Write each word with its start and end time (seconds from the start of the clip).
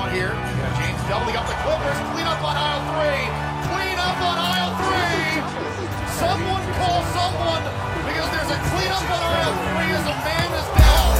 want 0.00 0.12
here. 0.16 0.32
James 0.80 0.96
doubling 1.12 1.36
up 1.36 1.44
the 1.44 1.52
Clippers. 1.60 1.98
Clean 2.16 2.24
up 2.24 2.40
on 2.40 2.56
aisle 2.56 2.80
three. 2.88 3.28
Clean 3.68 3.98
up 4.00 4.16
on 4.16 4.36
aisle 4.40 4.72
three. 4.80 5.44
Someone 6.16 6.64
call 6.80 7.04
someone 7.12 7.60
because 8.08 8.28
there's 8.32 8.48
a 8.48 8.58
clean 8.72 8.88
up 8.96 9.04
on 9.04 9.20
aisle 9.20 9.56
three 9.60 9.92
as 9.92 10.06
a 10.08 10.16
man 10.24 10.48
is 10.56 10.68
down. 10.80 11.12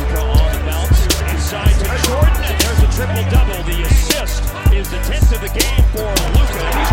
Luka 0.00 0.22
on 0.32 0.48
the 0.56 0.60
bounce, 0.64 1.00
inside 1.28 1.76
to 1.76 1.92
Jordan, 2.08 2.40
and 2.48 2.56
there's 2.56 2.80
a 2.80 2.90
triple 2.96 3.24
double. 3.28 3.60
The 3.68 3.76
assist 3.92 4.40
is 4.72 4.88
the 4.88 5.00
10th 5.04 5.36
of 5.36 5.40
the 5.44 5.52
game 5.52 5.84
for 5.92 6.08
Luka. 6.40 6.64
He's 6.72 6.92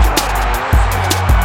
It's 1.23 1.42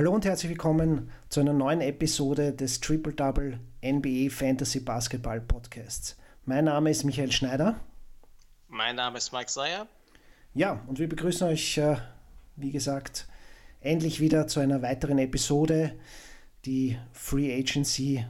Hallo 0.00 0.14
und 0.14 0.24
herzlich 0.24 0.48
willkommen 0.48 1.10
zu 1.28 1.40
einer 1.40 1.52
neuen 1.52 1.82
Episode 1.82 2.54
des 2.54 2.80
Triple 2.80 3.12
Double 3.12 3.60
NBA 3.84 4.30
Fantasy 4.30 4.80
Basketball 4.80 5.42
Podcasts. 5.42 6.16
Mein 6.46 6.64
Name 6.64 6.88
ist 6.88 7.04
Michael 7.04 7.30
Schneider. 7.30 7.78
Mein 8.68 8.96
Name 8.96 9.18
ist 9.18 9.30
Mike 9.30 9.50
Seyer. 9.50 9.86
Ja, 10.54 10.82
und 10.86 11.00
wir 11.00 11.06
begrüßen 11.06 11.46
euch, 11.48 11.76
äh, 11.76 11.98
wie 12.56 12.70
gesagt, 12.70 13.28
endlich 13.82 14.20
wieder 14.20 14.46
zu 14.46 14.60
einer 14.60 14.80
weiteren 14.80 15.18
Episode. 15.18 15.94
Die 16.64 16.96
Free 17.12 17.54
Agency 17.54 18.24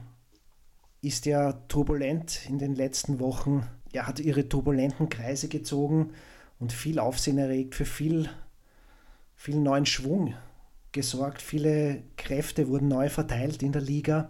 ist 1.01 1.25
ja 1.25 1.53
turbulent 1.69 2.49
in 2.49 2.59
den 2.59 2.75
letzten 2.75 3.21
Wochen. 3.21 3.65
Ja, 3.93 4.07
hat 4.07 4.19
ihre 4.19 4.49
turbulenten 4.49 5.07
Kreise 5.07 5.47
gezogen 5.47 6.11
und 6.59 6.73
viel 6.73 6.99
Aufsehen 6.99 7.37
erregt, 7.37 7.75
für 7.75 7.85
viel, 7.85 8.29
viel 9.37 9.55
neuen 9.55 9.85
Schwung 9.85 10.33
gesorgt. 10.91 11.41
Viele 11.41 12.03
Kräfte 12.17 12.67
wurden 12.67 12.87
neu 12.87 13.09
verteilt 13.09 13.63
in 13.63 13.71
der 13.71 13.81
Liga 13.81 14.29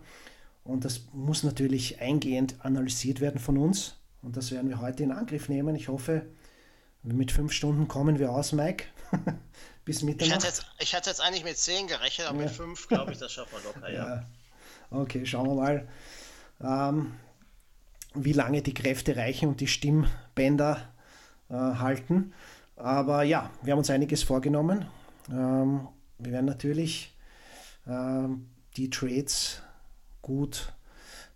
und 0.64 0.86
das 0.86 1.02
muss 1.14 1.44
natürlich 1.44 2.02
eingehend 2.02 2.56
analysiert 2.64 3.20
werden 3.22 3.40
von 3.40 3.58
uns. 3.58 3.98
Und 4.22 4.38
das 4.38 4.52
werden 4.52 4.70
wir 4.70 4.80
heute 4.80 5.04
in 5.04 5.12
Angriff 5.12 5.50
nehmen. 5.50 5.76
Ich 5.76 5.88
hoffe, 5.88 6.28
mit 7.04 7.32
fünf 7.32 7.52
Stunden 7.52 7.88
kommen 7.88 8.20
wir 8.20 8.32
aus, 8.32 8.52
Mike. 8.52 8.86
Bis 9.86 9.98
Ich 9.98 10.04
Mitternacht. 10.04 10.36
hatte, 10.38 10.48
jetzt, 10.48 10.66
ich 10.80 10.94
hatte 10.94 11.10
jetzt 11.10 11.22
eigentlich 11.22 11.44
mit 11.44 11.58
10 11.58 11.88
gerechnet, 11.88 12.28
aber 12.28 12.38
mit 12.38 12.52
5 12.52 12.88
glaube 12.88 13.12
ich, 13.14 13.18
das 13.18 13.32
schaffen 13.32 13.54
wir 13.54 13.64
locker, 13.64 13.92
ja. 13.92 14.08
Ja. 14.16 14.26
Okay, 14.92 15.26
schauen 15.26 15.48
wir 15.48 15.56
mal, 15.56 15.88
ähm, 16.62 17.14
wie 18.14 18.34
lange 18.34 18.62
die 18.62 18.74
Kräfte 18.76 19.16
reichen 19.16 19.50
und 19.50 19.60
die 19.60 19.68
Stimmbänder 19.68 20.88
äh, 21.50 21.54
halten. 21.56 22.34
Aber 22.76 23.24
ja, 23.24 23.50
wir 23.64 23.72
haben 23.72 23.80
uns 23.80 23.90
einiges 23.90 24.22
vorgenommen. 24.22 24.86
Ähm, 25.32 25.88
wir 26.24 26.32
werden 26.32 26.46
natürlich 26.46 27.14
ähm, 27.88 28.50
die 28.78 28.90
Trades 28.90 29.62
gut 30.22 30.74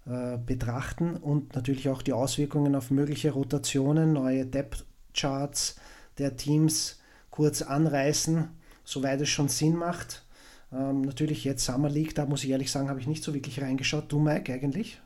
äh, 0.05 0.37
betrachten 0.37 1.17
und 1.17 1.55
natürlich 1.55 1.89
auch 1.89 2.01
die 2.01 2.13
Auswirkungen 2.13 2.75
auf 2.75 2.91
mögliche 2.91 3.31
Rotationen, 3.31 4.13
neue 4.13 4.45
Depth-Charts 4.45 5.75
der 6.17 6.37
Teams 6.37 6.99
kurz 7.31 7.61
anreißen, 7.61 8.49
soweit 8.83 9.19
es 9.21 9.29
schon 9.29 9.49
Sinn 9.49 9.75
macht. 9.75 10.23
Ähm, 10.71 11.01
natürlich 11.01 11.43
jetzt 11.43 11.65
Summer 11.65 11.89
League, 11.89 12.15
da 12.15 12.25
muss 12.25 12.43
ich 12.43 12.49
ehrlich 12.51 12.71
sagen, 12.71 12.89
habe 12.89 12.99
ich 12.99 13.07
nicht 13.07 13.23
so 13.23 13.33
wirklich 13.33 13.61
reingeschaut. 13.61 14.11
Du, 14.11 14.19
Mike, 14.19 14.53
eigentlich? 14.53 14.99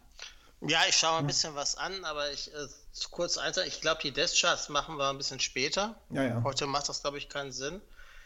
Ja, 0.67 0.79
ich 0.89 0.95
schaue 0.95 1.19
ein 1.19 1.27
bisschen 1.27 1.55
was 1.55 1.77
an, 1.77 2.03
aber 2.03 2.31
ich 2.31 2.53
äh, 2.53 2.67
kurz 3.11 3.37
eins, 3.37 3.57
ich 3.57 3.79
glaube, 3.79 4.01
die 4.03 4.11
Death 4.11 4.35
Charts 4.39 4.67
machen 4.69 4.97
wir 4.97 5.09
ein 5.09 5.17
bisschen 5.17 5.39
später. 5.39 5.95
Ja, 6.09 6.23
ja. 6.23 6.43
Heute 6.43 6.67
macht 6.67 6.89
das, 6.89 7.01
glaube 7.01 7.17
ich, 7.17 7.29
keinen 7.29 7.51
Sinn. 7.51 7.81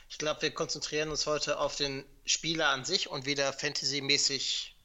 Ich 0.09 0.17
glaube, 0.17 0.41
wir 0.41 0.51
konzentrieren 0.51 1.09
uns 1.09 1.25
heute 1.25 1.59
auf 1.59 1.75
den 1.75 2.03
Spieler 2.25 2.69
an 2.69 2.85
sich 2.85 3.09
und 3.09 3.25
wie 3.25 3.35
der 3.35 3.51
Fantasy-mäßig 3.53 4.75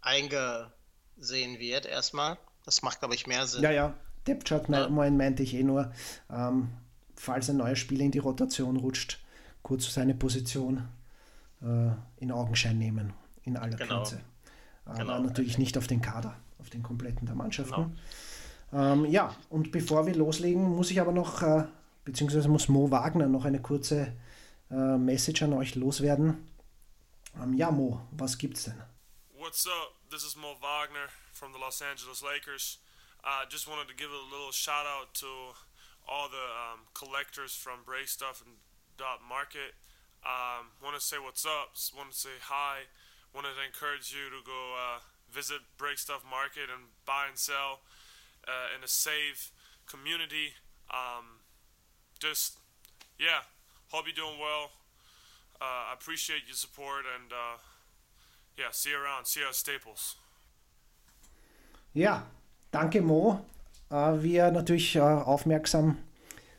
eingesehen 0.00 1.58
wird 1.58 1.86
erstmal. 1.86 2.38
Das 2.64 2.82
macht, 2.82 3.00
glaube 3.00 3.14
ich, 3.14 3.26
mehr 3.26 3.46
Sinn. 3.46 3.62
Ja, 3.62 3.70
ja. 3.70 3.94
Depth 4.26 4.48
Chart 4.48 4.68
Ja. 4.68 4.88
mein, 4.88 5.16
meinte 5.16 5.42
ich 5.42 5.54
eh 5.54 5.62
nur, 5.62 5.92
ähm, 6.30 6.68
falls 7.14 7.48
ein 7.48 7.56
neuer 7.58 7.76
Spieler 7.76 8.04
in 8.04 8.10
die 8.10 8.18
Rotation 8.18 8.76
rutscht, 8.76 9.18
kurz 9.62 9.92
seine 9.92 10.14
Position 10.14 10.88
äh, 11.62 11.90
in 12.18 12.32
Augenschein 12.32 12.78
nehmen, 12.78 13.12
in 13.44 13.56
aller 13.56 13.76
Genau. 13.76 13.98
Kürze. 13.98 14.20
Aber 14.84 14.98
Genau, 14.98 15.18
natürlich 15.20 15.58
nicht 15.58 15.78
auf 15.78 15.86
den 15.86 16.00
Kader, 16.02 16.36
auf 16.58 16.70
den 16.70 16.82
kompletten 16.82 17.26
der 17.26 17.34
Mannschaften. 17.36 17.98
Ähm, 18.72 19.04
ja, 19.06 19.34
und 19.48 19.70
bevor 19.72 20.06
wir 20.06 20.14
loslegen, 20.14 20.62
muss 20.62 20.90
ich 20.90 21.00
aber 21.00 21.12
noch, 21.12 21.42
äh, 21.42 21.64
beziehungsweise 22.04 22.48
muss 22.48 22.68
Mo 22.68 22.90
Wagner 22.90 23.26
noch 23.28 23.44
eine 23.44 23.60
kurze 23.60 24.12
äh, 24.70 24.98
Message 24.98 25.42
an 25.42 25.52
euch 25.52 25.74
loswerden. 25.74 26.48
Ähm, 27.40 27.54
ja, 27.54 27.70
Mo, 27.70 28.00
was 28.12 28.38
gibt's 28.38 28.64
denn? 28.64 28.82
What's 29.38 29.66
up? 29.66 29.94
This 30.10 30.24
is 30.24 30.36
Mo 30.36 30.56
Wagner 30.60 31.08
from 31.32 31.52
the 31.52 31.58
Los 31.58 31.82
Angeles 31.82 32.22
Lakers. 32.22 32.78
I 33.22 33.42
uh, 33.42 33.48
just 33.48 33.66
wanted 33.68 33.88
to 33.88 33.94
give 33.94 34.10
a 34.10 34.24
little 34.30 34.52
shout 34.52 34.86
out 34.86 35.12
to 35.14 35.26
all 36.08 36.28
the 36.28 36.46
um, 36.54 36.86
collectors 36.94 37.54
from 37.54 37.82
Bray 37.84 38.06
Stuff 38.06 38.42
and 38.44 38.56
Dot 38.96 39.20
Market. 39.26 39.74
Um, 40.24 40.74
want 40.82 40.94
to 40.98 41.00
say 41.00 41.18
what's 41.18 41.44
up. 41.44 41.74
Want 41.96 42.10
to 42.12 42.16
say 42.16 42.38
hi. 42.42 42.90
Wanted 43.34 43.54
to 43.58 43.64
encourage 43.66 44.14
you 44.14 44.30
to 44.30 44.42
go 44.44 44.74
uh, 44.74 44.98
visit 45.30 45.58
Break 45.76 45.98
Stuff 45.98 46.24
Market 46.28 46.70
and 46.72 46.94
buy 47.04 47.26
and 47.28 47.38
sell 47.38 47.80
uh, 48.46 48.74
in 48.76 48.82
a 48.82 48.88
safe 48.88 49.52
community. 49.86 50.54
Um, 50.90 51.44
just 52.18 52.58
yeah, 53.18 53.46
hope 53.90 54.06
you're 54.06 54.14
doing 54.14 54.38
well. 54.38 54.70
Uh, 55.60 55.90
I 55.90 55.94
appreciate 55.94 56.42
your 56.46 56.56
support 56.56 57.04
and 57.14 57.32
uh, 57.32 57.58
yeah, 58.58 58.70
see 58.72 58.90
you 58.90 58.98
around. 58.98 59.26
See 59.26 59.40
you 59.40 59.48
at 59.48 59.54
Staples. 59.54 60.16
Ja, 61.94 62.26
danke 62.70 63.00
Mo. 63.00 63.40
Äh, 63.90 64.22
wie 64.22 64.34
ihr 64.34 64.50
natürlich 64.50 64.96
äh, 64.96 65.00
aufmerksam 65.00 65.96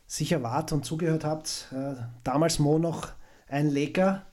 sicher 0.08 0.42
wart 0.42 0.72
und 0.72 0.86
zugehört 0.86 1.26
habt, 1.26 1.68
äh, 1.72 1.96
damals 2.24 2.60
Mo 2.60 2.80
noch 2.80 3.10
ein 3.48 3.70
Laker. 3.70 4.26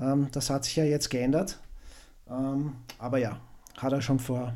Ähm, 0.00 0.28
das 0.32 0.48
hat 0.48 0.64
sich 0.64 0.76
ja 0.76 0.84
jetzt 0.84 1.10
geändert. 1.10 1.58
Ähm, 2.28 2.76
aber 2.98 3.18
ja, 3.18 3.40
hat 3.76 3.92
er 3.92 4.00
schon 4.00 4.20
vor, 4.20 4.54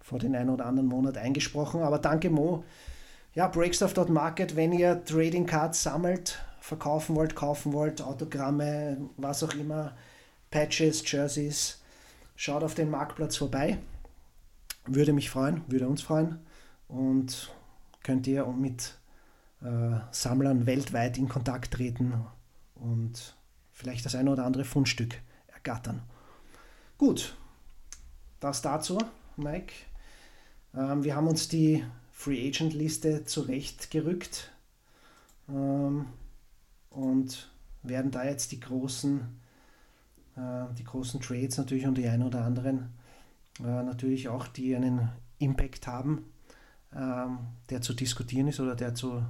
vor 0.00 0.18
den 0.18 0.34
einen 0.36 0.50
oder 0.50 0.66
anderen 0.66 0.88
Monat 0.88 1.18
eingesprochen. 1.18 1.82
Aber 1.82 1.98
danke 1.98 2.30
Mo. 2.30 2.64
Ja, 3.34 3.48
Breakstuff.market, 3.48 4.56
wenn 4.56 4.72
ihr 4.72 5.04
Trading 5.04 5.44
Cards 5.44 5.82
sammelt, 5.82 6.38
verkaufen 6.66 7.14
wollt, 7.14 7.36
kaufen 7.36 7.72
wollt, 7.72 8.02
Autogramme, 8.02 9.08
was 9.16 9.44
auch 9.44 9.54
immer, 9.54 9.96
Patches, 10.50 11.08
Jerseys, 11.08 11.80
schaut 12.34 12.64
auf 12.64 12.74
den 12.74 12.90
Marktplatz 12.90 13.36
vorbei. 13.36 13.78
Würde 14.84 15.12
mich 15.12 15.30
freuen, 15.30 15.62
würde 15.68 15.86
uns 15.86 16.02
freuen. 16.02 16.40
Und 16.88 17.52
könnt 18.02 18.26
ihr 18.26 18.44
mit 18.46 18.98
äh, 19.62 20.00
Sammlern 20.10 20.66
weltweit 20.66 21.18
in 21.18 21.28
Kontakt 21.28 21.74
treten 21.74 22.26
und 22.74 23.36
vielleicht 23.72 24.04
das 24.04 24.16
eine 24.16 24.32
oder 24.32 24.44
andere 24.44 24.64
Fundstück 24.64 25.20
ergattern. 25.46 26.02
Gut, 26.98 27.36
das 28.40 28.60
dazu, 28.60 28.98
Mike. 29.36 29.72
Ähm, 30.74 31.04
wir 31.04 31.14
haben 31.14 31.28
uns 31.28 31.46
die 31.48 31.84
Free 32.10 32.48
Agent 32.48 32.74
Liste 32.74 33.24
zurechtgerückt 33.24 34.50
ähm, 35.48 36.06
und 36.96 37.50
werden 37.82 38.10
da 38.10 38.24
jetzt 38.24 38.52
die 38.52 38.60
großen, 38.60 39.20
äh, 40.36 40.74
die 40.78 40.84
großen 40.84 41.20
Trades 41.20 41.58
natürlich 41.58 41.86
und 41.86 41.98
die 41.98 42.08
ein 42.08 42.22
oder 42.22 42.44
anderen 42.44 42.94
äh, 43.60 43.62
natürlich 43.64 44.28
auch, 44.28 44.48
die 44.48 44.74
einen 44.74 45.10
Impact 45.38 45.86
haben, 45.86 46.32
ähm, 46.94 47.38
der 47.70 47.82
zu 47.82 47.92
diskutieren 47.94 48.48
ist 48.48 48.60
oder 48.60 48.74
der 48.74 48.94
zu 48.94 49.22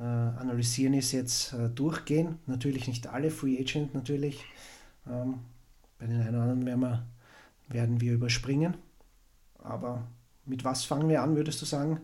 äh, 0.00 0.02
analysieren 0.02 0.94
ist, 0.94 1.12
jetzt 1.12 1.52
äh, 1.52 1.68
durchgehen. 1.70 2.38
Natürlich 2.46 2.88
nicht 2.88 3.06
alle 3.06 3.30
Free 3.30 3.58
Agent 3.58 3.94
natürlich. 3.94 4.44
Ähm, 5.06 5.40
bei 5.98 6.06
den 6.06 6.20
einen 6.20 6.34
oder 6.34 6.42
anderen 6.42 6.66
werden 6.66 6.80
wir, 6.80 7.06
werden 7.68 8.00
wir 8.00 8.12
überspringen. 8.14 8.76
Aber 9.58 10.08
mit 10.44 10.64
was 10.64 10.84
fangen 10.84 11.08
wir 11.08 11.22
an, 11.22 11.36
würdest 11.36 11.62
du 11.62 11.66
sagen? 11.66 12.00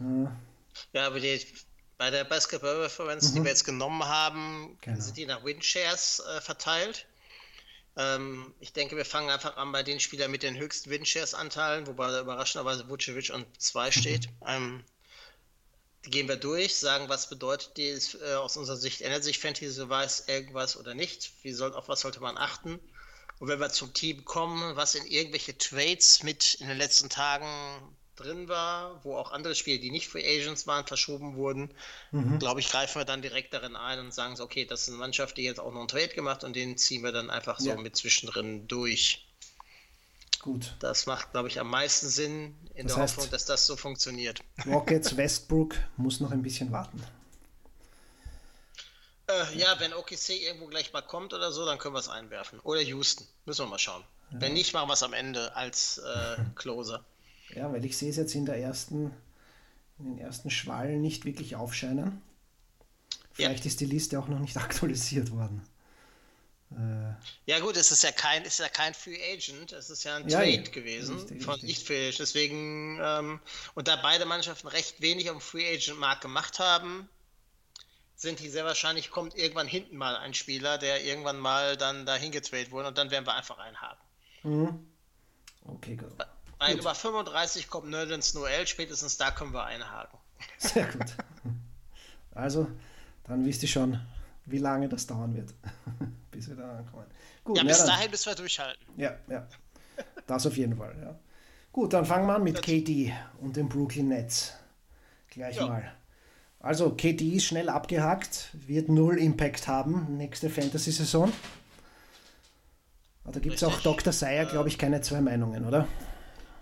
Äh, 0.00 0.26
Ja, 0.94 1.06
aber 1.08 1.20
die, 1.20 1.38
bei 2.02 2.10
der 2.10 2.24
Basketball 2.24 2.80
Reference, 2.82 3.32
die 3.32 3.44
wir 3.44 3.50
jetzt 3.50 3.64
genommen 3.64 4.04
haben, 4.04 4.76
Genau. 4.80 5.00
sind 5.00 5.16
die 5.16 5.24
nach 5.24 5.44
Windshares 5.44 6.18
äh, 6.18 6.40
verteilt. 6.40 7.06
Ähm, 7.96 8.52
ich 8.58 8.72
denke, 8.72 8.96
wir 8.96 9.04
fangen 9.04 9.30
einfach 9.30 9.56
an 9.56 9.70
bei 9.70 9.84
den 9.84 10.00
Spielern 10.00 10.32
mit 10.32 10.42
den 10.42 10.56
höchsten 10.56 10.90
Windshares-Anteilen, 10.90 11.86
wobei 11.86 12.18
überraschenderweise 12.18 12.88
Vucevic 12.88 13.30
an 13.30 13.46
2 13.56 13.92
steht. 13.92 14.28
Ähm, 14.44 14.82
die 16.04 16.10
gehen 16.10 16.26
wir 16.26 16.34
durch, 16.34 16.76
sagen, 16.76 17.08
was 17.08 17.28
bedeutet 17.28 17.76
dies 17.76 18.16
äh, 18.16 18.34
aus 18.34 18.56
unserer 18.56 18.78
Sicht, 18.78 19.02
ändert 19.02 19.22
sich 19.22 19.38
Fantasy 19.38 19.88
weiß 19.88 20.24
irgendwas 20.26 20.76
oder 20.76 20.94
nicht, 20.94 21.30
wie 21.44 21.52
soll, 21.52 21.72
auf 21.72 21.86
was 21.86 22.00
sollte 22.00 22.18
man 22.18 22.36
achten. 22.36 22.80
Und 23.38 23.46
wenn 23.46 23.60
wir 23.60 23.70
zum 23.70 23.94
Team 23.94 24.24
kommen, 24.24 24.74
was 24.74 24.96
in 24.96 25.06
irgendwelche 25.06 25.56
Trades 25.56 26.24
mit 26.24 26.54
in 26.54 26.66
den 26.66 26.78
letzten 26.78 27.10
Tagen 27.10 27.96
drin 28.16 28.48
war, 28.48 29.02
wo 29.04 29.16
auch 29.16 29.32
andere 29.32 29.54
Spiele, 29.54 29.78
die 29.78 29.90
nicht 29.90 30.08
Free 30.08 30.24
Agents 30.24 30.66
waren, 30.66 30.86
verschoben 30.86 31.36
wurden, 31.36 31.70
mhm. 32.10 32.38
glaube 32.38 32.60
ich, 32.60 32.68
greifen 32.68 33.00
wir 33.00 33.04
dann 33.04 33.22
direkt 33.22 33.54
darin 33.54 33.76
ein 33.76 33.98
und 33.98 34.12
sagen 34.12 34.36
so, 34.36 34.44
okay, 34.44 34.64
das 34.64 34.82
ist 34.82 34.88
eine 34.88 34.98
Mannschaft, 34.98 35.36
die 35.36 35.42
jetzt 35.42 35.60
auch 35.60 35.72
noch 35.72 35.80
einen 35.80 35.88
Trade 35.88 36.08
gemacht 36.08 36.44
und 36.44 36.54
den 36.54 36.76
ziehen 36.76 37.02
wir 37.02 37.12
dann 37.12 37.30
einfach 37.30 37.58
so 37.58 37.70
ja. 37.70 37.76
mit 37.76 37.96
zwischendrin 37.96 38.68
durch. 38.68 39.26
Gut. 40.40 40.74
Das 40.80 41.06
macht, 41.06 41.30
glaube 41.30 41.48
ich, 41.48 41.60
am 41.60 41.70
meisten 41.70 42.08
Sinn 42.08 42.56
in 42.74 42.86
das 42.86 42.94
der 42.94 43.02
heißt, 43.04 43.16
Hoffnung, 43.16 43.30
dass 43.30 43.44
das 43.44 43.64
so 43.64 43.76
funktioniert. 43.76 44.40
Rockets 44.66 45.16
Westbrook 45.16 45.76
muss 45.96 46.20
noch 46.20 46.32
ein 46.32 46.42
bisschen 46.42 46.72
warten. 46.72 47.02
Äh, 49.28 49.56
ja, 49.56 49.78
wenn 49.78 49.94
OKC 49.94 50.30
irgendwo 50.30 50.66
gleich 50.66 50.92
mal 50.92 51.02
kommt 51.02 51.32
oder 51.32 51.52
so, 51.52 51.64
dann 51.64 51.78
können 51.78 51.94
wir 51.94 52.00
es 52.00 52.08
einwerfen. 52.08 52.58
Oder 52.60 52.80
Houston. 52.80 53.26
Müssen 53.44 53.64
wir 53.64 53.70
mal 53.70 53.78
schauen. 53.78 54.02
Ja. 54.32 54.40
Wenn 54.40 54.54
nicht, 54.54 54.74
machen 54.74 54.88
wir 54.88 54.94
es 54.94 55.02
am 55.04 55.12
Ende 55.12 55.54
als 55.54 55.98
äh, 55.98 56.36
Closer. 56.56 57.04
Ja, 57.54 57.72
weil 57.72 57.84
ich 57.84 57.96
sehe 57.96 58.10
es 58.10 58.16
jetzt 58.16 58.34
in 58.34 58.46
der 58.46 58.56
ersten, 58.56 59.12
in 59.98 60.04
den 60.04 60.18
ersten 60.18 60.50
Schwallen 60.50 61.00
nicht 61.00 61.24
wirklich 61.24 61.56
aufscheinen. 61.56 62.22
Vielleicht 63.32 63.64
ja. 63.64 63.68
ist 63.68 63.80
die 63.80 63.86
Liste 63.86 64.18
auch 64.18 64.28
noch 64.28 64.38
nicht 64.38 64.56
aktualisiert 64.58 65.30
worden. 65.30 65.62
Äh, 66.70 67.14
ja 67.50 67.60
gut, 67.60 67.76
es 67.76 67.90
ist 67.90 68.02
ja 68.02 68.12
kein, 68.12 68.44
ist 68.44 68.58
ja 68.58 68.68
kein 68.68 68.94
Free 68.94 69.18
Agent, 69.32 69.72
es 69.72 69.90
ist 69.90 70.04
ja 70.04 70.16
ein 70.16 70.28
ja, 70.28 70.38
Trade 70.38 70.50
ja. 70.50 70.70
gewesen 70.70 71.18
richtig, 71.18 71.42
von 71.42 71.60
nicht 71.60 71.86
Free 71.86 72.08
Agent. 72.08 72.20
Deswegen, 72.20 72.98
ähm, 73.02 73.40
und 73.74 73.88
da 73.88 73.96
beide 73.96 74.24
Mannschaften 74.24 74.68
recht 74.68 75.00
wenig 75.00 75.28
am 75.28 75.40
Free 75.40 75.74
Agent 75.74 75.98
Markt 75.98 76.22
gemacht 76.22 76.58
haben, 76.58 77.08
sind 78.16 78.40
die 78.40 78.48
sehr 78.48 78.64
wahrscheinlich, 78.64 79.10
kommt 79.10 79.36
irgendwann 79.36 79.66
hinten 79.66 79.96
mal 79.96 80.16
ein 80.16 80.32
Spieler, 80.32 80.78
der 80.78 81.04
irgendwann 81.04 81.38
mal 81.38 81.76
dann 81.76 82.06
dahin 82.06 82.30
getradet 82.30 82.70
wurde 82.70 82.88
und 82.88 82.96
dann 82.96 83.10
werden 83.10 83.26
wir 83.26 83.34
einfach 83.34 83.58
einen 83.58 83.80
haben. 83.80 84.00
Mhm. 84.44 84.86
Okay, 85.64 85.96
gut. 85.96 86.12
Bei 86.62 86.74
über 86.74 86.94
35 86.94 87.68
kommt 87.68 87.90
Nerdens 87.90 88.34
Noel, 88.34 88.68
spätestens 88.68 89.16
da 89.16 89.32
können 89.32 89.52
wir 89.52 89.64
einhaken. 89.64 90.16
Sehr 90.58 90.86
gut. 90.86 91.16
Also, 92.36 92.68
dann 93.24 93.44
wisst 93.44 93.64
ihr 93.64 93.68
schon, 93.68 94.00
wie 94.46 94.58
lange 94.58 94.88
das 94.88 95.08
dauern 95.08 95.34
wird, 95.34 95.52
bis 96.30 96.48
wir 96.48 96.54
da 96.54 96.78
ankommen. 96.78 97.06
Gut, 97.42 97.56
ja, 97.56 97.64
bis 97.64 97.78
dann, 97.78 97.88
dahin 97.88 98.12
müssen 98.12 98.26
wir 98.26 98.36
durchhalten. 98.36 98.86
Ja, 98.96 99.16
ja. 99.28 99.48
Das 100.28 100.46
auf 100.46 100.56
jeden 100.56 100.76
Fall, 100.76 100.94
ja. 101.02 101.18
Gut, 101.72 101.94
dann 101.94 102.06
fangen 102.06 102.28
wir 102.28 102.36
an 102.36 102.44
mit 102.44 102.62
KD 102.62 103.12
und 103.40 103.56
den 103.56 103.68
Brooklyn 103.68 104.06
Nets. 104.06 104.52
Gleich 105.30 105.56
ja. 105.56 105.66
mal. 105.66 105.92
Also, 106.60 106.94
KD 106.94 107.38
ist 107.38 107.44
schnell 107.44 107.70
abgehakt, 107.70 108.50
wird 108.52 108.88
null 108.88 109.18
Impact 109.18 109.66
haben 109.66 110.16
nächste 110.16 110.48
Fantasy-Saison. 110.48 111.32
Da 113.24 113.40
gibt 113.40 113.56
es 113.56 113.64
auch 113.64 113.80
Dr. 113.80 114.12
Seyer, 114.12 114.46
glaube 114.46 114.68
ich, 114.68 114.78
keine 114.78 115.00
zwei 115.00 115.20
Meinungen, 115.20 115.66
oder? 115.66 115.88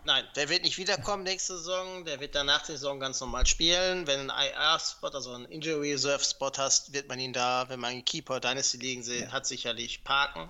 Nein, 0.04 0.24
der 0.34 0.48
wird 0.48 0.62
nicht 0.62 0.78
wiederkommen 0.78 1.24
nächste 1.24 1.56
Saison. 1.56 2.04
Der 2.04 2.20
wird 2.20 2.34
dann 2.34 2.46
nach 2.46 2.64
der 2.64 2.76
Saison 2.76 3.00
ganz 3.00 3.20
normal 3.20 3.46
spielen. 3.46 4.06
Wenn 4.06 4.30
ein 4.30 4.48
IR-Spot, 4.52 5.08
also 5.08 5.32
ein 5.32 5.44
Injury 5.46 5.92
Reserve-Spot 5.92 6.52
hast, 6.56 6.92
wird 6.92 7.08
man 7.08 7.20
ihn 7.20 7.32
da, 7.32 7.68
wenn 7.68 7.80
man 7.80 7.92
einen 7.92 8.04
Keeper 8.04 8.40
Dynasty 8.40 8.78
liegen 8.78 9.02
sieht, 9.02 9.22
ja. 9.22 9.32
hat, 9.32 9.46
sicherlich 9.46 10.04
parken. 10.04 10.48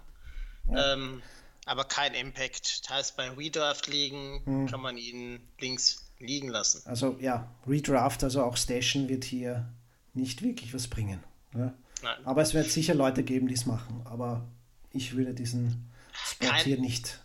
Ja. 0.71 0.93
Ähm, 0.93 1.23
aber 1.67 1.85
kein 1.85 2.15
Impact. 2.15 2.85
Das 2.85 2.91
heißt, 2.91 3.17
bei 3.17 3.31
Redraft 3.31 3.87
liegen 3.87 4.43
hm. 4.45 4.67
kann 4.67 4.81
man 4.81 4.97
ihn 4.97 5.41
links 5.59 6.11
liegen 6.19 6.49
lassen. 6.49 6.83
Also 6.87 7.17
ja, 7.21 7.49
Redraft, 7.67 8.23
also 8.25 8.43
auch 8.43 8.57
Station 8.57 9.09
wird 9.09 9.25
hier 9.25 9.69
nicht 10.15 10.43
wirklich 10.43 10.75
was 10.75 10.89
bringen. 10.89 11.23
Ja? 11.55 11.75
Aber 12.25 12.43
es 12.43 12.55
wird 12.55 12.71
sicher 12.71 12.95
Leute 12.95 13.23
geben, 13.23 13.49
die 13.49 13.55
es 13.55 13.67
machen. 13.67 14.03
Aber 14.05 14.47
ich 14.93 15.17
würde 15.17 15.35
diesen 15.35 15.91
Spot 16.13 16.47
Kein, 16.47 16.65
hier 16.65 16.79
nicht 16.79 17.21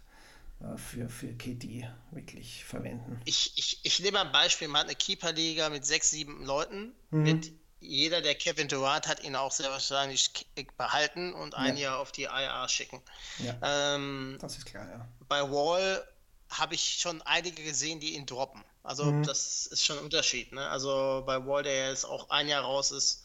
für, 0.78 1.10
für 1.10 1.34
KD 1.34 1.88
wirklich 2.12 2.66
verwenden. 2.66 3.22
Ich, 3.26 3.54
ich, 3.58 3.80
ich 3.84 4.00
nehme 4.00 4.20
ein 4.20 4.32
Beispiel, 4.32 4.68
man 4.68 4.82
hat 4.82 4.88
eine 4.88 4.96
Keeper-Liga 4.96 5.70
mit 5.70 5.86
sechs, 5.86 6.10
sieben 6.10 6.46
Leuten. 6.46 6.94
Mhm. 7.12 7.24
Mit 7.24 7.52
jeder, 7.80 8.22
der 8.22 8.36
Kevin 8.36 8.68
Durant 8.68 9.08
hat, 9.08 9.24
ihn 9.24 9.36
auch 9.36 9.52
sehr 9.52 9.70
wahrscheinlich 9.70 10.32
behalten 10.78 11.34
und 11.34 11.54
ja. 11.54 11.60
ein 11.60 11.78
Jahr 11.78 12.00
auf 12.00 12.12
die 12.12 12.24
IR 12.24 12.68
schicken. 12.68 13.02
Ja. 13.40 13.96
Ähm, 13.96 14.38
das 14.42 14.58
ist 14.58 14.66
klar, 14.66 14.90
ja. 14.90 15.08
Bei 15.28 15.42
Wall 15.42 16.06
habe 16.50 16.76
ich 16.76 17.00
schon 17.00 17.22
einige 17.24 17.64
gesehen, 17.64 18.00
die 18.00 18.16
ihn 18.16 18.26
droppen. 18.26 18.64
Also 18.84 19.06
mhm. 19.06 19.24
das 19.24 19.68
ist 19.68 19.84
schon 19.84 19.98
ein 19.98 20.04
Unterschied. 20.06 20.52
Ne? 20.52 20.68
Also 20.68 21.24
bei 21.26 21.46
Wall, 21.46 21.64
der 21.64 21.90
jetzt 21.90 22.06
auch 22.06 22.30
ein 22.30 22.48
Jahr 22.48 22.64
raus 22.64 22.92
ist, 22.92 23.25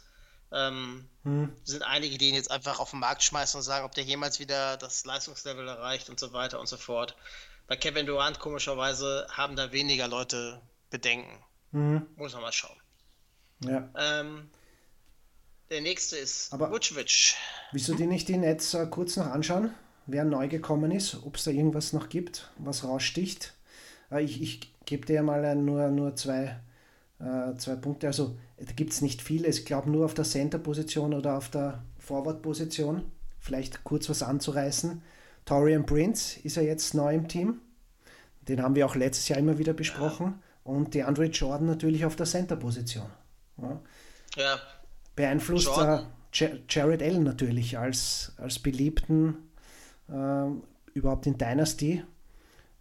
ähm, 0.53 1.09
hm. 1.23 1.53
sind 1.65 1.83
einige, 1.83 2.19
die 2.19 2.29
ihn 2.29 2.35
jetzt 2.35 2.51
einfach 2.51 2.81
auf 2.81 2.91
den 2.91 3.01
Markt 3.01 3.23
schmeißen 3.23 3.59
und 3.59 3.63
sagen, 3.63 3.85
ob 3.85 3.95
der 3.95 4.05
jemals 4.05 4.41
wieder 4.41 4.77
das 4.77 5.05
Leistungslevel 5.05 5.67
erreicht 5.67 6.09
und 6.09 6.19
so 6.19 6.33
weiter 6.33 6.61
und 6.61 6.69
so 6.69 6.77
fort. 6.77 7.17
Bei 7.67 7.77
Kevin 7.77 8.07
Durant 8.07 8.41
komischerweise 8.41 9.27
haben 9.31 9.55
da 9.55 9.71
weniger 9.73 10.09
Leute 10.09 10.61
Bedenken. 10.91 11.39
Hm. 11.73 12.07
Muss 12.17 12.33
man 12.33 12.43
mal 12.43 12.53
schauen. 12.53 12.77
Ja. 13.65 13.89
Ähm, 13.97 14.51
der 15.71 15.81
nächste 15.81 16.17
ist 16.17 16.53
Aber 16.53 16.71
Vucevic. 16.73 17.37
Willst 17.71 17.89
du 17.89 17.95
dir 17.95 18.07
nicht 18.07 18.29
die 18.29 18.37
Netz 18.37 18.75
äh, 18.75 18.87
kurz 18.87 19.17
noch 19.17 19.27
anschauen, 19.27 19.73
wer 20.07 20.25
neu 20.25 20.49
gekommen 20.49 20.91
ist, 20.91 21.23
ob 21.23 21.37
es 21.37 21.45
da 21.45 21.53
irgendwas 21.53 21.93
noch 21.93 22.09
gibt, 22.09 22.51
was 22.59 22.83
raussticht? 22.83 23.55
Äh, 24.11 24.25
ich 24.25 24.43
ich 24.43 24.61
gebe 24.85 25.07
dir 25.07 25.23
mal 25.23 25.45
äh, 25.45 25.55
nur, 25.55 25.89
nur 25.89 26.17
zwei, 26.17 26.61
äh, 27.21 27.55
zwei 27.57 27.77
Punkte. 27.77 28.09
Also 28.09 28.37
da 28.65 28.73
gibt 28.73 28.93
es 28.93 29.01
nicht 29.01 29.23
viele. 29.23 29.49
Ich 29.49 29.65
glaube 29.65 29.91
nur 29.91 30.05
auf 30.05 30.15
der 30.15 30.25
Center-Position 30.25 31.15
oder 31.15 31.37
auf 31.37 31.49
der 31.49 31.83
Forward-Position. 31.99 33.05
Vielleicht 33.39 33.85
kurz 33.85 34.09
was 34.11 34.23
anzureißen. 34.23 35.03
Torian 35.47 35.87
Prince 35.87 36.39
ist 36.41 36.57
ja 36.57 36.63
jetzt 36.63 36.95
neu 36.95 37.15
im 37.15 37.29
Team. 37.29 37.61
Den 38.49 38.63
haben 38.63 38.75
wir 38.75 38.87
auch 38.87 38.97
letztes 38.97 39.29
Jahr 39.29 39.39
immer 39.39 39.59
wieder 39.59 39.73
besprochen. 39.73 40.43
Und 40.63 40.95
die 40.95 41.03
Andre 41.03 41.27
Jordan 41.27 41.67
natürlich 41.67 42.05
auf 42.05 42.17
der 42.17 42.27
Center-Position. 42.27 43.07
Ja. 43.57 43.81
ja. 44.37 44.61
Beeinflusst 45.17 45.71
äh, 45.79 46.01
Jared 46.69 47.03
Allen 47.03 47.25
natürlich 47.25 47.79
als, 47.79 48.33
als 48.37 48.59
beliebten, 48.59 49.37
äh, 50.09 50.47
überhaupt 50.93 51.27
in 51.27 51.39
Dynasty 51.39 52.03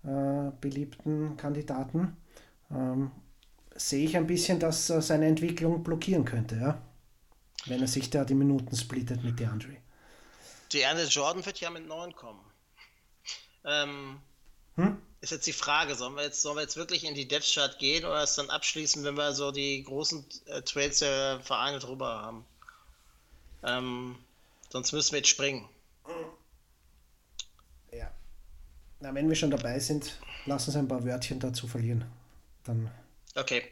äh, 0.04 0.52
beliebten 0.60 1.38
Kandidaten. 1.38 2.18
Ähm, 2.72 3.12
sehe 3.80 4.06
ich 4.06 4.18
ein 4.18 4.28
bisschen, 4.28 4.60
dass 4.60 4.90
er 4.90 5.02
seine 5.02 5.28
Entwicklung 5.28 5.84
blockieren 5.84 6.26
könnte, 6.26 6.56
ja. 6.56 6.82
Wenn 7.66 7.82
er 7.82 7.88
sich 7.88 8.10
da 8.10 8.24
die 8.24 8.36
Minuten 8.36 8.76
splittet 8.76 9.24
mit 9.24 9.40
DeAndre. 9.40 9.78
DeAndre 10.72 11.06
Jordan 11.06 11.46
wird 11.46 11.60
ja 11.60 11.70
mit 11.70 11.88
9 11.88 12.16
kommen. 12.16 12.40
Ähm, 13.66 14.20
hm? 14.76 14.98
Ist 15.22 15.32
jetzt 15.32 15.48
die 15.48 15.54
Frage, 15.54 15.96
sollen 15.96 16.16
wir 16.16 16.24
jetzt, 16.24 16.42
sollen 16.42 16.56
wir 16.56 16.62
jetzt 16.62 16.78
wirklich 16.78 17.04
in 17.04 17.16
die 17.16 17.28
Death 17.28 17.44
Chart 17.54 17.78
gehen 17.80 18.06
oder 18.06 18.24
es 18.24 18.36
dann 18.36 18.50
abschließen, 18.50 19.04
wenn 19.04 19.16
wir 19.16 19.34
so 19.34 19.52
die 19.52 19.84
großen 19.84 20.26
äh, 20.46 20.62
Trades 20.62 21.00
der 21.00 21.42
Vereine 21.42 21.80
drüber 21.80 22.22
haben? 22.22 22.46
Ähm, 23.64 24.16
sonst 24.70 24.94
müssen 24.94 25.12
wir 25.12 25.20
jetzt 25.20 25.30
springen. 25.30 25.68
Ja. 27.92 28.10
Na, 29.02 29.14
wenn 29.14 29.28
wir 29.28 29.36
schon 29.36 29.52
dabei 29.52 29.80
sind, 29.80 30.18
lass 30.46 30.68
uns 30.68 30.78
ein 30.78 30.88
paar 30.88 31.04
Wörtchen 31.04 31.40
dazu 31.42 31.68
verlieren. 31.68 32.06
Dann 32.64 32.90
Okay. 33.40 33.72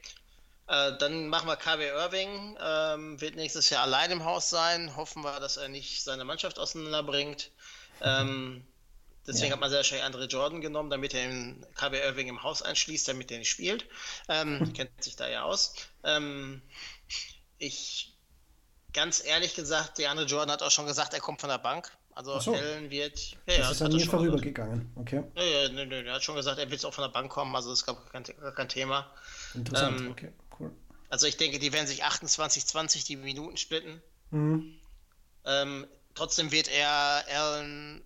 Äh, 0.67 0.97
dann 0.97 1.29
machen 1.29 1.47
wir 1.47 1.55
KW 1.55 1.88
Irving. 1.88 2.57
Ähm, 2.62 3.21
wird 3.21 3.36
nächstes 3.36 3.69
Jahr 3.69 3.83
allein 3.83 4.12
im 4.12 4.25
Haus 4.25 4.50
sein. 4.50 4.95
Hoffen 4.95 5.24
wir, 5.24 5.39
dass 5.39 5.57
er 5.57 5.69
nicht 5.69 6.03
seine 6.03 6.25
Mannschaft 6.25 6.59
auseinanderbringt. 6.59 7.51
Ähm, 8.01 8.65
deswegen 9.25 9.47
ja. 9.47 9.53
hat 9.53 9.62
man 9.62 9.69
sehr 9.69 9.83
schnell 9.83 10.01
Andre 10.01 10.25
Jordan 10.25 10.62
genommen, 10.62 10.89
damit 10.89 11.13
er 11.13 11.29
KW 11.75 12.00
Irving 12.00 12.27
im 12.27 12.43
Haus 12.43 12.62
einschließt, 12.62 13.07
damit 13.07 13.31
er 13.31 13.39
nicht 13.39 13.50
spielt. 13.50 13.86
Ähm, 14.27 14.74
kennt 14.74 15.03
sich 15.03 15.15
da 15.15 15.27
ja 15.27 15.43
aus. 15.43 15.74
Ähm, 16.03 16.62
ich, 17.57 18.13
ganz 18.93 19.24
ehrlich 19.25 19.55
gesagt, 19.55 19.97
der 19.97 20.12
Andre 20.12 20.25
Jordan 20.25 20.51
hat 20.51 20.63
auch 20.63 20.71
schon 20.71 20.86
gesagt, 20.86 21.13
er 21.13 21.21
kommt 21.21 21.39
von 21.39 21.50
der 21.50 21.59
Bank. 21.59 21.91
Also 22.17 22.39
so. 22.39 22.55
Allen 22.55 22.89
wird. 22.89 23.38
Ja, 23.45 23.59
das 23.59 23.74
ist 23.74 23.81
an 23.83 23.93
mir 23.93 24.03
vorübergegangen. 24.03 24.91
Okay. 24.95 25.24
Ja, 25.36 25.43
ja, 25.43 25.69
nee, 25.69 25.86
nee, 25.86 26.01
er 26.01 26.15
hat 26.15 26.24
schon 26.24 26.36
gesagt, 26.36 26.57
er 26.57 26.69
wird 26.69 26.83
auch 26.83 26.93
von 26.93 27.03
der 27.03 27.12
Bank 27.12 27.31
kommen, 27.31 27.55
also 27.55 27.69
das 27.69 27.81
ist 27.81 27.86
gar 27.86 27.95
kein, 28.05 28.24
gar 28.24 28.53
kein 28.53 28.67
Thema. 28.67 29.07
Interessant, 29.57 29.99
ähm, 29.99 30.11
okay, 30.11 30.31
cool. 30.59 30.71
Also 31.09 31.27
ich 31.27 31.37
denke, 31.37 31.59
die 31.59 31.73
werden 31.73 31.87
sich 31.87 32.03
28, 32.03 32.65
20 32.65 33.03
die 33.03 33.15
Minuten 33.15 33.57
splitten. 33.57 34.01
Mhm. 34.31 34.75
Ähm, 35.45 35.87
trotzdem 36.13 36.51
wird 36.51 36.67
er 36.69 37.25
Allen 37.27 38.03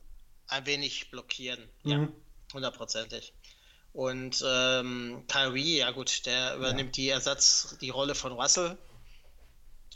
ein 0.47 0.65
wenig 0.65 1.11
blockieren. 1.11 1.59
Mhm. 1.83 1.91
Ja, 1.91 2.07
hundertprozentig. 2.53 3.33
Und 3.93 4.43
ähm, 4.47 5.23
Kyrie, 5.27 5.79
ja 5.79 5.91
gut, 5.91 6.25
der 6.25 6.55
übernimmt 6.55 6.95
ja. 6.97 7.03
die 7.03 7.09
Ersatz, 7.09 7.77
die 7.81 7.89
Rolle 7.89 8.15
von 8.15 8.31
Russell. 8.31 8.77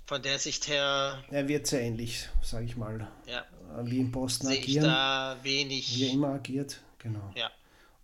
Von 0.07 0.21
der 0.21 0.37
Sicht 0.37 0.67
her. 0.67 1.23
Er 1.31 1.47
wird 1.47 1.65
sehr 1.65 1.81
ähnlich, 1.81 2.29
sage 2.43 2.65
ich 2.65 2.75
mal. 2.75 3.07
Ja. 3.25 3.39
Äh, 3.39 3.85
wie 3.85 3.99
in 3.99 4.11
Boston 4.11 4.49
Sehe 4.49 4.59
agieren. 4.59 4.85
Ich 4.85 4.91
da 4.91 5.37
wenig. 5.41 5.95
Wie 5.95 6.07
er 6.07 6.13
immer 6.13 6.27
agiert, 6.29 6.81
genau. 6.99 7.31
Ja. 7.35 7.49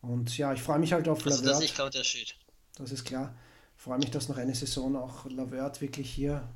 Und 0.02 0.36
ja, 0.36 0.52
ich 0.54 0.62
freue 0.62 0.80
mich 0.80 0.94
halt 0.94 1.08
auf 1.08 1.24
also 1.24 1.44
Das 1.44 1.62
ist 1.62 1.76
kein 1.76 1.86
Unterschied 1.86 2.36
das 2.76 2.92
ist 2.92 3.06
klar. 3.06 3.34
Ich 3.78 3.84
freue 3.84 3.98
mich, 3.98 4.12
dass 4.12 4.30
noch 4.30 4.38
eine 4.38 4.54
Saison 4.54 4.96
auch 4.96 5.26
Lavert 5.30 5.82
wirklich 5.82 6.10
hier 6.10 6.48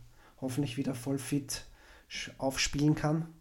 hoffentlich 0.42 0.78
wieder 0.78 0.94
voll 0.94 1.18
fit 1.18 1.64
aufspielen 2.38 2.96
kann. 2.96 3.34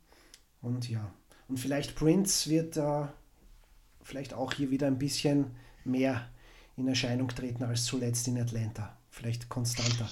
Und 0.63 0.89
ja, 0.89 1.13
und 1.49 1.59
vielleicht 1.59 1.95
Prince 1.95 2.49
wird 2.49 2.77
da 2.77 3.05
äh, 3.05 3.09
vielleicht 4.03 4.35
auch 4.35 4.53
hier 4.53 4.71
wieder 4.71 4.87
ein 4.87 4.99
bisschen 4.99 5.57
mehr 5.85 6.29
in 6.77 6.89
Erscheinung 6.89 7.29
treten 7.29 7.63
als 7.65 7.85
zuletzt 7.85 8.27
in 8.29 8.41
Atlanta. 8.41 8.97
Vielleicht 9.11 9.49
konstanter. 9.49 10.09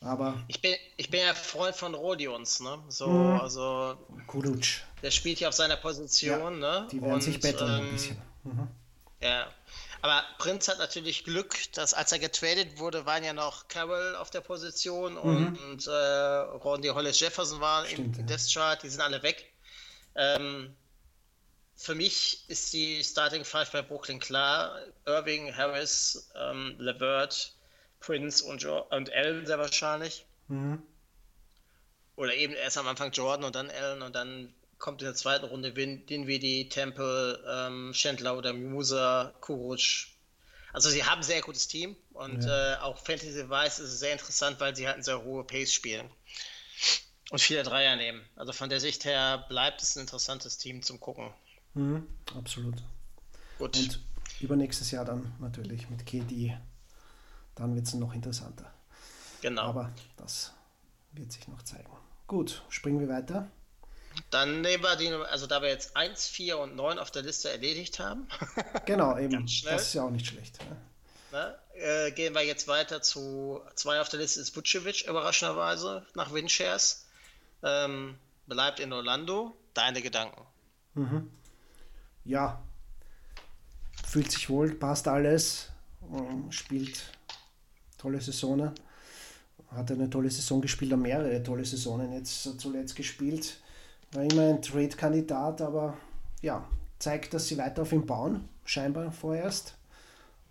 Aber 0.00 0.42
ich 0.48 0.62
bin, 0.62 0.74
ich 0.96 1.10
bin 1.10 1.20
ja 1.20 1.34
Freund 1.34 1.76
von 1.76 1.94
Rodions, 1.94 2.60
ne? 2.60 2.78
So, 2.88 3.08
mhm. 3.08 3.40
also 3.40 3.96
Kuruc. 4.26 4.64
Der 5.02 5.10
spielt 5.10 5.40
ja 5.40 5.48
auf 5.48 5.54
seiner 5.54 5.76
Position, 5.76 6.60
ja, 6.62 6.80
ne? 6.80 6.88
Die 6.90 7.00
werden 7.02 7.14
Und, 7.14 7.22
sich 7.22 7.38
betteln 7.38 7.70
ähm, 7.70 7.86
ein 7.86 7.92
bisschen. 7.92 8.16
Mhm. 8.44 8.68
Ja. 9.20 9.46
Aber 10.02 10.24
Prinz 10.38 10.68
hat 10.68 10.78
natürlich 10.78 11.24
Glück, 11.24 11.54
dass 11.74 11.92
als 11.92 12.12
er 12.12 12.18
getradet 12.18 12.78
wurde, 12.78 13.04
waren 13.04 13.22
ja 13.22 13.32
noch 13.32 13.68
Carroll 13.68 14.16
auf 14.16 14.30
der 14.30 14.40
Position 14.40 15.14
mhm. 15.14 15.58
und 15.58 15.86
äh, 15.86 15.90
Randy 15.90 16.88
Hollis 16.88 17.20
Jefferson 17.20 17.60
waren 17.60 17.86
Stimmt, 17.86 18.16
im 18.16 18.28
ja. 18.28 18.36
Death 18.36 18.52
Chart, 18.52 18.82
die 18.82 18.88
sind 18.88 19.02
alle 19.02 19.22
weg. 19.22 19.52
Ähm, 20.14 20.74
für 21.76 21.94
mich 21.94 22.44
ist 22.48 22.72
die 22.72 23.02
Starting 23.04 23.44
Five 23.44 23.72
bei 23.72 23.82
Brooklyn 23.82 24.20
klar. 24.20 24.78
Irving, 25.06 25.54
Harris, 25.54 26.30
ähm, 26.34 26.76
Levert, 26.78 27.54
Prince 28.00 28.44
und, 28.44 28.62
jo 28.62 28.86
und 28.90 29.12
Allen 29.12 29.46
sehr 29.46 29.58
wahrscheinlich. 29.58 30.26
Mhm. 30.48 30.82
Oder 32.16 32.34
eben 32.34 32.54
erst 32.54 32.76
am 32.76 32.86
Anfang 32.86 33.12
Jordan 33.12 33.44
und 33.44 33.54
dann 33.54 33.70
Allen 33.70 34.02
und 34.02 34.14
dann 34.14 34.54
kommt 34.80 35.02
in 35.02 35.06
der 35.06 35.14
zweiten 35.14 35.44
Runde 35.44 35.72
Dinwiddie, 35.72 36.68
Temple, 36.68 37.44
ähm, 37.48 37.94
Schindler 37.94 38.36
oder 38.36 38.52
Musa, 38.52 39.32
Kuruc. 39.40 40.08
Also 40.72 40.90
sie 40.90 41.04
haben 41.04 41.20
ein 41.20 41.24
sehr 41.24 41.42
gutes 41.42 41.68
Team 41.68 41.96
und 42.12 42.42
ja. 42.42 42.74
äh, 42.74 42.76
auch 42.78 42.98
Fantasy 42.98 43.48
Weiß 43.48 43.78
ist 43.78 43.98
sehr 44.00 44.12
interessant, 44.12 44.58
weil 44.58 44.74
sie 44.74 44.86
halt 44.86 44.96
eine 44.96 45.04
sehr 45.04 45.22
hohe 45.22 45.44
Pace 45.44 45.72
spielen 45.72 46.10
und 47.30 47.40
viele 47.40 47.62
Dreier 47.62 47.94
nehmen. 47.94 48.22
Also 48.34 48.52
von 48.52 48.68
der 48.68 48.80
Sicht 48.80 49.04
her 49.04 49.44
bleibt 49.48 49.82
es 49.82 49.96
ein 49.96 50.00
interessantes 50.00 50.58
Team 50.58 50.82
zum 50.82 50.98
Gucken. 50.98 51.30
Mhm, 51.74 52.06
absolut. 52.36 52.82
Gut. 53.58 53.76
Und 53.76 54.00
übernächstes 54.40 54.90
Jahr 54.90 55.04
dann 55.04 55.32
natürlich 55.38 55.88
mit 55.90 56.06
KD 56.06 56.56
dann 57.60 57.74
wird 57.74 57.86
es 57.86 57.94
noch 57.94 58.14
interessanter. 58.14 58.72
Genau. 59.42 59.62
Aber 59.62 59.92
das 60.16 60.52
wird 61.12 61.30
sich 61.30 61.46
noch 61.48 61.62
zeigen. 61.62 61.90
Gut, 62.26 62.62
springen 62.68 63.00
wir 63.00 63.08
weiter. 63.08 63.50
Dann 64.30 64.60
nehmen 64.60 64.82
wir 64.82 64.96
die, 64.96 65.12
also 65.12 65.46
da 65.46 65.62
wir 65.62 65.68
jetzt 65.68 65.96
1, 65.96 66.26
4 66.26 66.58
und 66.58 66.76
9 66.76 66.98
auf 66.98 67.10
der 67.10 67.22
Liste 67.22 67.50
erledigt 67.50 67.98
haben. 67.98 68.28
genau, 68.86 69.16
eben. 69.18 69.46
Das 69.64 69.82
ist 69.82 69.94
ja 69.94 70.04
auch 70.04 70.10
nicht 70.10 70.26
schlecht. 70.26 70.58
Ja. 70.58 70.76
Na, 71.32 71.54
äh, 71.74 72.10
gehen 72.10 72.34
wir 72.34 72.44
jetzt 72.44 72.66
weiter 72.66 73.02
zu 73.02 73.60
2 73.74 74.00
auf 74.00 74.08
der 74.08 74.20
Liste 74.20 74.40
ist 74.40 74.56
Vucevic, 74.56 75.06
überraschenderweise, 75.06 76.04
nach 76.14 76.32
Windshares. 76.32 77.06
Ähm, 77.62 78.16
bleibt 78.46 78.80
in 78.80 78.92
Orlando. 78.92 79.56
Deine 79.74 80.02
Gedanken? 80.02 80.42
Mhm. 80.94 81.30
Ja, 82.24 82.60
fühlt 84.06 84.30
sich 84.32 84.50
wohl, 84.50 84.72
passt 84.74 85.06
alles, 85.06 85.68
spielt 86.50 87.00
tolle 87.96 88.20
Saisonen. 88.20 88.72
Hat 89.70 89.90
eine 89.92 90.10
tolle 90.10 90.30
Saison 90.30 90.60
gespielt, 90.60 90.92
und 90.92 91.02
mehrere 91.02 91.40
tolle 91.42 91.64
Saisonen 91.64 92.12
jetzt 92.12 92.60
zuletzt 92.60 92.96
gespielt. 92.96 93.58
War 94.12 94.22
immer 94.24 94.48
ein 94.48 94.62
Trade-Kandidat, 94.62 95.60
aber 95.60 95.96
ja, 96.42 96.66
zeigt, 96.98 97.34
dass 97.34 97.48
sie 97.48 97.58
weiter 97.58 97.82
auf 97.82 97.92
ihn 97.92 98.06
bauen, 98.06 98.48
scheinbar 98.64 99.12
vorerst. 99.12 99.76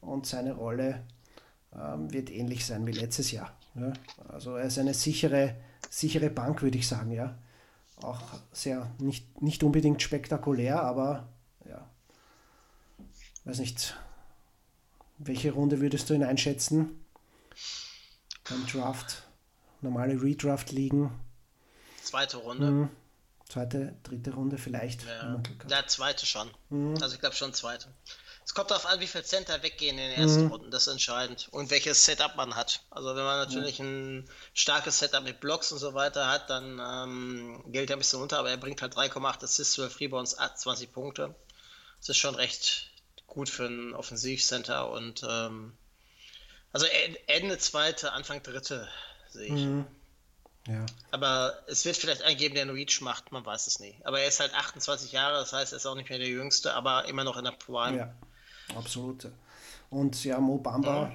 Und 0.01 0.25
seine 0.25 0.54
Rolle 0.54 1.04
ähm, 1.75 2.12
wird 2.12 2.30
ähnlich 2.30 2.66
sein 2.66 2.88
wie 2.88 2.94
letztes 2.94 3.32
Jahr. 3.32 3.54
Ja. 3.75 3.94
Also 4.30 4.56
er 4.56 4.66
ist 4.66 4.80
eine 4.80 4.94
sichere, 4.94 5.56
sichere 5.89 6.30
Bank, 6.30 6.62
würde 6.62 6.78
ich 6.78 6.88
sagen, 6.88 7.12
ja. 7.12 7.38
Auch 8.01 8.22
sehr, 8.54 8.89
nicht, 9.00 9.42
nicht 9.42 9.62
unbedingt 9.62 10.01
spektakulär, 10.01 10.82
aber 10.82 11.28
ja. 11.68 11.89
Weiß 13.44 13.60
nicht, 13.60 13.98
welche 15.18 15.51
Runde 15.51 15.82
würdest 15.82 16.10
du 16.10 16.13
ihn 16.13 16.24
einschätzen? 16.24 17.00
beim 18.50 18.66
Draft, 18.66 19.24
normale 19.82 20.22
Redraft 20.22 20.72
liegen. 20.72 21.12
Zweite 22.01 22.38
Runde. 22.38 22.72
Mhm. 22.72 22.89
Zweite, 23.50 23.96
dritte 24.03 24.32
Runde 24.32 24.60
vielleicht. 24.60 25.03
Ja, 25.06 25.41
ja 25.68 25.88
zweite 25.88 26.25
schon. 26.25 26.50
Mhm. 26.70 27.01
Also 27.01 27.15
ich 27.15 27.20
glaube 27.20 27.36
schon 27.36 27.53
zweite. 27.53 27.88
Es 28.46 28.53
kommt 28.53 28.72
darauf 28.72 28.86
an, 28.86 29.00
wie 29.00 29.08
viel 29.08 29.24
Center 29.24 29.62
weggehen 29.62 29.98
in 29.98 30.10
den 30.10 30.22
ersten 30.22 30.46
mhm. 30.46 30.51
Runden, 30.51 30.72
das 30.72 30.88
ist 30.88 30.94
entscheidend. 30.94 31.50
Und 31.51 31.70
welches 31.72 32.06
Setup 32.06 32.36
man 32.36 32.56
hat. 32.56 32.82
Also 32.89 33.10
wenn 33.15 33.24
man 33.24 33.38
natürlich 33.38 33.79
ein 33.79 34.29
starkes 34.53 35.00
Setup 35.00 35.24
mit 35.24 35.39
Blocks 35.39 35.72
und 35.72 35.79
so 35.79 35.94
weiter 35.94 36.27
hat, 36.27 36.50
dann 36.50 36.79
ähm, 36.79 37.63
gilt 37.72 37.89
er 37.89 37.96
ein 37.96 38.00
bisschen 38.00 38.22
unter, 38.22 38.39
aber 38.39 38.51
er 38.51 38.58
bringt 38.58 38.82
halt 38.82 38.96
3,8 38.96 39.44
Assists, 39.44 39.74
12 39.74 40.00
Rebounds, 40.00 40.36
20 40.56 40.91
Punkte. 40.91 41.36
Das 42.00 42.10
ist 42.10 42.18
schon 42.18 42.36
recht 42.36 42.91
gut 43.27 43.50
für 43.50 43.65
ein 43.65 43.94
Offensivcenter 43.94 44.91
und 44.91 45.24
ähm, 45.27 45.74
also 46.72 46.86
Ende 47.27 47.58
zweite, 47.58 48.13
Anfang 48.13 48.44
dritte 48.44 48.88
sehe 49.29 49.46
ich. 49.46 49.51
Mhm. 49.51 49.86
Ja. 50.68 50.86
Aber 51.12 51.54
es 51.68 51.86
wird 51.86 51.98
vielleicht 51.98 52.22
einen 52.22 52.38
geben, 52.38 52.54
der 52.56 52.63
einen 52.63 52.75
Reach 52.75 53.01
macht, 53.01 53.32
man 53.32 53.46
weiß 53.46 53.68
es 53.68 53.80
nie. 53.80 53.96
Aber 54.04 54.20
er 54.20 54.28
ist 54.28 54.39
halt 54.39 54.54
28 54.54 55.12
Jahre, 55.12 55.39
das 55.39 55.54
heißt, 55.54 55.74
er 55.74 55.78
ist 55.78 55.86
auch 55.86 55.96
nicht 55.96 56.10
mehr 56.10 56.20
der 56.20 56.28
Jüngste, 56.28 56.74
aber 56.74 57.08
immer 57.08 57.24
noch 57.24 57.38
in 57.38 57.46
der 57.46 57.51
Prime. 57.51 57.98
Ja, 57.98 58.13
absolut. 58.75 59.28
Und 59.89 60.24
ja, 60.24 60.39
Mo 60.39 60.58
Bamba 60.58 61.08
ja. 61.08 61.12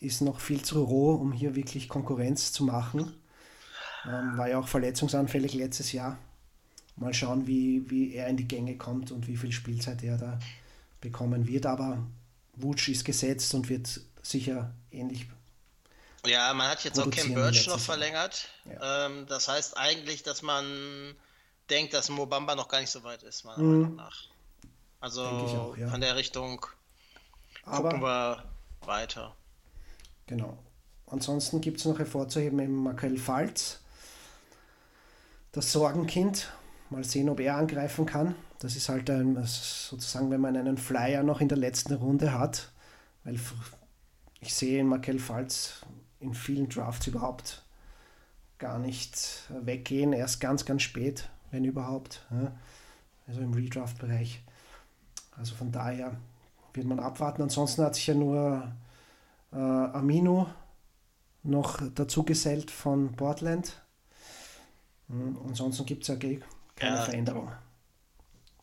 ist 0.00 0.22
noch 0.22 0.40
viel 0.40 0.62
zu 0.62 0.82
roh, 0.82 1.14
um 1.14 1.32
hier 1.32 1.54
wirklich 1.54 1.88
Konkurrenz 1.88 2.52
zu 2.52 2.64
machen. 2.64 3.14
Ähm, 4.04 4.36
war 4.36 4.48
ja 4.48 4.58
auch 4.58 4.68
verletzungsanfällig 4.68 5.54
letztes 5.54 5.92
Jahr. 5.92 6.18
Mal 6.96 7.12
schauen, 7.12 7.46
wie, 7.46 7.88
wie 7.90 8.14
er 8.14 8.28
in 8.28 8.36
die 8.36 8.48
Gänge 8.48 8.76
kommt 8.76 9.12
und 9.12 9.28
wie 9.28 9.36
viel 9.36 9.52
Spielzeit 9.52 10.02
er 10.02 10.16
da 10.16 10.38
bekommen 11.00 11.46
wird. 11.46 11.66
Aber 11.66 11.98
Wutsch 12.54 12.88
ist 12.88 13.04
gesetzt 13.04 13.54
und 13.54 13.68
wird 13.68 14.00
sicher 14.22 14.72
ähnlich. 14.90 15.26
Ja, 16.26 16.52
man 16.54 16.68
hat 16.68 16.84
jetzt 16.84 16.98
auch 16.98 17.10
Ken 17.10 17.34
Birch 17.34 17.66
noch 17.66 17.78
verlängert. 17.78 18.48
Ja. 18.64 19.06
Ähm, 19.06 19.26
das 19.26 19.48
heißt 19.48 19.76
eigentlich, 19.76 20.22
dass 20.22 20.42
man 20.42 21.14
denkt, 21.70 21.94
dass 21.94 22.08
Mobamba 22.08 22.54
noch 22.54 22.68
gar 22.68 22.80
nicht 22.80 22.90
so 22.90 23.02
weit 23.04 23.22
ist, 23.22 23.44
meiner 23.44 23.58
mhm. 23.58 23.80
Meinung 23.80 23.96
nach. 23.96 24.24
Also 25.00 25.22
auch, 25.22 25.76
ja. 25.76 25.88
von 25.88 26.00
der 26.00 26.16
Richtung 26.16 26.64
Aber, 27.64 27.90
gucken 27.90 28.02
wir 28.02 28.44
weiter. 28.80 29.34
Genau. 30.26 30.58
Ansonsten 31.06 31.60
gibt 31.60 31.78
es 31.78 31.84
noch 31.84 31.98
hervorzuheben 31.98 32.58
im 32.58 32.74
Markel 32.74 33.16
Falz. 33.16 33.80
Das 35.52 35.72
Sorgenkind. 35.72 36.50
Mal 36.88 37.02
sehen, 37.02 37.28
ob 37.28 37.40
er 37.40 37.56
angreifen 37.56 38.06
kann. 38.06 38.36
Das 38.60 38.76
ist 38.76 38.88
halt 38.88 39.10
ein, 39.10 39.34
sozusagen, 39.44 40.30
wenn 40.30 40.40
man 40.40 40.56
einen 40.56 40.78
Flyer 40.78 41.22
noch 41.22 41.40
in 41.40 41.48
der 41.48 41.58
letzten 41.58 41.94
Runde 41.94 42.32
hat, 42.32 42.70
weil 43.24 43.38
ich 44.40 44.54
sehe 44.54 44.80
in 44.80 44.86
Markel 44.86 45.18
Falz 45.18 45.82
in 46.26 46.34
vielen 46.34 46.68
Drafts 46.68 47.06
überhaupt 47.06 47.62
gar 48.58 48.78
nicht 48.78 49.44
weggehen. 49.48 50.12
Erst 50.12 50.40
ganz, 50.40 50.64
ganz 50.64 50.82
spät, 50.82 51.28
wenn 51.50 51.64
überhaupt. 51.64 52.26
Also 53.26 53.40
im 53.40 53.52
Redraft-Bereich. 53.52 54.42
Also 55.36 55.54
von 55.54 55.72
daher 55.72 56.16
wird 56.72 56.86
man 56.86 57.00
abwarten. 57.00 57.42
Ansonsten 57.42 57.82
hat 57.82 57.94
sich 57.94 58.06
ja 58.06 58.14
nur 58.14 58.72
äh, 59.52 59.56
Amino 59.56 60.48
noch 61.42 61.80
dazu 61.94 62.22
gesellt 62.22 62.70
von 62.70 63.12
Portland. 63.12 63.82
Hm, 65.08 65.38
ansonsten 65.46 65.86
gibt 65.86 66.02
es 66.02 66.08
ja 66.08 66.16
keine 66.16 66.96
ja, 66.96 67.02
Veränderung 67.02 67.50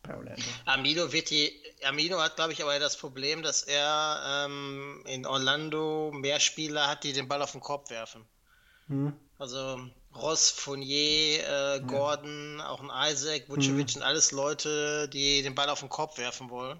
bei 0.03 0.15
Orlando. 0.15 0.43
Amino 0.65 1.11
wird 1.11 1.29
die 1.29 1.59
Amino 1.85 2.19
hat, 2.21 2.35
glaube 2.35 2.53
ich, 2.53 2.61
aber 2.61 2.77
das 2.79 2.97
Problem, 2.97 3.43
dass 3.43 3.63
er 3.63 4.45
ähm, 4.45 5.03
in 5.05 5.25
Orlando 5.25 6.11
mehr 6.13 6.39
Spieler 6.39 6.87
hat, 6.87 7.03
die 7.03 7.13
den 7.13 7.27
Ball 7.27 7.41
auf 7.41 7.51
den 7.51 7.61
Korb 7.61 7.89
werfen. 7.89 8.25
Mhm. 8.87 9.13
Also 9.39 9.79
Ross, 10.15 10.49
Fournier, 10.49 11.47
äh, 11.47 11.81
Gordon, 11.81 12.59
ja. 12.59 12.69
auch 12.69 12.81
ein 12.81 13.11
Isaac, 13.11 13.49
Vucevic 13.49 13.87
mhm. 13.87 13.89
sind 13.89 14.01
alles 14.03 14.31
Leute, 14.31 15.09
die 15.09 15.41
den 15.41 15.55
Ball 15.55 15.69
auf 15.69 15.79
den 15.79 15.89
Korb 15.89 16.17
werfen 16.17 16.49
wollen. 16.49 16.79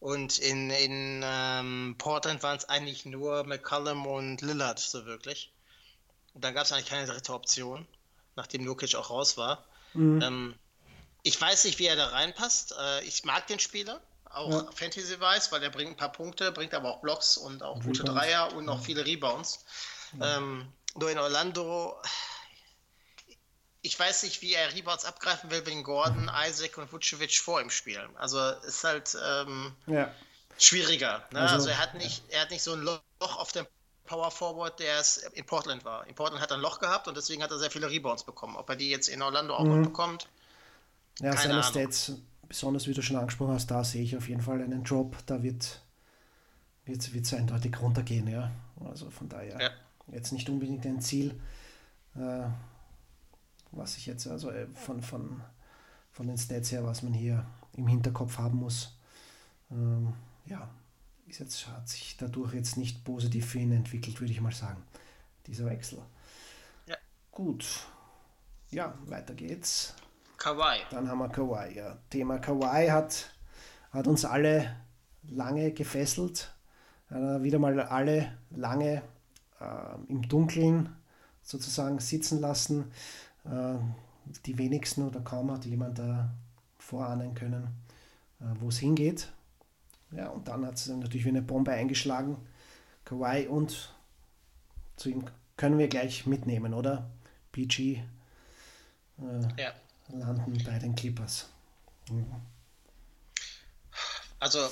Und 0.00 0.38
in, 0.38 0.70
in 0.70 1.22
ähm, 1.24 1.94
Portland 1.96 2.42
waren 2.42 2.56
es 2.56 2.68
eigentlich 2.68 3.06
nur 3.06 3.44
McCallum 3.44 4.06
und 4.06 4.40
Lillard, 4.42 4.80
so 4.80 5.06
wirklich. 5.06 5.52
Und 6.34 6.42
dann 6.42 6.54
gab 6.54 6.64
es 6.64 6.72
eigentlich 6.72 6.88
keine 6.88 7.06
dritte 7.06 7.32
Option, 7.32 7.86
nachdem 8.34 8.64
Jokic 8.64 8.96
auch 8.96 9.10
raus 9.10 9.36
war. 9.36 9.64
Mhm. 9.94 10.20
Ähm, 10.22 10.54
ich 11.22 11.40
weiß 11.40 11.64
nicht, 11.64 11.78
wie 11.78 11.86
er 11.86 11.96
da 11.96 12.08
reinpasst. 12.08 12.74
Äh, 12.78 13.04
ich 13.04 13.24
mag 13.24 13.46
den 13.46 13.58
Spieler, 13.58 14.00
auch 14.30 14.50
ja. 14.50 14.70
Fantasy-Wise, 14.72 15.50
weil 15.50 15.62
er 15.62 15.70
bringt 15.70 15.90
ein 15.90 15.96
paar 15.96 16.12
Punkte, 16.12 16.52
bringt 16.52 16.74
aber 16.74 16.90
auch 16.90 17.00
Blocks 17.00 17.36
und 17.36 17.62
auch 17.62 17.76
Rebounds. 17.76 17.98
gute 17.98 18.12
Dreier 18.12 18.52
und 18.54 18.68
auch 18.68 18.78
ja. 18.78 18.82
viele 18.82 19.04
Rebounds. 19.04 19.64
Ja. 20.18 20.38
Ähm, 20.38 20.72
nur 20.94 21.10
in 21.10 21.18
Orlando, 21.18 21.96
ich 23.82 23.98
weiß 23.98 24.24
nicht, 24.24 24.42
wie 24.42 24.54
er 24.54 24.74
Rebounds 24.74 25.04
abgreifen 25.04 25.50
will, 25.50 25.64
wenn 25.66 25.82
Gordon, 25.82 26.30
Isaac 26.46 26.78
und 26.78 26.92
Vucevic 26.92 27.38
vor 27.38 27.60
ihm 27.60 27.70
spielen. 27.70 28.14
Also 28.16 28.38
ist 28.66 28.84
halt 28.84 29.16
ähm, 29.24 29.74
schwieriger. 30.58 31.24
Ne? 31.30 31.40
Also, 31.40 31.54
also, 31.54 31.68
er 31.70 31.78
hat 31.78 31.94
nicht, 31.94 32.22
er 32.28 32.42
hat 32.42 32.50
nicht 32.50 32.62
so 32.62 32.72
ein 32.72 32.82
Loch 32.82 33.00
auf 33.20 33.52
dem 33.52 33.66
Power 34.04 34.30
Forward, 34.30 34.78
der 34.80 34.98
es 34.98 35.18
in 35.18 35.46
Portland 35.46 35.84
war. 35.84 36.06
In 36.06 36.14
Portland 36.14 36.42
hat 36.42 36.50
er 36.50 36.56
ein 36.56 36.62
Loch 36.62 36.80
gehabt 36.80 37.08
und 37.08 37.16
deswegen 37.16 37.42
hat 37.42 37.50
er 37.50 37.58
sehr 37.58 37.70
viele 37.70 37.88
Rebounds 37.88 38.24
bekommen. 38.24 38.56
Ob 38.56 38.68
er 38.68 38.76
die 38.76 38.90
jetzt 38.90 39.08
in 39.08 39.22
Orlando 39.22 39.54
auch 39.54 39.64
mhm. 39.64 39.80
noch 39.80 39.88
bekommt, 39.88 40.28
ja, 41.20 41.30
Keine 41.30 41.36
seine 41.36 41.52
Ahnung. 41.54 41.64
Stats, 41.64 42.12
besonders 42.48 42.86
wie 42.86 42.94
du 42.94 43.02
schon 43.02 43.16
angesprochen 43.16 43.54
hast, 43.54 43.70
da 43.70 43.84
sehe 43.84 44.02
ich 44.02 44.16
auf 44.16 44.28
jeden 44.28 44.42
Fall 44.42 44.62
einen 44.62 44.84
Drop. 44.84 45.16
Da 45.26 45.42
wird, 45.42 45.82
wird 46.84 47.02
es 47.24 47.34
eindeutig 47.34 47.80
runtergehen, 47.80 48.28
ja. 48.28 48.50
Also 48.84 49.10
von 49.10 49.28
daher 49.28 49.60
Ja. 49.60 49.70
jetzt 50.12 50.32
nicht 50.32 50.48
unbedingt 50.48 50.84
ein 50.86 51.00
Ziel, 51.00 51.40
äh, 52.16 52.44
was 53.70 53.96
ich 53.96 54.06
jetzt 54.06 54.26
also 54.26 54.50
äh, 54.50 54.66
von, 54.74 55.02
von, 55.02 55.40
von 56.10 56.26
den 56.26 56.36
Stats 56.38 56.72
her, 56.72 56.84
was 56.84 57.02
man 57.02 57.14
hier 57.14 57.46
im 57.76 57.86
Hinterkopf 57.86 58.38
haben 58.38 58.58
muss. 58.58 58.98
Ähm, 59.70 60.12
ja, 60.46 60.68
ist 61.26 61.38
jetzt, 61.40 61.66
hat 61.68 61.88
sich 61.88 62.16
dadurch 62.18 62.52
jetzt 62.52 62.76
nicht 62.76 63.04
positiv 63.04 63.46
für 63.46 63.58
ihn 63.60 63.72
entwickelt, 63.72 64.20
würde 64.20 64.32
ich 64.32 64.40
mal 64.40 64.52
sagen, 64.52 64.82
dieser 65.46 65.64
Wechsel. 65.66 65.98
Ja. 66.86 66.96
Gut. 67.30 67.86
Ja, 68.70 68.94
weiter 69.06 69.34
geht's. 69.34 69.94
Kawhi. 70.42 70.80
Dann 70.90 71.08
haben 71.08 71.18
wir 71.18 71.28
Kawhi. 71.28 71.76
Ja. 71.76 71.98
Thema 72.10 72.38
Kawhi 72.38 72.88
hat, 72.88 73.32
hat 73.92 74.08
uns 74.08 74.24
alle 74.24 74.74
lange 75.22 75.70
gefesselt. 75.70 76.52
Hat 77.10 77.44
wieder 77.44 77.60
mal 77.60 77.78
alle 77.78 78.36
lange 78.50 79.02
äh, 79.60 79.94
im 80.08 80.22
Dunkeln 80.28 80.96
sozusagen 81.42 82.00
sitzen 82.00 82.40
lassen. 82.40 82.90
Äh, 83.44 83.76
die 84.44 84.58
wenigsten 84.58 85.06
oder 85.06 85.20
kaum 85.20 85.52
hat 85.52 85.64
jemand 85.64 86.00
da 86.00 86.30
vorahnen 86.76 87.34
können, 87.34 87.68
äh, 88.40 88.46
wo 88.58 88.68
es 88.68 88.78
hingeht. 88.78 89.28
Ja, 90.10 90.28
und 90.30 90.48
dann 90.48 90.66
hat 90.66 90.74
es 90.74 90.88
natürlich 90.88 91.24
wie 91.24 91.30
eine 91.30 91.42
Bombe 91.42 91.70
eingeschlagen. 91.70 92.36
Kawhi 93.04 93.46
und 93.46 93.94
zu 94.96 95.08
ihm 95.08 95.24
können 95.56 95.78
wir 95.78 95.86
gleich 95.86 96.26
mitnehmen, 96.26 96.74
oder? 96.74 97.08
PG 97.52 98.02
äh, 99.18 99.62
Ja. 99.62 99.72
Landen 100.20 100.62
bei 100.64 100.78
den 100.78 100.94
Clippers. 100.94 101.48
Also 104.38 104.70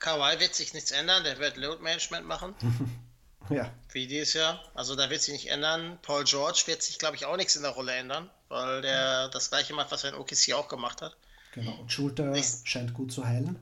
Kawhi 0.00 0.40
wird 0.40 0.54
sich 0.54 0.74
nichts 0.74 0.90
ändern, 0.90 1.22
der 1.24 1.38
wird 1.38 1.56
Load 1.56 1.82
Management 1.82 2.26
machen, 2.26 2.54
Ja, 3.50 3.72
wie 3.90 4.06
dieses 4.06 4.34
Jahr. 4.34 4.62
Also 4.74 4.94
da 4.94 5.10
wird 5.10 5.20
sich 5.20 5.32
nicht 5.34 5.50
ändern. 5.50 5.98
Paul 6.02 6.22
George 6.24 6.62
wird 6.66 6.80
sich, 6.82 6.98
glaube 6.98 7.16
ich, 7.16 7.26
auch 7.26 7.36
nichts 7.36 7.56
in 7.56 7.62
der 7.62 7.72
Rolle 7.72 7.92
ändern, 7.92 8.30
weil 8.48 8.82
der 8.82 9.28
das 9.30 9.50
gleiche 9.50 9.74
macht, 9.74 9.90
was 9.90 10.04
er 10.04 10.10
in 10.10 10.16
OKC 10.16 10.52
auch 10.54 10.68
gemacht 10.68 11.02
hat. 11.02 11.16
genau. 11.52 11.72
Und 11.74 11.90
Schulter 11.92 12.26
Nichts. 12.26 12.62
scheint 12.64 12.94
gut 12.94 13.12
zu 13.12 13.26
heilen. 13.26 13.58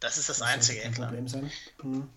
Das 0.00 0.18
ist 0.18 0.28
das 0.28 0.38
Sollte 0.38 0.52
Einzige, 0.52 0.80
klar. 0.90 1.08
Problem 1.08 1.28
sein. 1.28 1.50
Hm. 1.80 2.08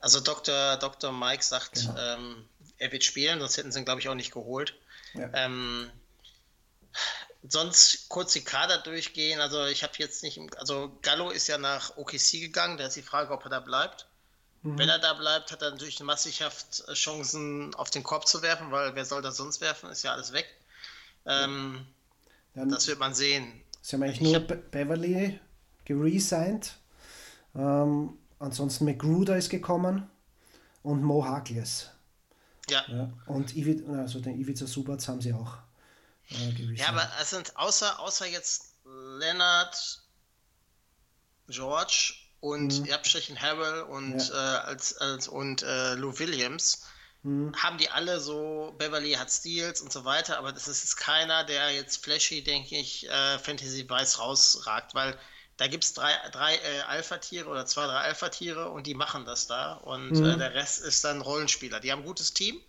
Also 0.00 0.20
Dr. 0.20 0.76
Dr. 0.78 1.12
Mike 1.12 1.42
sagt, 1.44 1.74
Genau. 1.74 1.96
ähm, 1.98 2.44
er 2.78 2.92
wird 2.92 3.04
spielen, 3.04 3.38
sonst 3.40 3.58
hätten 3.58 3.70
sie 3.70 3.80
ihn, 3.80 3.84
glaube 3.84 4.00
ich, 4.00 4.08
auch 4.08 4.14
nicht 4.14 4.32
geholt. 4.32 4.74
Ja. 5.14 5.28
Ähm, 5.34 5.90
sonst 7.48 8.08
kurz 8.08 8.32
die 8.32 8.42
Kader 8.44 8.78
durchgehen. 8.78 9.40
Also 9.40 9.64
ich 9.66 9.82
habe 9.82 9.92
jetzt 9.98 10.22
nicht, 10.22 10.36
im, 10.36 10.48
also 10.58 10.96
Gallo 11.02 11.30
ist 11.30 11.46
ja 11.48 11.58
nach 11.58 11.96
OKC 11.96 12.40
gegangen. 12.40 12.76
Da 12.78 12.86
ist 12.86 12.96
die 12.96 13.02
Frage, 13.02 13.32
ob 13.32 13.44
er 13.44 13.50
da 13.50 13.60
bleibt. 13.60 14.06
Mhm. 14.62 14.78
Wenn 14.78 14.88
er 14.88 14.98
da 14.98 15.14
bleibt, 15.14 15.52
hat 15.52 15.62
er 15.62 15.70
natürlich 15.70 16.00
massivhaft 16.00 16.84
äh, 16.88 16.94
Chancen 16.94 17.74
auf 17.74 17.90
den 17.90 18.02
Korb 18.02 18.26
zu 18.26 18.42
werfen, 18.42 18.70
weil 18.70 18.94
wer 18.94 19.04
soll 19.04 19.22
das 19.22 19.36
sonst 19.36 19.60
werfen? 19.60 19.90
Ist 19.90 20.02
ja 20.02 20.12
alles 20.12 20.32
weg. 20.32 20.46
Ähm, 21.26 21.86
Dann 22.54 22.68
das 22.70 22.86
wird 22.86 22.98
man 22.98 23.14
sehen. 23.14 23.62
sie 23.82 23.96
haben 23.96 24.02
eigentlich 24.02 24.16
ich 24.20 24.22
nur 24.22 24.34
hab- 24.36 24.48
Be 24.48 24.56
Beverly 24.56 25.40
geresigned. 25.84 26.74
Ähm, 27.54 28.18
ansonsten 28.38 28.84
McGruder 28.84 29.36
ist 29.36 29.50
gekommen 29.50 30.08
und 30.82 31.02
Mo 31.02 31.24
Harkless. 31.24 31.90
Ja. 32.68 32.84
Ja. 32.88 33.12
Und 33.26 33.56
Ivi, 33.56 33.84
also 33.88 34.20
den 34.20 34.40
Ivica 34.40 34.66
Subats 34.66 35.08
haben 35.08 35.20
sie 35.20 35.32
auch. 35.32 35.56
Ja, 36.74 36.88
aber 36.88 37.08
es 37.20 37.30
sind 37.30 37.56
außer, 37.56 38.00
außer 38.00 38.26
jetzt 38.26 38.74
Leonard, 38.84 39.76
George 41.48 42.14
und 42.40 42.86
ihr 42.86 42.94
Abstrichen 42.94 43.40
Harrell 43.40 43.82
und, 43.82 44.14
Mhm. 44.14 44.18
Ja. 44.18 44.56
äh, 44.56 44.58
als, 44.66 44.96
als, 44.98 45.28
und 45.28 45.62
äh, 45.62 45.94
Lou 45.94 46.18
Williams 46.18 46.82
Mhm. 47.22 47.54
haben 47.56 47.78
die 47.78 47.88
alle 47.90 48.20
so, 48.20 48.74
Beverly 48.78 49.12
hat 49.12 49.30
Steals 49.30 49.80
und 49.80 49.92
so 49.92 50.04
weiter, 50.04 50.38
aber 50.38 50.52
das 50.52 50.68
ist 50.68 50.84
jetzt 50.84 50.96
keiner, 50.96 51.44
der 51.44 51.70
jetzt 51.72 52.04
flashy, 52.04 52.42
denke 52.44 52.76
ich, 52.76 53.08
äh, 53.08 53.38
Fantasy-weiß 53.38 54.18
rausragt, 54.20 54.94
weil 54.94 55.18
da 55.56 55.66
gibt 55.66 55.84
es 55.84 55.94
drei, 55.94 56.12
drei 56.32 56.56
äh, 56.56 56.80
Alpha-Tiere 56.82 57.48
oder 57.48 57.64
zwei, 57.66 57.86
drei 57.86 58.00
Alpha-Tiere 58.00 58.70
und 58.70 58.86
die 58.86 58.94
machen 58.94 59.24
das 59.24 59.46
da 59.46 59.74
und 59.74 60.10
Mhm. 60.10 60.24
äh, 60.24 60.36
der 60.36 60.54
Rest 60.54 60.80
ist 60.80 61.02
dann 61.04 61.20
Rollenspieler. 61.22 61.80
Die 61.80 61.90
haben 61.90 62.00
ein 62.00 62.04
gutes 62.06 62.34
Team. 62.34 62.60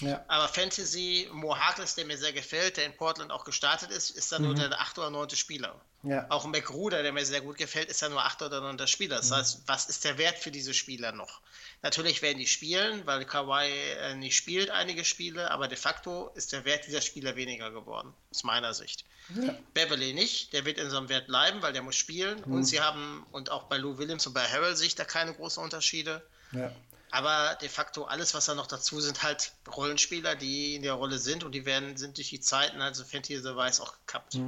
Ja. 0.00 0.24
Aber 0.28 0.48
Fantasy, 0.48 1.28
Mo 1.32 1.56
Harkless, 1.56 1.94
der 1.94 2.04
mir 2.04 2.18
sehr 2.18 2.32
gefällt, 2.32 2.76
der 2.76 2.86
in 2.86 2.96
Portland 2.96 3.30
auch 3.30 3.44
gestartet 3.44 3.90
ist, 3.90 4.10
ist 4.10 4.32
dann 4.32 4.42
nur 4.42 4.54
der 4.54 4.80
achte 4.80 5.00
oder 5.00 5.10
neunte 5.10 5.36
Spieler. 5.36 5.80
Ja. 6.04 6.26
Auch 6.28 6.46
McGruder, 6.46 7.02
der 7.02 7.12
mir 7.12 7.26
sehr 7.26 7.40
gut 7.40 7.58
gefällt, 7.58 7.88
ist 7.88 8.00
dann 8.02 8.12
nur 8.12 8.24
achter 8.24 8.46
oder 8.46 8.60
neunter 8.60 8.86
Spieler. 8.86 9.16
Das 9.16 9.32
heißt, 9.32 9.62
was 9.66 9.86
ist 9.86 10.04
der 10.04 10.16
Wert 10.16 10.38
für 10.38 10.52
diese 10.52 10.72
Spieler 10.72 11.10
noch? 11.12 11.40
Natürlich 11.82 12.22
werden 12.22 12.38
die 12.38 12.46
spielen, 12.46 13.04
weil 13.04 13.24
Kawhi 13.24 13.68
äh, 13.68 14.14
nicht 14.14 14.36
spielt 14.36 14.70
einige 14.70 15.04
Spiele, 15.04 15.50
aber 15.50 15.66
de 15.66 15.76
facto 15.76 16.30
ist 16.34 16.52
der 16.52 16.64
Wert 16.64 16.86
dieser 16.86 17.00
Spieler 17.00 17.34
weniger 17.34 17.70
geworden, 17.70 18.12
aus 18.30 18.44
meiner 18.44 18.74
Sicht. 18.74 19.04
Ja. 19.34 19.56
Beverly 19.74 20.14
nicht, 20.14 20.52
der 20.52 20.64
wird 20.64 20.78
in 20.78 20.88
so 20.88 20.96
einem 20.96 21.08
Wert 21.08 21.26
bleiben, 21.26 21.62
weil 21.62 21.72
der 21.72 21.82
muss 21.82 21.96
spielen. 21.96 22.42
Und 22.44 22.64
sie 22.64 22.80
haben, 22.80 23.26
und 23.32 23.50
auch 23.50 23.64
bei 23.64 23.76
Lou 23.76 23.98
Williams 23.98 24.26
und 24.26 24.34
bei 24.34 24.46
Harrell 24.46 24.76
sehe 24.76 24.86
ich 24.86 24.94
da 24.94 25.04
keine 25.04 25.34
großen 25.34 25.62
Unterschiede. 25.62 26.22
ja. 26.52 26.72
Aber 27.10 27.56
de 27.60 27.68
facto 27.68 28.04
alles, 28.04 28.34
was 28.34 28.46
da 28.46 28.54
noch 28.54 28.66
dazu 28.66 29.00
sind, 29.00 29.22
halt 29.22 29.52
Rollenspieler, 29.74 30.36
die 30.36 30.74
in 30.74 30.82
der 30.82 30.92
Rolle 30.92 31.18
sind 31.18 31.42
und 31.44 31.52
die 31.52 31.64
werden, 31.64 31.96
sind 31.96 32.16
durch 32.18 32.30
die 32.30 32.40
Zeiten, 32.40 32.80
also 32.80 33.04
Fantasy 33.04 33.42
weiß 33.42 33.80
auch 33.80 33.94
gekappt. 34.06 34.38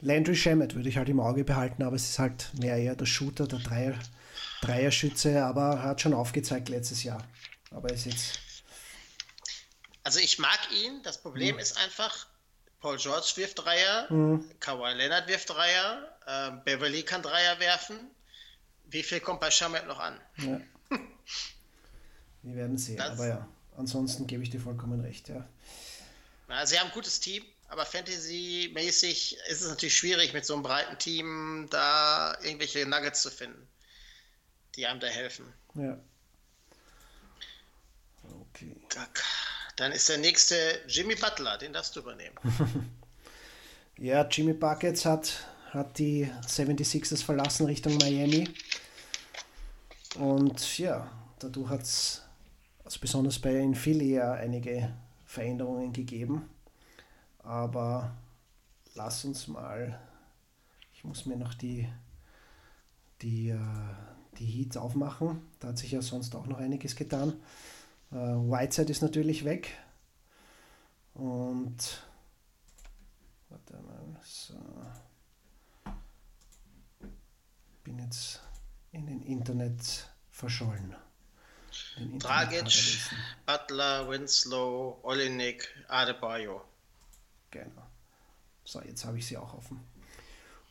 Landry 0.00 0.34
Shamet 0.34 0.74
würde 0.74 0.88
ich 0.88 0.96
halt 0.96 1.08
im 1.08 1.20
Auge 1.20 1.44
behalten, 1.44 1.84
aber 1.84 1.94
es 1.94 2.10
ist 2.10 2.18
halt 2.18 2.50
mehr 2.54 2.76
eher 2.76 2.96
der 2.96 3.06
Shooter, 3.06 3.46
der 3.46 3.60
Dreier, 3.60 3.94
Dreierschütze, 4.62 5.44
aber 5.44 5.74
er 5.74 5.82
hat 5.82 6.00
schon 6.00 6.12
aufgezeigt 6.12 6.68
letztes 6.68 7.04
Jahr. 7.04 7.22
Aber 7.70 7.88
er 7.88 7.94
ist 7.94 8.06
jetzt, 8.06 8.40
Also 10.02 10.18
ich 10.18 10.40
mag 10.40 10.58
ihn, 10.72 11.00
das 11.04 11.22
Problem 11.22 11.58
ist 11.58 11.78
einfach, 11.78 12.26
Paul 12.80 12.96
George 12.96 13.32
wirft 13.36 13.64
Dreier, 13.64 14.08
Kawhi 14.58 14.92
Leonard 14.94 15.28
wirft 15.28 15.50
Dreier, 15.50 16.18
äh, 16.26 16.50
Beverly 16.64 17.04
kann 17.04 17.22
Dreier 17.22 17.60
werfen. 17.60 17.96
Wie 18.86 19.04
viel 19.04 19.20
kommt 19.20 19.40
bei 19.40 19.52
Shamet 19.52 19.86
noch 19.86 20.00
an? 20.00 20.20
ja. 20.38 20.60
wir 22.42 22.54
werden 22.56 22.78
sehen. 22.78 22.96
Das- 22.96 23.10
aber 23.12 23.28
ja, 23.28 23.48
ansonsten 23.76 24.26
gebe 24.26 24.42
ich 24.42 24.50
dir 24.50 24.60
vollkommen 24.60 25.00
recht, 25.00 25.28
ja. 25.28 25.46
Na, 26.48 26.66
sie 26.66 26.78
haben 26.78 26.88
ein 26.88 26.92
gutes 26.94 27.20
Team, 27.20 27.44
aber 27.68 27.86
Fantasy-mäßig 27.86 29.38
ist 29.48 29.60
es 29.62 29.68
natürlich 29.68 29.96
schwierig, 29.96 30.32
mit 30.34 30.44
so 30.44 30.54
einem 30.54 30.62
breiten 30.62 30.98
Team 30.98 31.66
da 31.70 32.36
irgendwelche 32.42 32.84
Nuggets 32.86 33.22
zu 33.22 33.30
finden, 33.30 33.66
die 34.76 34.86
einem 34.86 35.00
da 35.00 35.06
helfen. 35.06 35.46
Ja. 35.74 35.98
Okay. 38.24 38.76
Dann 39.76 39.92
ist 39.92 40.08
der 40.08 40.18
nächste 40.18 40.56
Jimmy 40.86 41.14
Butler, 41.14 41.58
den 41.58 41.72
darfst 41.72 41.96
du 41.96 42.00
übernehmen. 42.00 42.36
Ja, 43.98 44.26
Jimmy 44.26 44.54
Buckets 44.54 45.04
hat, 45.04 45.46
hat 45.70 45.98
die 45.98 46.26
76ers 46.48 47.22
verlassen 47.22 47.66
Richtung 47.66 47.98
Miami. 47.98 48.48
Und 50.16 50.78
ja, 50.78 51.12
dadurch 51.38 51.68
hat 51.68 51.82
es 51.82 52.21
also 52.92 53.00
besonders 53.00 53.38
bei 53.38 53.58
in 53.58 53.74
Philly 53.74 54.16
ja 54.16 54.32
einige 54.32 54.92
Veränderungen 55.24 55.94
gegeben. 55.94 56.50
Aber 57.38 58.14
lass 58.94 59.24
uns 59.24 59.48
mal, 59.48 59.98
ich 60.92 61.02
muss 61.02 61.24
mir 61.24 61.36
noch 61.36 61.54
die, 61.54 61.88
die, 63.22 63.48
äh, 63.48 63.58
die 64.36 64.44
Heats 64.44 64.76
aufmachen. 64.76 65.40
Da 65.58 65.68
hat 65.68 65.78
sich 65.78 65.92
ja 65.92 66.02
sonst 66.02 66.36
auch 66.36 66.46
noch 66.46 66.58
einiges 66.58 66.94
getan. 66.94 67.40
Äh, 68.10 68.16
Whiteside 68.16 68.90
ist 68.90 69.00
natürlich 69.00 69.46
weg. 69.46 69.70
Und 71.14 72.04
warte 73.48 73.72
mal, 73.72 74.20
so. 74.22 74.54
Bin 77.84 77.98
jetzt 78.00 78.42
in 78.90 79.06
den 79.06 79.22
Internet 79.22 80.10
verschollen. 80.30 80.94
Dragic. 82.18 82.98
Butler, 83.46 84.08
Winslow, 84.08 84.98
Olinik, 85.02 85.68
Adebayo. 85.88 86.62
Genau. 87.50 87.82
So, 88.64 88.80
jetzt 88.82 89.04
habe 89.04 89.18
ich 89.18 89.26
sie 89.26 89.36
auch 89.36 89.54
offen. 89.54 89.80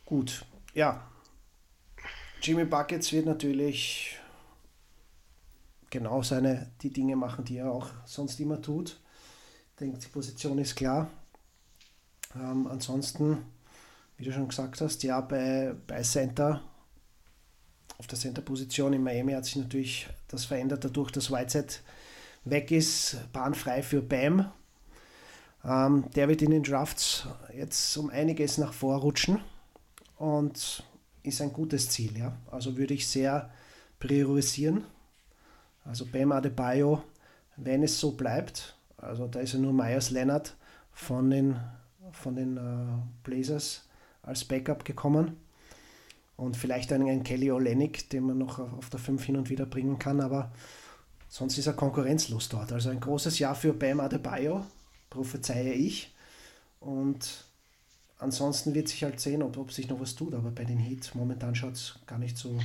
Gut, 0.04 0.44
ja. 0.74 1.08
Jimmy 2.40 2.64
Buckets 2.64 3.12
wird 3.12 3.26
natürlich 3.26 4.18
genau 5.90 6.22
seine, 6.22 6.72
die 6.80 6.90
Dinge 6.90 7.14
machen, 7.14 7.44
die 7.44 7.58
er 7.58 7.70
auch 7.70 7.88
sonst 8.04 8.40
immer 8.40 8.60
tut. 8.60 8.98
Ich 9.70 9.76
denke, 9.78 9.98
die 9.98 10.08
Position 10.08 10.58
ist 10.58 10.74
klar. 10.74 11.08
Ähm, 12.34 12.66
ansonsten, 12.66 13.44
wie 14.16 14.24
du 14.24 14.32
schon 14.32 14.48
gesagt 14.48 14.80
hast, 14.80 15.02
ja, 15.02 15.20
bei, 15.20 15.74
bei 15.86 16.02
Center, 16.02 16.62
auf 18.02 18.08
der 18.08 18.18
Center-Position 18.18 18.94
in 18.94 19.04
Miami 19.04 19.32
hat 19.32 19.44
sich 19.44 19.54
natürlich 19.54 20.08
das 20.26 20.44
verändert, 20.44 20.82
dadurch, 20.82 21.12
dass 21.12 21.30
Whiteside 21.30 21.74
weg 22.44 22.72
ist, 22.72 23.16
bahnfrei 23.32 23.80
für 23.80 24.02
Bam. 24.02 24.50
Ähm, 25.64 26.10
der 26.16 26.28
wird 26.28 26.42
in 26.42 26.50
den 26.50 26.64
Drafts 26.64 27.28
jetzt 27.56 27.96
um 27.96 28.10
einiges 28.10 28.58
nach 28.58 28.72
vorrutschen 28.72 29.38
und 30.16 30.82
ist 31.22 31.40
ein 31.40 31.52
gutes 31.52 31.90
Ziel. 31.90 32.18
Ja? 32.18 32.36
Also 32.50 32.76
würde 32.76 32.92
ich 32.94 33.06
sehr 33.06 33.50
priorisieren. 34.00 34.84
Also 35.84 36.04
Bam 36.04 36.32
Adebayo, 36.32 37.04
wenn 37.56 37.84
es 37.84 38.00
so 38.00 38.10
bleibt, 38.10 38.76
also 38.96 39.28
da 39.28 39.38
ist 39.38 39.52
ja 39.52 39.60
nur 39.60 39.72
Myers 39.72 40.10
Leonard 40.10 40.56
von 40.90 41.30
den, 41.30 41.56
von 42.10 42.34
den 42.34 42.56
äh, 42.56 43.00
Blazers 43.22 43.88
als 44.22 44.44
Backup 44.44 44.84
gekommen. 44.84 45.36
Und 46.36 46.56
vielleicht 46.56 46.92
einen, 46.92 47.22
Kelly 47.22 47.50
Olenek, 47.50 48.10
den 48.10 48.24
man 48.24 48.38
noch 48.38 48.58
auf 48.58 48.90
der 48.90 48.98
5 48.98 49.22
hin 49.22 49.36
und 49.36 49.50
wieder 49.50 49.66
bringen 49.66 49.98
kann, 49.98 50.20
aber 50.20 50.52
sonst 51.28 51.58
ist 51.58 51.66
er 51.66 51.74
konkurrenzlos 51.74 52.48
dort. 52.48 52.72
Also 52.72 52.90
ein 52.90 53.00
großes 53.00 53.38
Jahr 53.38 53.54
für 53.54 53.72
Bam 53.72 54.00
Adebayo, 54.00 54.64
prophezeie 55.10 55.72
ich. 55.72 56.14
Und 56.80 57.44
ansonsten 58.18 58.74
wird 58.74 58.88
sich 58.88 59.04
halt 59.04 59.20
sehen, 59.20 59.42
ob, 59.42 59.56
ob 59.56 59.72
sich 59.72 59.88
noch 59.88 60.00
was 60.00 60.14
tut. 60.14 60.34
Aber 60.34 60.50
bei 60.50 60.64
den 60.64 60.78
Heat 60.78 61.14
momentan 61.14 61.54
schaut 61.54 61.74
es 61.74 61.94
gar 62.06 62.18
nicht 62.18 62.36
so 62.36 62.58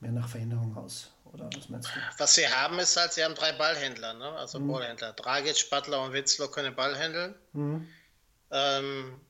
mehr 0.00 0.12
nach 0.12 0.28
Veränderung 0.28 0.76
aus. 0.76 1.10
Oder 1.32 1.48
was 1.56 1.68
meinst 1.68 1.88
du? 1.88 1.92
Was 2.18 2.34
sie 2.34 2.46
haben, 2.46 2.78
ist 2.78 2.96
halt, 2.96 3.12
sie 3.12 3.24
haben 3.24 3.34
drei 3.34 3.52
Ballhändler, 3.52 4.14
ne? 4.14 4.32
also 4.32 4.60
mhm. 4.60 4.68
Ballhändler. 4.68 5.12
Dragic, 5.14 5.70
Butler 5.70 6.04
und 6.04 6.12
Winslow 6.12 6.48
können 6.48 6.74
Ball 6.74 6.98
handeln. 6.98 7.34
Mhm. 7.52 7.88
Ähm, 8.50 9.20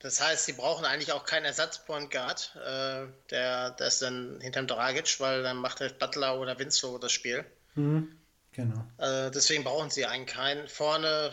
das 0.00 0.20
heißt, 0.20 0.44
sie 0.44 0.52
brauchen 0.52 0.84
eigentlich 0.84 1.12
auch 1.12 1.24
keinen 1.24 1.46
Ersatz-Point 1.46 2.10
Guard, 2.10 2.54
äh, 2.56 3.06
der, 3.30 3.76
ist 3.80 4.02
dann 4.02 4.40
hinterm 4.40 4.66
Dragic, 4.66 5.18
weil 5.20 5.42
dann 5.42 5.56
macht 5.56 5.80
halt 5.80 5.98
Butler 5.98 6.38
oder 6.38 6.58
Winslow 6.58 6.98
das 6.98 7.12
Spiel. 7.12 7.44
Mhm. 7.74 8.18
Genau. 8.52 8.86
Äh, 8.98 9.30
deswegen 9.30 9.64
brauchen 9.64 9.90
sie 9.90 10.06
eigentlich 10.06 10.34
keinen. 10.34 10.68
Vorne 10.68 11.32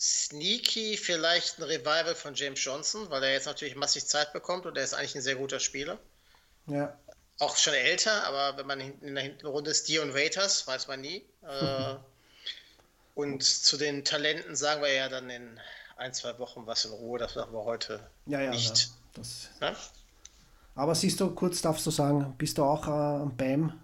sneaky 0.00 0.96
vielleicht 0.96 1.58
ein 1.58 1.64
Revival 1.64 2.14
von 2.14 2.34
James 2.34 2.62
Johnson, 2.62 3.08
weil 3.10 3.22
er 3.22 3.32
jetzt 3.32 3.46
natürlich 3.46 3.76
massig 3.76 4.06
Zeit 4.06 4.32
bekommt 4.32 4.66
und 4.66 4.76
er 4.76 4.84
ist 4.84 4.94
eigentlich 4.94 5.14
ein 5.14 5.22
sehr 5.22 5.36
guter 5.36 5.60
Spieler. 5.60 5.98
Ja. 6.66 6.98
Auch 7.38 7.56
schon 7.56 7.74
älter, 7.74 8.24
aber 8.24 8.58
wenn 8.58 8.66
man 8.66 8.80
in 8.80 9.14
der 9.14 9.24
hinten 9.24 9.46
Runde 9.46 9.70
ist, 9.70 9.88
Dion 9.88 10.14
Waiters, 10.14 10.66
weiß 10.66 10.88
man 10.88 11.00
nie. 11.00 11.24
Äh, 11.42 11.94
und 13.14 13.42
zu 13.42 13.76
den 13.76 14.04
Talenten 14.04 14.56
sagen 14.56 14.82
wir 14.82 14.92
ja 14.92 15.08
dann 15.08 15.30
in 15.30 15.60
ein, 15.96 16.12
zwei 16.14 16.38
Wochen 16.38 16.66
was 16.66 16.84
in 16.84 16.92
Ruhe, 16.92 17.18
das 17.18 17.34
machen 17.34 17.52
wir 17.52 17.64
heute 17.64 18.00
ja, 18.26 18.40
ja, 18.40 18.50
nicht. 18.50 18.78
Ja, 18.78 18.92
das, 19.14 19.48
ja? 19.60 19.76
Aber 20.74 20.94
siehst 20.94 21.20
du, 21.20 21.30
kurz 21.34 21.62
darfst 21.62 21.86
du 21.86 21.90
sagen, 21.90 22.34
bist 22.36 22.58
du 22.58 22.64
auch 22.64 22.86
äh, 22.88 22.90
am 22.90 23.36
BAM 23.36 23.80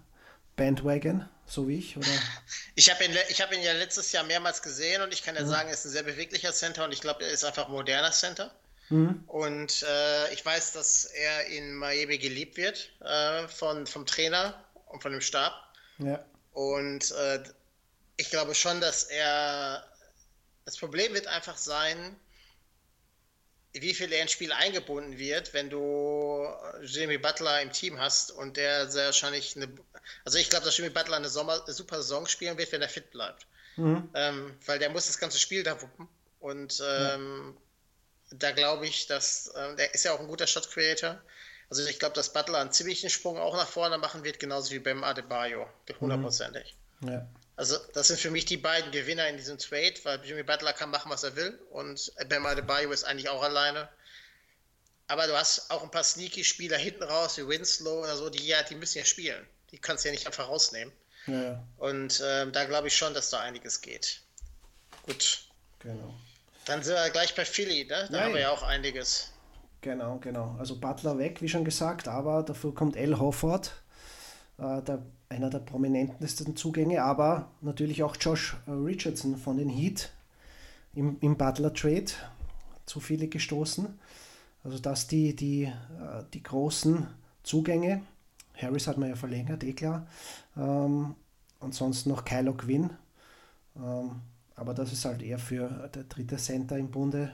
Bandwagon, 0.55 1.27
so 1.45 1.67
wie 1.67 1.79
ich? 1.79 1.97
Oder? 1.97 2.07
Ich 2.75 2.89
habe 2.89 3.03
ihn, 3.03 3.13
hab 3.13 3.53
ihn 3.53 3.61
ja 3.61 3.73
letztes 3.73 4.11
Jahr 4.11 4.23
mehrmals 4.23 4.61
gesehen 4.61 5.01
und 5.01 5.13
ich 5.13 5.23
kann 5.23 5.35
ja, 5.35 5.41
ja. 5.41 5.47
sagen, 5.47 5.67
er 5.67 5.73
ist 5.73 5.85
ein 5.85 5.91
sehr 5.91 6.03
beweglicher 6.03 6.53
Center 6.53 6.85
und 6.85 6.93
ich 6.93 7.01
glaube, 7.01 7.23
er 7.23 7.31
ist 7.31 7.43
einfach 7.43 7.65
ein 7.65 7.71
moderner 7.71 8.11
Center. 8.11 8.51
Mhm. 8.89 9.23
Und 9.27 9.83
äh, 9.83 10.33
ich 10.33 10.45
weiß, 10.45 10.73
dass 10.73 11.05
er 11.05 11.47
in 11.47 11.73
Miami 11.75 12.17
geliebt 12.17 12.57
wird 12.57 12.91
äh, 13.01 13.47
von, 13.47 13.87
vom 13.87 14.05
Trainer 14.05 14.63
und 14.87 15.01
von 15.01 15.11
dem 15.11 15.21
Stab. 15.21 15.53
Ja. 15.97 16.23
Und 16.53 17.11
äh, 17.11 17.43
ich 18.17 18.29
glaube 18.29 18.53
schon, 18.53 18.81
dass 18.81 19.03
er. 19.03 19.85
Das 20.65 20.77
Problem 20.77 21.13
wird 21.13 21.27
einfach 21.27 21.57
sein, 21.57 22.15
wie 23.73 23.93
viel 23.93 24.11
er 24.11 24.21
ins 24.21 24.31
Spiel 24.31 24.51
eingebunden 24.51 25.17
wird, 25.17 25.53
wenn 25.53 25.69
du 25.69 26.45
Jimmy 26.81 27.17
Butler 27.17 27.61
im 27.61 27.71
Team 27.71 27.99
hast 27.99 28.31
und 28.31 28.57
der 28.57 28.89
sehr 28.89 29.05
wahrscheinlich 29.05 29.55
eine. 29.55 29.69
Also 30.25 30.37
ich 30.37 30.49
glaube, 30.49 30.65
dass 30.65 30.77
Jimmy 30.77 30.89
Butler 30.89 31.17
eine, 31.17 31.29
Sommer, 31.29 31.63
super 31.67 31.97
Saison 31.97 32.25
spielen 32.27 32.57
wird, 32.57 32.71
wenn 32.71 32.81
er 32.81 32.89
fit 32.89 33.11
bleibt. 33.11 33.47
Mhm. 33.77 34.09
Ähm, 34.13 34.57
weil 34.65 34.79
der 34.79 34.89
muss 34.89 35.07
das 35.07 35.17
ganze 35.17 35.39
Spiel 35.39 35.63
da 35.63 35.81
wuppen. 35.81 36.07
Und 36.39 36.83
ähm, 36.85 37.55
ja 37.55 37.61
da 38.31 38.51
glaube 38.51 38.87
ich, 38.87 39.07
dass 39.07 39.47
äh, 39.47 39.75
der 39.75 39.93
ist 39.93 40.05
ja 40.05 40.13
auch 40.13 40.19
ein 40.19 40.27
guter 40.27 40.47
Shot 40.47 40.69
Creator. 40.71 41.21
Also 41.69 41.85
ich 41.85 41.99
glaube, 41.99 42.15
dass 42.15 42.33
Butler 42.33 42.59
einen 42.59 42.71
ziemlichen 42.71 43.09
Sprung 43.09 43.37
auch 43.37 43.55
nach 43.55 43.67
vorne 43.67 43.97
machen 43.97 44.23
wird, 44.23 44.39
genauso 44.39 44.71
wie 44.71 44.79
beim 44.79 45.03
Adebayo, 45.03 45.67
hundertprozentig. 45.99 46.75
Mhm. 47.01 47.09
Ja. 47.09 47.27
Also 47.55 47.77
das 47.93 48.07
sind 48.07 48.19
für 48.19 48.31
mich 48.31 48.45
die 48.45 48.57
beiden 48.57 48.91
Gewinner 48.91 49.27
in 49.27 49.37
diesem 49.37 49.57
Trade, 49.57 49.93
weil 50.03 50.23
Jimmy 50.23 50.43
Butler 50.43 50.73
kann 50.73 50.89
machen, 50.89 51.11
was 51.11 51.23
er 51.23 51.35
will 51.35 51.59
und 51.69 52.11
Bam 52.29 52.45
Adebayo 52.45 52.91
ist 52.91 53.03
eigentlich 53.03 53.29
auch 53.29 53.43
alleine. 53.43 53.89
Aber 55.07 55.27
du 55.27 55.37
hast 55.37 55.69
auch 55.69 55.83
ein 55.83 55.91
paar 55.91 56.03
sneaky 56.03 56.43
Spieler 56.43 56.77
hinten 56.77 57.03
raus, 57.03 57.37
wie 57.37 57.47
Winslow 57.47 58.03
oder 58.03 58.15
so, 58.15 58.29
die 58.29 58.47
ja, 58.47 58.63
die 58.63 58.75
müssen 58.75 58.99
ja 58.99 59.05
spielen. 59.05 59.45
Die 59.71 59.77
kannst 59.77 60.03
du 60.03 60.09
ja 60.09 60.13
nicht 60.13 60.25
einfach 60.25 60.47
rausnehmen. 60.47 60.93
Ja. 61.27 61.61
Und 61.77 62.23
ähm, 62.25 62.51
da 62.51 62.65
glaube 62.65 62.87
ich 62.87 62.97
schon, 62.97 63.13
dass 63.13 63.29
da 63.29 63.41
einiges 63.41 63.81
geht. 63.81 64.21
Gut. 65.03 65.45
Genau. 65.79 66.13
Dann 66.65 66.83
sind 66.83 66.95
wir 66.95 67.09
gleich 67.09 67.35
bei 67.35 67.45
Philly, 67.45 67.85
ne? 67.85 67.89
Da 67.89 68.07
Nein. 68.09 68.23
haben 68.23 68.33
wir 68.33 68.41
ja 68.41 68.51
auch 68.51 68.63
einiges. 68.63 69.31
Genau, 69.81 70.19
genau. 70.19 70.55
Also 70.59 70.79
Butler 70.79 71.17
weg, 71.17 71.41
wie 71.41 71.49
schon 71.49 71.65
gesagt, 71.65 72.07
aber 72.07 72.43
dafür 72.43 72.73
kommt 72.73 72.95
Al 72.95 73.17
Hofford, 73.17 73.71
äh, 74.59 74.81
der, 74.83 75.03
einer 75.31 75.49
der 75.49 75.59
prominentesten 75.59 76.55
Zugänge, 76.57 77.03
aber 77.03 77.49
natürlich 77.61 78.03
auch 78.03 78.17
Josh 78.19 78.57
äh, 78.67 78.71
Richardson 78.71 79.37
von 79.37 79.57
den 79.57 79.69
Heat 79.69 80.11
im, 80.93 81.17
im 81.21 81.37
Butler-Trade 81.37 82.11
zu 82.85 82.99
viele 82.99 83.27
gestoßen. 83.27 83.87
Also 84.63 84.77
das 84.77 85.07
die, 85.07 85.33
die, 85.35 85.63
äh, 85.63 86.23
die 86.33 86.43
großen 86.43 87.07
Zugänge. 87.43 88.01
Harris 88.55 88.87
hat 88.87 88.97
man 88.97 89.09
ja 89.09 89.15
verlängert, 89.15 89.63
eh 89.63 89.73
klar. 89.73 90.05
Ähm, 90.57 91.15
ansonsten 91.61 92.09
noch 92.09 92.25
Kylo 92.25 92.53
Quinn. 92.53 92.89
Ähm, 93.77 94.21
aber 94.55 94.73
das 94.73 94.91
ist 94.91 95.05
halt 95.05 95.23
eher 95.23 95.39
für 95.39 95.89
der 95.95 96.03
dritte 96.03 96.35
Center 96.35 96.77
im 96.77 96.91
Bunde. 96.91 97.31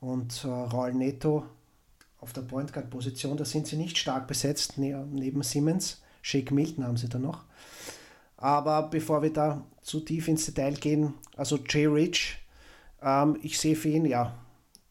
Und 0.00 0.44
äh, 0.44 0.48
Raul 0.48 0.92
Neto 0.92 1.46
auf 2.20 2.34
der 2.34 2.42
Point 2.42 2.74
Guard 2.74 2.90
Position, 2.90 3.38
da 3.38 3.46
sind 3.46 3.66
sie 3.66 3.76
nicht 3.76 3.96
stark 3.96 4.28
besetzt, 4.28 4.76
ne 4.76 5.06
neben 5.10 5.42
Simmons. 5.42 6.02
Shake 6.28 6.50
Milton 6.52 6.84
haben 6.84 6.96
sie 6.96 7.08
da 7.08 7.18
noch. 7.18 7.44
Aber 8.36 8.82
bevor 8.82 9.22
wir 9.22 9.32
da 9.32 9.64
zu 9.82 10.00
tief 10.00 10.28
ins 10.28 10.46
Detail 10.46 10.74
gehen, 10.74 11.14
also 11.36 11.58
Jay 11.68 11.86
Rich, 11.86 12.38
ähm, 13.02 13.38
ich 13.42 13.58
sehe 13.58 13.76
für 13.76 13.88
ihn 13.88 14.04
ja 14.04 14.36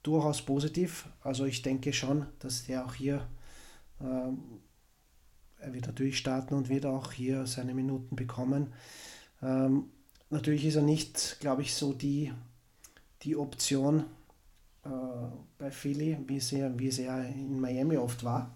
durchaus 0.04 0.41
positiv. 0.41 1.08
Also 1.21 1.45
ich 1.45 1.62
denke 1.62 1.93
schon, 1.93 2.26
dass 2.39 2.65
der 2.65 2.86
auch 2.86 2.93
hier, 2.93 3.28
ähm, 4.02 4.39
er 5.60 5.73
wird 5.73 5.88
natürlich 5.88 6.17
starten 6.17 6.56
und 6.56 6.69
wird 6.69 6.86
auch 6.86 7.12
hier 7.12 7.45
seine 7.45 7.73
Minuten 7.73 8.15
bekommen. 8.15 8.73
Ähm, 9.41 9.89
Natürlich 10.30 10.65
ist 10.65 10.76
er 10.76 10.82
nicht, 10.82 11.38
glaube 11.39 11.62
ich, 11.62 11.73
so 11.73 11.93
die, 11.93 12.34
die 13.21 13.38
Option 13.38 14.04
äh, 14.84 14.89
bei 15.58 15.71
Philly, 15.71 16.17
wie 16.28 16.38
es, 16.38 16.52
er, 16.52 16.78
wie 16.78 16.89
es 16.89 17.00
er 17.00 17.26
in 17.26 17.62
Miami 17.62 17.97
oft 17.97 18.26
war. 18.26 18.52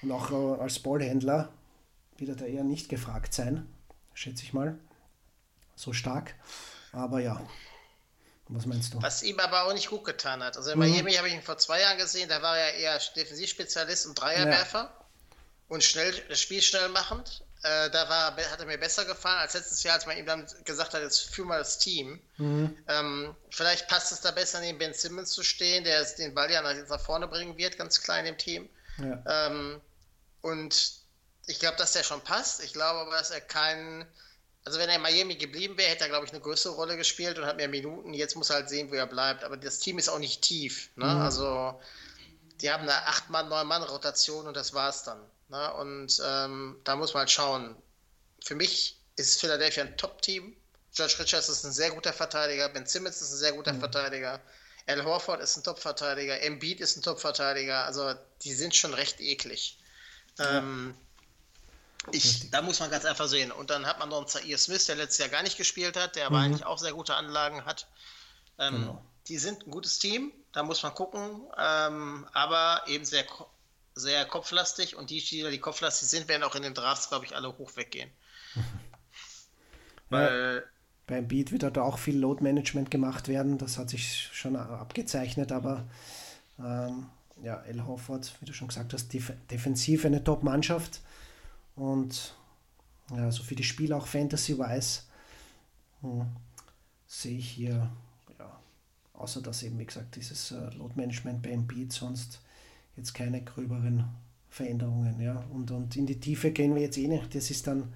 Und 0.00 0.12
auch 0.12 0.30
äh, 0.30 0.60
als 0.62 0.78
Ballhändler 0.78 1.50
wird 2.26 2.40
er 2.40 2.46
da 2.46 2.50
eher 2.50 2.64
nicht 2.64 2.88
gefragt 2.88 3.34
sein, 3.34 3.68
schätze 4.14 4.44
ich 4.44 4.52
mal. 4.52 4.78
So 5.74 5.92
stark. 5.92 6.34
Aber 6.92 7.20
ja, 7.20 7.44
was 8.48 8.66
meinst 8.66 8.94
du? 8.94 9.02
Was 9.02 9.22
ihm 9.22 9.40
aber 9.40 9.64
auch 9.64 9.72
nicht 9.72 9.88
gut 9.88 10.04
getan 10.04 10.42
hat. 10.42 10.56
Also 10.56 10.70
in 10.70 10.78
mhm. 10.78 10.86
Miami 10.86 11.14
habe 11.14 11.28
ich 11.28 11.34
ihn 11.34 11.42
vor 11.42 11.58
zwei 11.58 11.80
Jahren 11.80 11.98
gesehen, 11.98 12.28
da 12.28 12.42
war 12.42 12.56
er 12.56 12.74
eher 12.74 12.98
Defensivspezialist 13.16 14.06
und 14.06 14.14
Dreierwerfer 14.20 14.78
ja. 14.78 15.06
und 15.68 15.82
schnell 15.82 16.12
das 16.28 16.40
Spiel 16.40 16.62
schnell 16.62 16.88
machend. 16.90 17.44
Äh, 17.64 17.90
da 17.90 18.08
war, 18.08 18.36
hat 18.36 18.60
er 18.60 18.66
mir 18.66 18.78
besser 18.78 19.04
gefallen 19.04 19.38
als 19.38 19.54
letztes 19.54 19.82
Jahr, 19.84 19.94
als 19.94 20.06
man 20.06 20.16
ihm 20.16 20.26
dann 20.26 20.46
gesagt 20.64 20.94
hat, 20.94 21.02
jetzt 21.02 21.32
führ 21.32 21.46
mal 21.46 21.58
das 21.58 21.78
Team. 21.78 22.20
Mhm. 22.36 22.76
Ähm, 22.88 23.36
vielleicht 23.50 23.88
passt 23.88 24.12
es 24.12 24.20
da 24.20 24.32
besser, 24.32 24.60
neben 24.60 24.78
Ben 24.78 24.92
Simmons 24.92 25.30
zu 25.30 25.42
stehen, 25.42 25.84
der 25.84 26.04
den 26.04 26.34
Ball 26.34 26.50
ja 26.50 26.60
nach, 26.60 26.74
nach 26.88 27.00
vorne 27.00 27.28
bringen 27.28 27.56
wird, 27.56 27.78
ganz 27.78 28.00
klein 28.00 28.26
im 28.26 28.36
Team. 28.36 28.68
Ja. 28.98 29.22
Ähm, 29.46 29.80
und 30.40 31.01
ich 31.46 31.58
glaube, 31.58 31.76
dass 31.76 31.92
der 31.92 32.02
schon 32.02 32.20
passt. 32.20 32.62
Ich 32.62 32.72
glaube 32.72 33.00
aber, 33.00 33.10
dass 33.12 33.30
er 33.30 33.40
keinen. 33.40 34.06
Also, 34.64 34.78
wenn 34.78 34.88
er 34.88 34.96
in 34.96 35.02
Miami 35.02 35.34
geblieben 35.34 35.76
wäre, 35.76 35.90
hätte 35.90 36.04
er, 36.04 36.08
glaube 36.08 36.24
ich, 36.24 36.32
eine 36.32 36.40
größere 36.40 36.74
Rolle 36.74 36.96
gespielt 36.96 37.36
und 37.38 37.46
hat 37.46 37.56
mehr 37.56 37.68
Minuten. 37.68 38.14
Jetzt 38.14 38.36
muss 38.36 38.50
er 38.50 38.56
halt 38.56 38.68
sehen, 38.68 38.90
wo 38.90 38.94
er 38.94 39.06
bleibt. 39.06 39.42
Aber 39.42 39.56
das 39.56 39.80
Team 39.80 39.98
ist 39.98 40.08
auch 40.08 40.20
nicht 40.20 40.42
tief. 40.42 40.90
Ne? 40.94 41.06
Mhm. 41.06 41.20
Also, 41.20 41.80
die 42.60 42.70
haben 42.70 42.82
eine 42.82 42.92
8-Mann-, 42.92 43.48
9-Mann-Rotation 43.48 44.46
und 44.46 44.56
das 44.56 44.72
war's 44.72 45.02
dann. 45.02 45.20
Ne? 45.48 45.74
und 45.74 46.18
ähm, 46.24 46.80
da 46.84 46.96
muss 46.96 47.12
man 47.12 47.20
halt 47.20 47.30
schauen. 47.30 47.76
Für 48.42 48.54
mich 48.54 48.98
ist 49.16 49.38
Philadelphia 49.38 49.84
ein 49.84 49.96
Top-Team. 49.98 50.56
George 50.94 51.16
Richards 51.18 51.50
ist 51.50 51.64
ein 51.64 51.72
sehr 51.72 51.90
guter 51.90 52.14
Verteidiger. 52.14 52.70
Ben 52.70 52.86
Simmons 52.86 53.20
ist 53.20 53.32
ein 53.32 53.36
sehr 53.36 53.52
guter 53.52 53.74
mhm. 53.74 53.80
Verteidiger. 53.80 54.40
Al 54.86 55.04
Horford 55.04 55.42
ist 55.42 55.56
ein 55.56 55.62
Top-Verteidiger. 55.62 56.40
Embiid 56.40 56.80
ist 56.80 56.96
ein 56.96 57.02
Top-Verteidiger. 57.02 57.84
Also 57.84 58.14
die 58.42 58.54
sind 58.54 58.74
schon 58.74 58.94
recht 58.94 59.20
eklig. 59.20 59.78
Ja. 60.38 60.58
Ähm, 60.58 60.96
ich, 62.10 62.50
da 62.50 62.62
muss 62.62 62.80
man 62.80 62.90
ganz 62.90 63.04
einfach 63.04 63.28
sehen. 63.28 63.52
Und 63.52 63.70
dann 63.70 63.86
hat 63.86 63.98
man 63.98 64.08
noch 64.08 64.18
einen 64.18 64.26
Zaire 64.26 64.58
Smith, 64.58 64.86
der 64.86 64.96
letztes 64.96 65.18
Jahr 65.18 65.28
gar 65.28 65.42
nicht 65.42 65.56
gespielt 65.56 65.96
hat, 65.96 66.16
der 66.16 66.26
aber 66.26 66.38
mhm. 66.38 66.44
eigentlich 66.44 66.66
auch 66.66 66.78
sehr 66.78 66.92
gute 66.92 67.14
Anlagen 67.14 67.64
hat. 67.64 67.86
Ähm, 68.58 68.74
genau. 68.74 69.04
Die 69.28 69.38
sind 69.38 69.66
ein 69.66 69.70
gutes 69.70 69.98
Team, 70.00 70.32
da 70.52 70.64
muss 70.64 70.82
man 70.82 70.94
gucken, 70.94 71.40
ähm, 71.56 72.26
aber 72.32 72.82
eben 72.88 73.04
sehr 73.04 73.24
sehr 73.94 74.24
kopflastig 74.24 74.96
und 74.96 75.10
die 75.10 75.20
Spieler, 75.20 75.50
die 75.50 75.58
kopflastig 75.58 76.08
sind, 76.08 76.28
werden 76.28 76.42
auch 76.42 76.54
in 76.54 76.62
den 76.62 76.74
Drafts, 76.74 77.08
glaube 77.08 77.26
ich, 77.26 77.36
alle 77.36 77.56
hoch 77.58 77.76
weggehen. 77.76 78.10
Weil. 80.08 80.62
Ja, 80.64 80.68
beim 81.08 81.28
Beat 81.28 81.52
wird 81.52 81.64
da 81.64 81.82
auch 81.82 81.98
viel 81.98 82.16
Load 82.16 82.42
Management 82.42 82.90
gemacht 82.90 83.28
werden, 83.28 83.58
das 83.58 83.76
hat 83.76 83.90
sich 83.90 84.30
schon 84.32 84.56
abgezeichnet, 84.56 85.50
aber 85.52 85.84
ähm, 86.58 87.10
ja, 87.42 87.60
El 87.62 87.84
Hofford, 87.86 88.32
wie 88.40 88.46
du 88.46 88.54
schon 88.54 88.68
gesagt 88.68 88.92
hast, 88.94 89.12
def 89.12 89.32
defensiv 89.50 90.04
eine 90.04 90.22
Top-Mannschaft 90.22 91.00
und 91.76 92.34
Also 93.10 93.42
für 93.42 93.54
die 93.54 93.64
Spiele 93.64 93.96
auch 93.96 94.06
Fantasy-wise 94.06 95.02
hm, 96.00 96.26
sehe 97.06 97.38
ich 97.38 97.50
hier, 97.50 97.90
ja, 98.38 98.60
außer 99.12 99.42
dass 99.42 99.62
eben, 99.62 99.78
wie 99.78 99.86
gesagt, 99.86 100.16
dieses 100.16 100.52
äh, 100.52 100.70
Load-Management 100.70 101.42
bei 101.42 101.50
Embiid, 101.50 101.92
sonst 101.92 102.40
jetzt 102.96 103.12
keine 103.14 103.42
gröberen 103.42 104.04
Veränderungen. 104.48 105.20
Ja. 105.20 105.36
Und, 105.50 105.70
und 105.70 105.96
in 105.96 106.06
die 106.06 106.20
Tiefe 106.20 106.52
gehen 106.52 106.74
wir 106.74 106.82
jetzt 106.82 106.98
eh 106.98 107.08
nicht. 107.08 107.34
Das 107.34 107.50
ist 107.50 107.66
dann 107.66 107.92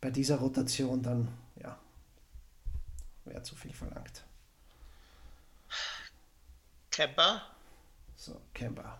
bei 0.00 0.10
dieser 0.10 0.36
Rotation 0.36 1.02
dann, 1.02 1.28
ja, 1.56 1.78
wäre 3.24 3.42
zu 3.42 3.54
viel 3.54 3.72
verlangt. 3.72 4.24
Kemba? 6.90 7.42
So, 8.16 8.40
Kemba. 8.52 8.98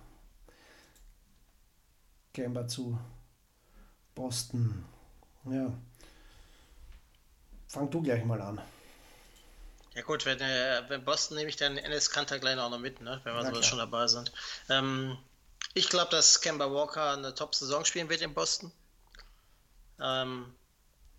Kemba 2.33 2.67
zu 2.67 2.99
Boston. 4.21 4.85
Ja. 5.47 5.73
Fang 7.69 7.91
du 7.91 8.03
gleich 8.03 8.23
mal 8.23 8.41
an. 8.43 8.61
Ja 9.95 10.03
gut, 10.03 10.27
wenn, 10.27 10.39
äh, 10.41 10.83
wenn 10.89 11.03
Boston 11.07 11.39
nehme 11.39 11.49
ich 11.49 11.57
dann 11.57 11.79
Ennis 11.79 12.11
Kanter 12.11 12.39
gleich 12.39 12.59
auch 12.59 12.69
noch 12.69 12.79
mit, 12.79 13.01
ne? 13.01 13.19
wenn 13.25 13.35
wir 13.35 13.55
so 13.55 13.63
schon 13.63 13.79
dabei 13.79 14.07
sind. 14.09 14.31
Ähm, 14.69 15.17
ich 15.73 15.89
glaube, 15.89 16.11
dass 16.11 16.43
Kemba 16.43 16.71
Walker 16.71 17.15
eine 17.15 17.35
Top-Saison 17.35 17.87
spielen 17.87 18.11
wird 18.11 18.21
in 18.21 18.35
Boston. 18.35 18.71
Ähm, 19.99 20.53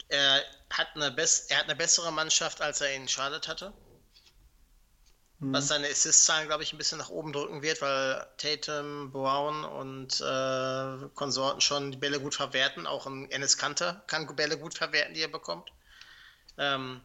er, 0.09 0.43
hat 0.69 0.89
eine 0.93 1.05
er 1.49 1.57
hat 1.57 1.65
eine 1.65 1.75
bessere 1.75 2.11
Mannschaft, 2.13 2.61
als 2.61 2.81
er 2.81 2.93
in 2.93 3.07
Charlotte 3.07 3.49
hatte. 3.49 3.73
Mhm. 5.41 5.53
Was 5.53 5.69
seine 5.69 5.89
Assist-Zahlen, 5.89 6.47
glaube 6.47 6.61
ich, 6.61 6.71
ein 6.71 6.77
bisschen 6.77 6.99
nach 6.99 7.09
oben 7.09 7.33
drücken 7.33 7.63
wird, 7.63 7.81
weil 7.81 8.27
Tatum, 8.37 9.11
Brown 9.11 9.65
und 9.65 10.21
äh, 10.21 11.09
Konsorten 11.15 11.61
schon 11.61 11.91
die 11.91 11.97
Bälle 11.97 12.19
gut 12.19 12.35
verwerten. 12.35 12.85
Auch 12.85 13.07
ein 13.07 13.29
Ennis 13.31 13.57
Kanter 13.57 14.03
kann 14.05 14.33
Bälle 14.35 14.57
gut 14.57 14.75
verwerten, 14.75 15.15
die 15.15 15.21
er 15.21 15.27
bekommt. 15.27 15.71
Ähm, 16.59 17.01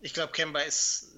ich 0.00 0.14
glaube, 0.14 0.32
Kemba 0.32 0.60
ist 0.60 1.12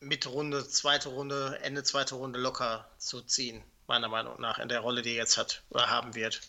mit 0.00 0.26
Runde, 0.26 0.68
zweite 0.68 1.10
Runde, 1.10 1.60
Ende 1.62 1.84
zweite 1.84 2.16
Runde 2.16 2.40
locker 2.40 2.90
zu 2.98 3.22
ziehen, 3.22 3.62
meiner 3.86 4.08
Meinung 4.08 4.40
nach, 4.40 4.58
in 4.58 4.68
der 4.68 4.80
Rolle, 4.80 5.02
die 5.02 5.10
er 5.10 5.16
jetzt 5.16 5.36
hat 5.36 5.62
oder 5.70 5.88
haben 5.88 6.16
wird. 6.16 6.40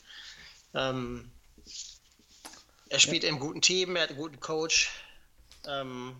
Ähm, 0.74 1.32
er 2.90 3.00
spielt 3.00 3.24
ja. 3.24 3.30
im 3.30 3.40
guten 3.40 3.62
Team, 3.62 3.96
er 3.96 4.04
hat 4.04 4.10
einen 4.10 4.18
guten 4.18 4.40
Coach. 4.40 4.90
Ähm, 5.68 6.20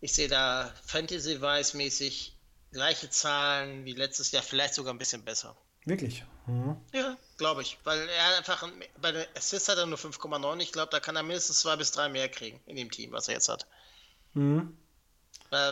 ich 0.00 0.12
sehe 0.12 0.28
da 0.28 0.72
Fantasy-Wise-mäßig 0.86 2.32
gleiche 2.72 3.10
Zahlen 3.10 3.84
wie 3.84 3.94
letztes 3.94 4.30
Jahr, 4.30 4.42
vielleicht 4.42 4.74
sogar 4.74 4.94
ein 4.94 4.98
bisschen 4.98 5.24
besser. 5.24 5.56
Wirklich? 5.84 6.24
Mhm. 6.46 6.76
Ja, 6.92 7.16
glaube 7.38 7.62
ich. 7.62 7.78
Weil 7.84 8.08
er 8.08 8.36
einfach, 8.36 8.68
bei 9.00 9.12
der 9.12 9.26
Assist 9.36 9.68
hat 9.68 9.78
er 9.78 9.86
nur 9.86 9.98
5,9. 9.98 10.60
Ich 10.60 10.72
glaube, 10.72 10.90
da 10.90 11.00
kann 11.00 11.16
er 11.16 11.22
mindestens 11.22 11.60
zwei 11.60 11.76
bis 11.76 11.92
drei 11.92 12.08
mehr 12.08 12.28
kriegen 12.28 12.60
in 12.66 12.76
dem 12.76 12.90
Team, 12.90 13.12
was 13.12 13.28
er 13.28 13.34
jetzt 13.34 13.48
hat. 13.48 13.66
Mhm. 14.34 14.76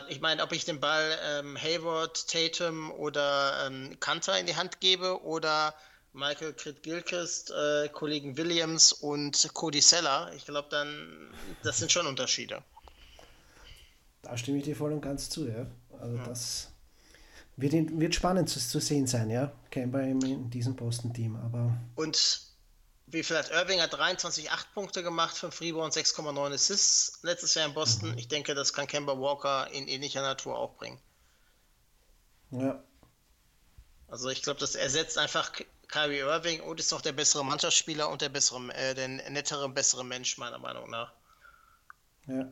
Ich 0.09 0.21
meine, 0.21 0.43
ob 0.43 0.53
ich 0.53 0.65
den 0.65 0.81
Ball 0.81 1.19
ähm, 1.23 1.59
Hayward, 1.61 2.29
Tatum 2.29 2.91
oder 2.93 3.67
ähm, 3.67 4.01
Kanter 4.01 4.39
in 4.39 4.47
die 4.47 4.57
Hand 4.57 4.81
gebe 4.81 5.23
oder 5.23 5.75
Michael 6.15 6.55
Kritt-Gilchrist, 6.55 7.51
äh, 7.51 7.91
Kollegen 7.91 8.39
Williams 8.39 8.95
und 8.95 9.51
Cody 9.53 9.83
Seller, 9.83 10.33
ich 10.35 10.47
glaube 10.47 10.69
dann, 10.71 11.35
das 11.63 11.77
sind 11.77 11.93
schon 11.93 12.07
Unterschiede. 12.07 12.65
Da 14.27 14.37
stimme 14.37 14.59
ich 14.59 14.65
dir 14.65 14.75
voll 14.75 14.93
und 14.93 15.01
ganz 15.01 15.31
zu, 15.31 15.47
ja. 15.47 15.67
Also 16.01 16.17
ja. 16.17 16.25
das 16.25 16.73
wird, 17.57 17.73
wird 17.99 18.15
spannend 18.15 18.49
zu, 18.49 18.59
zu 18.59 18.81
sehen 18.81 19.07
sein, 19.07 19.31
ja. 19.31 19.53
Kemba 19.71 20.01
in 20.01 20.51
diesem 20.51 20.75
Posten-Team, 20.75 21.37
aber. 21.37 21.77
Und 21.95 22.41
wie 23.07 23.23
viel 23.23 23.39
hat 23.39 23.51
Irving 23.51 23.81
hat 23.81 23.93
23 23.93 24.51
8 24.51 24.75
Punkte 24.75 25.03
gemacht, 25.05 25.37
5 25.37 25.61
Rebounds, 25.61 25.97
6,9 25.97 26.53
Assists 26.53 27.23
letztes 27.23 27.55
Jahr 27.55 27.69
in 27.69 27.75
Boston. 27.75 28.11
Mhm. 28.11 28.19
Ich 28.19 28.27
denke, 28.27 28.55
das 28.55 28.73
kann 28.73 28.89
Kemba 28.89 29.17
Walker 29.19 29.71
in 29.71 29.87
ähnlicher 29.87 30.23
Natur 30.23 30.59
auch 30.59 30.75
bringen. 30.75 30.99
Ja. 32.51 32.83
Also 34.09 34.29
ich 34.29 34.43
glaube, 34.43 34.59
das 34.59 34.75
ersetzt 34.75 35.19
einfach 35.19 35.53
Kyrie 35.87 36.19
Irving 36.19 36.61
und 36.63 36.81
ist 36.81 36.93
auch 36.93 37.01
der 37.01 37.13
bessere 37.13 37.45
Mannschaftsspieler 37.45 38.09
und 38.09 38.23
der 38.23 38.29
bessere, 38.29 38.75
äh, 38.75 38.95
der 38.95 39.09
nettere, 39.09 39.69
bessere 39.69 40.05
Mensch, 40.05 40.37
meiner 40.37 40.59
Meinung 40.59 40.91
nach. 40.91 41.13
Ja. 42.27 42.51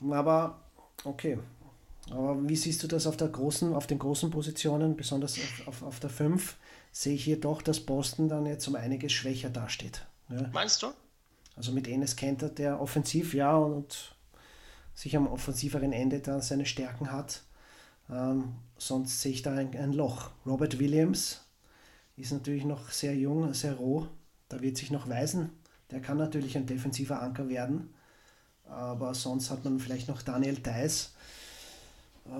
Aber, 0.00 0.60
okay. 1.04 1.38
Aber 2.10 2.48
wie 2.48 2.56
siehst 2.56 2.82
du 2.82 2.86
das 2.86 3.06
auf 3.06 3.16
der 3.16 3.28
großen, 3.28 3.74
auf 3.74 3.86
den 3.86 3.98
großen 3.98 4.30
Positionen, 4.30 4.96
besonders 4.96 5.38
auf, 5.38 5.68
auf, 5.68 5.82
auf 5.82 6.00
der 6.00 6.10
5, 6.10 6.56
sehe 6.92 7.14
ich 7.14 7.24
hier 7.24 7.40
doch, 7.40 7.62
dass 7.62 7.80
Boston 7.80 8.28
dann 8.28 8.46
jetzt 8.46 8.68
um 8.68 8.76
einiges 8.76 9.12
schwächer 9.12 9.50
dasteht. 9.50 10.06
Ja. 10.28 10.48
Meinst 10.52 10.82
du? 10.82 10.88
Also 11.56 11.72
mit 11.72 11.88
Enes 11.88 12.16
Kenter, 12.16 12.48
der 12.48 12.80
offensiv, 12.80 13.34
ja, 13.34 13.56
und 13.56 14.14
sich 14.94 15.16
am 15.16 15.26
offensiveren 15.26 15.92
Ende 15.92 16.20
dann 16.20 16.40
seine 16.40 16.66
Stärken 16.66 17.10
hat. 17.10 17.42
Ähm, 18.10 18.54
sonst 18.76 19.20
sehe 19.22 19.32
ich 19.32 19.42
da 19.42 19.54
ein, 19.54 19.76
ein, 19.76 19.92
Loch. 19.92 20.30
Robert 20.46 20.78
Williams 20.78 21.44
ist 22.16 22.32
natürlich 22.32 22.64
noch 22.64 22.90
sehr 22.90 23.14
jung, 23.16 23.52
sehr 23.54 23.74
roh. 23.74 24.06
Da 24.48 24.60
wird 24.60 24.76
sich 24.76 24.90
noch 24.90 25.08
weisen. 25.08 25.50
Der 25.90 26.00
kann 26.00 26.18
natürlich 26.18 26.56
ein 26.56 26.66
defensiver 26.66 27.22
Anker 27.22 27.48
werden. 27.48 27.93
Aber 28.74 29.14
sonst 29.14 29.50
hat 29.50 29.64
man 29.64 29.78
vielleicht 29.78 30.08
noch 30.08 30.22
Daniel 30.22 30.60
Theiss. 30.60 31.12
Äh, 32.26 32.30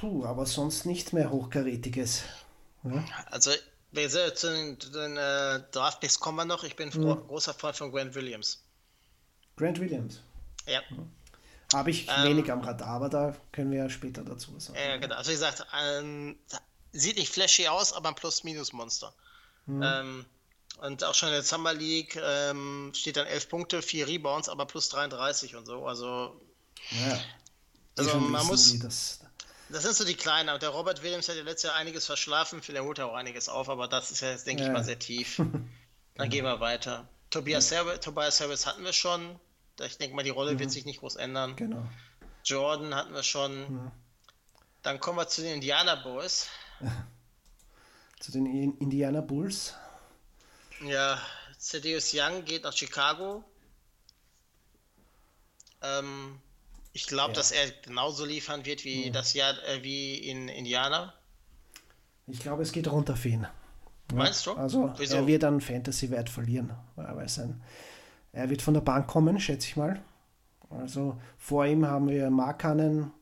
puh, 0.00 0.24
aber 0.24 0.46
sonst 0.46 0.86
nichts 0.86 1.12
mehr 1.12 1.30
Hochkarätiges. 1.30 2.22
Ja? 2.84 3.04
Also, 3.26 3.50
zu 3.50 4.50
den, 4.50 4.80
zu 4.80 4.90
den 4.90 5.16
äh, 5.16 5.60
Draftpicks 5.70 6.18
kommen 6.18 6.38
wir 6.38 6.44
noch. 6.44 6.64
Ich 6.64 6.76
bin 6.76 6.88
mhm. 6.88 7.26
großer 7.26 7.52
Freund 7.54 7.76
von 7.76 7.92
Grant 7.92 8.14
Williams. 8.14 8.62
Grant 9.56 9.80
Williams? 9.80 10.20
Ja. 10.66 10.80
Habe 11.74 11.90
ich 11.90 12.08
ähm, 12.08 12.24
wenig 12.24 12.50
am 12.50 12.60
Radar, 12.60 12.88
aber 12.88 13.08
da 13.08 13.36
können 13.50 13.70
wir 13.70 13.78
ja 13.78 13.90
später 13.90 14.22
dazu 14.22 14.58
sagen. 14.58 14.78
Ja, 14.78 14.96
genau. 14.96 15.16
Also, 15.16 15.30
wie 15.30 15.34
gesagt, 15.34 15.66
ähm, 15.78 16.36
sieht 16.92 17.16
nicht 17.16 17.32
flashy 17.32 17.68
aus, 17.68 17.92
aber 17.92 18.08
ein 18.08 18.14
Plus-Minus-Monster. 18.14 19.12
Mhm. 19.66 19.82
Ähm, 19.82 20.26
und 20.82 21.04
auch 21.04 21.14
schon 21.14 21.28
in 21.28 21.34
der 21.34 21.44
Summer 21.44 21.72
League 21.72 22.20
ähm, 22.20 22.90
steht 22.92 23.16
dann 23.16 23.26
11 23.26 23.48
Punkte, 23.48 23.82
4 23.82 24.08
Rebounds, 24.08 24.48
aber 24.48 24.66
plus 24.66 24.88
33 24.88 25.54
und 25.54 25.64
so. 25.64 25.86
Also, 25.86 26.40
ja, 26.90 27.20
also 27.96 28.18
man 28.18 28.44
muss. 28.46 28.78
Das, 28.80 29.20
das 29.68 29.84
sind 29.84 29.94
so 29.94 30.04
die 30.04 30.14
Kleinen. 30.14 30.48
Und 30.48 30.60
der 30.60 30.70
Robert 30.70 31.02
Williams 31.04 31.28
hat 31.28 31.36
ja 31.36 31.42
letztes 31.44 31.70
Jahr 31.70 31.76
einiges 31.76 32.06
verschlafen. 32.06 32.62
Vielleicht 32.62 32.84
holt 32.84 32.98
er 32.98 33.06
auch 33.06 33.14
einiges 33.14 33.48
auf, 33.48 33.68
aber 33.68 33.86
das 33.86 34.10
ist 34.10 34.22
ja 34.22 34.30
jetzt, 34.30 34.46
denke 34.46 34.64
ja. 34.64 34.68
ich 34.68 34.74
mal, 34.74 34.82
sehr 34.82 34.98
tief. 34.98 35.36
Dann 35.36 35.70
genau. 36.14 36.28
gehen 36.28 36.44
wir 36.44 36.58
weiter. 36.58 37.08
Tobias, 37.30 37.70
ja. 37.70 37.78
Service, 37.78 38.00
Tobias 38.00 38.36
Service 38.36 38.66
hatten 38.66 38.82
wir 38.82 38.92
schon. 38.92 39.38
Ich 39.80 39.98
denke 39.98 40.16
mal, 40.16 40.24
die 40.24 40.30
Rolle 40.30 40.54
mhm. 40.54 40.58
wird 40.58 40.72
sich 40.72 40.84
nicht 40.84 40.98
groß 40.98 41.14
ändern. 41.14 41.54
Genau. 41.54 41.86
Jordan 42.44 42.94
hatten 42.94 43.14
wir 43.14 43.22
schon. 43.22 43.60
Mhm. 43.60 43.90
Dann 44.82 44.98
kommen 44.98 45.16
wir 45.16 45.28
zu 45.28 45.42
den 45.42 45.54
Indiana 45.54 45.94
Boys. 45.94 46.48
zu 48.18 48.32
den 48.32 48.46
Indiana 48.78 49.20
Bulls. 49.20 49.74
Ja, 50.84 51.20
Thaddeus 51.58 52.12
Young 52.14 52.44
geht 52.44 52.64
nach 52.64 52.72
Chicago. 52.72 53.44
Ähm, 55.80 56.38
ich 56.92 57.06
glaube, 57.06 57.32
ja. 57.32 57.36
dass 57.36 57.52
er 57.52 57.70
genauso 57.82 58.24
liefern 58.24 58.64
wird 58.64 58.84
wie 58.84 59.06
ja. 59.06 59.12
das 59.12 59.34
Jahr 59.34 59.54
äh, 59.68 59.82
wie 59.82 60.16
in 60.16 60.48
Indiana. 60.48 61.14
Ich 62.26 62.40
glaube, 62.40 62.62
es 62.62 62.72
geht 62.72 62.90
runter 62.90 63.16
für 63.16 63.28
ihn. 63.28 63.46
Meinst 64.12 64.46
du? 64.46 64.52
Also 64.52 64.92
Wieso? 64.96 65.16
er 65.16 65.26
wird 65.26 65.44
an 65.44 65.60
Fantasy-Wert 65.60 66.28
verlieren. 66.28 66.72
Weil 66.96 67.28
sein, 67.28 67.62
er 68.32 68.50
wird 68.50 68.62
von 68.62 68.74
der 68.74 68.80
Bank 68.80 69.06
kommen, 69.06 69.40
schätze 69.40 69.68
ich 69.68 69.76
mal. 69.76 70.02
Also 70.70 71.20
vor 71.38 71.66
ihm 71.66 71.86
haben 71.86 72.08
wir 72.08 72.30
Markanen 72.30 73.12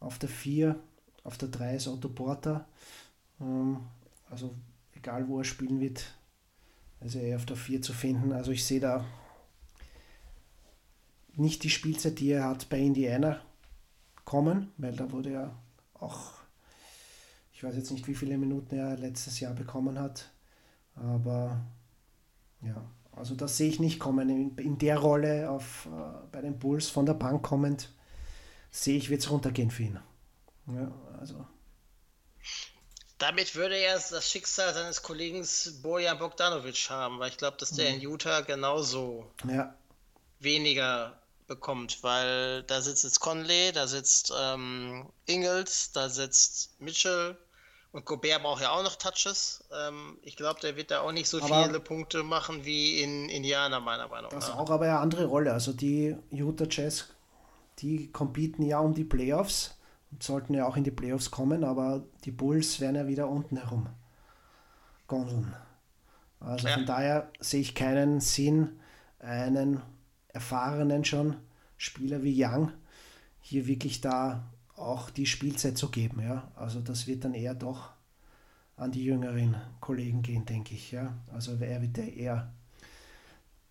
auf 0.00 0.18
der 0.18 0.28
4, 0.28 0.76
auf 1.24 1.38
der 1.38 1.48
3 1.48 1.76
ist 1.76 1.88
Otto 1.88 2.08
Porter. 2.08 2.66
Ähm, 3.40 3.80
also 4.30 4.54
egal 4.94 5.26
wo 5.28 5.38
er 5.38 5.44
spielen 5.44 5.80
wird, 5.80 6.15
also 7.06 7.20
eher 7.20 7.36
auf 7.36 7.46
der 7.46 7.56
4 7.56 7.82
zu 7.82 7.92
finden. 7.92 8.32
Also 8.32 8.50
ich 8.50 8.64
sehe 8.64 8.80
da 8.80 9.04
nicht 11.36 11.62
die 11.62 11.70
Spielzeit, 11.70 12.18
die 12.18 12.30
er 12.30 12.44
hat 12.44 12.68
bei 12.68 12.80
Indiana 12.80 13.40
kommen, 14.24 14.72
weil 14.76 14.96
da 14.96 15.12
wurde 15.12 15.30
er 15.30 15.56
auch, 15.94 16.32
ich 17.52 17.62
weiß 17.62 17.76
jetzt 17.76 17.92
nicht, 17.92 18.08
wie 18.08 18.14
viele 18.16 18.36
Minuten 18.36 18.74
er 18.74 18.96
letztes 18.96 19.38
Jahr 19.38 19.54
bekommen 19.54 20.00
hat, 20.00 20.32
aber 20.96 21.64
ja, 22.62 22.84
also 23.12 23.36
das 23.36 23.56
sehe 23.56 23.68
ich 23.68 23.78
nicht 23.78 24.00
kommen. 24.00 24.28
In, 24.28 24.56
in 24.56 24.78
der 24.78 24.98
Rolle 24.98 25.48
auf, 25.48 25.86
äh, 25.86 26.26
bei 26.32 26.40
den 26.40 26.58
Bulls 26.58 26.88
von 26.88 27.06
der 27.06 27.14
Bank 27.14 27.44
kommend, 27.44 27.92
sehe 28.72 28.96
ich, 28.96 29.10
wird 29.10 29.20
es 29.20 29.30
runtergehen 29.30 29.70
für 29.70 29.84
ihn. 29.84 29.98
Ja, 30.66 30.90
also 31.20 31.46
damit 33.18 33.54
würde 33.54 33.76
er 33.76 33.94
das 33.94 34.30
Schicksal 34.30 34.74
seines 34.74 35.02
Kollegen 35.02 35.46
Bojan 35.82 36.18
Bogdanovic 36.18 36.90
haben, 36.90 37.18
weil 37.18 37.30
ich 37.30 37.38
glaube, 37.38 37.56
dass 37.58 37.70
der 37.72 37.90
mhm. 37.90 37.96
in 37.96 38.00
Utah 38.02 38.40
genauso 38.42 39.30
ja. 39.48 39.74
weniger 40.40 41.16
bekommt, 41.46 42.02
weil 42.02 42.62
da 42.64 42.80
sitzt 42.82 43.04
jetzt 43.04 43.20
Conley, 43.20 43.72
da 43.72 43.86
sitzt 43.86 44.32
ähm, 44.36 45.06
Ingles, 45.26 45.92
da 45.92 46.08
sitzt 46.08 46.80
Mitchell 46.80 47.36
Und 47.92 48.04
Gobert 48.04 48.42
braucht 48.42 48.62
ja 48.62 48.72
auch 48.72 48.82
noch 48.82 48.96
Touches. 48.96 49.64
Ähm, 49.72 50.18
ich 50.22 50.36
glaube, 50.36 50.60
der 50.60 50.76
wird 50.76 50.90
da 50.90 51.00
auch 51.00 51.12
nicht 51.12 51.28
so 51.28 51.40
Aber- 51.40 51.64
viele 51.64 51.80
Punkte 51.80 52.22
machen 52.22 52.64
wie 52.64 53.00
in 53.00 53.28
Indiana, 53.28 53.80
meiner 53.80 54.08
Meinung 54.08 54.30
Das 54.30 54.48
nach. 54.48 54.56
auch 54.56 54.70
aber 54.70 54.84
eine 54.84 54.98
andere 54.98 55.24
Rolle. 55.26 55.52
Also 55.52 55.72
die 55.72 56.16
Utah 56.30 56.66
Jazz, 56.68 57.06
die 57.78 58.10
competen 58.12 58.62
ja 58.62 58.80
um 58.80 58.92
die 58.92 59.04
Playoffs 59.04 59.76
sollten 60.20 60.54
ja 60.54 60.66
auch 60.66 60.76
in 60.76 60.84
die 60.84 60.90
Playoffs 60.90 61.30
kommen, 61.30 61.64
aber 61.64 62.04
die 62.24 62.30
Bulls 62.30 62.80
werden 62.80 62.96
ja 62.96 63.06
wieder 63.06 63.28
unten 63.28 63.56
herum 63.56 63.88
gondeln. 65.06 65.54
Also 66.40 66.68
Ja. 66.68 66.74
von 66.74 66.86
daher 66.86 67.30
sehe 67.40 67.60
ich 67.60 67.74
keinen 67.74 68.20
Sinn, 68.20 68.78
einen 69.18 69.80
erfahrenen 70.28 71.04
schon 71.04 71.36
Spieler 71.76 72.22
wie 72.22 72.44
Young 72.44 72.72
hier 73.40 73.66
wirklich 73.66 74.00
da 74.00 74.44
auch 74.76 75.10
die 75.10 75.26
Spielzeit 75.26 75.78
zu 75.78 75.90
geben. 75.90 76.20
Ja? 76.20 76.50
Also 76.56 76.80
das 76.80 77.06
wird 77.06 77.24
dann 77.24 77.34
eher 77.34 77.54
doch 77.54 77.90
an 78.76 78.92
die 78.92 79.04
jüngeren 79.04 79.56
Kollegen 79.80 80.22
gehen, 80.22 80.44
denke 80.44 80.74
ich. 80.74 80.92
Ja? 80.92 81.14
Also 81.32 81.56
er 81.60 81.80
wird 81.80 81.96
ja 81.98 82.04
eher 82.04 82.52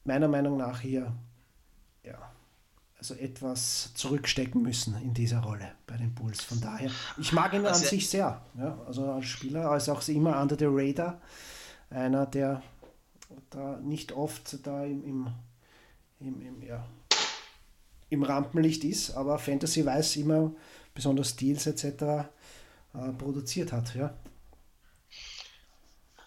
meiner 0.04 0.28
Meinung 0.28 0.58
nach 0.58 0.80
hier 0.80 1.12
ja, 2.04 2.17
also 3.11 3.21
etwas 3.21 3.91
zurückstecken 3.93 4.63
müssen 4.63 4.95
in 5.03 5.13
dieser 5.13 5.39
Rolle 5.41 5.71
bei 5.85 5.95
den 5.95 6.15
Bulls. 6.15 6.43
Von 6.43 6.59
daher, 6.59 6.89
ich 7.19 7.33
mag 7.33 7.53
ihn 7.53 7.59
an 7.59 7.67
Also- 7.67 7.85
sich 7.85 8.09
sehr. 8.09 8.41
Ja, 8.57 8.79
also 8.87 9.05
als 9.11 9.25
Spieler, 9.25 9.69
als 9.69 9.89
auch 9.89 10.07
immer 10.07 10.41
under 10.41 10.57
the 10.57 10.65
radar. 10.67 11.21
Einer, 11.91 12.25
der 12.25 12.63
da 13.51 13.77
nicht 13.77 14.11
oft 14.13 14.65
da 14.65 14.83
im, 14.85 15.03
im, 15.03 15.27
im, 16.19 16.41
im, 16.41 16.63
ja, 16.63 16.83
im 18.09 18.23
Rampenlicht 18.23 18.83
ist, 18.83 19.11
aber 19.11 19.37
Fantasy 19.37 19.85
weiß 19.85 20.15
immer, 20.15 20.51
besonders 20.95 21.29
Steals 21.29 21.67
etc. 21.67 21.83
Äh, 21.83 22.25
produziert 23.19 23.71
hat. 23.71 23.93
Ja. 23.93 24.15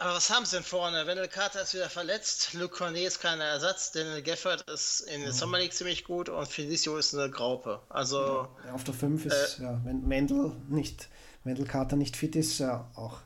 Aber 0.00 0.14
was 0.14 0.30
haben 0.30 0.44
sie 0.46 0.56
denn 0.56 0.64
vorne? 0.64 1.06
Wendell 1.06 1.26
Carter 1.28 1.62
ist 1.62 1.74
wieder 1.74 1.90
verletzt, 1.90 2.54
Luke 2.54 2.76
Cornet 2.76 3.02
ist 3.04 3.20
kein 3.20 3.40
Ersatz, 3.40 3.90
Daniel 3.90 4.22
Gafford 4.22 4.62
ist 4.70 5.00
in 5.00 5.22
der 5.22 5.32
Summer 5.32 5.58
League 5.58 5.72
ziemlich 5.74 6.04
gut 6.04 6.28
und 6.28 6.46
Felicio 6.46 6.96
ist 6.98 7.14
eine 7.14 7.28
Graupe. 7.30 7.82
Also, 7.88 8.46
Ja, 8.64 8.74
Auf 8.74 8.84
der 8.84 8.94
5 8.94 9.26
ist, 9.26 9.58
ja, 9.58 9.80
wenn 9.84 10.06
Mendel 10.06 10.52
nicht, 10.68 11.08
Wendell 11.42 11.66
Carter 11.66 11.96
nicht 11.96 12.16
fit 12.16 12.36
ist, 12.36 12.58
ja 12.60 12.88
auch 12.94 13.18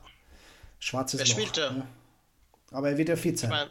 schwarzes 0.79 1.19
Wer 1.19 1.27
Loch. 1.27 1.33
spielt 1.33 1.57
da? 1.57 1.71
Ja. 1.75 1.87
Aber 2.71 2.89
er 2.89 2.97
wird 2.97 3.09
ja 3.09 3.15
fit 3.17 3.37
sein. 3.37 3.51
ich 3.51 3.55
mein, 3.55 3.69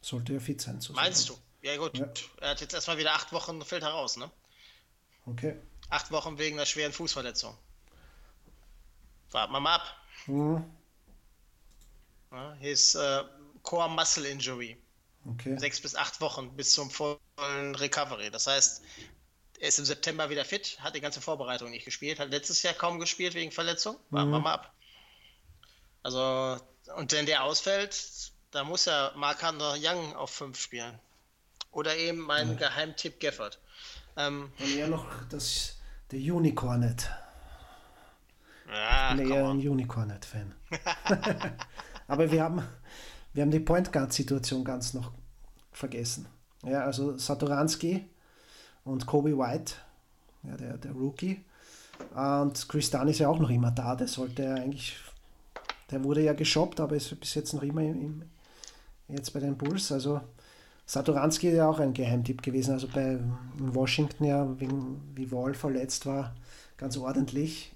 Sollte 0.00 0.32
ja 0.32 0.40
fit 0.40 0.60
sein. 0.60 0.80
So 0.80 0.94
meinst 0.94 1.28
du? 1.28 1.38
Ja 1.60 1.76
gut, 1.76 1.96
Ja. 1.96 2.08
er 2.40 2.50
hat 2.50 2.60
jetzt 2.60 2.74
erstmal 2.74 2.98
wieder 2.98 3.12
acht 3.14 3.32
Wochen, 3.32 3.62
fällt 3.62 3.84
heraus, 3.84 4.16
ne? 4.16 4.28
Okay. 5.26 5.56
Acht 5.90 6.10
Wochen 6.10 6.38
wegen 6.38 6.56
einer 6.58 6.66
schweren 6.66 6.92
Fußverletzung. 6.92 7.56
Warten 9.30 9.52
wir 9.52 9.60
mal 9.60 9.76
ab. 9.76 9.96
Mhm. 10.26 10.64
His 12.60 12.94
äh, 12.94 13.22
Core 13.62 13.90
Muscle 13.90 14.24
Injury. 14.26 14.76
Okay. 15.24 15.56
Sechs 15.58 15.80
bis 15.80 15.94
acht 15.94 16.20
Wochen 16.20 16.54
bis 16.56 16.72
zum 16.72 16.90
vollen 16.90 17.74
Recovery. 17.76 18.30
Das 18.30 18.46
heißt, 18.46 18.82
er 19.60 19.68
ist 19.68 19.78
im 19.78 19.84
September 19.84 20.28
wieder 20.30 20.44
fit, 20.44 20.78
hat 20.80 20.96
die 20.96 21.00
ganze 21.00 21.20
Vorbereitung 21.20 21.70
nicht 21.70 21.84
gespielt, 21.84 22.18
hat 22.18 22.30
letztes 22.30 22.62
Jahr 22.62 22.74
kaum 22.74 22.98
gespielt 22.98 23.34
wegen 23.34 23.52
Verletzung. 23.52 23.96
Warten 24.10 24.30
wir 24.30 24.40
mal 24.40 24.54
ab. 24.54 24.74
Also, 26.02 26.58
und 26.96 27.12
wenn 27.12 27.26
der 27.26 27.44
ausfällt, 27.44 28.32
da 28.50 28.64
muss 28.64 28.86
ja 28.86 29.12
Markander 29.14 29.76
Young 29.78 30.16
auf 30.16 30.30
5 30.30 30.58
spielen. 30.60 30.98
Oder 31.70 31.96
eben 31.96 32.18
mein 32.18 32.56
Geheimtipp 32.56 33.20
Gafford. 33.20 33.60
Ähm, 34.16 34.52
Und 34.58 34.76
eher 34.76 34.88
noch 34.88 35.06
das, 35.30 35.78
der 36.10 36.18
Unicornet. 36.34 37.08
ja, 38.68 39.12
Ich 39.12 39.16
bin 39.18 39.30
eher 39.30 39.46
ein 39.46 39.66
Unicornet-Fan. 39.66 40.54
Aber 42.08 42.30
wir 42.30 42.42
haben, 42.42 42.62
wir 43.32 43.42
haben 43.42 43.50
die 43.50 43.60
Point 43.60 43.92
Guard-Situation 43.92 44.64
ganz 44.64 44.94
noch 44.94 45.12
vergessen. 45.72 46.26
Ja, 46.64 46.84
also 46.84 47.16
Satoranski 47.16 48.04
und 48.84 49.06
Kobe 49.06 49.36
White, 49.36 49.74
ja, 50.42 50.56
der, 50.56 50.78
der 50.78 50.92
Rookie. 50.92 51.44
Und 52.14 52.68
Chris 52.68 52.90
Dunn 52.90 53.08
ist 53.08 53.18
ja 53.18 53.28
auch 53.28 53.38
noch 53.38 53.50
immer 53.50 53.70
da. 53.70 53.96
Der 53.96 54.08
sollte 54.08 54.42
ja 54.42 54.54
eigentlich, 54.54 54.96
der 55.90 56.02
wurde 56.04 56.22
ja 56.22 56.32
geshoppt, 56.32 56.80
aber 56.80 56.96
ist 56.96 57.18
bis 57.18 57.34
jetzt 57.34 57.52
noch 57.52 57.62
immer 57.62 57.82
im, 57.82 58.22
jetzt 59.08 59.32
bei 59.32 59.40
den 59.40 59.56
Bulls. 59.56 59.92
Also 59.92 60.20
Satoranski 60.86 61.48
ist 61.48 61.56
ja 61.56 61.68
auch 61.68 61.78
ein 61.78 61.94
Geheimtipp 61.94 62.42
gewesen. 62.42 62.72
Also 62.72 62.88
bei 62.88 63.18
in 63.58 63.74
Washington 63.74 64.24
ja, 64.24 64.60
wegen, 64.60 65.00
wie 65.14 65.30
Wall 65.30 65.54
verletzt 65.54 66.06
war, 66.06 66.34
ganz 66.76 66.96
ordentlich. 66.96 67.72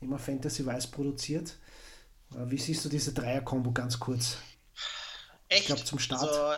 Immer 0.00 0.18
Fantasy 0.18 0.66
Weiß 0.66 0.88
produziert. 0.88 1.56
Äh, 2.36 2.50
Wie 2.50 2.58
siehst 2.58 2.84
du 2.84 2.88
diese 2.88 3.12
Dreier-Kombo 3.12 3.72
ganz 3.72 3.98
kurz? 3.98 4.38
Echt? 5.48 5.66
glaub, 5.66 5.86
zum 5.86 5.98
Start 5.98 6.22
Also, 6.22 6.54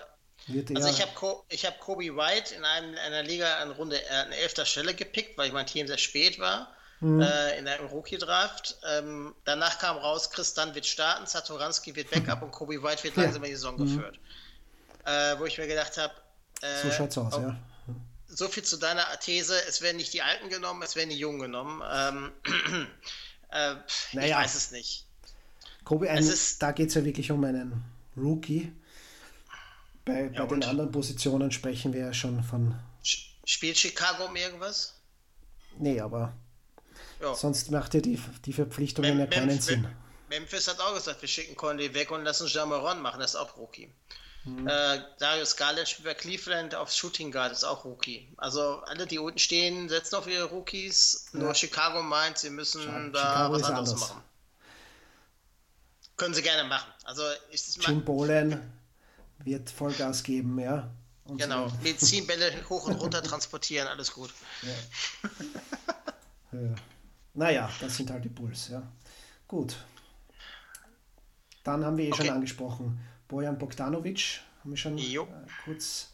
Wird 0.48 0.70
Also 0.76 0.88
eher- 0.88 0.94
ich 0.94 1.02
habe 1.02 1.42
ich 1.48 1.66
hab 1.66 1.80
Kobe 1.80 2.04
White 2.16 2.54
in 2.54 2.64
einem, 2.64 2.96
einer 2.98 3.22
Liga 3.22 3.56
an 3.58 3.72
Runde 3.72 4.00
äh, 4.02 4.14
an 4.14 4.32
elfter 4.32 4.64
Stelle 4.64 4.94
gepickt, 4.94 5.36
weil 5.38 5.50
mein 5.52 5.66
Team 5.66 5.86
sehr 5.86 5.98
spät 5.98 6.38
war. 6.38 6.72
Äh, 7.02 7.58
in 7.58 7.68
einem 7.68 7.88
Rookie-Draft. 7.88 8.78
Ähm, 8.88 9.34
danach 9.44 9.78
kam 9.78 9.98
raus, 9.98 10.30
Chris 10.30 10.54
Dunn 10.54 10.74
wird 10.74 10.86
starten, 10.86 11.26
Satoranski 11.26 11.94
wird 11.94 12.10
Backup 12.26 12.40
und 12.40 12.52
Kobe 12.52 12.82
White 12.82 13.04
wird 13.04 13.16
langsam 13.16 13.44
in 13.44 13.50
die 13.50 13.54
Saison 13.56 13.76
geführt. 13.76 14.18
Äh, 15.04 15.38
wo 15.38 15.44
ich 15.44 15.58
mir 15.58 15.66
gedacht 15.66 15.98
habe, 15.98 16.14
äh, 16.62 16.82
so 16.82 16.90
schaut's 16.90 17.18
aus, 17.18 17.34
ja. 17.34 17.54
so 18.28 18.48
viel 18.48 18.62
zu 18.62 18.78
deiner 18.78 19.04
These, 19.20 19.54
es 19.68 19.82
werden 19.82 19.98
nicht 19.98 20.14
die 20.14 20.22
Alten 20.22 20.48
genommen, 20.48 20.82
es 20.82 20.96
werden 20.96 21.10
die 21.10 21.18
Jungen 21.18 21.40
genommen. 21.40 21.82
Ähm, 21.86 22.32
äh, 23.50 23.76
pff, 23.86 24.08
Ich 24.08 24.14
Naja. 24.14 24.38
weiß 24.38 24.54
es 24.54 24.70
nicht. 24.70 25.04
Kobe, 25.86 26.10
ein, 26.10 26.28
da 26.58 26.72
geht 26.72 26.88
es 26.88 26.94
ja 26.96 27.04
wirklich 27.04 27.30
um 27.30 27.42
einen 27.44 27.82
Rookie. 28.16 28.72
Bei, 30.04 30.28
bei 30.28 30.34
Ja, 30.34 30.44
den 30.46 30.54
und? 30.56 30.64
anderen 30.66 30.90
Positionen 30.90 31.50
sprechen 31.52 31.92
wir 31.92 32.00
ja 32.00 32.12
schon 32.12 32.42
von. 32.42 32.74
Sch- 33.04 33.28
Spielt 33.44 33.78
Chicago 33.78 34.26
um 34.26 34.34
irgendwas? 34.36 34.94
Nee, 35.78 36.00
aber 36.00 36.32
Ja. 37.20 37.34
sonst 37.34 37.70
macht 37.70 37.94
ja 37.94 38.00
die, 38.00 38.20
die 38.44 38.52
Verpflichtungen 38.52 39.10
ja 39.18 39.26
Mem- 39.26 39.30
keinen 39.30 39.58
Memf- 39.58 39.62
Sinn. 39.62 39.86
Memphis 40.28 40.66
hat 40.66 40.80
auch 40.80 40.92
gesagt, 40.94 41.22
wir 41.22 41.28
schicken 41.28 41.54
Conley 41.54 41.94
weg 41.94 42.10
und 42.10 42.24
lassen 42.24 42.48
Jamoran 42.48 43.00
machen, 43.00 43.20
das 43.20 43.30
ist 43.34 43.36
auch 43.36 43.56
Rookie. 43.56 43.88
Mhm. 44.44 44.66
Äh, 44.66 44.98
Darius 45.20 45.54
Garland 45.56 45.88
spielt 45.88 46.06
bei 46.06 46.14
Cleveland 46.14 46.74
auf 46.74 46.90
Shooting 46.90 47.30
Guard, 47.30 47.52
ist 47.52 47.62
auch 47.64 47.84
Rookie. 47.84 48.28
Also 48.38 48.80
alle, 48.86 49.06
die 49.06 49.18
unten 49.20 49.38
stehen, 49.38 49.88
setzen 49.88 50.16
auf 50.16 50.26
ihre 50.26 50.46
Rookies. 50.46 51.26
Nur 51.32 51.54
Chicago 51.54 52.02
meint, 52.02 52.38
sie 52.38 52.50
müssen 52.50 52.82
Scha- 52.82 53.10
da 53.12 53.20
Chicago 53.20 53.54
was 53.54 53.62
anderes 53.64 53.90
anders. 53.92 54.08
machen. 54.10 54.22
Können 56.16 56.34
sie 56.34 56.42
gerne 56.42 56.66
machen. 56.68 56.90
Also 57.04 57.22
ich 57.50 57.76
Jim 57.76 58.04
Bolen 58.04 58.60
wird 59.38 59.68
Vollgas 59.70 60.22
geben, 60.22 60.58
ja. 60.58 60.90
Und 61.24 61.38
genau, 61.38 61.68
so. 61.68 61.76
Medizinbälle 61.82 62.52
hoch 62.70 62.86
und 62.86 62.94
runter 62.94 63.22
transportieren, 63.22 63.86
alles 63.88 64.12
gut. 64.12 64.32
Ja. 66.52 66.74
Naja, 67.34 67.70
das 67.80 67.96
sind 67.96 68.10
halt 68.10 68.24
die 68.24 68.30
Bulls, 68.30 68.68
ja. 68.68 68.82
Gut. 69.46 69.76
Dann 71.64 71.84
haben 71.84 71.98
wir 71.98 72.06
eh 72.06 72.12
schon 72.12 72.20
Okay. 72.26 72.30
angesprochen, 72.30 72.98
Bojan 73.28 73.58
Bogdanovic, 73.58 74.40
haben 74.60 74.70
wir 74.70 74.76
schon 74.76 74.96
äh, 74.96 75.18
kurz 75.64 76.12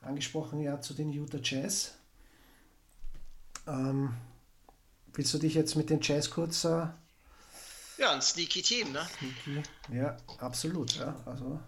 angesprochen, 0.00 0.60
ja, 0.60 0.80
zu 0.80 0.94
den 0.94 1.12
Utah 1.12 1.38
Jazz. 1.42 1.94
Ähm, 3.68 4.16
willst 5.12 5.32
du 5.32 5.38
dich 5.38 5.54
jetzt 5.54 5.76
mit 5.76 5.90
den 5.90 6.00
Jazz 6.00 6.30
kurz... 6.30 6.64
Äh, 6.64 6.88
Ja, 7.98 8.12
ein 8.12 8.22
sneaky 8.22 8.62
Team, 8.62 8.92
ne? 8.92 9.08
ja, 9.92 10.16
absolut, 10.38 10.94
ja. 10.96 11.14
Also, 11.26 11.60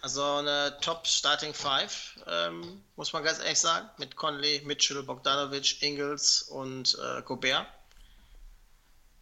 Also 0.00 0.22
eine 0.22 0.78
Top 0.80 1.06
Starting 1.06 1.52
Five, 1.54 2.18
ähm, 2.26 2.82
muss 2.96 3.12
man 3.12 3.22
ganz 3.24 3.38
ehrlich 3.38 3.58
sagen, 3.60 3.88
mit 3.98 4.16
Conley, 4.16 4.62
Mitchell, 4.64 5.02
Bogdanovic, 5.02 5.82
Ingles 5.82 6.42
und 6.42 6.96
äh, 7.02 7.22
Gobert. 7.22 7.66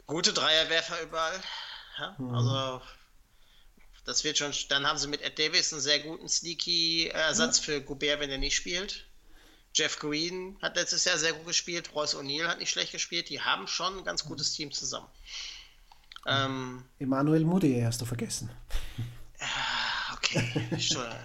Gute 0.06 0.32
Dreierwerfer 0.32 1.02
überall. 1.02 1.40
Ja, 1.98 2.16
Also 2.32 2.82
das 4.04 4.24
wird 4.24 4.38
schon. 4.38 4.52
Dann 4.68 4.86
haben 4.86 4.98
sie 4.98 5.06
mit 5.08 5.22
Ed 5.22 5.38
Davis 5.38 5.72
einen 5.72 5.80
sehr 5.82 6.00
guten 6.00 6.28
sneaky 6.28 7.08
Ersatz 7.08 7.58
für 7.58 7.80
Gobert, 7.80 8.20
wenn 8.20 8.30
er 8.30 8.38
nicht 8.38 8.56
spielt. 8.56 9.04
Jeff 9.74 9.98
Green 9.98 10.58
hat 10.60 10.76
letztes 10.76 11.04
Jahr 11.04 11.16
sehr 11.18 11.32
gut 11.32 11.46
gespielt. 11.46 11.94
Royce 11.94 12.16
O'Neal 12.16 12.46
hat 12.48 12.58
nicht 12.58 12.70
schlecht 12.70 12.92
gespielt. 12.92 13.28
Die 13.30 13.40
haben 13.40 13.66
schon 13.66 13.98
ein 13.98 14.04
ganz 14.04 14.24
gutes 14.24 14.52
Team 14.52 14.70
zusammen. 14.72 15.08
Ähm, 16.26 16.84
Emmanuel 16.98 17.44
Mudiay 17.44 17.82
hast 17.82 18.00
du 18.00 18.04
vergessen. 18.04 18.50
Okay, 20.14 20.40
Entschuldigung. 20.70 21.18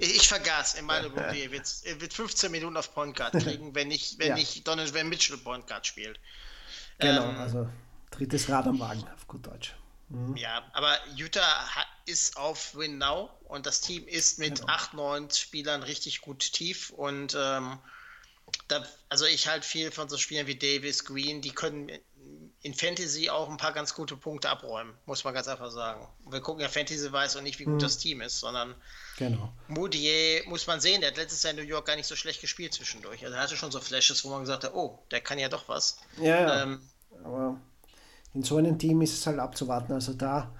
ich, 0.00 0.16
ich 0.16 0.28
vergaß, 0.28 0.74
Emmanuel 0.74 1.10
Mudiay 1.10 1.50
wird, 1.52 2.00
wird 2.00 2.12
15 2.12 2.50
Minuten 2.50 2.76
auf 2.76 2.92
Point 2.92 3.16
Guard 3.16 3.32
kriegen, 3.34 3.74
wenn 3.74 3.88
nicht, 3.88 4.18
wenn 4.18 4.28
Ja. 4.28 4.34
nicht 4.34 4.66
Donovan 4.66 5.08
Mitchell 5.08 5.36
Point 5.38 5.66
Guard 5.66 5.86
spielt. 5.86 6.18
Genau, 6.98 7.30
Ähm, 7.30 7.38
also 7.38 7.68
drittes 8.10 8.48
Rad 8.48 8.66
am 8.66 8.80
Wagen, 8.80 9.04
auf 9.14 9.26
gut 9.28 9.46
Deutsch. 9.46 9.74
Ja, 10.34 10.68
aber 10.72 10.98
Utah 11.14 11.40
hat, 11.76 11.86
ist 12.06 12.36
auf 12.36 12.74
Win 12.74 12.98
Now 12.98 13.30
und 13.44 13.66
das 13.66 13.80
Team 13.80 14.08
ist 14.08 14.40
mit 14.40 14.56
Genau. 14.56 14.72
acht, 14.72 14.92
neun 14.92 15.30
Spielern 15.30 15.84
richtig 15.84 16.20
gut 16.20 16.40
tief 16.52 16.90
und 16.90 17.36
ähm, 17.38 17.78
da, 18.66 18.84
also 19.08 19.24
ich 19.26 19.46
halt 19.46 19.64
viel 19.64 19.92
von 19.92 20.08
so 20.08 20.18
Spielern 20.18 20.48
wie 20.48 20.56
Davis, 20.56 21.04
Green, 21.04 21.40
die 21.40 21.52
können 21.52 21.92
in 22.62 22.74
Fantasy 22.74 23.30
auch 23.30 23.48
ein 23.48 23.56
paar 23.56 23.72
ganz 23.72 23.94
gute 23.94 24.16
Punkte 24.16 24.50
abräumen, 24.50 24.92
muss 25.06 25.24
man 25.24 25.32
ganz 25.32 25.48
einfach 25.48 25.70
sagen. 25.70 26.06
Wir 26.28 26.40
gucken 26.40 26.60
ja 26.60 26.68
Fantasy 26.68 27.10
weiß 27.10 27.36
und 27.36 27.44
nicht, 27.44 27.58
wie 27.58 27.64
gut 27.64 27.74
mhm. 27.74 27.78
das 27.78 27.96
Team 27.96 28.20
ist, 28.20 28.38
sondern 28.38 28.74
genau. 29.16 29.50
Moutier 29.68 30.42
muss 30.46 30.66
man 30.66 30.80
sehen, 30.80 31.00
der 31.00 31.10
hat 31.10 31.16
letztes 31.16 31.42
Jahr 31.42 31.52
in 31.52 31.56
New 31.58 31.66
York 31.66 31.86
gar 31.86 31.96
nicht 31.96 32.06
so 32.06 32.16
schlecht 32.16 32.42
gespielt 32.42 32.74
zwischendurch. 32.74 33.24
Also 33.24 33.34
er 33.34 33.42
hatte 33.42 33.56
schon 33.56 33.70
so 33.70 33.80
Flashes, 33.80 34.24
wo 34.24 34.30
man 34.30 34.40
gesagt 34.40 34.64
hat, 34.64 34.74
oh, 34.74 34.98
der 35.10 35.22
kann 35.22 35.38
ja 35.38 35.48
doch 35.48 35.68
was. 35.68 35.98
Ja. 36.20 36.62
Ähm, 36.62 36.82
aber 37.24 37.58
in 38.34 38.42
so 38.42 38.58
einem 38.58 38.78
Team 38.78 39.00
ist 39.00 39.14
es 39.14 39.26
halt 39.26 39.38
abzuwarten. 39.38 39.94
Also 39.94 40.12
da, 40.12 40.54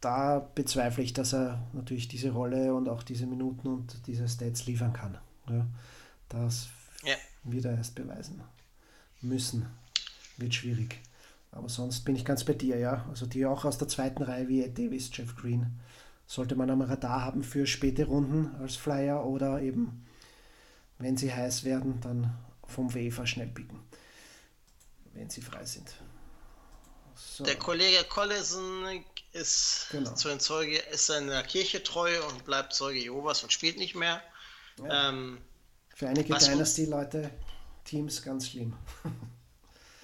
da 0.00 0.40
bezweifle 0.40 1.04
ich, 1.04 1.12
dass 1.12 1.34
er 1.34 1.68
natürlich 1.72 2.08
diese 2.08 2.30
Rolle 2.30 2.74
und 2.74 2.88
auch 2.88 3.04
diese 3.04 3.26
Minuten 3.26 3.68
und 3.68 4.08
diese 4.08 4.28
Stats 4.28 4.66
liefern 4.66 4.92
kann. 4.92 5.18
Ja, 5.48 5.66
das 6.28 6.66
ja. 7.04 7.14
wird 7.44 7.64
er 7.64 7.76
erst 7.76 7.94
beweisen 7.94 8.42
müssen 9.22 9.66
wird 10.38 10.54
schwierig. 10.54 11.00
Aber 11.52 11.68
sonst 11.68 12.04
bin 12.04 12.16
ich 12.16 12.24
ganz 12.24 12.44
bei 12.44 12.52
dir, 12.52 12.76
ja. 12.78 13.06
Also 13.08 13.26
die 13.26 13.46
auch 13.46 13.64
aus 13.64 13.78
der 13.78 13.88
zweiten 13.88 14.22
Reihe 14.22 14.48
wie 14.48 14.62
Ed 14.62 14.78
Davis, 14.78 15.10
Jeff 15.12 15.36
Green, 15.36 15.80
sollte 16.26 16.54
man 16.56 16.70
am 16.70 16.82
Radar 16.82 17.22
haben 17.24 17.42
für 17.42 17.66
späte 17.66 18.06
Runden 18.06 18.54
als 18.60 18.76
Flyer 18.76 19.24
oder 19.24 19.60
eben, 19.62 20.04
wenn 20.98 21.16
sie 21.16 21.32
heiß 21.32 21.64
werden, 21.64 22.00
dann 22.00 22.36
vom 22.66 22.94
Waiver 22.94 23.26
schnell 23.26 23.48
picken, 23.48 23.80
wenn 25.14 25.30
sie 25.30 25.40
frei 25.40 25.64
sind. 25.64 25.94
So. 27.14 27.44
Der 27.44 27.56
Kollege 27.56 28.04
Collison 28.04 28.84
ist 29.32 29.86
genau. 29.90 30.14
zu 30.14 30.28
den 30.28 30.40
Zeuge, 30.40 30.78
ist 30.92 31.06
seiner 31.06 31.42
Kirche 31.42 31.82
treu 31.82 32.10
und 32.28 32.44
bleibt 32.44 32.74
Zeuge 32.74 32.98
Jehovas 32.98 33.42
und 33.42 33.52
spielt 33.52 33.78
nicht 33.78 33.94
mehr. 33.94 34.22
Ja. 34.78 35.08
Ähm, 35.08 35.38
Für 35.94 36.08
einige 36.08 36.34
Dynasty-Leute, 36.34 37.30
Teams 37.84 38.22
ganz 38.22 38.48
schlimm. 38.48 38.74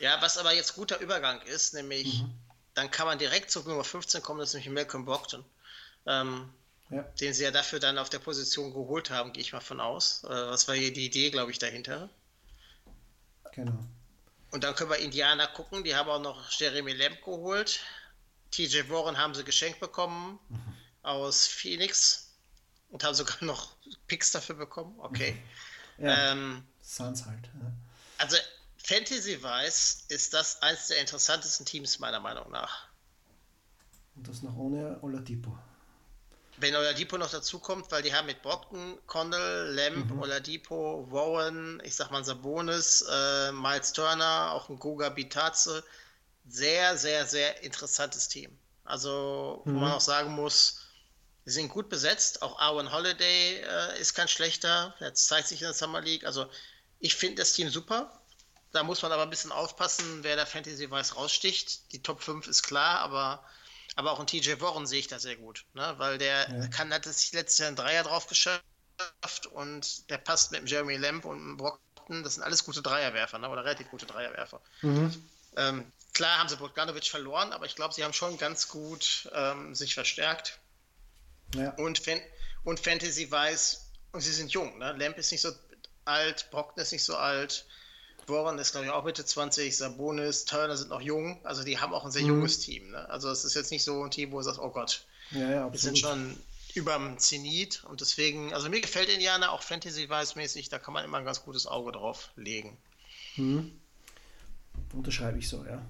Ja, 0.02 0.20
was 0.20 0.36
aber 0.36 0.52
jetzt 0.52 0.74
guter 0.74 0.98
Übergang 0.98 1.40
ist, 1.42 1.74
nämlich 1.74 2.22
mhm. 2.22 2.34
dann 2.74 2.90
kann 2.90 3.06
man 3.06 3.18
direkt 3.18 3.52
zur 3.52 3.62
Nummer 3.62 3.84
15 3.84 4.20
kommen, 4.20 4.40
das 4.40 4.48
ist 4.48 4.54
nämlich 4.54 4.74
Malcolm 4.74 5.04
Brockton. 5.04 5.44
Ähm, 6.06 6.52
ja. 6.90 7.02
Den 7.20 7.32
sie 7.32 7.44
ja 7.44 7.52
dafür 7.52 7.78
dann 7.78 7.98
auf 7.98 8.10
der 8.10 8.18
Position 8.18 8.72
geholt 8.72 9.10
haben, 9.10 9.32
gehe 9.32 9.42
ich 9.42 9.52
mal 9.52 9.60
von 9.60 9.78
aus. 9.78 10.24
Äh, 10.24 10.28
was 10.28 10.66
war 10.66 10.74
hier 10.74 10.92
die 10.92 11.06
Idee, 11.06 11.30
glaube 11.30 11.52
ich, 11.52 11.60
dahinter? 11.60 12.10
Genau. 13.52 13.78
Und 14.50 14.64
dann 14.64 14.74
können 14.74 14.90
wir 14.90 14.98
Indianer 14.98 15.46
gucken, 15.46 15.84
die 15.84 15.94
haben 15.94 16.10
auch 16.10 16.20
noch 16.20 16.50
Jeremy 16.50 16.94
Lamb 16.94 17.22
geholt. 17.24 17.78
TJ 18.50 18.88
Warren 18.88 19.16
haben 19.16 19.36
sie 19.36 19.44
geschenkt 19.44 19.78
bekommen 19.78 20.40
mhm. 20.48 20.76
aus 21.02 21.46
Phoenix 21.46 22.34
und 22.90 23.04
haben 23.04 23.14
sogar 23.14 23.36
noch 23.44 23.76
Picks 24.08 24.32
dafür 24.32 24.56
bekommen. 24.56 24.98
Okay. 24.98 25.40
Ja, 25.98 26.32
ähm, 26.32 26.64
Suns 26.80 27.24
halt. 27.24 27.44
Ja. 27.44 27.72
Also 28.18 28.36
Fantasy-wise 28.84 30.04
ist 30.08 30.34
das 30.34 30.60
eines 30.62 30.88
der 30.88 30.98
interessantesten 30.98 31.64
Teams 31.64 31.98
meiner 31.98 32.20
Meinung 32.20 32.50
nach. 32.50 32.88
Und 34.16 34.28
das 34.28 34.42
noch 34.42 34.56
ohne 34.56 34.98
Oladipo. 35.02 35.56
Wenn 36.58 36.76
Oladipo 36.76 37.16
noch 37.16 37.30
dazukommt, 37.30 37.90
weil 37.90 38.02
die 38.02 38.14
haben 38.14 38.26
mit 38.26 38.42
Brockton, 38.42 38.98
Condell, 39.06 39.72
Lamb, 39.74 40.10
mhm. 40.10 40.20
Oladipo, 40.20 41.06
Warren, 41.10 41.80
ich 41.84 41.94
sag 41.94 42.10
mal 42.10 42.24
Sabonis, 42.24 43.04
äh, 43.10 43.52
Miles 43.52 43.92
Turner, 43.92 44.52
auch 44.52 44.68
ein 44.68 44.78
Goga 44.78 45.08
Bitaze. 45.08 45.82
Sehr, 46.48 46.98
sehr, 46.98 47.24
sehr 47.26 47.62
interessantes 47.62 48.28
Team. 48.28 48.56
Also, 48.84 49.62
mhm. 49.64 49.74
wo 49.74 49.78
man 49.78 49.92
auch 49.92 50.00
sagen 50.00 50.32
muss, 50.32 50.80
sie 51.44 51.52
sind 51.52 51.68
gut 51.68 51.88
besetzt. 51.88 52.42
Auch 52.42 52.58
Arwen 52.58 52.92
Holiday 52.92 53.62
äh, 53.62 54.00
ist 54.00 54.14
kein 54.14 54.28
schlechter. 54.28 54.94
Jetzt 55.00 55.28
zeigt 55.28 55.48
sich 55.48 55.60
in 55.62 55.66
der 55.66 55.74
Summer 55.74 56.00
League. 56.00 56.24
Also, 56.24 56.46
ich 56.98 57.14
finde 57.14 57.36
das 57.36 57.52
Team 57.52 57.70
super. 57.70 58.21
Da 58.72 58.82
muss 58.82 59.02
man 59.02 59.12
aber 59.12 59.22
ein 59.22 59.30
bisschen 59.30 59.52
aufpassen, 59.52 60.24
wer 60.24 60.34
der 60.34 60.46
Fantasy 60.46 60.90
weiß 60.90 61.16
raussticht. 61.16 61.92
Die 61.92 62.02
Top 62.02 62.22
5 62.22 62.46
ist 62.46 62.62
klar, 62.62 63.00
aber, 63.00 63.44
aber 63.96 64.12
auch 64.12 64.20
in 64.20 64.26
TJ 64.26 64.60
Warren 64.60 64.86
sehe 64.86 65.00
ich 65.00 65.08
das 65.08 65.22
sehr 65.22 65.36
gut, 65.36 65.66
ne? 65.74 65.94
weil 65.98 66.16
der 66.18 66.50
ja. 66.50 66.66
kann, 66.68 66.92
hat 66.92 67.04
sich 67.04 67.32
letztes 67.32 67.58
Jahr 67.58 67.68
ein 67.68 67.76
Dreier 67.76 68.02
drauf 68.02 68.26
geschafft 68.26 68.62
und 69.52 70.08
der 70.10 70.18
passt 70.18 70.52
mit 70.52 70.60
dem 70.60 70.66
Jeremy 70.66 70.96
Lamb 70.96 71.26
und 71.26 71.38
dem 71.38 71.56
Brockton. 71.58 72.22
Das 72.22 72.34
sind 72.34 72.42
alles 72.42 72.64
gute 72.64 72.80
Dreierwerfer 72.80 73.38
ne? 73.38 73.48
oder 73.48 73.62
relativ 73.62 73.90
gute 73.90 74.06
Dreierwerfer. 74.06 74.60
Mhm. 74.80 75.22
Ähm, 75.56 75.92
klar 76.14 76.38
haben 76.38 76.48
sie 76.48 76.56
Bogdanovic 76.56 77.08
verloren, 77.08 77.52
aber 77.52 77.66
ich 77.66 77.76
glaube, 77.76 77.92
sie 77.92 78.04
haben 78.04 78.14
schon 78.14 78.38
ganz 78.38 78.68
gut 78.68 79.30
ähm, 79.34 79.74
sich 79.74 79.92
verstärkt. 79.94 80.58
Ja. 81.54 81.70
Und, 81.72 81.98
Fan 81.98 82.20
und 82.64 82.80
Fantasy 82.80 83.30
weiß, 83.30 83.90
und 84.12 84.20
sie 84.22 84.32
sind 84.32 84.50
jung. 84.52 84.78
Ne? 84.78 84.92
Lamp 84.96 85.18
ist 85.18 85.30
nicht 85.30 85.42
so 85.42 85.52
alt, 86.06 86.50
Brockton 86.50 86.82
ist 86.82 86.92
nicht 86.92 87.04
so 87.04 87.16
alt. 87.16 87.66
Boran 88.26 88.58
ist, 88.58 88.72
glaube 88.72 88.86
ich, 88.86 88.92
auch 88.92 89.04
Mitte 89.04 89.24
20, 89.24 89.76
Sabonis, 89.76 90.44
Turner 90.44 90.76
sind 90.76 90.90
noch 90.90 91.00
jung. 91.00 91.40
Also 91.44 91.64
die 91.64 91.78
haben 91.78 91.92
auch 91.92 92.04
ein 92.04 92.10
sehr 92.10 92.22
mhm. 92.22 92.28
junges 92.28 92.60
Team. 92.60 92.90
Ne? 92.90 93.08
Also 93.08 93.30
es 93.30 93.44
ist 93.44 93.54
jetzt 93.54 93.70
nicht 93.70 93.84
so 93.84 94.02
ein 94.02 94.10
Team, 94.10 94.32
wo 94.32 94.38
du 94.38 94.44
sagst, 94.44 94.60
oh 94.60 94.70
Gott, 94.70 95.04
ja, 95.30 95.50
ja, 95.50 95.72
wir 95.72 95.78
sind 95.78 95.98
schon 95.98 96.36
überm 96.74 97.18
Zenit. 97.18 97.84
Und 97.84 98.00
deswegen, 98.00 98.52
also 98.54 98.68
mir 98.68 98.80
gefällt 98.80 99.08
Indiana 99.08 99.50
auch 99.50 99.62
Fantasy-Weiß-mäßig, 99.62 100.68
da 100.68 100.78
kann 100.78 100.94
man 100.94 101.04
immer 101.04 101.18
ein 101.18 101.24
ganz 101.24 101.42
gutes 101.42 101.66
Auge 101.66 101.92
drauf 101.92 102.30
legen. 102.36 102.76
Mhm. 103.36 103.72
Unterschreibe 104.94 105.38
ich 105.38 105.48
so, 105.48 105.64
ja. 105.64 105.82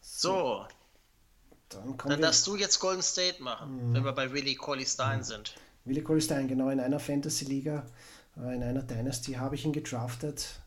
So. 0.00 0.66
Dann, 1.68 1.96
Dann 1.96 2.20
darfst 2.20 2.46
du 2.46 2.56
jetzt 2.56 2.78
Golden 2.78 3.02
State 3.02 3.42
machen, 3.42 3.90
mhm. 3.90 3.94
wenn 3.94 4.04
wir 4.04 4.12
bei 4.12 4.32
Willie 4.32 4.54
Colley 4.54 4.86
Stein 4.86 5.18
mhm. 5.18 5.24
sind. 5.24 5.54
Willie 5.84 6.02
Colley 6.02 6.20
Stein, 6.20 6.48
genau, 6.48 6.70
in 6.70 6.80
einer 6.80 7.00
Fantasy-Liga 7.00 7.86
in 8.36 8.62
einer 8.62 8.82
Dynasty 8.82 9.34
habe 9.34 9.54
ich 9.54 9.64
ihn 9.64 9.72
gedraftet. 9.72 10.60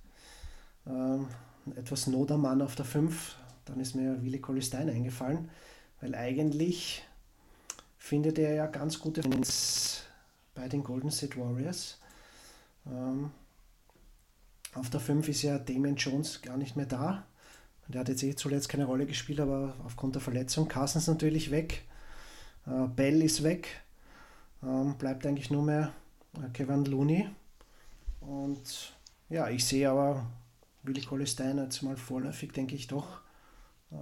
Ähm, 0.87 1.27
etwas 1.75 2.07
Nodermann 2.07 2.61
auf 2.61 2.75
der 2.75 2.85
5. 2.85 3.35
Dann 3.65 3.79
ist 3.79 3.95
mir 3.95 4.23
Willi 4.23 4.39
Colistein 4.39 4.89
eingefallen, 4.89 5.49
weil 6.01 6.15
eigentlich 6.15 7.03
findet 7.97 8.39
er 8.39 8.53
ja 8.55 8.65
ganz 8.65 8.99
gute 8.99 9.21
Fans 9.21 10.03
bei 10.55 10.67
den 10.67 10.83
Golden 10.83 11.11
State 11.11 11.37
Warriors. 11.39 11.99
Ähm, 12.87 13.31
auf 14.73 14.89
der 14.89 14.99
5 14.99 15.27
ist 15.29 15.43
ja 15.43 15.59
Damian 15.59 15.95
Jones 15.95 16.41
gar 16.41 16.57
nicht 16.57 16.75
mehr 16.75 16.85
da. 16.85 17.25
Der 17.87 18.01
hat 18.01 18.09
jetzt 18.09 18.23
eh 18.23 18.35
zuletzt 18.35 18.69
keine 18.69 18.85
Rolle 18.85 19.07
gespielt, 19.07 19.39
aber 19.39 19.73
aufgrund 19.83 20.13
der 20.15 20.21
Verletzung. 20.21 20.67
Carson 20.67 21.01
ist 21.01 21.07
natürlich 21.07 21.49
weg. 21.49 21.83
Äh, 22.67 22.87
Bell 22.87 23.21
ist 23.23 23.43
weg. 23.43 23.67
Ähm, 24.63 24.95
bleibt 24.97 25.25
eigentlich 25.25 25.49
nur 25.49 25.63
mehr 25.63 25.91
äh, 26.35 26.49
Kevin 26.53 26.85
Looney. 26.85 27.29
Und 28.19 28.93
ja, 29.29 29.49
ich 29.49 29.65
sehe 29.65 29.89
aber 29.89 30.25
Willi 30.83 31.01
Colistein 31.01 31.57
jetzt 31.57 31.81
mal 31.81 31.97
vorläufig, 31.97 32.51
denke 32.51 32.75
ich 32.75 32.87
doch, 32.87 33.21
äh, 33.91 33.95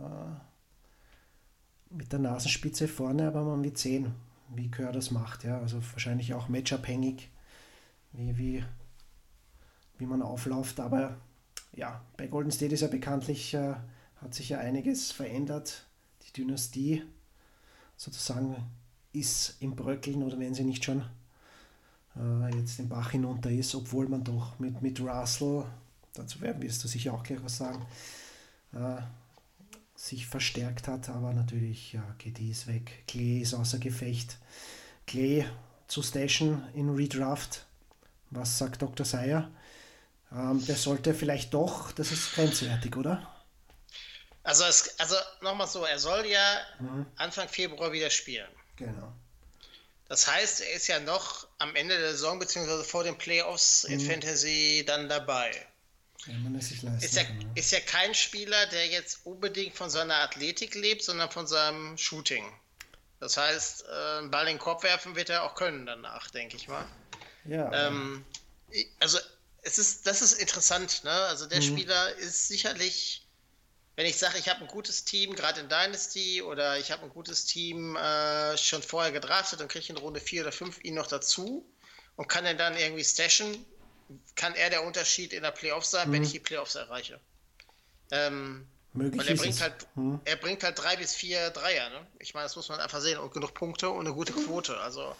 mit 1.90 2.12
der 2.12 2.20
Nasenspitze 2.20 2.88
vorne, 2.88 3.28
aber 3.28 3.44
man 3.44 3.64
wird 3.64 3.78
sehen, 3.78 4.14
wie 4.56 4.70
Kör 4.70 4.92
das 4.92 5.12
macht. 5.12 5.44
Ja? 5.44 5.60
Also 5.60 5.82
wahrscheinlich 5.92 6.34
auch 6.34 6.50
matchabhängig, 6.50 7.30
wie, 8.14 8.38
wie, 8.38 8.64
wie 9.98 10.06
man 10.06 10.22
aufläuft. 10.22 10.80
Aber 10.80 11.18
ja, 11.74 12.02
bei 12.18 12.28
Golden 12.28 12.52
State 12.52 12.74
ist 12.74 12.82
ja 12.82 12.88
bekanntlich, 12.88 13.54
äh, 13.54 13.76
hat 14.18 14.34
sich 14.34 14.50
ja 14.50 14.60
einiges 14.60 15.12
verändert. 15.12 15.86
Die 16.24 16.34
Dynastie 16.34 17.04
sozusagen 17.96 18.56
ist 19.14 19.62
im 19.62 19.76
Bröckeln 19.76 20.24
oder 20.24 20.40
wenn 20.40 20.54
sie 20.54 20.64
nicht 20.64 20.84
schon 20.84 21.04
äh, 22.20 22.56
jetzt 22.58 22.80
den 22.80 22.90
Bach 22.90 23.12
hinunter 23.12 23.50
ist, 23.50 23.76
obwohl 23.76 24.08
man 24.08 24.24
doch 24.24 24.58
mit, 24.60 24.82
mit 24.82 25.00
Russell, 25.00 25.66
dazu 26.14 26.42
werden 26.42 26.62
wirst 26.62 26.84
du 26.84 26.88
sicher 26.88 27.14
auch 27.14 27.24
gleich 27.24 27.44
was 27.44 27.58
sagen, 27.58 27.86
äh, 28.74 29.02
sich 29.96 30.28
verstärkt 30.28 30.88
hat, 30.88 31.10
aber 31.10 31.34
natürlich, 31.34 31.94
ja, 31.94 32.04
KD 32.20 32.52
ist 32.52 32.68
weg, 32.68 33.04
Clay 33.08 33.42
ist 33.42 33.54
außer 33.54 33.80
Gefecht. 33.80 34.38
Clay 35.08 35.46
zu 35.88 36.04
Station 36.04 36.64
in 36.74 36.94
Redraft, 36.94 37.66
was 38.30 38.58
sagt 38.58 38.82
Dr. 38.82 39.06
Seyer? 39.06 39.50
Ähm, 40.32 40.64
der 40.66 40.76
sollte 40.76 41.14
vielleicht 41.14 41.54
doch, 41.54 41.92
das 41.94 42.12
ist 42.12 42.34
grenzwertig, 42.34 42.96
oder? 42.98 43.28
Also, 44.44 44.66
es, 44.66 45.00
also 45.00 45.16
nochmal 45.42 45.68
so, 45.68 45.84
er 45.84 46.00
soll 46.00 46.26
ja 46.26 46.58
mhm. 46.80 47.06
Anfang 47.16 47.48
Februar 47.48 47.92
wieder 47.92 48.10
spielen. 48.10 48.48
Genau. 48.76 49.14
Das 50.10 50.28
heißt, 50.28 50.62
er 50.62 50.72
ist 50.74 50.88
ja 50.88 51.00
noch 51.00 51.48
am 51.58 51.76
Ende 51.76 51.98
der 51.98 52.12
Saison 52.12 52.40
beziehungsweise 52.40 52.84
vor 52.84 53.04
den 53.04 53.18
Playoffs 53.18 53.84
mhm. 53.84 53.94
in 53.94 54.00
Fantasy 54.02 54.84
dann 54.86 55.10
dabei. 55.10 55.52
Ja, 56.26 56.34
ist, 56.58 56.84
ja, 57.16 57.22
ja. 57.22 57.30
ist 57.56 57.72
ja 57.72 57.80
kein 57.80 58.14
Spieler, 58.14 58.66
der 58.68 58.88
jetzt 58.88 59.26
unbedingt 59.26 59.76
von 59.76 59.90
seiner 59.90 60.16
Athletik 60.16 60.76
lebt, 60.76 61.04
sondern 61.04 61.32
von 61.32 61.48
seinem 61.48 61.98
Shooting. 61.98 62.46
Das 63.20 63.38
heißt, 63.38 63.86
äh, 63.86 64.18
einen 64.20 64.32
Ball 64.32 64.48
in 64.48 64.56
den 64.56 64.60
Korb 64.60 64.84
werfen 64.84 65.16
wird 65.16 65.30
er 65.30 65.44
auch 65.44 65.56
können 65.56 65.86
danach, 65.86 66.30
denke 66.32 66.58
ich 66.58 66.68
mal. 66.68 66.86
Ja. 67.46 67.88
Ähm, 67.88 68.26
also 69.00 69.20
es 69.62 69.78
ist, 69.78 70.06
das 70.08 70.22
ist 70.22 70.34
interessant, 70.34 71.04
ne? 71.04 71.12
Also 71.12 71.46
der 71.46 71.60
mhm. 71.60 71.66
Spieler 71.66 72.16
ist 72.16 72.48
sicherlich 72.48 73.27
wenn 73.98 74.06
ich 74.06 74.18
sage, 74.18 74.38
ich 74.38 74.48
habe 74.48 74.62
ein 74.62 74.68
gutes 74.68 75.06
Team, 75.06 75.36
gerade 75.36 75.60
in 75.60 75.70
Dynasty, 75.70 76.44
oder 76.44 76.78
ich 76.78 76.92
habe 76.92 77.04
ein 77.04 77.10
gutes 77.10 77.46
Team 77.46 77.96
äh, 77.96 78.56
schon 78.56 78.84
vorher 78.84 79.12
gedraftet 79.12 79.60
und 79.60 79.70
kriege 79.70 79.88
in 79.90 79.98
Runde 79.98 80.20
4 80.20 80.44
oder 80.44 80.52
5 80.52 80.84
ihn 80.84 80.94
noch 80.94 81.08
dazu 81.08 81.66
und 82.16 82.30
kann 82.30 82.46
ihn 82.46 82.60
dann 82.60 82.78
irgendwie 82.78 83.04
stashen, 83.04 83.66
kann 84.36 84.54
er 84.54 84.70
der 84.70 84.86
Unterschied 84.86 85.34
in 85.34 85.42
der 85.42 85.50
Playoffs 85.50 85.92
sein, 85.92 86.10
mhm. 86.10 86.14
wenn 86.14 86.24
ich 86.24 86.32
die 86.32 86.40
Playoffs 86.40 86.76
erreiche. 86.76 87.20
Ähm, 88.12 88.68
Möglich 88.94 89.20
weil 89.20 89.30
er 89.30 89.36
bringt 89.36 89.62
halt, 89.62 89.74
Hm. 89.96 90.20
er 90.26 90.36
bringt 90.38 90.64
halt 90.64 90.78
drei 90.82 90.96
bis 90.96 91.14
vier 91.14 91.50
Dreier, 91.50 91.90
ne? 91.90 92.08
Ich 92.20 92.36
meine, 92.36 92.46
das 92.46 92.56
muss 92.56 92.70
man 92.70 92.80
einfach 92.80 93.02
sehen 93.02 93.18
und 93.18 93.34
genug 93.34 93.54
Punkte 93.56 93.90
und 93.90 94.06
eine 94.06 94.14
gute 94.14 94.32
Quote. 94.32 94.78
Also, 94.78 95.16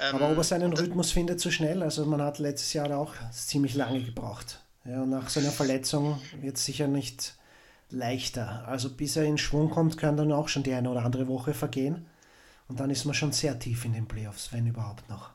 ähm, 0.00 0.14
Aber 0.14 0.30
ob 0.30 0.36
er 0.36 0.44
seinen 0.44 0.72
Rhythmus 0.74 1.12
findet 1.12 1.40
so 1.40 1.50
schnell, 1.50 1.82
also 1.82 2.04
man 2.04 2.22
hat 2.22 2.38
letztes 2.38 2.74
Jahr 2.74 2.96
auch 2.96 3.14
ziemlich 3.32 3.74
lange 3.74 4.02
gebraucht. 4.02 4.60
Ja, 4.84 5.02
und 5.02 5.10
nach 5.10 5.28
seiner 5.30 5.50
Verletzung 5.50 6.22
wird 6.40 6.56
es 6.56 6.64
sicher 6.64 6.86
nicht 6.86 7.34
leichter. 7.90 8.66
Also 8.66 8.90
bis 8.90 9.16
er 9.16 9.24
in 9.24 9.38
Schwung 9.38 9.70
kommt, 9.70 9.96
kann 9.98 10.16
dann 10.16 10.32
auch 10.32 10.48
schon 10.48 10.62
die 10.62 10.74
eine 10.74 10.90
oder 10.90 11.04
andere 11.04 11.28
Woche 11.28 11.54
vergehen. 11.54 12.06
Und 12.68 12.80
dann 12.80 12.90
ist 12.90 13.04
man 13.04 13.14
schon 13.14 13.32
sehr 13.32 13.58
tief 13.58 13.84
in 13.84 13.94
den 13.94 14.06
Playoffs, 14.06 14.52
wenn 14.52 14.66
überhaupt 14.66 15.08
noch. 15.08 15.30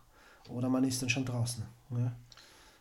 Oder 0.50 0.70
man 0.70 0.84
ist 0.84 1.02
dann 1.02 1.10
schon 1.10 1.26
draußen. 1.26 1.66
Ja. 1.92 2.12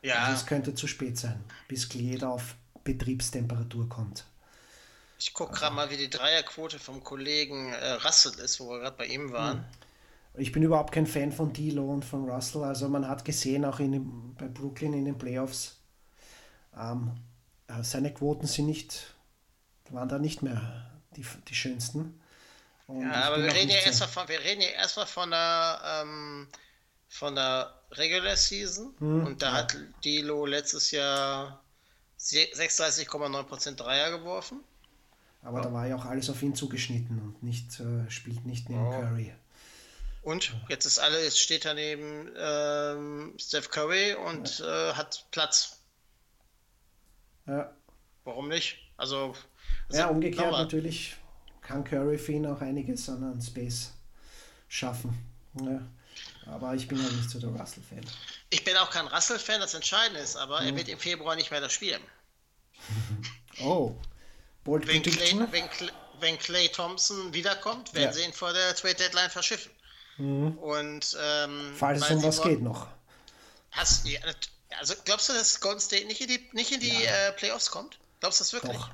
ja, 0.03 0.15
Also 0.25 0.33
es 0.41 0.47
könnte 0.47 0.75
zu 0.75 0.87
spät 0.87 1.19
sein, 1.19 1.43
bis 1.69 1.93
jeder 1.93 2.31
auf 2.31 2.57
Betriebstemperatur 2.85 3.89
kommt. 3.89 4.25
ich 5.19 5.33
gucke 5.33 5.55
gerade 5.55 5.75
mal, 5.75 5.91
wie 5.91 5.97
die 5.97 6.11
Dreierquote 6.11 6.79
vom 6.79 7.03
Kollegen 7.03 7.73
äh, 7.73 7.93
Russell 7.93 8.39
ist, 8.41 8.61
wo 8.61 8.71
wir 8.71 8.81
gerade 8.81 8.97
bei 8.97 9.07
ihm 9.07 9.33
waren. 9.33 9.65
Ich 10.35 10.51
bin 10.51 10.63
überhaupt 10.63 10.93
kein 10.93 11.07
Fan 11.07 11.31
von 11.31 11.53
D'Lo 11.53 11.93
und 11.93 12.05
von 12.05 12.29
Russell. 12.29 12.65
Also 12.65 12.89
man 12.89 13.07
hat 13.07 13.25
gesehen, 13.25 13.65
auch 13.65 13.81
in 13.81 13.93
dem, 13.93 14.35
bei 14.35 14.49
Brooklyn 14.49 14.95
in 14.95 15.05
den 15.05 15.19
Playoffs, 15.19 15.79
ähm, 16.77 17.13
äh, 17.69 17.83
seine 17.83 18.13
Quoten 18.13 18.47
sind 18.47 18.67
nicht, 18.67 19.15
waren 19.93 20.09
da 20.09 20.19
nicht 20.19 20.43
mehr 20.43 20.91
die, 21.17 21.25
die 21.49 21.55
schönsten. 21.55 22.21
Und 22.87 23.03
Ja, 23.03 23.25
aber 23.25 23.43
wir 23.43 23.53
reden, 23.53 23.71
ja 23.71 23.77
erstmal 23.79 24.09
von, 24.09 24.29
wir 24.29 24.41
reden 24.41 24.61
ja 24.61 24.69
erstmal 24.69 25.07
von 25.07 25.31
der, 25.31 25.81
ähm, 26.03 26.49
von 27.09 27.35
der 27.35 27.75
Regular 27.93 28.37
Season. 28.37 28.95
Hm, 28.99 29.27
und 29.27 29.43
da 29.43 29.53
hat 29.53 29.77
Dilo 30.05 30.47
letztes 30.47 30.91
Jahr 30.91 31.63
se- 32.17 32.49
36,9% 32.55 33.77
Dreier 33.77 34.11
geworfen. 34.19 34.61
Aber 35.43 35.61
da 35.61 35.73
war 35.73 35.87
ja 35.87 35.97
auch 35.97 36.05
alles 36.05 36.31
auf 36.31 36.41
ihn 36.43 36.55
zugeschnitten 36.55 37.19
und 37.21 37.43
nicht, 37.43 37.81
äh, 37.81 38.09
spielt 38.11 38.45
nicht 38.47 38.69
neben 38.69 38.89
Curry. 38.91 39.35
Und 40.23 40.55
jetzt 40.69 40.85
ist 40.85 41.01
alle, 41.01 41.23
jetzt 41.25 41.41
steht 41.41 41.65
er 41.65 41.75
neben 41.75 42.31
ähm, 42.37 43.35
Steph 43.41 43.71
Curry 43.71 44.15
und 44.15 44.61
äh, 44.61 44.93
hat 44.93 45.27
Platz. 45.33 45.79
Ja, 47.47 47.73
Warum 48.25 48.47
nicht? 48.49 48.79
Also, 48.97 49.35
also 49.89 50.01
ja 50.01 50.07
umgekehrt 50.09 50.53
natürlich 50.53 51.17
kann 51.61 51.85
Curry 51.85 52.19
für 52.19 52.33
ihn 52.33 52.47
auch 52.47 52.61
einiges 52.61 53.09
an, 53.09 53.23
an 53.23 53.41
Space 53.41 53.93
schaffen. 54.69 55.17
Ja. 55.61 55.81
Aber 56.47 56.75
ich 56.75 56.89
bin 56.89 56.99
ja 57.03 57.09
nicht 57.11 57.31
so 57.31 57.39
der 57.39 57.51
Russell-Fan. 57.51 58.01
Ich 58.51 58.65
bin 58.65 58.77
auch 58.77 58.91
kein 58.91 59.07
Russell-Fan, 59.07 59.61
das 59.61 59.75
Entscheidende 59.75 60.21
ist, 60.21 60.37
aber 60.37 60.61
Hm. 60.61 60.67
er 60.69 60.77
wird 60.77 60.89
im 60.89 60.99
Februar 60.99 61.37
nicht 61.37 61.51
mehr 61.51 61.61
das 61.61 61.73
spielen. 61.73 62.03
Oh, 63.61 63.95
Bold 64.65 64.87
Wenn 64.87 65.03
Clay, 65.03 65.39
wenn, 65.51 65.69
wenn 66.21 66.39
Clay 66.39 66.69
Thompson 66.69 67.33
wiederkommt, 67.35 67.93
werden 67.95 68.07
Ja. 68.07 68.13
sie 68.13 68.23
ihn 68.25 68.33
vor 68.33 68.53
der 68.53 68.75
Trade 68.75 68.95
Deadline 68.95 69.31
verschiffen. 69.31 69.71
Und 70.19 71.17
ähm, 71.21 71.75
Falls 71.77 72.03
es 72.03 72.11
um 72.11 72.23
was 72.23 72.43
geht 72.43 72.63
noch. 72.63 72.87
Hast, 73.73 74.07
ja, 74.07 74.21
also 74.79 74.95
glaubst 75.05 75.29
du, 75.29 75.33
dass 75.33 75.61
Golden 75.61 75.81
State 75.81 76.07
nicht 76.07 76.21
in 76.21 76.29
die, 76.29 76.49
nicht 76.53 76.71
in 76.73 76.81
die 76.81 77.05
äh, 77.05 77.33
Playoffs 77.33 77.71
kommt? 77.71 77.99
Glaubst 78.21 78.41
du 78.41 78.45
das 78.45 78.53
wirklich? 78.53 78.77
Doch. 78.77 78.91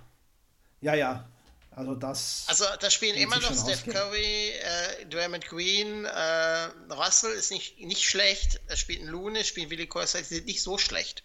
Ja, 0.81 0.95
ja. 0.95 1.29
Also 1.70 1.95
das. 1.95 2.45
Also 2.49 2.64
da 2.81 2.91
spielen 2.91 3.16
immer 3.16 3.37
noch 3.39 3.53
Steph 3.55 3.79
ausgehen. 3.87 3.95
Curry, 3.95 4.49
äh, 4.51 5.07
Draymond 5.07 5.47
Green, 5.47 6.05
äh, 6.07 6.64
Russell 6.93 7.33
ist 7.33 7.51
nicht, 7.53 7.79
nicht 7.79 8.05
schlecht, 8.05 8.61
da 8.66 8.74
spielt 8.76 9.01
ein 9.03 9.07
Looney, 9.09 9.45
spielt 9.45 9.70
Willi 9.70 9.87
Korsay, 9.87 10.18
die 10.22 10.35
sind 10.35 10.47
nicht 10.47 10.62
so 10.62 10.76
schlecht. 10.76 11.22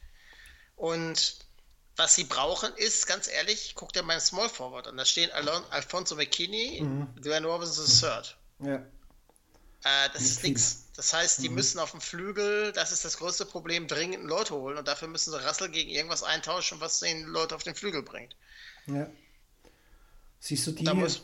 Und 0.76 1.40
was 1.96 2.16
sie 2.16 2.24
brauchen 2.26 2.72
ist, 2.76 3.08
ganz 3.08 3.28
ehrlich, 3.28 3.74
guck 3.76 3.94
dir 3.94 4.04
meinen 4.04 4.20
Small 4.20 4.50
Forward 4.50 4.88
an, 4.88 4.98
da 4.98 5.06
stehen 5.06 5.32
Alon, 5.32 5.64
Alfonso 5.72 6.16
McKinney, 6.16 6.82
Mhm. 6.82 7.08
Dwayne 7.22 7.48
Robinson 7.48 7.86
III. 7.86 8.68
ja. 8.68 8.76
Äh, 9.86 10.10
das 10.14 10.22
ist. 10.22 10.44
Mhm. 10.44 10.50
nichts. 10.50 10.80
Das 10.96 11.12
heißt, 11.14 11.42
die 11.42 11.50
müssen 11.50 11.80
auf 11.80 11.92
dem 11.92 12.00
Flügel, 12.02 12.72
das 12.74 12.92
ist 12.92 13.04
das 13.04 13.18
größte 13.18 13.46
Problem, 13.48 13.88
dringend 13.88 14.24
Leute 14.26 14.54
holen 14.54 14.78
und 14.78 14.88
dafür 14.88 15.08
müssen 15.08 15.32
sie 15.32 15.44
Russell 15.44 15.70
gegen 15.70 15.90
irgendwas 15.90 16.22
eintauschen, 16.22 16.80
was 16.80 17.00
den 17.00 17.24
Leute 17.26 17.56
auf 17.56 17.64
den 17.64 17.74
Flügel 17.76 18.04
bringt. 18.04 18.36
ja. 18.86 19.08
Siehst 20.46 20.68
du 20.68 20.72
die. 20.74 20.84
Da 20.84 20.94
muss, 20.94 21.22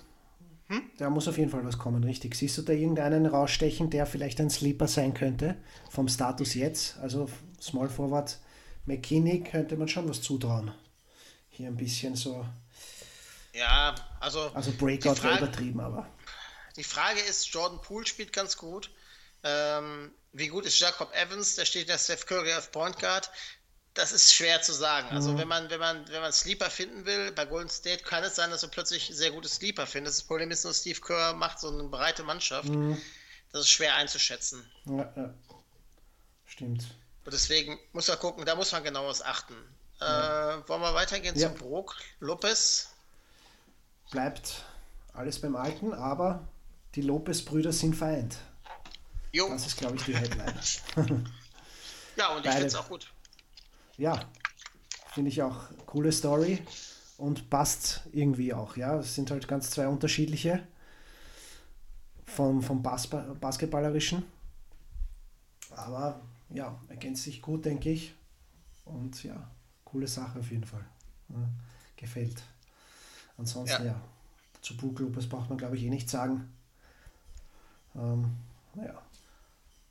Da 0.98 1.10
muss 1.10 1.28
auf 1.28 1.38
jeden 1.38 1.50
Fall 1.50 1.66
was 1.66 1.78
kommen, 1.78 2.06
richtig. 2.06 2.36
Siehst 2.36 2.58
du 2.58 2.62
da 2.62 2.72
irgendeinen 2.72 3.26
rausstechen, 3.26 3.90
der 3.90 4.06
vielleicht 4.06 4.40
ein 4.40 4.50
Sleeper 4.50 4.88
sein 4.88 5.14
könnte, 5.14 5.58
vom 5.90 6.08
Status 6.08 6.54
jetzt? 6.54 6.98
Also 7.00 7.30
Small 7.62 7.90
Forward 7.90 8.38
McKinney 8.86 9.44
könnte 9.44 9.76
man 9.76 9.90
schon 9.90 10.08
was 10.08 10.22
zutrauen. 10.22 10.72
Hier 11.50 11.68
ein 11.68 11.76
bisschen 11.76 12.16
so, 12.16 12.46
ja, 13.54 13.94
also, 14.22 14.40
also 14.54 14.72
Breakout 14.72 15.16
Frage- 15.16 15.44
übertrieben, 15.44 15.82
aber 15.82 16.08
Die 16.78 16.84
Frage 16.86 17.20
ist, 17.20 17.48
Jordan 17.48 17.82
Poole 17.82 18.06
spielt 18.06 18.32
ganz 18.32 18.56
gut. 18.56 18.90
Ähm, 19.44 20.12
wie 20.32 20.48
gut 20.48 20.66
ist 20.66 20.80
Jacob 20.80 21.12
Evans? 21.14 21.56
Der 21.56 21.66
steht 21.66 21.90
der 21.90 21.98
Steph 21.98 22.26
Curry 22.26 22.54
auf 22.54 22.72
Point 22.72 22.98
Guard. 23.00 23.30
Das 24.00 24.14
ist 24.14 24.34
schwer 24.34 24.62
zu 24.62 24.72
sagen. 24.72 25.10
Also 25.10 25.38
wenn 25.38 25.48
man, 25.50 25.70
wenn 25.70 25.80
man, 25.80 26.08
wenn 26.08 26.22
man 26.22 26.32
Sleeper 26.32 26.70
finden 26.70 27.06
will, 27.06 27.34
bei 27.34 27.46
Golden 27.46 27.70
State 27.70 28.02
kann 28.06 28.24
es 28.24 28.36
sein, 28.36 28.50
dass 28.50 28.62
du 28.62 28.70
plötzlich 28.70 29.12
sehr 29.14 29.30
gute 29.32 29.50
Sleeper 29.50 29.86
findest. 29.86 30.20
Das 30.20 30.26
Problem 30.26 30.50
ist 30.52 30.64
nur, 30.64 30.74
Steve 30.74 31.02
Kerr 31.02 31.34
macht 31.34 31.60
so 31.60 31.68
eine 31.70 31.84
breite 31.84 32.24
Mannschaft. 32.24 32.70
Das 33.52 33.62
ist 33.64 33.70
schwer 33.70 33.96
einzuschätzen. 33.96 34.66
ja, 34.86 35.12
ja. 35.18 35.34
stimmt. 36.46 36.96
Und 37.26 37.34
deswegen 37.34 37.78
muss 37.92 38.08
man 38.08 38.18
gucken, 38.20 38.46
da 38.46 38.56
muss 38.56 38.72
man 38.72 38.86
genaues 38.86 39.22
achten. 39.22 39.54
Äh, 40.00 40.06
wollen 40.06 40.82
wir 40.82 40.94
weitergehen 40.94 41.38
Ja. 41.38 41.50
zu 41.50 41.56
Brook 41.56 41.98
Lopez? 42.22 42.88
Bleibt 44.12 44.64
alles 45.14 45.42
beim 45.42 45.58
Alten, 45.58 45.94
aber 45.94 46.48
die 46.96 47.02
Lopez-Brüder 47.02 47.74
sind 47.74 47.96
vereint. 47.96 48.38
Jo, 49.34 49.50
Das 49.50 49.68
ist, 49.68 49.76
glaube 49.78 49.98
ich, 49.98 50.04
die 50.06 50.16
Headline. 50.18 50.58
ja, 52.16 52.28
und 52.30 52.46
ich 52.46 52.52
finde 52.52 52.68
es 52.68 52.76
auch 52.76 52.88
gut. 52.88 53.12
Ja, 54.00 54.20
finde 55.14 55.30
ich 55.30 55.42
auch 55.44 55.66
coole 55.86 56.12
Story 56.12 56.60
und 57.18 57.50
passt 57.50 58.02
irgendwie 58.12 58.54
auch. 58.54 58.78
Ja, 58.78 58.98
es 58.98 59.14
sind 59.14 59.30
halt 59.30 59.48
ganz 59.48 59.70
zwei 59.70 59.88
unterschiedliche 59.88 60.64
vom, 62.26 62.62
vom 62.62 62.82
Basba 62.82 63.36
Basketballerischen. 63.40 64.24
Aber 65.76 66.22
ja, 66.50 66.80
ergänzt 66.88 67.24
sich 67.24 67.42
gut, 67.42 67.66
denke 67.66 67.92
ich. 67.92 68.16
Und 68.86 69.24
ja, 69.24 69.50
coole 69.84 70.08
Sache 70.08 70.40
auf 70.40 70.50
jeden 70.50 70.64
Fall. 70.64 70.86
Ja, 71.30 71.50
gefällt. 71.96 72.42
Ansonsten 73.38 73.86
Ja. 73.86 73.92
ja, 73.92 74.02
zu 74.62 74.76
Brook 74.76 75.00
Lopez 75.00 75.28
braucht 75.28 75.50
man 75.50 75.58
glaube 75.58 75.76
ich 75.76 75.84
eh 75.84 75.90
nichts 75.90 76.12
sagen. 76.12 76.52
Ähm, 77.96 78.36
ja. 78.76 79.02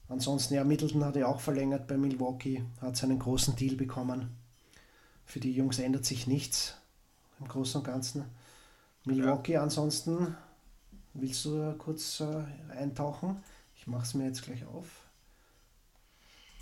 Ansonsten, 0.09 0.55
ja, 0.55 0.65
Middleton 0.65 1.05
hat 1.05 1.17
ja 1.17 1.27
auch 1.27 1.41
verlängert 1.41 1.87
bei 1.87 1.97
Milwaukee, 1.97 2.65
hat 2.81 2.97
seinen 2.97 3.19
großen 3.19 3.57
Deal 3.57 3.77
bekommen. 3.77 4.37
Für 5.27 5.41
die 5.41 5.53
Jungs 5.53 5.79
ändert 5.79 6.07
sich 6.07 6.27
nichts 6.27 6.75
im 7.39 7.49
Großen 7.49 7.81
und 7.81 7.87
Ganzen. 7.87 8.25
Milwaukee 9.05 9.59
ansonsten, 9.59 10.35
willst 11.13 11.45
du 11.45 11.75
kurz 11.77 12.21
äh, 12.21 12.45
eintauchen? 12.73 13.43
Ich 13.77 13.87
mache 13.87 14.05
es 14.05 14.15
mir 14.15 14.25
jetzt 14.25 14.43
gleich 14.43 14.65
auf. 14.65 14.87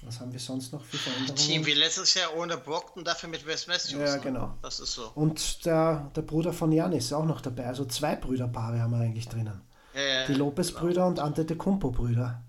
Was 0.02 0.20
haben 0.20 0.32
wir 0.32 0.40
sonst 0.40 0.72
noch 0.72 0.84
für 0.84 0.98
Veränderungen? 0.98 1.36
Team 1.36 1.66
wie 1.66 1.72
letztes 1.72 2.14
Jahr 2.14 2.36
ohne 2.36 2.56
Brockton, 2.56 3.04
dafür 3.04 3.28
mit 3.28 3.46
Wes 3.46 3.66
Matthews. 3.66 3.92
Ja, 3.92 4.16
ne? 4.16 4.20
genau. 4.20 4.54
Das 4.62 4.78
ist 4.80 4.92
so. 4.92 5.10
Und 5.14 5.64
der, 5.64 6.10
der 6.14 6.22
Bruder 6.22 6.52
von 6.52 6.70
Janis 6.70 7.06
ist 7.06 7.12
auch 7.12 7.24
noch 7.24 7.40
dabei. 7.40 7.66
Also 7.66 7.84
zwei 7.86 8.14
Brüderpaare 8.14 8.80
haben 8.80 8.92
wir 8.92 8.98
eigentlich 8.98 9.28
drinnen. 9.28 9.62
Äh, 9.94 10.26
Die 10.26 10.34
Lopez-Brüder 10.34 11.06
und 11.06 11.18
Antetokounmpo-Brüder. 11.18 12.42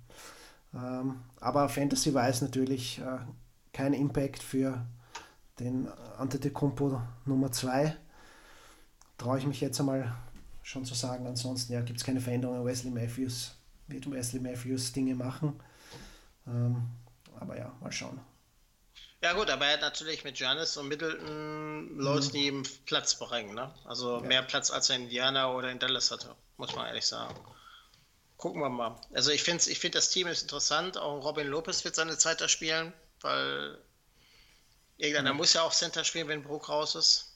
Ähm, 0.73 1.21
aber 1.39 1.69
Fantasy-wise 1.69 2.43
natürlich 2.43 2.99
äh, 2.99 3.19
kein 3.73 3.93
Impact 3.93 4.43
für 4.43 4.85
den 5.59 5.87
Antetokounmpo 6.17 7.01
Nummer 7.25 7.51
2. 7.51 7.95
Traue 9.17 9.39
ich 9.39 9.45
mich 9.45 9.61
jetzt 9.61 9.79
einmal 9.79 10.15
schon 10.61 10.85
zu 10.85 10.93
sagen. 10.93 11.25
Ansonsten 11.25 11.73
ja, 11.73 11.81
gibt 11.81 11.99
es 11.99 12.05
keine 12.05 12.21
Veränderungen. 12.21 12.65
Wesley 12.65 12.91
Matthews 12.91 13.55
wird 13.87 14.09
Wesley 14.11 14.39
Matthews 14.39 14.91
Dinge 14.91 15.15
machen. 15.15 15.59
Ähm, 16.45 16.89
aber 17.39 17.57
ja, 17.57 17.73
mal 17.81 17.91
schauen. 17.91 18.19
ja 19.21 19.33
gut, 19.33 19.49
aber 19.49 19.65
er 19.65 19.73
hat 19.73 19.81
natürlich 19.81 20.23
mit 20.23 20.35
Giannis 20.35 20.77
und 20.77 20.87
Middleton 20.87 21.97
Leute, 21.97 22.31
die 22.31 22.47
ihm 22.47 22.63
Platz 22.85 23.15
bringen. 23.15 23.55
Ne? 23.55 23.73
Also 23.85 24.19
mehr 24.21 24.43
Platz 24.43 24.71
als 24.71 24.89
er 24.89 24.97
in 24.97 25.03
Indiana 25.03 25.51
oder 25.51 25.71
in 25.71 25.79
Dallas 25.79 26.11
hatte, 26.11 26.35
muss 26.57 26.75
man 26.75 26.87
ehrlich 26.87 27.05
sagen. 27.05 27.35
Gucken 28.37 28.61
wir 28.61 28.69
mal. 28.69 28.95
Also 29.13 29.31
ich 29.31 29.43
finde 29.43 29.67
ich 29.69 29.79
find 29.79 29.95
das 29.95 30.09
Team 30.09 30.27
ist 30.27 30.43
interessant. 30.43 30.97
Auch 30.97 31.23
Robin 31.23 31.47
Lopez 31.47 31.83
wird 31.83 31.95
seine 31.95 32.17
Zeit 32.17 32.39
da 32.39 32.47
spielen, 32.47 32.93
weil 33.21 33.79
irgendeiner 34.97 35.33
muss 35.33 35.53
ja 35.53 35.63
auch 35.63 35.73
Center 35.73 36.03
spielen, 36.03 36.27
wenn 36.27 36.43
Brook 36.43 36.69
raus 36.69 36.95
ist. 36.95 37.33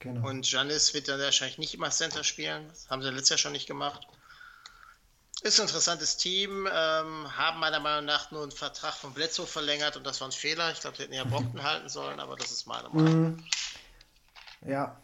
Genau. 0.00 0.28
Und 0.28 0.46
Giannis 0.46 0.92
wird 0.92 1.08
dann 1.08 1.20
wahrscheinlich 1.20 1.58
nicht 1.58 1.74
immer 1.74 1.90
Center 1.90 2.24
spielen. 2.24 2.66
Das 2.68 2.88
haben 2.90 3.02
sie 3.02 3.10
letztes 3.10 3.30
Jahr 3.30 3.38
schon 3.38 3.52
nicht 3.52 3.66
gemacht. 3.66 4.06
Ist 5.42 5.60
ein 5.60 5.66
interessantes 5.66 6.16
Team. 6.16 6.66
Ähm, 6.66 7.36
haben 7.36 7.60
meiner 7.60 7.80
Meinung 7.80 8.06
nach 8.06 8.30
nur 8.30 8.42
einen 8.42 8.50
Vertrag 8.50 8.94
von 8.94 9.14
Bledsoe 9.14 9.46
verlängert 9.46 9.96
und 9.96 10.04
das 10.04 10.20
war 10.20 10.28
ein 10.28 10.32
Fehler. 10.32 10.72
Ich 10.72 10.80
glaube, 10.80 10.96
die 10.96 11.04
hätten 11.04 11.14
ja 11.14 11.24
Brockton 11.24 11.62
halten 11.62 11.88
sollen, 11.88 12.18
aber 12.18 12.36
das 12.36 12.50
ist 12.50 12.66
meine 12.66 12.88
Meinung. 12.88 13.44
Ja, 14.66 15.00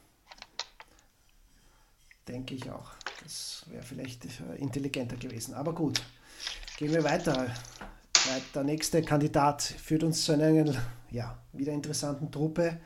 denke 2.29 2.55
ich 2.55 2.69
auch. 2.71 2.96
Das 3.27 3.65
wäre 3.67 3.83
vielleicht 3.83 4.25
äh, 4.25 4.55
intelligenter 4.59 5.17
gewesen. 5.17 5.55
Aber 5.55 5.75
gut, 5.75 6.01
gehen 6.79 6.93
wir 6.93 7.03
weiter. 7.03 7.53
Der 8.55 8.63
nächste 8.63 9.03
Kandidat 9.03 9.63
führt 9.63 10.05
uns 10.05 10.25
zu 10.25 10.33
einer 10.33 10.75
ja, 11.11 11.37
wieder 11.53 11.73
interessanten 11.73 12.31
Truppe, 12.31 12.79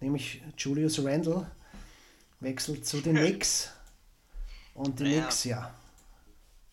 nämlich 0.00 0.40
Julius 0.56 1.04
Randle 1.04 1.50
wechselt 2.38 2.86
zu 2.86 3.00
den 3.00 3.16
Knicks. 3.16 3.72
Und 4.74 5.00
die 5.00 5.04
ja. 5.04 5.20
Knicks, 5.20 5.44
ja, 5.44 5.74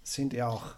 sind 0.04 0.34
ja 0.34 0.48
auch 0.48 0.76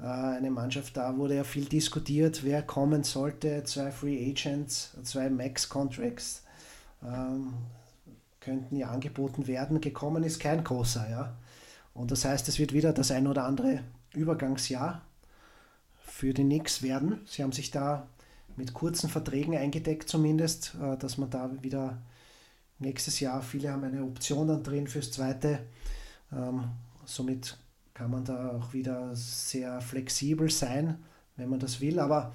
äh, 0.00 0.04
eine 0.04 0.50
Mannschaft, 0.50 0.96
da 0.96 1.14
wurde 1.18 1.36
ja 1.36 1.44
viel 1.44 1.66
diskutiert, 1.66 2.42
wer 2.42 2.62
kommen 2.62 3.04
sollte. 3.04 3.64
Zwei 3.64 3.90
Free 3.90 4.30
Agents, 4.30 4.92
zwei 5.02 5.28
Max 5.28 5.68
Contracts 5.68 6.42
ähm, 7.02 7.52
könnten 8.40 8.76
ja 8.76 8.88
angeboten 8.88 9.46
werden. 9.46 9.82
Gekommen 9.82 10.24
ist 10.24 10.40
kein 10.40 10.64
großer, 10.64 11.10
ja. 11.10 11.36
Und 11.96 12.10
das 12.10 12.26
heißt, 12.26 12.46
es 12.48 12.58
wird 12.58 12.74
wieder 12.74 12.92
das 12.92 13.10
ein 13.10 13.26
oder 13.26 13.44
andere 13.44 13.80
Übergangsjahr 14.14 15.00
für 16.04 16.34
die 16.34 16.44
Knicks 16.44 16.82
werden. 16.82 17.20
Sie 17.26 17.42
haben 17.42 17.52
sich 17.52 17.70
da 17.70 18.06
mit 18.56 18.74
kurzen 18.74 19.08
Verträgen 19.08 19.56
eingedeckt 19.56 20.08
zumindest, 20.08 20.76
äh, 20.80 20.98
dass 20.98 21.16
man 21.16 21.30
da 21.30 21.50
wieder 21.62 22.02
nächstes 22.78 23.20
Jahr, 23.20 23.42
viele 23.42 23.72
haben 23.72 23.84
eine 23.84 24.02
Option 24.02 24.48
dann 24.48 24.62
drin 24.62 24.86
fürs 24.86 25.10
zweite. 25.10 25.60
Ähm, 26.32 26.64
somit 27.06 27.56
kann 27.94 28.10
man 28.10 28.24
da 28.24 28.50
auch 28.50 28.74
wieder 28.74 29.16
sehr 29.16 29.80
flexibel 29.80 30.50
sein, 30.50 31.02
wenn 31.36 31.48
man 31.48 31.60
das 31.60 31.80
will. 31.80 31.98
Aber 31.98 32.34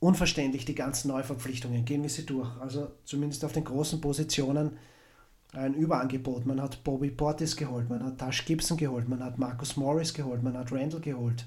unverständlich, 0.00 0.66
die 0.66 0.74
ganzen 0.74 1.08
Neuverpflichtungen, 1.08 1.86
gehen 1.86 2.02
wir 2.02 2.10
sie 2.10 2.26
durch. 2.26 2.50
Also 2.60 2.92
zumindest 3.04 3.42
auf 3.46 3.52
den 3.52 3.64
großen 3.64 4.02
Positionen 4.02 4.76
ein 5.52 5.74
Überangebot. 5.74 6.46
Man 6.46 6.60
hat 6.60 6.84
Bobby 6.84 7.10
Portis 7.10 7.56
geholt, 7.56 7.88
man 7.88 8.02
hat 8.04 8.18
Tash 8.18 8.44
Gibson 8.44 8.76
geholt, 8.76 9.08
man 9.08 9.22
hat 9.22 9.38
Marcus 9.38 9.76
Morris 9.76 10.12
geholt, 10.12 10.42
man 10.42 10.56
hat 10.56 10.72
Randall 10.72 11.00
geholt. 11.00 11.46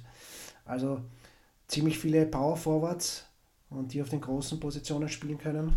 Also 0.66 1.02
ziemlich 1.68 1.97
viele 1.97 2.26
Power 2.26 2.58
Forwards 2.58 3.26
und 3.70 3.93
die 3.93 4.02
auf 4.02 4.10
den 4.10 4.22
großen 4.22 4.60
Positionen 4.60 5.10
spielen 5.10 5.38
können. 5.38 5.76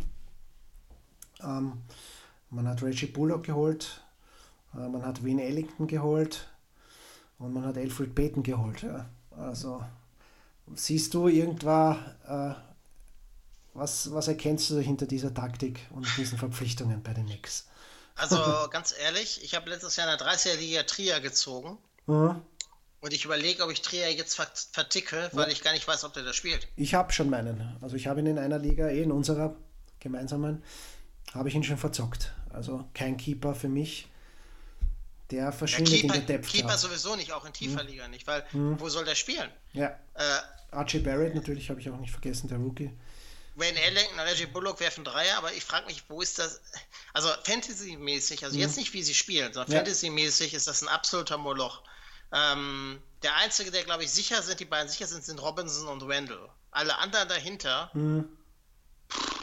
Ähm, 1.42 1.72
man 2.50 2.68
hat 2.68 2.82
Reggie 2.82 3.06
Bullock 3.06 3.44
geholt, 3.44 4.02
äh, 4.74 4.88
man 4.88 5.04
hat 5.04 5.24
Wayne 5.24 5.42
Ellington 5.42 5.86
geholt 5.86 6.48
und 7.38 7.52
man 7.52 7.64
hat 7.64 7.76
Alfred 7.76 8.14
Payton 8.14 8.42
geholt. 8.42 8.82
Ja. 8.82 9.06
Also 9.36 9.82
siehst 10.74 11.12
du 11.14 11.28
irgendwas, 11.28 11.96
äh, 12.26 12.54
was, 13.74 14.12
was 14.12 14.28
erkennst 14.28 14.70
du 14.70 14.78
hinter 14.78 15.06
dieser 15.06 15.34
Taktik 15.34 15.80
und 15.90 16.06
diesen 16.16 16.38
Verpflichtungen 16.38 17.02
bei 17.02 17.12
den 17.12 17.26
Knicks? 17.26 17.68
Also 18.16 18.68
ganz 18.70 18.94
ehrlich, 18.98 19.42
ich 19.42 19.54
habe 19.54 19.68
letztes 19.68 19.96
Jahr 19.96 20.10
in 20.10 20.18
der 20.18 20.26
30er-Liga 20.26 20.84
Trier 20.84 21.20
gezogen. 21.20 21.78
Mhm. 22.06 22.42
Und 23.00 23.12
ich 23.12 23.24
überlege, 23.24 23.62
ob 23.62 23.70
ich 23.70 23.82
Trier 23.82 24.10
jetzt 24.12 24.34
verticke, 24.72 25.28
weil 25.32 25.48
ja. 25.48 25.52
ich 25.52 25.62
gar 25.62 25.72
nicht 25.72 25.86
weiß, 25.86 26.04
ob 26.04 26.14
der 26.14 26.22
da 26.22 26.32
spielt. 26.32 26.66
Ich 26.76 26.94
habe 26.94 27.12
schon 27.12 27.28
meinen. 27.28 27.76
Also 27.82 27.96
ich 27.96 28.06
habe 28.06 28.20
ihn 28.20 28.26
in 28.26 28.38
einer 28.38 28.58
Liga, 28.58 28.88
eh 28.88 29.02
in 29.02 29.12
unserer 29.12 29.54
gemeinsamen, 30.00 30.62
habe 31.34 31.48
ich 31.48 31.54
ihn 31.54 31.64
schon 31.64 31.76
verzockt. 31.76 32.32
Also 32.50 32.88
kein 32.94 33.16
Keeper 33.16 33.54
für 33.54 33.68
mich. 33.68 34.08
Der 35.30 35.52
verschwindet 35.52 35.94
ja, 35.94 36.00
Keeper, 36.00 36.14
in 36.14 36.26
der 36.26 36.36
Depth. 36.38 36.50
Keeper 36.50 36.78
sowieso 36.78 37.16
nicht, 37.16 37.32
auch 37.32 37.44
in 37.44 37.52
tiefer 37.52 37.80
hm. 37.80 37.88
Liga 37.88 38.08
nicht, 38.08 38.26
weil 38.26 38.44
hm. 38.50 38.78
wo 38.78 38.88
soll 38.88 39.04
der 39.04 39.14
spielen? 39.14 39.50
Ja. 39.72 39.98
Äh, 40.14 40.22
Archie 40.70 41.00
Barrett 41.00 41.34
natürlich 41.34 41.70
habe 41.70 41.80
ich 41.80 41.90
auch 41.90 41.98
nicht 41.98 42.12
vergessen, 42.12 42.48
der 42.48 42.58
Rookie. 42.58 42.90
Wayne 43.56 43.80
Ellington, 43.80 44.18
Reggie 44.18 44.46
Bullock 44.46 44.80
werfen 44.80 45.04
Dreier, 45.04 45.38
aber 45.38 45.52
ich 45.52 45.64
frage 45.64 45.86
mich, 45.86 46.02
wo 46.08 46.20
ist 46.20 46.38
das? 46.38 46.60
Also 47.12 47.28
Fantasy-mäßig, 47.44 48.44
also 48.44 48.56
mhm. 48.56 48.62
jetzt 48.62 48.76
nicht 48.76 48.92
wie 48.92 49.02
sie 49.02 49.14
spielen, 49.14 49.52
sondern 49.52 49.72
ja. 49.72 49.78
Fantasy-mäßig 49.78 50.54
ist 50.54 50.66
das 50.66 50.82
ein 50.82 50.88
absoluter 50.88 51.38
Moloch. 51.38 51.82
Ähm, 52.32 53.00
der 53.22 53.36
einzige, 53.36 53.70
der 53.70 53.84
glaube 53.84 54.04
ich 54.04 54.10
sicher 54.10 54.42
sind, 54.42 54.58
die 54.58 54.64
beiden 54.64 54.88
sicher 54.88 55.06
sind, 55.06 55.24
sind 55.24 55.40
Robinson 55.40 55.86
und 55.86 56.08
Wendell. 56.08 56.48
Alle 56.72 56.98
anderen 56.98 57.28
dahinter, 57.28 57.90
mhm. 57.94 58.28
pff, 59.08 59.34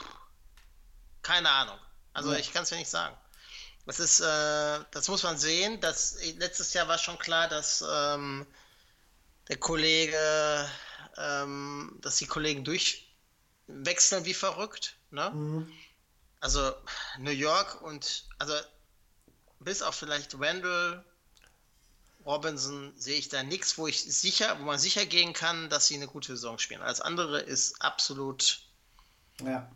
keine 1.21 1.49
Ahnung. 1.49 1.79
Also 2.13 2.33
ja. 2.33 2.39
ich 2.39 2.51
kann 2.51 2.63
es 2.63 2.69
ja 2.69 2.77
nicht 2.77 2.89
sagen. 2.89 3.15
Das 3.85 3.99
ist, 3.99 4.19
äh, 4.19 4.79
das 4.91 5.07
muss 5.07 5.23
man 5.23 5.37
sehen. 5.37 5.79
Das, 5.79 6.17
letztes 6.37 6.73
Jahr 6.73 6.87
war 6.87 6.97
schon 6.97 7.17
klar, 7.17 7.47
dass 7.47 7.83
ähm, 7.89 8.45
der 9.47 9.57
Kollege, 9.57 10.69
ähm, 11.17 11.97
dass 12.01 12.17
die 12.17 12.27
Kollegen 12.27 12.63
durchwechseln 13.71 14.25
wie 14.25 14.33
verrückt. 14.33 14.97
Ne? 15.11 15.29
Mhm. 15.31 15.71
Also 16.39 16.73
New 17.19 17.31
York 17.31 17.81
und 17.81 18.25
also 18.39 18.53
bis 19.59 19.81
auf 19.81 19.95
vielleicht 19.95 20.39
Randall, 20.39 21.03
Robinson 22.25 22.93
sehe 22.95 23.17
ich 23.17 23.29
da 23.29 23.43
nichts, 23.43 23.77
wo 23.77 23.87
ich 23.87 24.01
sicher, 24.01 24.57
wo 24.59 24.63
man 24.63 24.79
sicher 24.79 25.05
gehen 25.05 25.33
kann, 25.33 25.69
dass 25.69 25.87
sie 25.87 25.95
eine 25.95 26.07
gute 26.07 26.35
Saison 26.35 26.57
spielen. 26.57 26.81
Alles 26.81 27.01
andere 27.01 27.39
ist 27.39 27.81
absolut 27.81 28.61
ja. 29.43 29.69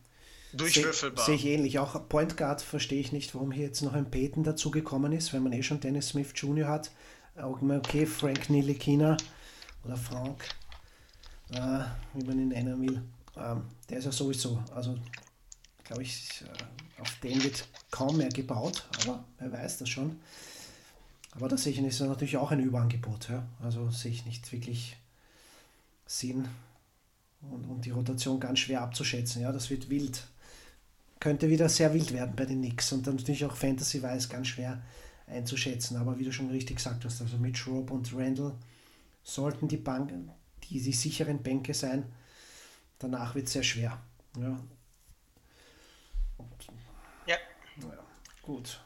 durchwürfelbar. 0.54 1.26
Sehe 1.26 1.38
seh 1.38 1.43
ich 1.43 1.54
ähnlich. 1.54 1.80
Auch 1.80 2.08
Point 2.08 2.38
Guard 2.38 2.62
verstehe 2.62 3.00
ich 3.00 3.12
nicht, 3.12 3.34
warum 3.36 3.52
hier 3.52 3.66
jetzt 3.66 3.82
noch 3.82 3.93
ein 3.93 4.10
Peyton 4.10 4.43
dazugekommen 4.43 5.12
ist, 5.12 5.34
wenn 5.34 5.43
man 5.43 5.54
eh 5.54 5.64
schon 5.64 5.80
Dennis 5.80 6.10
Smith 6.10 6.34
Jr. 6.36 6.68
hat. 6.68 6.91
Auch 7.36 7.62
immer 7.62 7.78
okay, 7.78 8.06
Frank 8.06 8.50
Nilikina 8.50 9.18
oder 9.84 9.98
Frank, 9.98 10.48
äh, 11.52 11.84
wie 12.14 12.26
man 12.26 12.39
ihn 12.39 12.48
nennen 12.50 12.82
will. 12.82 13.04
Ähm, 13.38 13.64
der 13.90 14.00
ist 14.00 14.06
ja 14.06 14.12
sowieso, 14.12 14.64
also 14.74 14.98
glaube 15.84 16.04
ich, 16.04 16.44
äh, 16.44 17.02
auf 17.02 17.20
den 17.20 17.44
wird 17.44 17.68
kaum 17.92 18.18
mehr 18.18 18.30
gebaut, 18.30 18.88
aber 19.02 19.24
wer 19.40 19.52
weiß 19.52 19.80
das 19.80 19.90
schon. 19.90 20.20
Aber 21.36 21.50
da 21.50 21.58
sehe 21.58 21.74
ich 21.74 21.80
ist 21.80 22.00
natürlich 22.00 22.38
auch 22.38 22.52
ein 22.52 22.62
Überangebot. 22.62 23.30
Ja? 23.30 23.46
Also 23.62 23.90
sehe 23.90 24.12
ich 24.12 24.26
nicht 24.26 24.52
wirklich 24.54 24.96
Sinn 26.06 26.48
und, 27.42 27.66
und 27.66 27.86
die 27.86 27.92
Rotation 27.92 28.40
ganz 28.40 28.60
schwer 28.60 28.82
abzuschätzen. 28.82 29.42
Ja, 29.42 29.52
das 29.52 29.70
wird 29.70 29.90
wild. 29.90 30.26
Könnte 31.20 31.50
wieder 31.50 31.68
sehr 31.68 31.94
wild 31.94 32.14
werden 32.14 32.36
bei 32.36 32.46
den 32.46 32.60
Knicks 32.60 32.92
und 32.94 33.06
dann 33.06 33.18
natürlich 33.18 33.46
auch 33.46 33.56
Fantasy-wise 33.56 34.30
ganz 34.30 34.48
schwer 34.48 34.82
einzuschätzen. 35.28 35.98
Aber 35.98 36.18
wie 36.20 36.24
du 36.24 36.32
schon 36.32 36.50
richtig 36.50 36.78
gesagt 36.78 37.04
hast, 37.04 37.22
also 37.22 37.38
mit 37.38 37.58
Schrob 37.58 37.92
und 37.92 38.14
Randall 38.16 38.54
sollten 39.24 39.68
die 39.68 39.78
Banken, 39.78 40.32
die, 40.64 40.82
die 40.82 40.94
sicheren 40.94 41.44
Bänke 41.44 41.74
sein. 41.74 42.06
Danach 43.00 43.36
wird 43.36 43.48
es 43.48 43.54
sehr 43.54 43.64
schwer. 43.64 44.02
Ja. 44.38 44.60
Ja. 47.28 47.38
Naja, 47.78 48.04
gut. 48.41 48.80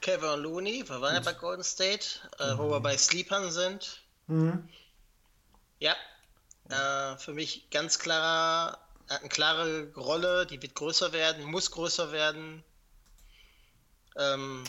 Kevin 0.00 0.40
Looney, 0.40 0.88
wir 0.88 1.00
waren 1.00 1.14
ja 1.14 1.20
bei 1.20 1.32
Golden 1.32 1.64
State, 1.64 2.20
äh, 2.38 2.54
mhm. 2.54 2.58
wo 2.58 2.70
wir 2.70 2.80
bei 2.80 2.96
Sleepern 2.96 3.50
sind. 3.50 4.02
Mhm. 4.28 4.68
Ja, 5.78 5.96
äh, 6.68 7.18
für 7.18 7.34
mich 7.34 7.70
ganz 7.70 7.98
klarer, 7.98 8.78
hat 9.08 9.20
eine 9.20 9.28
klare 9.28 9.92
Rolle, 9.94 10.46
die 10.46 10.60
wird 10.62 10.74
größer 10.74 11.12
werden, 11.12 11.44
muss 11.44 11.70
größer 11.70 12.12
werden. 12.12 12.64
Ähm, 14.16 14.64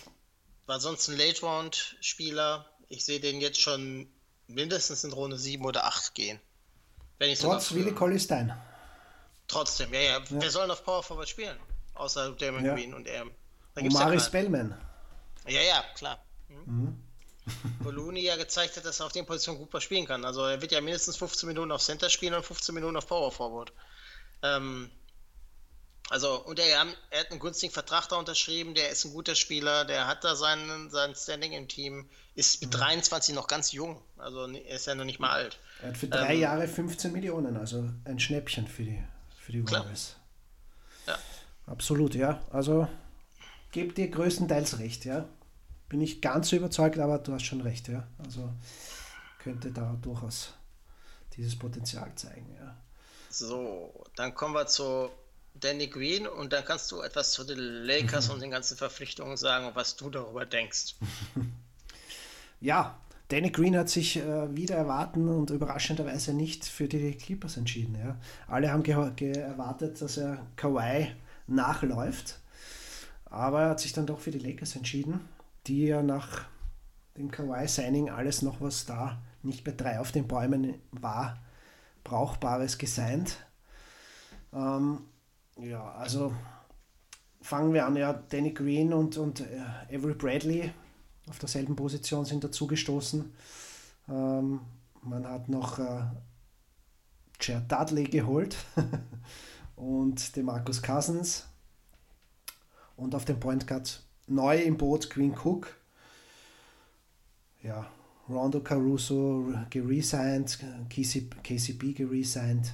war 0.65 0.79
sonst 0.79 1.07
ein 1.07 1.17
Late 1.17 1.41
Round 1.41 1.97
Spieler. 2.01 2.69
Ich 2.89 3.05
sehe 3.05 3.19
den 3.19 3.39
jetzt 3.39 3.61
schon 3.61 4.11
mindestens 4.47 5.03
in 5.03 5.13
Runde 5.13 5.37
7 5.37 5.63
oder 5.65 5.85
8 5.85 6.13
gehen. 6.13 6.39
Wenn 7.19 7.31
ich 7.31 7.39
Trotz 7.39 7.73
Willi 7.73 7.93
Collistein. 7.93 8.53
Trotzdem, 9.47 9.93
ja, 9.93 10.01
ja. 10.01 10.21
Wer 10.29 10.51
soll 10.51 10.69
auf 10.69 10.83
Power 10.83 11.03
Forward 11.03 11.29
spielen? 11.29 11.57
Außer 11.93 12.31
Damon 12.31 12.65
ja. 12.65 12.73
Green 12.73 12.93
und 12.93 13.07
er. 13.07 13.25
Omari 13.75 14.19
Spellman. 14.19 14.77
Ja, 15.47 15.61
ja, 15.61 15.83
klar. 15.95 16.19
Mhm. 16.65 17.01
Wo 17.79 17.91
Looney 17.91 18.21
ja 18.21 18.35
gezeigt 18.35 18.75
hat, 18.75 18.85
dass 18.85 18.99
er 18.99 19.05
auf 19.05 19.13
den 19.13 19.25
Positionen 19.25 19.59
gut 19.59 19.81
spielen 19.81 20.05
kann. 20.05 20.25
Also 20.25 20.45
er 20.45 20.61
wird 20.61 20.71
ja 20.73 20.81
mindestens 20.81 21.15
15 21.17 21.47
Minuten 21.47 21.71
auf 21.71 21.81
Center 21.81 22.09
spielen 22.09 22.33
und 22.33 22.45
15 22.45 22.75
Minuten 22.75 22.97
auf 22.97 23.07
Power 23.07 23.31
Forward. 23.31 23.71
Ähm, 24.43 24.91
also, 26.09 26.41
und 26.43 26.59
er, 26.59 26.85
er, 27.09 27.19
hat 27.19 27.31
einen 27.31 27.39
günstigen 27.39 27.73
Vertrag 27.73 28.07
da 28.07 28.15
unterschrieben, 28.15 28.75
der 28.75 28.89
ist 28.89 29.03
ein 29.03 29.11
guter 29.11 29.35
Spieler, 29.35 29.83
der 29.83 30.07
hat 30.07 30.23
da 30.23 30.35
seinen, 30.35 30.89
sein 30.89 31.15
Standing 31.15 31.51
im 31.51 31.67
Team, 31.67 32.09
ist 32.35 32.61
mit 32.61 32.73
mhm. 32.73 32.77
23 32.77 33.35
noch 33.35 33.47
ganz 33.47 33.73
jung, 33.73 34.01
also 34.17 34.47
er 34.47 34.75
ist 34.75 34.87
ja 34.87 34.95
noch 34.95 35.03
nicht 35.03 35.19
mal 35.19 35.31
alt. 35.31 35.59
Er 35.81 35.89
hat 35.89 35.97
für 35.97 36.07
drei 36.07 36.35
ähm, 36.35 36.41
Jahre 36.41 36.67
15 36.67 37.11
Millionen, 37.11 37.57
also 37.57 37.89
ein 38.05 38.19
Schnäppchen 38.19 38.67
für 38.67 38.83
die, 38.83 39.03
für 39.39 39.51
die 39.51 39.63
Warriors. 39.69 40.15
Ja. 41.05 41.17
Absolut, 41.67 42.15
ja. 42.15 42.41
Also, 42.51 42.87
gebe 43.71 43.93
dir 43.93 44.09
größtenteils 44.09 44.79
recht, 44.79 45.05
ja 45.05 45.27
bin 45.89 46.01
ich 46.01 46.21
ganz 46.21 46.49
so 46.49 46.55
überzeugt, 46.55 46.99
aber 46.99 47.19
du 47.19 47.33
hast 47.33 47.45
schon 47.45 47.61
recht, 47.61 47.87
ja. 47.87 48.07
Also 48.23 48.53
könnte 49.39 49.71
da 49.71 49.97
durchaus 50.01 50.53
dieses 51.35 51.57
Potenzial 51.57 52.13
zeigen, 52.15 52.55
ja. 52.55 52.75
So, 53.29 54.03
dann 54.15 54.33
kommen 54.33 54.53
wir 54.53 54.67
zu 54.67 55.09
Danny 55.53 55.87
Green 55.87 56.27
und 56.27 56.53
dann 56.53 56.65
kannst 56.65 56.91
du 56.91 57.01
etwas 57.01 57.31
zu 57.31 57.43
den 57.43 57.57
Lakers 57.57 58.29
und 58.29 58.41
den 58.41 58.51
ganzen 58.51 58.77
Verpflichtungen 58.77 59.37
sagen, 59.37 59.71
was 59.73 59.95
du 59.95 60.09
darüber 60.09 60.45
denkst. 60.45 60.95
ja, 62.61 62.99
Danny 63.29 63.49
Green 63.51 63.77
hat 63.77 63.89
sich 63.89 64.17
äh, 64.17 64.55
wieder 64.55 64.75
erwarten 64.75 65.27
und 65.27 65.49
überraschenderweise 65.49 66.33
nicht 66.33 66.65
für 66.65 66.87
die 66.87 67.11
Clippers 67.13 67.57
entschieden. 67.57 67.95
Ja. 67.95 68.17
Alle 68.47 68.71
haben 68.71 68.83
erwartet, 68.85 70.01
dass 70.01 70.17
er 70.17 70.45
Kawhi 70.55 71.07
nachläuft, 71.47 72.39
aber 73.25 73.63
er 73.63 73.69
hat 73.71 73.79
sich 73.81 73.93
dann 73.93 74.05
doch 74.05 74.19
für 74.19 74.31
die 74.31 74.39
Lakers 74.39 74.75
entschieden 74.75 75.19
die 75.67 75.85
ja 75.85 76.01
nach 76.01 76.45
dem 77.17 77.31
Kawhi-Signing 77.31 78.09
alles 78.09 78.41
noch, 78.41 78.61
was 78.61 78.85
da 78.85 79.21
nicht 79.43 79.63
bei 79.63 79.71
drei 79.71 79.99
auf 79.99 80.11
den 80.11 80.27
Bäumen 80.27 80.75
war, 80.91 81.37
Brauchbares 82.03 82.77
gesigned. 82.77 83.37
Ähm, 84.53 85.01
ja, 85.57 85.91
also 85.93 86.33
fangen 87.41 87.73
wir 87.73 87.85
an, 87.85 87.95
ja, 87.95 88.13
Danny 88.13 88.51
Green 88.51 88.93
und, 88.93 89.17
und 89.17 89.41
äh, 89.41 89.95
Avery 89.95 90.13
Bradley 90.13 90.71
auf 91.29 91.39
derselben 91.39 91.75
Position 91.75 92.25
sind 92.25 92.43
dazugestoßen. 92.43 93.33
Ähm, 94.09 94.61
man 95.01 95.27
hat 95.27 95.49
noch 95.49 95.79
äh, 95.79 96.03
Jared 97.39 97.71
Dudley 97.71 98.05
geholt 98.05 98.55
und 99.75 100.35
den 100.35 100.45
Marcus 100.45 100.81
Cousins. 100.81 101.45
Und 102.95 103.13
auf 103.13 103.25
dem 103.25 103.39
Point 103.39 103.67
Guard 103.67 104.01
neu 104.27 104.57
im 104.57 104.77
Boot 104.77 105.09
Green 105.09 105.35
Cook. 105.37 105.75
Ja, 107.61 107.85
Rondo 108.29 108.59
Caruso 108.61 109.53
geresigned, 109.69 110.59
KCP 110.89 111.93
geresigned. 111.93 112.73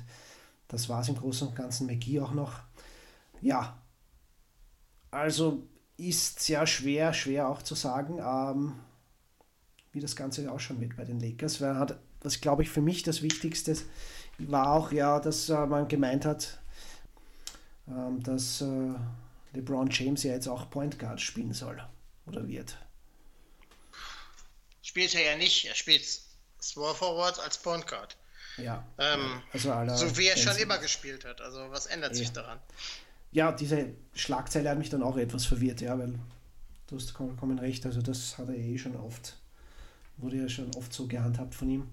Das 0.67 0.89
war 0.89 1.01
es 1.01 1.09
im 1.09 1.15
Großen 1.15 1.47
und 1.49 1.55
Ganzen. 1.55 1.87
McGee 1.87 2.19
auch 2.19 2.33
noch. 2.33 2.61
Ja, 3.41 3.77
also 5.11 5.67
ist 5.97 6.39
sehr 6.39 6.65
schwer, 6.67 7.13
schwer 7.13 7.47
auch 7.47 7.61
zu 7.61 7.75
sagen, 7.75 8.19
ähm, 8.19 8.79
wie 9.91 9.99
das 9.99 10.15
Ganze 10.15 10.51
ausschauen 10.51 10.81
wird 10.81 10.95
bei 10.95 11.05
den 11.05 11.19
Lakers. 11.19 11.61
Weil 11.61 11.75
hat, 11.77 11.99
das 12.19 12.41
glaube 12.41 12.63
ich 12.63 12.69
für 12.69 12.81
mich 12.81 13.03
das 13.03 13.21
Wichtigste 13.21 13.77
war 14.39 14.71
auch 14.71 14.91
ja, 14.91 15.19
dass 15.19 15.49
äh, 15.49 15.65
man 15.65 15.87
gemeint 15.87 16.25
hat, 16.25 16.59
ähm, 17.87 18.21
dass 18.23 18.61
äh, 18.61 18.93
LeBron 19.53 19.89
James 19.89 20.23
ja 20.23 20.31
jetzt 20.31 20.47
auch 20.47 20.69
Point 20.69 20.97
Guard 20.97 21.21
spielen 21.21 21.53
soll 21.53 21.83
oder 22.25 22.47
wird. 22.47 22.77
Spielt 24.81 25.13
er 25.15 25.23
ja 25.23 25.37
nicht, 25.37 25.65
er 25.65 25.75
spielt 25.75 26.05
Small 26.61 26.95
Forward 26.95 27.39
als 27.39 27.57
Point 27.57 27.87
Guard. 27.87 28.17
Ja. 28.57 28.85
Ähm, 28.97 29.41
also 29.51 29.69
so 29.95 30.17
wie 30.17 30.27
er 30.27 30.37
schon 30.37 30.55
immer 30.57 30.77
gespielt 30.77 31.25
hat. 31.25 31.41
Also 31.41 31.71
was 31.71 31.87
ändert 31.87 32.11
ja. 32.11 32.17
sich 32.17 32.31
daran? 32.31 32.59
Ja, 33.33 33.51
diese 33.51 33.87
Schlagzeile 34.13 34.69
hat 34.69 34.77
mich 34.77 34.89
dann 34.89 35.03
auch 35.03 35.17
etwas 35.17 35.45
verwirrt, 35.45 35.81
ja, 35.81 35.97
weil 35.97 36.13
du 36.87 36.95
hast 36.95 37.11
vollkommen 37.11 37.59
recht. 37.59 37.85
Also 37.85 38.01
das 38.01 38.37
hat 38.37 38.47
er 38.47 38.55
eh 38.55 38.77
schon 38.77 38.95
oft, 38.95 39.37
wurde 40.17 40.37
ja 40.37 40.47
schon 40.47 40.73
oft 40.75 40.93
so 40.93 41.07
gehandhabt 41.07 41.55
von 41.55 41.69
ihm. 41.69 41.87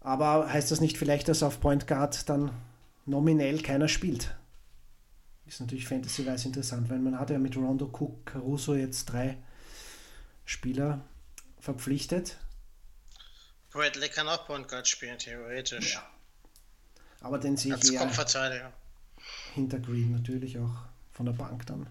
Aber 0.00 0.52
heißt 0.52 0.70
das 0.70 0.80
nicht 0.80 0.98
vielleicht, 0.98 1.28
dass 1.28 1.42
auf 1.42 1.60
Point 1.60 1.86
Guard 1.86 2.28
dann 2.28 2.50
nominell 3.06 3.62
keiner 3.62 3.88
spielt? 3.88 4.34
Ist 5.46 5.60
natürlich 5.60 5.88
fantasy-wise 5.88 6.46
interessant, 6.46 6.90
weil 6.90 6.98
man 6.98 7.18
hat 7.18 7.30
ja 7.30 7.38
mit 7.38 7.56
Rondo, 7.56 7.86
Cook, 7.86 8.26
Caruso 8.26 8.74
jetzt 8.74 9.06
drei 9.06 9.38
Spieler 10.44 11.00
verpflichtet. 11.58 12.36
Bradley 13.70 14.10
kann 14.10 14.28
auch 14.28 14.46
Point 14.46 14.68
Guard 14.68 14.86
spielen, 14.86 15.18
theoretisch. 15.18 15.94
Ja. 15.94 16.06
Aber 17.20 17.38
den 17.38 17.56
sehe 17.56 17.74
ich 17.74 17.92
eher 17.92 18.00
Kopfverteidiger. 18.00 18.72
Hinter 19.58 19.80
Green 19.80 20.12
natürlich 20.12 20.58
auch 20.58 20.74
von 21.12 21.26
der 21.26 21.32
Bank 21.32 21.66
dann. 21.66 21.86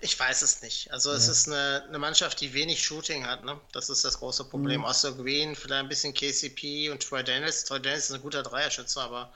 Ich 0.00 0.18
weiß 0.20 0.42
es 0.42 0.60
nicht. 0.60 0.92
Also 0.92 1.10
ja. 1.10 1.16
es 1.16 1.28
ist 1.28 1.48
eine, 1.48 1.84
eine, 1.88 1.98
Mannschaft, 1.98 2.40
die 2.40 2.52
wenig 2.52 2.84
Shooting 2.84 3.26
hat. 3.26 3.44
Ne? 3.44 3.58
Das 3.72 3.88
ist 3.88 4.04
das 4.04 4.18
große 4.18 4.44
Problem. 4.44 4.80
Mhm. 4.80 4.86
Außer 4.86 5.12
Green, 5.12 5.56
vielleicht 5.56 5.84
ein 5.84 5.88
bisschen 5.88 6.12
KCP 6.12 6.90
und 6.90 7.02
Troy 7.02 7.24
Dennis. 7.24 7.64
Troy 7.64 7.80
Dennis 7.80 8.10
ist 8.10 8.12
ein 8.12 8.20
guter 8.20 8.42
Dreierschütze, 8.42 9.00
aber 9.00 9.32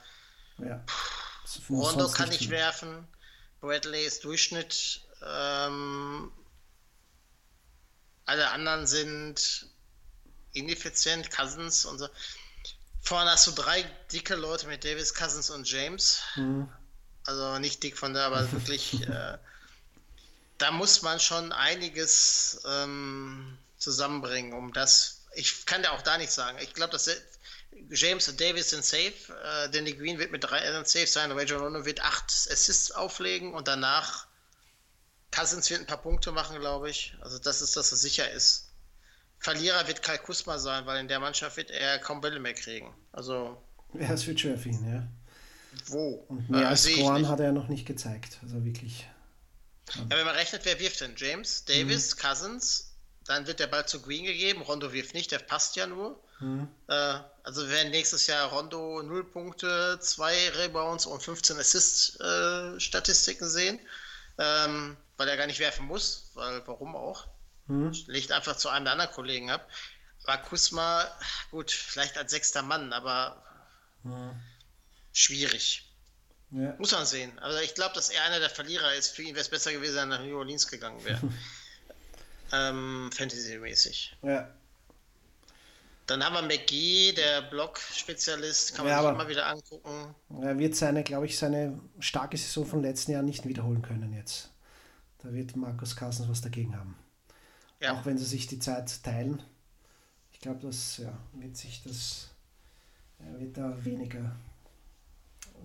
ja. 0.59 0.83
Rondo 1.69 2.07
kann 2.09 2.29
nicht 2.29 2.49
werfen. 2.49 3.07
Bradley 3.59 4.05
ist 4.05 4.23
Durchschnitt. 4.23 5.01
Ähm, 5.25 6.31
alle 8.25 8.51
anderen 8.51 8.85
sind 8.85 9.67
ineffizient. 10.53 11.31
Cousins 11.31 11.85
und 11.85 11.97
so. 11.97 12.07
Vorne 13.01 13.31
hast 13.31 13.47
du 13.47 13.51
drei 13.51 13.83
dicke 14.11 14.35
Leute 14.35 14.67
mit 14.67 14.83
Davis, 14.85 15.15
Cousins 15.15 15.49
und 15.49 15.69
James. 15.69 16.21
Mhm. 16.35 16.69
Also 17.25 17.59
nicht 17.59 17.83
dick 17.83 17.97
von 17.97 18.13
der, 18.13 18.23
aber 18.23 18.51
wirklich. 18.51 19.07
äh, 19.07 19.37
da 20.57 20.71
muss 20.71 21.01
man 21.01 21.19
schon 21.19 21.51
einiges 21.51 22.61
ähm, 22.65 23.57
zusammenbringen, 23.77 24.53
um 24.53 24.73
das. 24.73 25.25
Ich 25.35 25.65
kann 25.65 25.81
dir 25.81 25.91
auch 25.91 26.01
da 26.01 26.17
nicht 26.17 26.31
sagen. 26.31 26.57
Ich 26.61 26.73
glaube, 26.73 26.91
dass 26.91 27.09
James 27.89 28.27
und 28.27 28.39
Davis 28.39 28.69
sind 28.69 28.85
safe. 28.85 29.13
Äh, 29.43 29.69
Danny 29.69 29.93
Green 29.93 30.19
wird 30.19 30.31
mit 30.31 30.43
drei 30.43 30.59
äh, 30.59 30.85
safe 30.85 31.07
sein. 31.07 31.31
Ray 31.31 31.49
Rondo 31.51 31.85
wird 31.85 32.03
acht 32.03 32.25
Assists 32.25 32.91
auflegen 32.91 33.53
und 33.53 33.67
danach 33.67 34.27
Cousins 35.31 35.69
wird 35.69 35.79
ein 35.81 35.87
paar 35.87 36.01
Punkte 36.01 36.31
machen, 36.31 36.59
glaube 36.59 36.89
ich. 36.89 37.15
Also 37.21 37.39
das 37.39 37.61
ist, 37.61 37.75
dass 37.77 37.91
es 37.91 38.01
sicher 38.01 38.29
ist. 38.29 38.69
Verlierer 39.39 39.87
wird 39.87 40.03
Kai 40.03 40.17
Kusma 40.17 40.59
sein, 40.59 40.85
weil 40.85 40.99
in 40.99 41.07
der 41.07 41.19
Mannschaft 41.19 41.57
wird 41.57 41.71
er 41.71 41.97
kaum 41.99 42.21
Bälle 42.21 42.39
mehr 42.39 42.53
kriegen. 42.53 42.93
Also. 43.11 43.63
Ja, 43.93 44.13
es 44.13 44.27
wird 44.27 44.39
schwer 44.39 44.57
für 44.57 44.69
ihn, 44.69 44.93
ja. 44.93 45.07
Wo? 45.87 46.25
Und 46.27 46.49
mehr 46.49 46.63
äh, 46.63 46.65
als 46.65 46.83
Scoren 46.83 47.27
hat 47.27 47.39
er 47.39 47.51
noch 47.51 47.67
nicht 47.67 47.85
gezeigt. 47.85 48.39
Also 48.43 48.63
wirklich. 48.65 49.07
Ja, 49.95 50.17
wenn 50.17 50.25
man 50.25 50.35
rechnet, 50.35 50.65
wer 50.65 50.79
wirft 50.79 51.01
denn? 51.01 51.13
James, 51.15 51.65
Davis, 51.65 52.15
mhm. 52.15 52.19
Cousins, 52.19 52.95
dann 53.25 53.47
wird 53.47 53.59
der 53.59 53.67
Ball 53.67 53.87
zu 53.87 54.01
Green 54.01 54.25
gegeben. 54.25 54.61
Rondo 54.61 54.93
wirft 54.93 55.13
nicht, 55.13 55.31
der 55.31 55.39
passt 55.39 55.75
ja 55.75 55.87
nur. 55.87 56.21
Mhm. 56.39 56.67
Äh, 56.87 57.19
also 57.43 57.63
wir 57.63 57.69
werden 57.69 57.91
nächstes 57.91 58.27
Jahr 58.27 58.49
Rondo 58.49 59.01
0 59.01 59.23
Punkte, 59.25 59.99
2 59.99 60.49
Rebounds 60.57 61.05
und 61.05 61.21
15 61.21 61.57
Assist-Statistiken 61.57 63.45
äh, 63.45 63.49
sehen, 63.49 63.79
ähm, 64.37 64.97
weil 65.17 65.27
er 65.27 65.37
gar 65.37 65.47
nicht 65.47 65.59
werfen 65.59 65.85
muss, 65.85 66.31
weil 66.33 66.61
warum 66.65 66.95
auch? 66.95 67.27
Mhm. 67.67 67.91
Legt 68.07 68.31
einfach 68.31 68.57
zu 68.57 68.69
einem 68.69 68.85
der 68.85 68.93
anderen 68.93 69.11
Kollegen 69.11 69.51
ab. 69.51 69.67
War 70.25 70.41
Kusma, 70.41 71.05
gut, 71.49 71.71
vielleicht 71.71 72.17
als 72.17 72.31
sechster 72.31 72.61
Mann, 72.61 72.93
aber 72.93 73.43
mhm. 74.03 74.31
Schwierig. 75.13 75.87
Ja. 76.51 76.75
Muss 76.77 76.91
man 76.91 77.05
sehen. 77.05 77.37
Also 77.39 77.59
ich 77.59 77.75
glaube, 77.75 77.95
dass 77.95 78.09
er 78.09 78.23
einer 78.23 78.39
der 78.39 78.49
Verlierer 78.49 78.93
ist. 78.95 79.09
Für 79.09 79.21
ihn 79.23 79.29
wäre 79.29 79.41
es 79.41 79.49
besser 79.49 79.71
gewesen, 79.71 79.95
wenn 79.95 80.11
er 80.11 80.17
nach 80.17 80.25
New 80.25 80.37
Orleans 80.37 80.67
gegangen 80.67 81.03
wäre. 81.05 81.21
ähm, 82.51 83.09
Fantasy-mäßig. 83.13 84.17
Ja. 84.21 84.53
Dann 86.07 86.25
haben 86.25 86.33
wir 86.33 86.41
McGee, 86.41 87.13
der 87.13 87.43
Block-Spezialist, 87.43 88.75
kann 88.75 88.85
man 88.85 88.93
ja, 88.93 89.01
sich 89.01 89.11
immer 89.11 89.29
wieder 89.29 89.45
angucken. 89.45 90.13
Er 90.41 90.59
wird 90.59 90.75
seine, 90.75 91.03
glaube 91.03 91.25
ich, 91.25 91.37
seine 91.37 91.79
starke 91.99 92.37
Saison 92.37 92.65
vom 92.65 92.81
letzten 92.81 93.13
Jahr 93.13 93.23
nicht 93.23 93.47
wiederholen 93.47 93.81
können 93.81 94.11
jetzt. 94.13 94.49
Da 95.19 95.31
wird 95.31 95.55
Markus 95.55 95.95
Carstens 95.95 96.27
was 96.27 96.41
dagegen 96.41 96.75
haben. 96.75 96.97
Ja. 97.79 97.93
Auch 97.93 98.05
wenn 98.05 98.17
sie 98.17 98.25
sich 98.25 98.47
die 98.47 98.59
Zeit 98.59 99.03
teilen. 99.03 99.41
Ich 100.33 100.41
glaube, 100.41 100.59
das 100.67 100.97
ja, 100.97 101.17
wird 101.33 101.55
sich 101.55 101.81
das 101.83 102.31
er 103.27 103.39
wird 103.39 103.57
da 103.57 103.73
weniger 103.85 104.35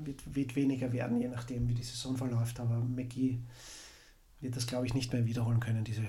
wird, 0.05 0.35
wird 0.35 0.57
weniger 0.57 0.93
werden, 0.93 1.21
je 1.21 1.29
nachdem, 1.29 1.69
wie 1.69 1.75
die 1.75 1.83
Saison 1.83 2.17
verläuft. 2.17 2.61
Aber 2.61 2.77
McGee 2.77 3.39
wird 4.41 4.57
das, 4.57 4.67
glaube 4.67 4.87
ich, 4.87 4.95
nicht 4.95 5.13
mehr 5.13 5.27
wiederholen 5.27 5.61
können, 5.61 5.85
diese 5.85 6.03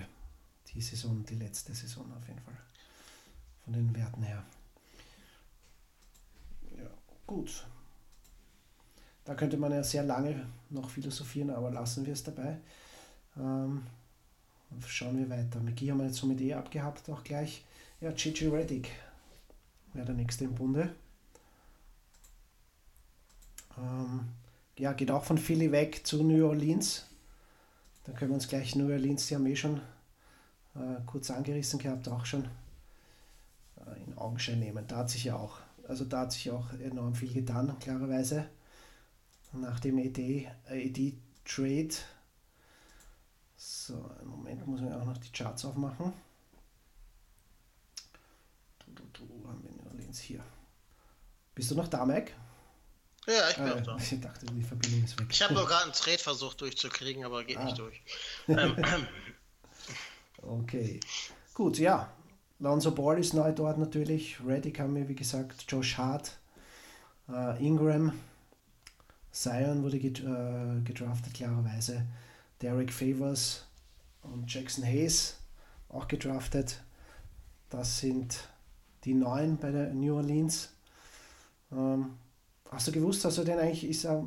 die 0.74 0.82
Saison, 0.82 1.24
die 1.26 1.36
letzte 1.36 1.74
Saison 1.74 2.06
auf 2.14 2.28
jeden 2.28 2.40
Fall. 2.42 2.58
Von 3.64 3.74
den 3.74 3.96
Werten 3.96 4.22
her. 4.22 4.44
Ja, 6.78 6.90
gut. 7.26 7.66
Da 9.26 9.36
könnte 9.36 9.58
man 9.58 9.72
ja 9.72 9.84
sehr 9.84 10.04
lange 10.04 10.48
noch 10.70 10.90
philosophieren, 10.90 11.50
aber 11.50 11.72
lassen 11.72 12.06
wir 12.06 12.14
es 12.14 12.24
dabei. 12.24 12.58
Ähm, 13.36 13.84
schauen 14.86 15.18
wir 15.18 15.30
weiter. 15.30 15.60
McGee 15.60 15.92
haben 15.92 16.00
wir 16.00 16.06
jetzt 16.06 16.18
somit 16.18 16.40
eh 16.42 16.54
abgehabt, 16.54 17.10
auch 17.10 17.24
gleich. 17.24 17.66
Ja, 18.00 18.12
Gigi 18.12 18.48
Reddick 18.48 18.90
wäre 19.94 20.06
der 20.06 20.16
nächste 20.16 20.46
im 20.46 20.56
Bunde. 20.56 20.96
Ähm, 23.78 24.30
ja, 24.78 24.94
geht 24.94 25.12
auch 25.12 25.24
von 25.24 25.38
Philly 25.38 25.72
weg 25.72 26.06
zu 26.06 26.24
New 26.24 26.48
Orleans. 26.48 27.06
Da 28.04 28.14
können 28.14 28.32
wir 28.32 28.36
uns 28.36 28.48
gleich 28.48 28.76
New 28.76 28.92
Orleans, 28.92 29.28
die 29.28 29.36
haben 29.36 29.46
eh 29.46 29.56
schon 29.56 29.82
äh, 30.76 31.02
kurz 31.06 31.30
angerissen 31.30 31.80
gehabt, 31.80 32.08
auch 32.08 32.26
schon 32.26 32.46
äh, 33.78 34.04
in 34.06 34.18
Augenschein 34.18 34.60
nehmen. 34.60 34.86
Da 34.88 34.98
hat 34.98 35.10
sich 35.10 35.26
ja 35.26 35.36
auch, 35.36 35.58
also 35.88 36.06
da 36.06 36.22
hat 36.22 36.32
sich 36.32 36.50
auch 36.52 36.72
enorm 36.74 37.16
viel 37.16 37.34
getan, 37.34 37.78
klarerweise. 37.80 38.48
Nach 39.54 39.80
dem 39.80 39.98
ED, 39.98 40.48
äh, 40.70 41.14
Trade. 41.46 41.96
So, 43.56 44.10
einen 44.20 44.30
Moment 44.30 44.68
muss 44.68 44.82
man 44.82 44.94
auch 44.94 45.06
noch 45.06 45.18
die 45.18 45.32
Charts 45.32 45.66
aufmachen. 45.66 46.14
Du, 48.80 48.92
du, 48.92 49.04
du, 49.14 49.48
haben 49.48 49.64
wir 49.64 49.72
New 49.72 49.90
Orleans 49.90 50.20
hier. 50.20 50.44
Bist 51.56 51.72
du 51.72 51.76
noch 51.76 51.88
da, 51.88 52.06
Mike? 52.06 52.34
Ja, 53.28 53.50
ich 53.50 53.58
bin 53.58 53.66
ah, 53.66 53.76
auch 53.76 53.82
da. 53.82 53.98
Ich 53.98 54.20
dachte, 54.22 54.46
die 54.46 54.64
Verbindung 54.64 55.04
ist 55.04 55.20
weg. 55.20 55.28
Ich 55.30 55.42
habe 55.42 55.54
nur 55.54 55.66
gerade 55.66 55.84
einen 55.84 55.94
Trade 55.94 56.18
versucht 56.18 56.62
durchzukriegen, 56.62 57.26
aber 57.26 57.44
geht 57.44 57.58
ah. 57.58 57.66
nicht 57.66 57.78
durch. 57.78 58.02
Ähm, 58.48 59.08
okay. 60.42 61.00
Gut, 61.54 61.78
ja. 61.78 62.10
Lonzo 62.60 62.92
Ball 62.92 63.20
ist 63.20 63.34
neu 63.34 63.52
dort 63.52 63.78
natürlich. 63.78 64.38
Reddick 64.46 64.80
haben 64.80 64.96
wir, 64.96 65.08
wie 65.10 65.16
gesagt, 65.16 65.66
Josh 65.68 65.98
Hart, 65.98 66.38
äh, 67.30 67.64
Ingram, 67.64 68.14
Zion 69.32 69.84
wurde 69.84 70.00
get, 70.00 70.20
äh, 70.22 70.82
gedraftet, 70.84 71.34
klarerweise. 71.34 72.08
Derek 72.62 72.92
Favors 72.92 73.66
und 74.24 74.52
Jackson 74.52 74.84
Hayes 74.84 75.38
auch 75.90 76.08
gedraftet. 76.08 76.82
Das 77.70 78.00
sind 78.00 78.48
die 79.04 79.14
neun 79.14 79.58
bei 79.58 79.72
der 79.72 79.94
New 79.94 80.16
Orleans. 80.16 80.70
Ähm, 81.72 82.18
hast 82.72 82.88
du 82.88 82.92
gewusst, 82.92 83.26
also 83.26 83.44
den 83.44 83.60
eigentlich 83.60 83.84
ist 83.84 84.06
er, 84.06 84.24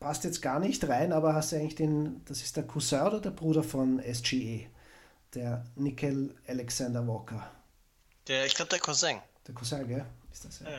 passt 0.00 0.24
jetzt 0.24 0.42
gar 0.42 0.58
nicht 0.60 0.86
rein, 0.88 1.12
aber 1.12 1.34
hast 1.34 1.52
du 1.52 1.56
eigentlich 1.56 1.74
den, 1.74 2.24
das 2.24 2.42
ist 2.42 2.56
der 2.56 2.66
Cousin 2.66 3.02
oder 3.02 3.20
der 3.20 3.30
Bruder 3.30 3.62
von 3.62 4.00
SGE, 4.02 4.66
der 5.34 5.64
Nickel 5.76 6.34
Alexander 6.46 7.06
Walker. 7.06 7.50
Der, 8.26 8.46
ich 8.46 8.54
glaube, 8.54 8.70
der 8.70 8.78
Cousin. 8.78 9.18
Der 9.46 9.54
Cousin, 9.54 9.86
gell? 9.88 10.04
Ist 10.32 10.44
das 10.44 10.60
ja. 10.60 10.70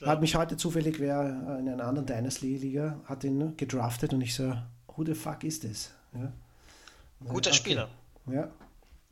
Ja. 0.00 0.06
Hat 0.06 0.20
mich 0.20 0.34
heute 0.34 0.56
zufällig 0.56 0.98
wer 0.98 1.20
in 1.60 1.68
einer 1.68 1.84
anderen 1.84 2.06
Dynasty-Liga 2.06 3.00
hat 3.04 3.24
ihn 3.24 3.56
gedraftet 3.56 4.12
und 4.12 4.20
ich 4.20 4.34
so, 4.34 4.54
who 4.88 5.04
the 5.04 5.14
fuck 5.14 5.44
ist 5.44 5.64
das? 5.64 5.92
Ja. 6.14 6.32
Guter 7.20 7.50
Okay. 7.50 7.58
Spieler. 7.58 7.88
Ja. 8.26 8.50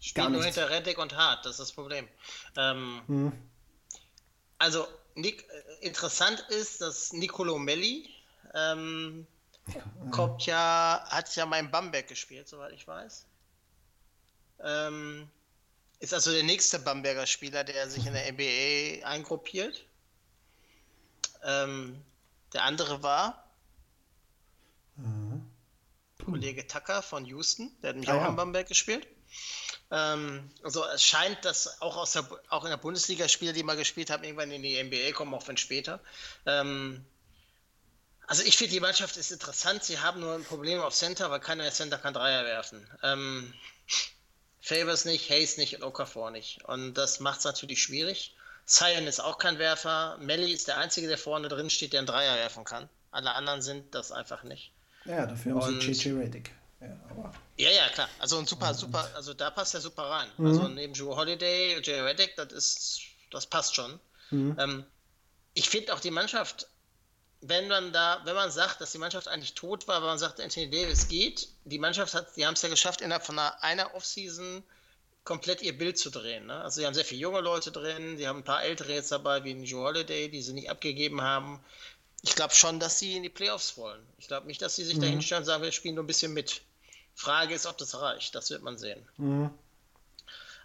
Spielt 0.00 0.30
nur 0.30 0.44
hinter 0.44 0.68
Reddick 0.68 0.98
und 0.98 1.16
Hart, 1.16 1.44
das 1.44 1.52
ist 1.52 1.60
das 1.60 1.72
Problem. 1.72 2.08
Ähm, 2.56 3.00
Hm. 3.06 3.32
Also, 4.58 4.86
Nick, 5.14 5.48
äh, 5.48 5.86
interessant 5.86 6.40
ist, 6.50 6.80
dass 6.80 7.12
Nicolo 7.12 7.58
Melli 7.58 8.08
ähm, 8.54 9.26
kommt 10.10 10.46
ja, 10.46 11.04
hat 11.08 11.34
ja 11.36 11.46
mal 11.46 11.58
in 11.60 11.70
Bamberg 11.70 12.08
gespielt, 12.08 12.48
soweit 12.48 12.72
ich 12.72 12.86
weiß. 12.86 13.26
Ähm, 14.60 15.28
ist 16.00 16.14
also 16.14 16.32
der 16.32 16.42
nächste 16.42 16.78
Bamberger 16.78 17.26
Spieler, 17.26 17.64
der 17.64 17.88
sich 17.88 18.06
in 18.06 18.12
der 18.12 18.32
NBA 18.32 19.06
eingruppiert. 19.06 19.84
Ähm, 21.44 22.02
der 22.52 22.64
andere 22.64 23.02
war 23.02 23.42
Kollege 26.24 26.66
Tucker 26.66 27.02
von 27.02 27.24
Houston, 27.24 27.72
der 27.82 27.90
hat 27.90 27.96
nämlich 27.96 28.10
Ah, 28.10 28.16
auch 28.16 28.22
ja. 28.22 28.28
in 28.28 28.36
Bamberg 28.36 28.68
gespielt. 28.68 29.06
Ähm, 29.92 30.50
also 30.64 30.84
es 30.86 31.04
scheint, 31.04 31.44
dass 31.44 31.80
auch, 31.82 31.96
aus 31.98 32.12
der, 32.12 32.26
auch 32.48 32.64
in 32.64 32.70
der 32.70 32.78
Bundesliga 32.78 33.28
Spieler, 33.28 33.52
die 33.52 33.62
mal 33.62 33.76
gespielt 33.76 34.10
haben, 34.10 34.24
irgendwann 34.24 34.50
in 34.50 34.62
die 34.62 34.82
NBA 34.82 35.12
kommen, 35.12 35.34
auch 35.34 35.46
wenn 35.46 35.58
später. 35.58 36.00
Ähm, 36.46 37.04
also 38.26 38.42
ich 38.42 38.56
finde, 38.56 38.72
die 38.72 38.80
Mannschaft 38.80 39.16
ist 39.18 39.30
interessant. 39.30 39.84
Sie 39.84 39.98
haben 39.98 40.20
nur 40.20 40.34
ein 40.34 40.44
Problem 40.44 40.80
auf 40.80 40.94
Center, 40.94 41.30
weil 41.30 41.40
keiner 41.40 41.64
der 41.64 41.72
Center 41.72 41.98
kann 41.98 42.14
Dreier 42.14 42.44
werfen. 42.44 42.86
Ähm, 43.02 43.52
Favors 44.62 45.04
nicht, 45.04 45.28
Hayes 45.28 45.58
nicht 45.58 45.76
und 45.76 45.82
Okafor 45.82 46.30
nicht. 46.30 46.64
Und 46.64 46.94
das 46.94 47.20
macht 47.20 47.40
es 47.40 47.44
natürlich 47.44 47.82
schwierig. 47.82 48.34
Sion 48.64 49.06
ist 49.06 49.20
auch 49.20 49.38
kein 49.38 49.58
Werfer. 49.58 50.16
Melly 50.20 50.52
ist 50.52 50.68
der 50.68 50.78
Einzige, 50.78 51.08
der 51.08 51.18
vorne 51.18 51.48
drin 51.48 51.68
steht, 51.68 51.92
der 51.92 52.00
einen 52.00 52.06
Dreier 52.06 52.36
werfen 52.36 52.64
kann. 52.64 52.88
Alle 53.10 53.34
anderen 53.34 53.60
sind 53.60 53.94
das 53.94 54.12
einfach 54.12 54.44
nicht. 54.44 54.72
Ja, 55.04 55.26
dafür 55.26 55.56
haben 55.56 55.74
Und- 55.74 55.82
sie 55.82 55.90
JJ 55.92 56.18
Reddick. 56.18 56.50
Ja, 56.80 56.96
aber 57.10 57.32
Ja, 57.56 57.70
ja, 57.70 57.88
klar. 57.90 58.08
Also 58.18 58.38
ein 58.38 58.46
super, 58.46 58.72
super, 58.74 59.08
also 59.14 59.34
da 59.34 59.50
passt 59.50 59.74
er 59.74 59.80
super 59.80 60.04
rein. 60.04 60.28
Also 60.38 60.68
neben 60.68 60.94
Joe 60.94 61.14
Holiday, 61.16 61.80
Jay 61.82 62.00
Reddick, 62.00 62.34
das 62.36 62.52
ist, 62.52 63.00
das 63.30 63.46
passt 63.46 63.74
schon. 63.74 64.00
Ähm, 64.58 64.84
ich 65.54 65.68
finde 65.68 65.94
auch 65.94 66.00
die 66.00 66.10
Mannschaft, 66.10 66.66
wenn 67.42 67.68
man 67.68 67.92
da, 67.92 68.20
wenn 68.24 68.34
man 68.34 68.50
sagt, 68.50 68.80
dass 68.80 68.92
die 68.92 68.98
Mannschaft 68.98 69.28
eigentlich 69.28 69.54
tot 69.54 69.88
war, 69.88 70.00
weil 70.00 70.08
man 70.08 70.18
sagt, 70.18 70.40
Anthony 70.40 70.70
Davis 70.70 71.08
geht, 71.08 71.48
die 71.64 71.78
Mannschaft 71.78 72.14
hat, 72.14 72.36
die 72.36 72.46
haben 72.46 72.54
es 72.54 72.62
ja 72.62 72.68
geschafft, 72.68 73.00
innerhalb 73.00 73.26
von 73.26 73.38
einer, 73.38 73.62
einer 73.62 73.94
Offseason 73.94 74.62
komplett 75.24 75.62
ihr 75.62 75.76
Bild 75.76 75.98
zu 75.98 76.10
drehen. 76.10 76.46
Ne? 76.46 76.54
Also 76.54 76.80
sie 76.80 76.86
haben 76.86 76.94
sehr 76.94 77.04
viele 77.04 77.20
junge 77.20 77.40
Leute 77.40 77.70
drin, 77.70 78.16
sie 78.16 78.26
haben 78.26 78.38
ein 78.38 78.44
paar 78.44 78.62
ältere 78.62 78.94
jetzt 78.94 79.12
dabei, 79.12 79.44
wie 79.44 79.52
Joe 79.52 79.88
Holiday, 79.88 80.28
die 80.28 80.42
sie 80.42 80.52
nicht 80.52 80.70
abgegeben 80.70 81.20
haben. 81.20 81.60
Ich 82.22 82.34
glaube 82.34 82.54
schon, 82.54 82.80
dass 82.80 82.98
sie 82.98 83.16
in 83.16 83.24
die 83.24 83.28
Playoffs 83.28 83.76
wollen. 83.76 84.00
Ich 84.18 84.28
glaube 84.28 84.46
nicht, 84.46 84.62
dass 84.62 84.76
sie 84.76 84.84
sich 84.84 84.98
da 84.98 85.06
hinstellen 85.06 85.42
und 85.42 85.46
sagen, 85.46 85.62
wir 85.62 85.72
spielen 85.72 85.96
nur 85.96 86.04
ein 86.04 86.08
bisschen 86.08 86.32
mit. 86.32 86.62
Frage 87.14 87.54
ist, 87.54 87.66
ob 87.66 87.78
das 87.78 87.94
reicht. 88.00 88.34
Das 88.34 88.50
wird 88.50 88.62
man 88.62 88.78
sehen. 88.78 89.06
Mhm. 89.16 89.50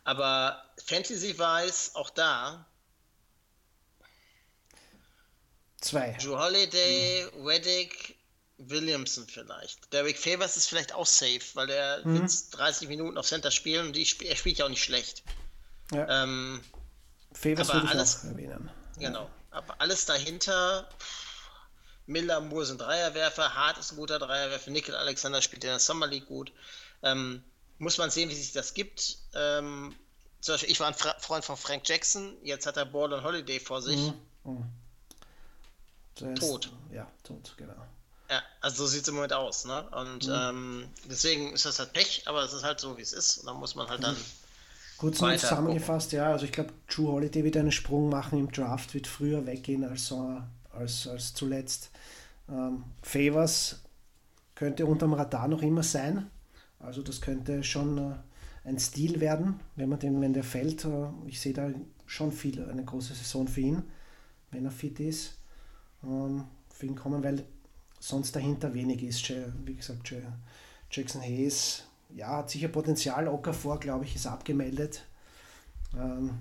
Aber 0.03 0.63
Fantasy-wise, 0.85 1.91
auch 1.95 2.09
da, 2.09 2.65
zwei. 5.81 6.15
Drew 6.21 6.37
Holiday, 6.37 7.27
Reddick, 7.43 8.15
Williamson 8.57 9.27
vielleicht. 9.27 9.91
Derek 9.93 10.17
Favors 10.17 10.57
ist 10.57 10.67
vielleicht 10.67 10.93
auch 10.93 11.05
safe, 11.05 11.41
weil 11.53 11.69
er 11.69 12.05
Mhm. 12.05 12.21
wird 12.21 12.57
30 12.57 12.87
Minuten 12.87 13.17
auf 13.17 13.27
Center 13.27 13.51
spielen 13.51 13.87
und 13.87 13.97
sp- 14.01 14.25
er 14.25 14.35
spielt 14.35 14.57
ja 14.57 14.65
auch 14.65 14.69
nicht 14.69 14.83
schlecht. 14.83 15.23
Ja. 15.91 16.23
Ähm, 16.23 16.61
Favors 17.33 17.67
würde 17.71 17.85
ich 17.85 17.91
alles- 17.91 18.19
auch 18.19 18.23
erwähnen. 18.29 18.71
Genau. 18.97 19.29
Aber 19.51 19.79
alles 19.79 20.05
dahinter, 20.05 20.89
pff, 20.99 21.26
Miller, 22.07 22.39
Moore 22.41 22.65
sind 22.65 22.81
Dreierwerfer, 22.81 23.53
Hart 23.53 23.77
ist 23.77 23.91
ein 23.91 23.97
guter 23.97 24.17
Dreierwerfer, 24.19 24.71
Nickel 24.71 24.95
Alexander 24.95 25.41
spielt 25.41 25.63
in 25.63 25.69
der 25.69 25.79
Summer 25.79 26.07
League 26.07 26.25
gut. 26.27 26.51
Ähm, 27.03 27.43
muss 27.77 27.97
man 27.97 28.09
sehen, 28.09 28.29
wie 28.29 28.35
sich 28.35 28.53
das 28.53 28.73
gibt. 28.73 29.17
Ähm, 29.35 29.93
zum 30.41 30.53
Beispiel, 30.53 30.71
ich 30.71 30.79
war 30.79 30.87
ein 30.87 30.93
Fra 30.93 31.15
Freund 31.19 31.43
von 31.45 31.57
Frank 31.57 31.87
Jackson, 31.87 32.35
jetzt 32.43 32.65
hat 32.65 32.77
er 32.77 32.85
Ball 32.85 33.11
und 33.13 33.23
Holiday 33.23 33.59
vor 33.59 33.81
sich. 33.81 34.11
Der 36.19 36.33
ist- 36.33 36.39
Tot. 36.39 36.71
Ja, 36.91 37.07
tot, 37.23 37.53
genau. 37.57 37.73
Ja, 38.29 38.41
also 38.61 38.83
so 38.83 38.87
sieht 38.87 39.03
es 39.03 39.07
im 39.07 39.15
Moment 39.15 39.33
aus. 39.33 39.65
Ne? 39.65 39.87
Und 39.91 40.27
ähm, 40.31 40.87
deswegen 41.05 41.53
ist 41.53 41.65
das 41.65 41.79
halt 41.79 41.93
Pech, 41.93 42.23
aber 42.25 42.43
es 42.43 42.51
ist 42.53 42.63
halt 42.63 42.79
so, 42.79 42.97
wie 42.97 43.01
es 43.01 43.13
ist. 43.13 43.37
Und 43.39 43.45
da 43.47 43.53
muss 43.53 43.75
man 43.75 43.87
halt 43.87 44.03
dann. 44.03 44.17
Gut 44.97 45.15
so 45.15 45.21
Weiter 45.27 45.39
zusammengefasst, 45.47 46.11
ja, 46.11 46.31
also 46.31 46.45
ich 46.45 46.51
glaube, 46.51 46.73
Drew 46.89 47.07
Holiday 47.11 47.43
wird 47.43 47.55
einen 47.55 47.71
Sprung 47.71 48.09
machen 48.09 48.39
im 48.39 48.51
Draft, 48.51 48.95
wird 48.95 49.05
früher 49.05 49.45
weggehen 49.45 49.83
als, 49.87 50.07
so, 50.07 50.41
als, 50.77 51.07
als 51.07 51.33
zuletzt. 51.33 51.91
Ähm, 52.49 52.83
Favors 53.01 53.81
könnte 54.55 54.85
unterm 54.85 55.13
Radar 55.13 55.47
noch 55.47 55.61
immer 55.61 55.83
sein. 55.83 56.29
Also 56.79 57.01
das 57.01 57.21
könnte 57.21 57.63
schon 57.63 57.97
äh, 57.97 58.15
ein 58.63 58.79
Stil 58.79 59.19
werden, 59.19 59.59
wenn 59.75 59.89
man 59.89 59.99
den, 59.99 60.21
wenn 60.21 60.33
der 60.33 60.43
fällt. 60.43 60.85
Äh, 60.85 61.07
ich 61.25 61.39
sehe 61.39 61.53
da 61.53 61.69
schon 62.05 62.31
viel, 62.31 62.63
eine 62.69 62.85
große 62.85 63.13
Saison 63.13 63.47
für 63.47 63.61
ihn, 63.61 63.83
wenn 64.51 64.65
er 64.65 64.71
fit 64.71 64.99
ist. 64.99 65.37
Ähm, 66.03 66.45
für 66.69 66.85
ihn 66.85 66.95
kommen, 66.95 67.23
weil 67.23 67.43
sonst 67.99 68.35
dahinter 68.35 68.73
wenig 68.73 69.03
ist. 69.03 69.33
Wie 69.65 69.75
gesagt, 69.75 70.11
ja, 70.11 70.19
Jackson 70.91 71.21
Hayes, 71.21 71.83
ja, 72.15 72.37
hat 72.37 72.49
sicher 72.49 72.67
Potenzial. 72.67 73.27
Okafor, 73.27 73.79
glaube 73.79 74.05
ich, 74.05 74.15
ist 74.15 74.27
abgemeldet. 74.27 75.05
Ähm, 75.95 76.37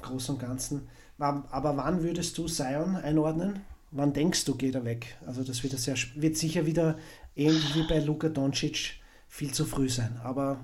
Groß 0.00 0.30
und 0.30 0.38
Ganzen. 0.38 0.88
Aber 1.18 1.76
wann 1.76 2.02
würdest 2.02 2.36
du 2.38 2.48
Zion 2.48 2.96
einordnen? 2.96 3.64
Wann 3.90 4.12
denkst 4.12 4.44
du, 4.44 4.56
geht 4.56 4.74
er 4.74 4.84
weg? 4.84 5.16
Also 5.26 5.44
das 5.44 5.62
wird, 5.62 5.78
sehr, 5.78 5.96
wird 6.16 6.36
sicher 6.36 6.66
wieder 6.66 6.98
ähnlich 7.36 7.74
wie 7.74 7.86
bei 7.86 8.00
Luka 8.00 8.28
Doncic 8.28 8.96
viel 9.28 9.52
zu 9.52 9.64
früh 9.64 9.88
sein. 9.88 10.20
Aber 10.24 10.58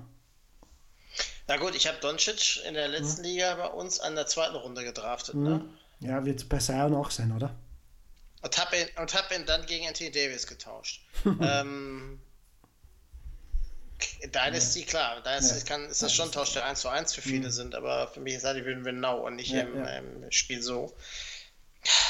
Na 1.47 1.57
gut, 1.57 1.75
ich 1.75 1.87
habe 1.87 1.97
Doncic 2.01 2.65
in 2.67 2.73
der 2.73 2.89
letzten 2.89 3.23
Liga 3.23 3.55
bei 3.55 3.67
uns 3.67 3.99
an 3.99 4.15
der 4.15 4.27
zweiten 4.27 4.55
Runde 4.55 4.83
gedraftet. 4.83 5.35
Ne? 5.35 5.63
ja, 6.01 6.25
wird 6.25 6.49
bei 6.49 6.57
Zion 6.57 6.93
auch 6.95 7.11
sein, 7.11 7.31
oder? 7.31 7.55
Und 8.41 8.57
habe 8.57 8.75
ihn, 8.75 8.87
und 8.99 9.13
hab 9.13 9.31
ihn 9.31 9.45
dann 9.45 9.65
gegen 9.65 9.87
Anthony 9.87 10.11
Davis 10.11 10.47
getauscht. 10.47 11.05
ähm, 11.41 12.19
Dynasty, 14.23 14.83
klar, 14.83 15.21
Dynasty 15.21 15.59
Ja. 15.59 15.65
kann, 15.65 15.89
ist 15.89 16.01
das 16.01 16.13
schon 16.13 16.29
ein 16.29 16.31
Tausch, 16.31 16.53
der 16.53 16.65
1 16.65 16.81
zu 16.81 16.89
1 16.89 17.13
für 17.13 17.21
viele 17.21 17.51
sind, 17.51 17.75
aber 17.75 18.07
für 18.07 18.19
mich 18.19 18.35
ist 18.35 18.43
halt, 18.43 18.57
die 18.57 18.65
wir 18.65 18.91
now 18.91 19.25
und 19.25 19.35
nicht 19.35 19.51
Ja, 19.51 19.61
im, 19.61 19.77
ja. 19.77 19.97
im 19.97 20.31
Spiel 20.31 20.61
so. 20.61 20.95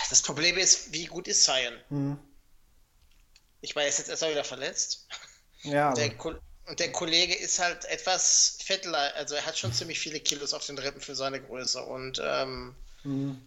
Das 0.10 0.22
Problem 0.22 0.58
ist, 0.58 0.92
wie 0.94 1.06
gut 1.06 1.28
ist 1.28 1.44
Zion? 1.44 1.74
Mhm. 1.90 2.20
Ich 3.62 3.76
war 3.76 3.84
jetzt 3.84 4.00
jetzt 4.00 4.10
erst 4.10 4.22
mal 4.22 4.32
wieder 4.32 4.44
verletzt. 4.44 5.08
Ja, 5.64 5.90
aber, 5.90 5.96
Der, 5.96 6.26
und 6.66 6.80
der 6.80 6.92
Kollege 6.92 7.36
ist 7.36 7.60
halt 7.60 7.86
etwas 7.86 8.58
fettler, 8.64 9.14
also 9.16 9.36
er 9.36 9.46
hat 9.46 9.58
schon 9.58 9.74
ziemlich 9.74 10.00
viele 10.00 10.20
Kilos 10.20 10.54
auf 10.54 10.66
den 10.66 10.78
Rippen 10.78 11.02
für 11.02 11.16
seine 11.16 11.42
Größe 11.42 11.82
und 11.84 12.22
ähm, 12.24 12.76
Mhm. 13.04 13.42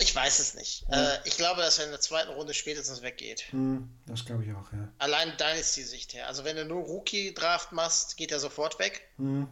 Ich 0.00 0.14
weiß 0.14 0.38
es 0.38 0.54
nicht. 0.54 0.86
Äh, 0.90 1.18
ich 1.24 1.36
glaube, 1.36 1.60
dass 1.60 1.78
er 1.78 1.84
in 1.84 1.90
der 1.90 2.00
zweiten 2.00 2.30
Runde 2.30 2.54
spätestens 2.54 3.02
weggeht. 3.02 3.44
hm, 3.50 3.88
das 4.06 4.24
glaube 4.24 4.44
ich 4.44 4.52
auch, 4.52 4.72
ja. 4.72 4.92
Allein 4.98 5.36
Dynasty-Sicht 5.36 6.14
her. 6.14 6.26
Also 6.26 6.44
wenn 6.44 6.56
du 6.56 6.64
nur 6.64 6.82
Rookie-Draft 6.84 7.72
machst, 7.72 8.16
geht 8.16 8.32
er 8.32 8.40
sofort 8.40 8.78
weg. 8.78 9.08
Mhm. 9.18 9.48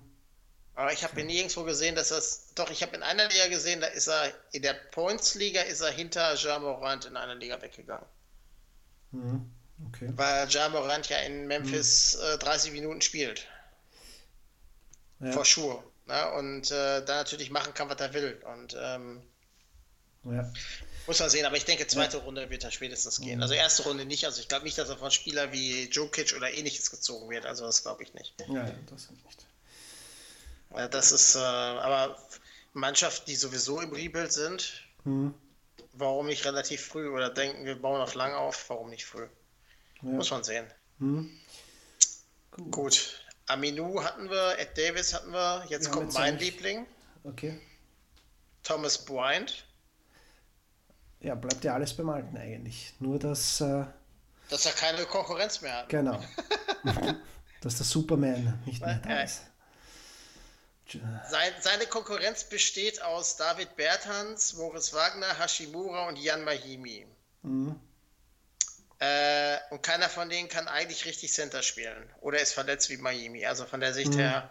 Aber 0.75 0.93
ich 0.93 1.03
habe 1.03 1.23
nirgendwo 1.23 1.65
gesehen, 1.65 1.97
dass 1.97 2.11
das. 2.11 2.55
Doch, 2.55 2.71
ich 2.71 2.83
habe 2.83 2.95
in 2.97 3.03
einer 3.03 3.29
Liga 3.29 3.49
gesehen, 3.49 3.81
da 3.81 3.89
ist 3.89 4.09
er, 4.09 4.33
in 4.53 4.63
der 4.63 4.75
Points-Liga 4.75 5.63
ist 5.63 5.81
er 5.81 5.91
hinter 5.91 6.35
Jean 6.37 6.63
Morant 6.63 7.05
in 7.05 7.17
einer 7.17 7.35
Liga 7.35 7.61
weggegangen. 7.61 8.07
Mhm. 9.11 9.51
Okay. 9.89 10.09
Weil 10.15 10.49
Jean 10.49 10.73
Morant 10.73 11.09
ja 11.09 11.19
in 11.19 11.47
Memphis 11.47 12.15
äh, 12.15 12.39
30 12.39 12.73
Minuten 12.73 13.01
spielt. 13.01 13.47
Ja. 15.21 15.33
For 15.33 15.45
sure. 15.45 15.83
Ne? 16.07 16.33
Und 16.33 16.71
äh, 16.71 17.05
da 17.05 17.17
natürlich 17.17 17.51
machen 17.51 17.75
kann, 17.75 17.89
was 17.89 18.01
er 18.01 18.15
will. 18.15 18.41
Und 18.55 18.77
ähm, 18.81 19.23
Ja. 20.33 20.53
muss 21.07 21.21
man 21.21 21.31
sehen, 21.31 21.47
aber 21.47 21.57
ich 21.57 21.65
denke, 21.65 21.87
zweite 21.87 22.19
Runde 22.19 22.51
wird 22.51 22.65
er 22.65 22.71
spätestens 22.71 23.21
gehen. 23.21 23.41
Also 23.43 23.55
erste 23.55 23.85
Runde 23.85 24.05
nicht. 24.05 24.25
Also 24.27 24.41
ich 24.41 24.49
glaube 24.49 24.65
nicht, 24.65 24.77
dass 24.79 24.89
er 24.89 24.97
von 24.99 25.11
Spieler 25.11 25.53
wie 25.53 25.85
Jokic 25.89 26.35
oder 26.37 26.53
ähnliches 26.53 26.91
gezogen 26.91 27.31
wird. 27.31 27.47
Also 27.47 27.65
das 27.65 27.83
glaube 27.83 28.03
ich 28.03 28.15
nicht. 28.15 28.35
Ja, 28.49 28.71
das 28.91 29.11
nicht. 29.11 29.47
Ja, 30.77 30.87
Das 30.89 31.13
ist, 31.13 31.35
äh, 31.35 31.39
aber 31.39 32.19
Mannschaften, 32.75 33.25
die 33.27 33.37
sowieso 33.37 33.81
im 33.81 33.93
Rebuild 33.93 34.33
sind, 34.33 34.85
Mhm. 35.05 35.33
warum 35.95 36.27
nicht 36.27 36.45
relativ 36.45 36.85
früh 36.85 37.09
oder 37.09 37.31
denken, 37.31 37.65
wir 37.65 37.81
bauen 37.81 38.01
auf 38.01 38.15
lang 38.15 38.35
auf, 38.35 38.69
warum 38.69 38.91
nicht 38.91 39.07
früh? 39.07 39.27
Ja. 40.03 40.09
Muss 40.11 40.31
man 40.31 40.45
sehen. 40.45 40.67
Mhm. 40.99 41.31
Gut. 42.71 43.23
Aminu 43.47 44.03
hatten 44.05 44.29
wir, 44.29 44.59
Ed 44.59 44.77
Davis 44.77 45.15
hatten 45.15 45.33
wir, 45.33 45.65
jetzt 45.71 45.87
Ja, 45.87 45.93
kommt 45.93 46.13
mein 46.13 46.39
Liebling, 46.39 46.87
Okay. 47.25 47.59
Thomas 48.63 48.99
Bryant. 49.05 49.65
Ja, 51.21 51.35
bleibt 51.35 51.65
ja 51.65 51.75
alles 51.75 51.95
beim 51.97 52.09
Alten 52.11 52.37
eigentlich. 52.37 52.95
Nur, 53.01 53.19
dass, 53.19 53.61
äh, 53.61 53.85
Dass 54.51 54.67
er 54.67 54.73
keine 54.73 55.05
Konkurrenz 55.05 55.61
mehr 55.61 55.75
hat. 55.79 55.89
genau, 55.89 56.23
dass 57.61 57.77
der 57.77 57.87
Superman 57.87 58.63
nicht 58.67 58.81
mehr 58.81 59.01
da 59.03 59.23
ist. 59.23 59.43
Sein, 61.31 61.53
seine 61.61 61.85
Konkurrenz 61.87 62.45
besteht 62.45 63.03
aus 63.03 63.37
David 63.37 63.77
Bertans, 63.77 64.55
Moritz 64.55 64.95
Wagner, 64.95 65.39
Hashimura 65.39 66.09
und 66.09 66.17
Jan 66.17 66.45
Mahimi. 66.45 67.07
Mhm. 67.43 67.79
Äh, 69.01 69.59
und 69.71 69.83
keiner 69.83 70.09
von 70.09 70.29
denen 70.31 70.49
kann 70.49 70.67
eigentlich 70.67 71.05
richtig 71.05 71.33
Center 71.33 71.63
spielen. 71.63 72.09
Oder 72.21 72.41
ist 72.41 72.53
verletzt 72.55 72.89
wie 72.91 72.97
Mahimi. 72.97 73.45
Also 73.45 73.67
von 73.67 73.81
der 73.81 73.91
Mhm. 73.91 73.95
Sicht 73.95 74.17
her, 74.17 74.51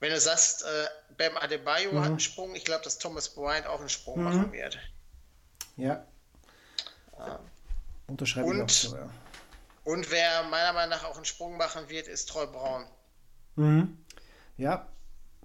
wenn 0.00 0.10
du 0.10 0.20
sagst, 0.20 0.64
äh, 0.64 0.86
Bam 1.16 1.36
Adebayo 1.38 1.98
hat 2.00 2.10
einen 2.10 2.20
Sprung, 2.20 2.54
ich 2.54 2.64
glaube, 2.64 2.84
dass 2.84 2.98
Thomas 2.98 3.30
Bryant 3.30 3.66
auch 3.66 3.80
einen 3.80 3.88
Sprung 3.88 4.18
Mhm. 4.18 4.24
machen 4.24 4.52
wird. 4.52 4.78
Ja. 5.78 6.04
Unterschreibe 8.06 8.46
ich 8.48 8.54
Und- 8.54 8.62
auch 8.62 8.68
so, 8.68 8.96
ja. 8.96 9.08
Und 9.84 10.10
wer 10.10 10.42
meiner 10.44 10.74
Meinung 10.74 10.90
nach 10.90 11.04
auch 11.04 11.16
einen 11.16 11.24
Sprung 11.24 11.56
machen 11.56 11.88
wird, 11.88 12.08
ist 12.08 12.28
Troy 12.28 12.46
Brown. 12.46 12.84
Mhm. 13.56 13.96
Ja, 14.58 14.86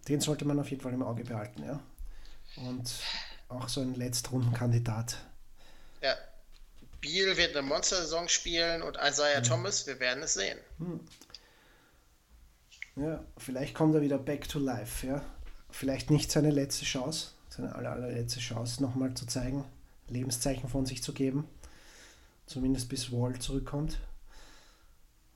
den 0.10 0.20
sollte 0.20 0.44
man 0.44 0.60
auf 0.60 0.70
jeden 0.70 0.82
Fall 0.82 0.92
im 0.94 1.02
Auge 1.04 1.24
behalten, 1.24 1.64
ja. 1.64 1.80
Und 2.58 2.92
auch 3.48 3.70
so 3.70 3.80
ein 3.82 3.96
Letztrundenkandidat. 3.96 5.16
Ja. 6.02 6.16
Beal 7.00 7.38
wird 7.38 7.52
eine 7.56 7.62
Monster-Saison 7.66 8.28
spielen 8.28 8.82
und 8.82 8.98
Isaiah 9.02 9.40
Mhm. 9.40 9.44
Thomas, 9.46 9.88
wir 9.88 10.00
werden 10.00 10.24
es 10.24 10.34
sehen. 10.34 10.60
Ja, 12.96 13.24
vielleicht 13.38 13.74
kommt 13.76 13.96
er 13.96 14.02
wieder 14.02 14.18
back 14.18 14.48
to 14.48 14.60
life, 14.60 15.06
ja. 15.08 15.22
Vielleicht 15.72 16.12
nicht 16.12 16.32
seine 16.32 16.52
letzte 16.52 16.86
Chance, 16.86 17.30
seine 17.50 17.74
aller, 17.76 17.92
allerletzte 17.92 18.40
Chance 18.40 18.84
nochmal 18.84 19.14
zu 19.16 19.26
zeigen, 19.26 19.66
Lebenszeichen 20.10 20.70
von 20.70 20.86
sich 20.86 21.02
zu 21.04 21.14
geben. 21.14 21.48
Zumindest 22.46 22.90
bis 22.90 23.12
Wall 23.12 23.38
zurückkommt. 23.40 24.00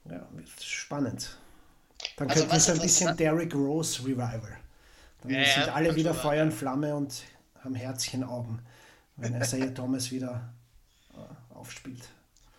Ja, 0.06 0.28
wird 0.32 0.50
spannend. 0.62 1.38
Dann 2.18 2.30
Also 2.30 2.42
könnten 2.42 2.54
wir 2.56 2.60
so 2.60 2.72
ein 2.74 2.80
bisschen 2.80 3.18
Derrick 3.18 3.54
Rose 3.56 4.02
Revival. 4.04 4.58
Dann 5.22 5.32
Ja, 5.32 5.44
sind 5.46 5.68
ja, 5.68 5.74
alle 5.74 5.96
wieder 5.96 6.12
absolut. 6.12 6.32
Feuer 6.34 6.44
und 6.44 6.52
Flamme 6.54 6.96
und 6.96 7.24
haben 7.64 7.76
Herzchenaugen, 7.76 8.62
wenn 9.16 9.40
Isaiah 9.42 9.74
Thomas 9.74 10.12
wieder 10.12 10.54
äh, 11.14 11.54
aufspielt. 11.56 12.08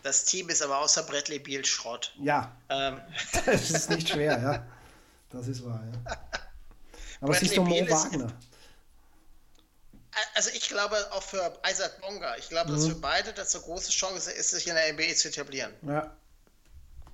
Das 0.02 0.24
Team 0.24 0.48
ist 0.48 0.62
aber 0.62 0.78
außer 0.78 1.02
Bradley 1.04 1.38
Beal 1.38 1.64
Schrott. 1.64 2.14
Ja, 2.20 2.56
Ähm, 2.68 2.98
das 3.46 3.70
ist 3.70 3.90
nicht 3.90 4.08
schwer, 4.08 4.40
ja. 4.40 4.66
Das 5.30 5.46
ist 5.46 5.64
wahr, 5.64 5.82
ja. 5.84 6.10
Aber 7.20 7.32
Bradley 7.32 7.38
siehst 7.48 7.56
du 7.58 7.62
Mo 7.64 7.70
Beal 7.74 7.86
ist- 7.86 7.92
Wagner? 7.92 8.32
Also 10.34 10.50
ich 10.50 10.68
glaube 10.68 10.96
auch 11.12 11.22
für 11.22 11.58
Isaac 11.68 12.00
Bonga, 12.00 12.36
ich 12.36 12.48
glaube, 12.48 12.70
Mhm. 12.70 12.74
dass 12.76 12.86
für 12.86 12.94
beide 12.94 13.32
das 13.32 13.54
eine 13.54 13.64
große 13.64 13.90
Chance 13.90 14.30
ist, 14.32 14.50
sich 14.50 14.66
in 14.66 14.74
der 14.74 14.88
NBA 14.92 15.14
zu 15.14 15.28
etablieren. 15.28 15.74
Ja, 15.82 16.16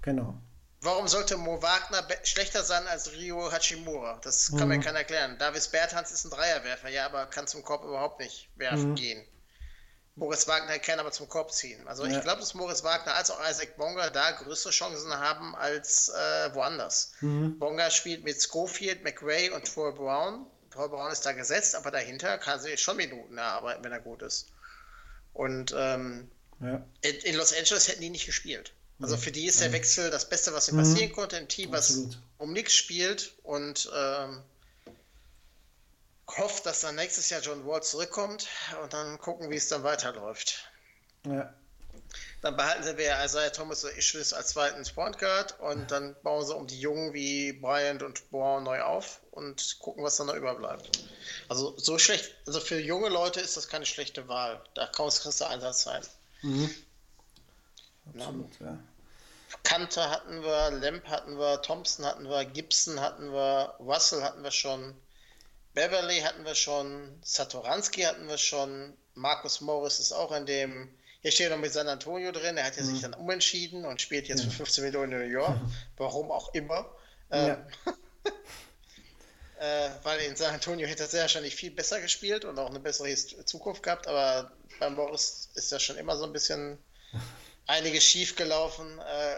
genau. 0.02 0.34
Warum 0.80 1.08
sollte 1.08 1.38
Mo 1.38 1.62
Wagner 1.62 2.06
schlechter 2.24 2.62
sein 2.62 2.86
als 2.86 3.12
Rio 3.12 3.50
Hachimura? 3.50 4.20
Das 4.22 4.48
kann 4.50 4.68
Mhm. 4.68 4.68
mir 4.68 4.80
keiner 4.80 4.98
erklären. 4.98 5.38
Davis 5.38 5.68
Bertans 5.68 6.10
ist 6.12 6.24
ein 6.26 6.30
Dreierwerfer, 6.30 6.90
ja, 6.90 7.06
aber 7.06 7.24
kann 7.26 7.46
zum 7.46 7.62
Korb 7.62 7.84
überhaupt 7.84 8.20
nicht 8.20 8.50
werfen 8.56 8.90
Mhm. 8.90 8.94
gehen. 8.96 9.28
Moritz 10.16 10.46
Wagner 10.46 10.78
kann 10.78 11.00
aber 11.00 11.10
zum 11.10 11.28
Korb 11.28 11.52
ziehen. 11.52 11.88
Also 11.88 12.04
Ja. 12.04 12.16
ich 12.18 12.22
glaube, 12.22 12.38
dass 12.40 12.54
Moritz 12.54 12.84
Wagner 12.84 13.14
als 13.14 13.30
auch 13.30 13.40
Isaac 13.48 13.76
Bonga 13.76 14.10
da 14.10 14.30
größere 14.32 14.72
Chancen 14.72 15.12
haben 15.12 15.56
als 15.56 16.10
äh, 16.10 16.54
woanders. 16.54 17.12
Mhm. 17.20 17.58
Bonga 17.58 17.90
spielt 17.90 18.22
mit 18.22 18.40
Schofield, 18.40 19.02
McRae 19.02 19.50
und 19.50 19.64
Troy 19.72 19.90
Brown. 19.90 20.46
Troy 20.74 20.88
Brown 20.88 21.10
ist 21.12 21.24
da 21.24 21.32
gesetzt, 21.32 21.74
aber 21.76 21.90
dahinter 21.92 22.36
kann 22.38 22.60
sie 22.60 22.76
schon 22.76 22.96
Minuten 22.96 23.38
erarbeiten, 23.38 23.84
wenn 23.84 23.92
er 23.92 24.00
gut 24.00 24.22
ist. 24.22 24.48
Und 25.32 25.72
ähm, 25.76 26.30
Ja, 26.60 26.84
in, 27.02 27.14
in 27.16 27.36
Los 27.36 27.52
Angeles 27.52 27.88
hätten 27.88 28.00
die 28.00 28.10
nicht 28.10 28.26
gespielt. 28.26 28.72
Also 29.00 29.16
für 29.16 29.32
die 29.32 29.46
ist 29.46 29.60
der 29.60 29.72
Wechsel 29.72 30.10
das 30.10 30.28
Beste, 30.28 30.52
was 30.52 30.68
ihnen 30.68 30.78
Mhm. 30.78 30.82
passieren 30.82 31.12
konnte. 31.12 31.36
Ein 31.36 31.48
Team, 31.48 31.72
was 31.72 31.90
Absolut. 31.90 32.18
um 32.38 32.52
nichts 32.52 32.74
spielt 32.74 33.34
und 33.44 33.90
ähm, 33.94 34.42
hofft, 36.28 36.66
dass 36.66 36.80
dann 36.80 36.96
nächstes 36.96 37.30
Jahr 37.30 37.40
John 37.40 37.66
Wall 37.66 37.82
zurückkommt 37.82 38.48
und 38.82 38.92
dann 38.92 39.18
gucken, 39.18 39.50
wie 39.50 39.56
es 39.56 39.68
dann 39.68 39.82
weiterläuft. 39.84 40.70
ja, 41.26 41.54
Dann 42.44 42.58
behalten 42.58 42.82
sie 42.82 42.98
wieder 42.98 43.24
Isaiah 43.24 43.50
Thomas 43.50 43.82
oder 43.86 43.96
Ishvis 43.96 44.34
als 44.34 44.48
zweiten 44.48 44.84
Point 44.94 45.18
Guard 45.18 45.58
und 45.60 45.90
dann 45.90 46.14
bauen 46.22 46.44
sie 46.44 46.54
um 46.54 46.66
die 46.66 46.78
Jungen 46.78 47.14
wie 47.14 47.54
Bryant 47.54 48.02
und 48.02 48.30
Brown 48.30 48.64
neu 48.64 48.82
auf 48.82 49.22
und 49.30 49.78
gucken, 49.78 50.04
was 50.04 50.18
dann 50.18 50.26
noch 50.26 50.34
überbleibt. 50.34 50.90
Also 51.48 51.74
so 51.78 51.98
schlecht, 51.98 52.34
also 52.46 52.60
für 52.60 52.78
junge 52.78 53.08
Leute 53.08 53.40
ist 53.40 53.56
das 53.56 53.66
keine 53.66 53.86
schlechte 53.86 54.28
Wahl. 54.28 54.62
Da 54.74 54.86
kann 54.88 55.08
es 55.08 55.22
kriegst 55.22 55.40
du 55.40 55.46
Einsatz 55.46 55.84
sein. 55.84 56.02
absolut, 58.14 58.60
ja. 58.60 58.78
Kanter 59.62 60.10
hatten 60.10 60.42
wir, 60.42 60.70
Lamp 60.70 61.08
hatten 61.08 61.38
wir, 61.38 61.62
Thompson 61.62 62.04
hatten 62.04 62.28
wir, 62.28 62.44
Gibson 62.44 63.00
hatten 63.00 63.32
wir, 63.32 63.74
Russell 63.80 64.22
hatten 64.22 64.42
wir 64.42 64.50
schon, 64.50 64.94
Beverly 65.72 66.20
hatten 66.20 66.44
wir 66.44 66.54
schon, 66.54 67.18
Satoranski 67.22 68.02
hatten 68.02 68.28
wir 68.28 68.36
schon, 68.36 68.92
Markus 69.14 69.62
Morris 69.62 69.98
ist 69.98 70.12
auch 70.12 70.32
in 70.32 70.44
dem, 70.44 70.94
hier 71.24 71.32
steht 71.32 71.50
noch 71.50 71.56
mit 71.56 71.72
San 71.72 71.88
Antonio 71.88 72.32
drin, 72.32 72.58
er 72.58 72.64
hat 72.64 72.76
ja 72.76 72.84
sich 72.84 73.00
dann 73.00 73.14
umentschieden 73.14 73.86
und 73.86 74.02
spielt 74.02 74.28
jetzt 74.28 74.44
für 74.44 74.50
15 74.50 74.84
Millionen 74.84 75.12
in 75.12 75.18
New 75.20 75.32
York, 75.32 75.58
warum 75.96 76.30
auch 76.30 76.52
immer. 76.52 76.94
Ähm, 77.30 77.56
äh, 79.58 79.88
weil 80.02 80.20
in 80.20 80.36
San 80.36 80.52
Antonio 80.52 80.86
hätte 80.86 81.04
er 81.04 81.08
sehr 81.08 81.22
wahrscheinlich 81.22 81.56
viel 81.56 81.70
besser 81.70 81.98
gespielt 82.02 82.44
und 82.44 82.58
auch 82.58 82.68
eine 82.68 82.78
bessere 82.78 83.14
Zukunft 83.14 83.82
gehabt, 83.82 84.06
aber 84.06 84.52
bei 84.78 84.90
Morris 84.90 85.48
ist 85.54 85.72
ja 85.72 85.80
schon 85.80 85.96
immer 85.96 86.14
so 86.18 86.24
ein 86.24 86.32
bisschen 86.34 86.76
einiges 87.66 88.04
schief 88.04 88.36
gelaufen. 88.36 88.98
Äh, 88.98 89.36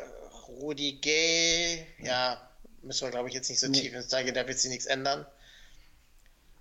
Rudi 0.49 0.95
Gay, 0.95 1.87
ja, 2.03 2.51
müssen 2.83 3.07
wir 3.07 3.13
glaube 3.13 3.29
ich 3.29 3.35
jetzt 3.37 3.49
nicht 3.49 3.61
so 3.61 3.71
tief 3.71 3.95
ins 3.95 4.09
Detail, 4.09 4.33
da 4.33 4.49
wird 4.49 4.59
sich 4.59 4.73
nichts 4.73 4.87
ändern. 4.87 5.25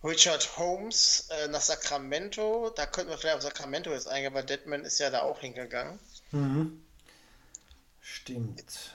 Richard 0.05 0.57
Holmes 0.57 1.27
äh, 1.31 1.47
nach 1.47 1.61
Sacramento, 1.61 2.71
da 2.75 2.85
könnten 2.85 3.09
wir 3.09 3.17
vielleicht 3.17 3.37
auf 3.37 3.41
Sacramento 3.41 3.91
jetzt 3.91 4.07
eingehen, 4.07 4.33
weil 4.33 4.43
Deadman 4.43 4.85
ist 4.85 4.99
ja 4.99 5.09
da 5.09 5.23
auch 5.23 5.39
hingegangen. 5.39 5.99
Stimmt. 8.01 8.93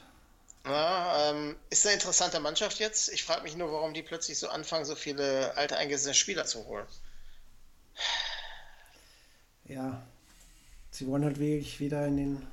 Ja, 0.64 1.30
ähm, 1.30 1.56
ist 1.70 1.86
eine 1.86 1.94
interessante 1.94 2.38
Mannschaft 2.38 2.78
jetzt. 2.78 3.08
Ich 3.08 3.24
frage 3.24 3.42
mich 3.42 3.56
nur, 3.56 3.72
warum 3.72 3.92
die 3.92 4.02
plötzlich 4.02 4.38
so 4.38 4.48
anfangen, 4.48 4.84
so 4.84 4.94
viele 4.94 5.56
alte 5.56 5.76
eingesessene 5.76 6.14
Spieler 6.14 6.44
zu 6.44 6.64
holen. 6.66 6.86
Ja, 9.64 10.02
sie 10.90 11.06
wollen 11.06 11.24
halt 11.24 11.38
wirklich 11.38 11.80
wieder 11.80 12.06
in 12.06 12.16
den 12.18 12.46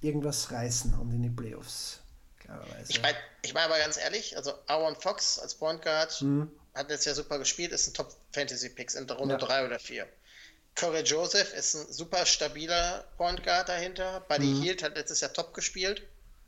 irgendwas 0.00 0.52
reißen 0.52 0.94
und 0.94 1.12
in 1.12 1.22
die 1.22 1.30
Playoffs, 1.30 2.00
klarerweise. 2.40 2.90
Ich 2.92 3.00
meine 3.00 3.16
ich 3.42 3.54
mein 3.54 3.64
aber 3.64 3.78
ganz 3.78 3.96
ehrlich, 3.96 4.36
also 4.36 4.52
Aaron 4.66 4.96
Fox 4.96 5.38
als 5.38 5.54
Point 5.54 5.82
Guard 5.82 6.20
Mhm. 6.20 6.50
Hat 6.74 6.90
jetzt 6.90 7.04
ja 7.06 7.14
super 7.14 7.38
gespielt, 7.38 7.72
ist 7.72 7.86
ein 7.88 7.94
Top-Fantasy-Picks 7.94 8.94
in 8.94 9.06
der 9.06 9.16
Runde 9.16 9.34
Ja. 9.34 9.38
3 9.40 9.66
oder 9.66 9.78
4. 9.78 10.08
Corey 10.76 11.02
Joseph 11.02 11.54
ist 11.54 11.74
ein 11.74 11.92
super 11.92 12.26
stabiler 12.26 13.04
Point 13.16 13.44
Guard 13.44 13.68
dahinter. 13.68 14.20
Buddy 14.28 14.46
Mhm. 14.46 14.62
Hield 14.62 14.82
hat 14.82 14.96
letztes 14.96 15.20
Jahr 15.20 15.32
top 15.32 15.54
gespielt 15.54 16.02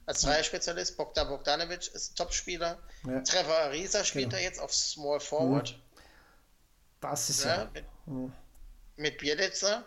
als 0.06 0.22
Dreierspezialist. 0.22 0.96
Bogdan 0.96 1.28
Bogdanovic 1.28 1.94
ist 1.94 2.12
ein 2.12 2.14
Top-Spieler. 2.16 2.78
Ja. 3.06 3.20
Trevor 3.20 3.56
Ariza 3.56 4.02
spielt 4.04 4.30
Genau. 4.30 4.36
da 4.36 4.42
jetzt 4.42 4.58
auf 4.60 4.74
Small 4.74 5.20
Forward. 5.20 5.78
das 7.00 7.30
ist 7.30 7.44
Ja, 7.44 7.56
ja. 7.58 7.70
mit, 7.72 7.84
Mhm. 8.06 8.32
mit 8.96 9.18
Bielitzer. 9.18 9.84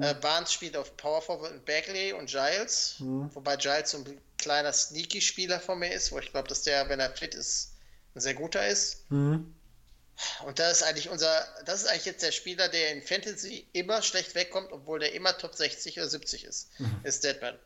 Äh, 0.00 0.14
Barnes 0.14 0.50
spielt 0.50 0.78
auf 0.78 0.96
Power 0.96 1.20
Forward 1.20 1.52
mit 1.52 1.64
Bagley 1.66 2.14
und 2.14 2.26
Giles, 2.30 2.94
Mhm. 3.00 3.28
wobei 3.34 3.56
Giles 3.56 3.90
so 3.90 3.98
ein 3.98 4.18
kleiner 4.38 4.72
Sneaky-Spieler 4.72 5.60
von 5.60 5.78
mir 5.78 5.92
ist, 5.92 6.10
wo 6.10 6.18
ich 6.18 6.30
glaube, 6.30 6.48
dass 6.48 6.62
der, 6.62 6.88
wenn 6.88 7.00
er 7.00 7.14
fit 7.14 7.34
ist, 7.34 7.72
ein 8.14 8.20
sehr 8.20 8.32
guter 8.32 8.66
ist. 8.66 9.10
Mhm. 9.10 9.54
Und 10.46 10.58
das 10.58 10.78
ist 10.78 10.82
eigentlich 10.84 11.08
unser, 11.08 11.46
das 11.64 11.82
ist 11.82 11.88
eigentlich 11.88 12.04
jetzt 12.04 12.22
der 12.22 12.32
Spieler, 12.32 12.68
der 12.68 12.92
in 12.92 13.02
Fantasy 13.02 13.66
immer 13.72 14.02
schlecht 14.02 14.34
wegkommt, 14.34 14.72
obwohl 14.72 15.00
der 15.00 15.12
immer 15.12 15.36
Top 15.36 15.54
60 15.54 15.98
oder 15.98 16.08
70 16.08 16.44
ist, 16.44 16.70
ist 17.02 17.24
Deadman. 17.24 17.58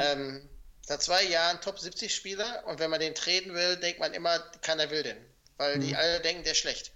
Ähm, 0.00 0.48
seit 0.80 1.02
zwei 1.02 1.22
Jahren 1.24 1.60
Top 1.60 1.78
70 1.78 2.14
Spieler 2.14 2.64
und 2.66 2.78
wenn 2.78 2.90
man 2.90 3.00
den 3.00 3.14
treten 3.14 3.54
will, 3.54 3.76
denkt 3.76 4.00
man 4.00 4.14
immer, 4.14 4.38
keiner 4.62 4.90
will 4.90 5.02
den, 5.02 5.16
weil 5.56 5.78
die 5.78 5.94
alle 5.94 6.20
denken, 6.20 6.42
der 6.42 6.52
ist 6.52 6.58
schlecht. 6.58 6.92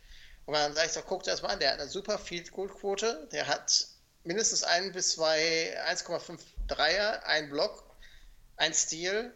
Und 0.47 0.55
dann 0.55 0.75
sage 0.75 0.89
ich 0.89 0.93
so, 0.93 1.03
guck 1.03 1.23
dir 1.23 1.31
das 1.31 1.43
mal 1.43 1.51
an, 1.51 1.61
der 1.61 1.73
hat 1.73 1.81
eine 1.81 1.89
super 1.89 2.19
Field 2.19 2.51
Goal 2.51 2.69
Quote, 2.69 3.29
der 3.33 3.47
hat 3.47 3.87
mindestens 4.25 4.63
ein 4.63 4.93
bis 4.93 5.13
zwei 5.13 5.79
1,5 5.89 6.39
Dreier, 6.67 7.25
ein 7.27 7.51
Block, 7.51 7.95
ein 8.57 8.75
Steal 8.75 9.33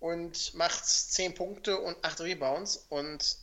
und 0.00 0.54
macht 0.54 0.84
10 0.84 1.34
Punkte 1.34 1.78
und 1.78 1.96
8 2.04 2.20
Rebounds 2.20 2.86
und 2.88 3.36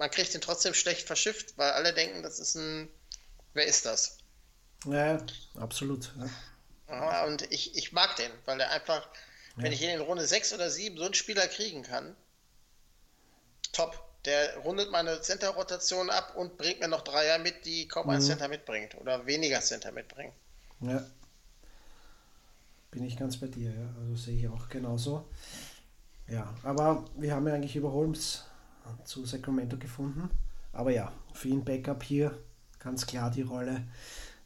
man 0.00 0.10
kriegt 0.10 0.32
den 0.32 0.40
trotzdem 0.40 0.72
schlecht 0.72 1.06
verschifft, 1.06 1.58
weil 1.58 1.72
alle 1.72 1.92
denken, 1.92 2.22
das 2.22 2.40
ist 2.40 2.54
ein, 2.54 2.88
wer 3.52 3.66
ist 3.66 3.84
das? 3.84 4.16
ja, 4.86 5.18
absolut. 5.56 6.10
Ja. 6.18 6.30
Ja, 6.88 7.26
und 7.26 7.42
ich, 7.52 7.76
ich 7.76 7.92
mag 7.92 8.16
den, 8.16 8.32
weil 8.46 8.56
der 8.56 8.70
einfach, 8.70 9.06
wenn 9.56 9.72
ich 9.72 9.82
ihn 9.82 9.90
in 9.90 10.00
Runde 10.00 10.26
6 10.26 10.54
oder 10.54 10.70
7 10.70 10.96
so 10.96 11.04
einen 11.04 11.14
Spieler 11.14 11.46
kriegen 11.46 11.82
kann, 11.82 12.16
top. 13.72 14.06
Der 14.24 14.56
rundet 14.58 14.90
meine 14.90 15.20
Center-Rotation 15.20 16.10
ab 16.10 16.34
und 16.34 16.58
bringt 16.58 16.80
mir 16.80 16.88
noch 16.88 17.02
Dreier 17.02 17.38
mit, 17.38 17.64
die 17.64 17.86
kaum 17.86 18.08
ein 18.10 18.20
Center 18.20 18.48
mitbringt 18.48 18.94
oder 18.96 19.24
weniger 19.26 19.60
Center 19.60 19.92
mitbringen. 19.92 20.32
Ja. 20.80 21.06
Bin 22.90 23.04
ich 23.04 23.16
ganz 23.16 23.38
bei 23.38 23.46
dir, 23.46 23.70
ja. 23.70 23.94
Also 24.00 24.16
sehe 24.16 24.36
ich 24.36 24.48
auch 24.48 24.68
genauso. 24.68 25.30
Ja, 26.26 26.54
aber 26.62 27.04
wir 27.16 27.34
haben 27.34 27.46
ja 27.46 27.54
eigentlich 27.54 27.76
über 27.76 27.92
Holmes 27.92 28.44
zu 29.04 29.24
Sacramento 29.24 29.76
gefunden. 29.76 30.30
Aber 30.72 30.90
ja, 30.90 31.12
für 31.32 31.48
ihn 31.48 31.64
Backup 31.64 32.02
hier 32.02 32.38
ganz 32.78 33.06
klar 33.06 33.30
die 33.30 33.42
Rolle. 33.42 33.82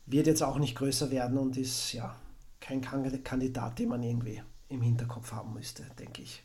Wird 0.06 0.26
jetzt 0.26 0.42
auch 0.42 0.58
nicht 0.58 0.76
größer 0.76 1.10
werden 1.10 1.38
und 1.38 1.56
ist 1.56 1.92
ja 1.92 2.14
kein 2.60 2.80
Kandidat, 2.80 3.78
den 3.78 3.88
man 3.88 4.02
irgendwie 4.02 4.42
im 4.68 4.82
Hinterkopf 4.82 5.32
haben 5.32 5.54
müsste, 5.54 5.84
denke 5.98 6.22
ich. 6.22 6.42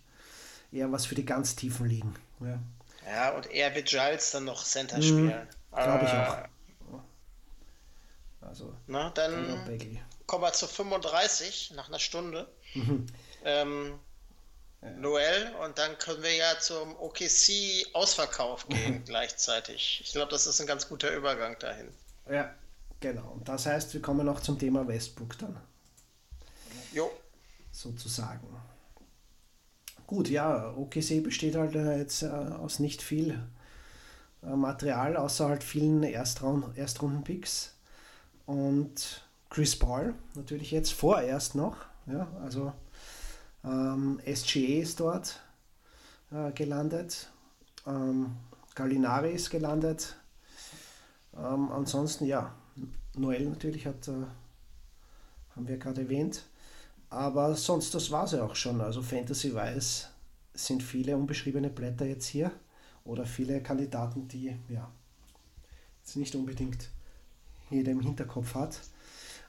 Eher 0.71 0.91
was 0.91 1.05
für 1.05 1.15
die 1.15 1.25
ganz 1.25 1.55
tiefen 1.55 1.87
Ligen. 1.87 2.15
Ja, 2.39 2.59
ja 3.05 3.35
und 3.35 3.49
eher 3.51 3.73
wird 3.75 3.87
Giles 3.87 4.31
dann 4.31 4.45
noch 4.45 4.63
Center 4.63 4.97
mhm, 4.97 5.03
spielen. 5.03 5.47
Glaube 5.71 6.05
ich 6.05 6.11
auch. 6.11 6.37
Also, 8.41 8.73
Na, 8.87 9.09
dann 9.11 9.79
kommen 10.25 10.43
wir 10.43 10.53
zu 10.53 10.67
35 10.67 11.73
nach 11.75 11.89
einer 11.89 11.99
Stunde. 11.99 12.47
Mhm. 12.73 13.05
Ähm. 13.43 13.99
Noel 14.81 15.51
und 15.63 15.77
dann 15.77 15.97
können 15.97 16.23
wir 16.23 16.33
ja 16.33 16.57
zum 16.59 16.95
OKC 16.99 17.93
Ausverkauf 17.93 18.67
gehen 18.67 19.03
gleichzeitig. 19.05 20.01
Ich 20.03 20.13
glaube, 20.13 20.31
das 20.31 20.47
ist 20.47 20.61
ein 20.61 20.67
ganz 20.67 20.87
guter 20.87 21.13
Übergang 21.13 21.57
dahin. 21.59 21.89
Ja, 22.29 22.53
genau. 22.99 23.31
Und 23.31 23.49
das 23.49 23.65
heißt, 23.65 23.93
wir 23.93 24.01
kommen 24.01 24.25
noch 24.25 24.39
zum 24.39 24.57
Thema 24.57 24.87
Westbrook 24.87 25.37
dann. 25.37 25.59
Jo. 26.93 27.11
Sozusagen. 27.71 28.47
Gut, 30.07 30.29
ja, 30.29 30.73
OKC 30.75 31.21
besteht 31.21 31.55
halt 31.55 31.75
äh, 31.75 31.97
jetzt 31.97 32.23
äh, 32.23 32.27
aus 32.27 32.79
nicht 32.79 33.01
viel 33.01 33.39
äh, 34.41 34.47
Material, 34.47 35.17
außer 35.17 35.47
halt 35.47 35.63
vielen 35.63 36.03
Erstraun 36.03 36.73
Erstrunden-Picks. 36.75 37.75
Und 38.45 39.23
Chris 39.49 39.77
Paul 39.77 40.15
natürlich 40.35 40.71
jetzt 40.71 40.93
vorerst 40.93 41.53
noch. 41.53 41.77
Ja, 42.07 42.27
also 42.41 42.73
ähm, 43.63 44.19
SGA 44.25 44.81
ist 44.81 44.99
dort 44.99 45.41
äh, 46.31 46.51
gelandet. 46.51 47.29
Ähm, 47.85 48.35
Gallinari 48.75 49.33
ist 49.33 49.49
gelandet. 49.49 50.15
Ähm, 51.35 51.71
ansonsten, 51.71 52.25
ja, 52.25 52.53
Noel 53.15 53.49
natürlich 53.49 53.85
hat, 53.85 54.07
äh, 54.07 54.25
haben 55.55 55.67
wir 55.67 55.77
gerade 55.77 56.01
erwähnt. 56.01 56.43
Aber 57.09 57.55
sonst, 57.55 57.93
das 57.95 58.11
war 58.11 58.25
es 58.25 58.33
ja 58.33 58.43
auch 58.43 58.55
schon. 58.55 58.81
Also 58.81 59.01
Fantasy-wise 59.01 60.07
sind 60.53 60.83
viele 60.83 61.17
unbeschriebene 61.17 61.69
Blätter 61.69 62.05
jetzt 62.05 62.27
hier 62.27 62.51
oder 63.03 63.25
viele 63.25 63.61
Kandidaten, 63.61 64.27
die 64.27 64.55
ja 64.67 64.91
jetzt 66.01 66.15
nicht 66.15 66.35
unbedingt 66.35 66.89
jeder 67.69 67.91
im 67.91 68.01
Hinterkopf 68.01 68.55
hat. 68.55 68.79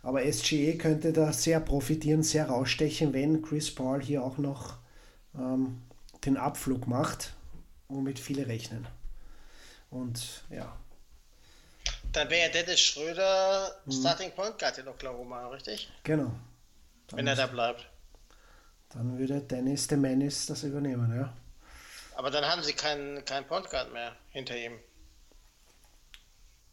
Aber 0.02 0.22
SGE 0.32 0.78
könnte 0.78 1.12
da 1.12 1.32
sehr 1.32 1.60
profitieren, 1.60 2.22
sehr 2.22 2.48
rausstechen, 2.48 3.12
wenn 3.12 3.42
Chris 3.42 3.74
Paul 3.74 4.02
hier 4.02 4.22
auch 4.22 4.38
noch 4.38 4.78
ähm, 5.34 5.82
den 6.24 6.36
Abflug 6.36 6.86
macht, 6.86 7.34
womit 7.88 8.18
viele 8.18 8.46
rechnen. 8.46 8.86
Und 9.90 10.44
ja. 10.50 10.74
Dann 12.12 12.30
wäre 12.30 12.50
Dennis 12.50 12.80
Schröder 12.80 13.76
mhm. 13.84 13.92
Starting 13.92 14.32
Point 14.32 14.58
Guard 14.58 14.78
in 14.78 14.88
Oklahoma, 14.88 15.48
richtig? 15.48 15.90
Genau. 16.04 16.32
Dann 17.08 17.18
wenn 17.18 17.26
er 17.26 17.36
da 17.36 17.46
bleibt. 17.46 17.86
Dann 18.90 19.18
würde 19.18 19.40
Dennis 19.40 19.86
de 19.86 19.98
Menace 19.98 20.46
das 20.46 20.64
übernehmen, 20.64 21.14
ja. 21.14 21.32
Aber 22.16 22.30
dann 22.30 22.44
haben 22.44 22.62
sie 22.62 22.72
keinen 22.72 23.24
kein 23.24 23.46
Point 23.46 23.70
Guard 23.70 23.92
mehr 23.92 24.16
hinter 24.30 24.56
ihm. 24.56 24.78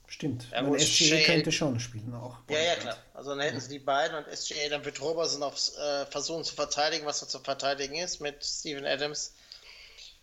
Stimmt. 0.07 0.47
Ja, 0.51 0.61
meine, 0.61 0.79
SGA 0.79 1.19
könnte 1.25 1.51
schon 1.51 1.79
spielen 1.81 2.13
auch. 2.13 2.37
Ja, 2.49 2.59
ja, 2.59 2.75
klar. 2.75 2.97
Also 3.13 3.31
dann 3.31 3.41
hätten 3.41 3.59
sie 3.59 3.69
die 3.69 3.79
beiden 3.79 4.17
und 4.17 4.25
SGA, 4.35 4.69
dann 4.69 4.85
wird 4.85 5.01
Roberson 5.01 5.43
aufs 5.43 5.75
äh, 5.77 6.05
versuchen 6.05 6.45
zu 6.45 6.55
verteidigen, 6.55 7.05
was 7.05 7.21
noch 7.21 7.27
zu 7.27 7.39
verteidigen 7.39 7.95
ist 7.95 8.21
mit 8.21 8.43
Steven 8.43 8.85
Adams. 8.85 9.33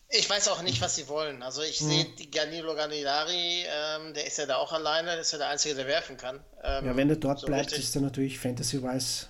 Ich 0.08 0.28
weiß 0.28 0.48
auch 0.48 0.62
nicht, 0.62 0.80
was 0.80 0.96
sie 0.96 1.06
wollen. 1.08 1.42
Also 1.42 1.62
ich 1.62 1.82
mhm. 1.82 1.88
sehe 1.88 2.04
die 2.18 2.30
Ganilo 2.30 2.74
Ganilari, 2.74 3.64
ähm, 3.66 4.14
der 4.14 4.26
ist 4.26 4.38
ja 4.38 4.46
da 4.46 4.56
auch 4.56 4.72
alleine, 4.72 5.12
der 5.12 5.20
ist 5.20 5.32
ja 5.32 5.38
der 5.38 5.48
Einzige, 5.48 5.74
der 5.74 5.86
werfen 5.86 6.16
kann. 6.16 6.40
Ähm, 6.62 6.86
ja, 6.86 6.96
wenn 6.96 7.10
er 7.10 7.16
dort 7.16 7.40
so 7.40 7.46
bleibt, 7.46 7.66
richtig. 7.66 7.84
ist 7.84 7.94
er 7.94 8.02
natürlich 8.02 8.38
Fantasy-wise 8.38 9.26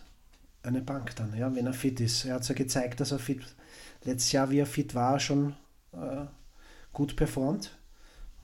eine 0.63 0.83
Bank 0.83 1.17
dann, 1.17 1.37
ja, 1.37 1.55
wenn 1.55 1.67
er 1.67 1.75
fit 1.75 2.01
ist. 2.01 2.25
Er 2.25 2.35
hat 2.35 2.49
ja 2.49 2.55
gezeigt, 2.55 3.01
dass 3.01 3.11
er 3.13 3.19
fit, 3.19 3.43
letztes 4.05 4.33
Jahr, 4.33 4.51
wie 4.51 4.61
er 4.61 4.67
fit 4.67 4.95
war, 4.95 5.19
schon 5.19 5.57
äh, 5.93 6.27
gut 6.93 7.17
performt. 7.17 7.71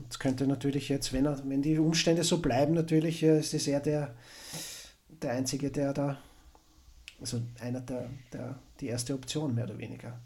Das 0.08 0.18
könnte 0.18 0.46
natürlich 0.46 0.88
jetzt, 0.88 1.12
wenn, 1.12 1.26
er, 1.26 1.40
wenn 1.48 1.62
die 1.62 1.78
Umstände 1.78 2.24
so 2.24 2.38
bleiben, 2.38 2.74
natürlich 2.74 3.22
äh, 3.22 3.38
ist 3.38 3.54
es 3.54 3.66
er 3.66 3.80
der, 3.80 4.14
der 5.08 5.32
Einzige, 5.32 5.70
der 5.70 5.92
da, 5.92 6.20
also 7.20 7.40
einer 7.60 7.80
der, 7.80 8.10
der, 8.32 8.58
die 8.80 8.88
erste 8.88 9.14
Option 9.14 9.54
mehr 9.54 9.64
oder 9.64 9.78
weniger. 9.78 10.18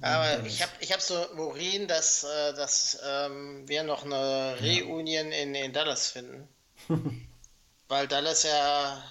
Aber 0.00 0.44
ich 0.44 0.60
habe 0.62 0.72
ich 0.80 0.92
hab 0.92 1.00
so 1.00 1.26
Morin, 1.34 1.86
dass, 1.86 2.24
äh, 2.24 2.54
dass 2.54 2.98
ähm, 3.06 3.68
wir 3.68 3.84
noch 3.84 4.04
eine 4.04 4.56
Reunion 4.60 5.30
in, 5.30 5.54
in 5.54 5.72
Dallas 5.72 6.10
finden. 6.10 6.48
Weil 7.88 8.08
Dallas 8.08 8.42
ja 8.42 9.02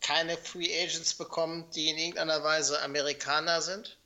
keine 0.00 0.36
Free 0.38 0.82
Agents 0.82 1.14
bekommt, 1.14 1.74
die 1.76 1.90
in 1.90 1.98
irgendeiner 1.98 2.42
Weise 2.42 2.80
Amerikaner 2.82 3.60
sind. 3.60 3.97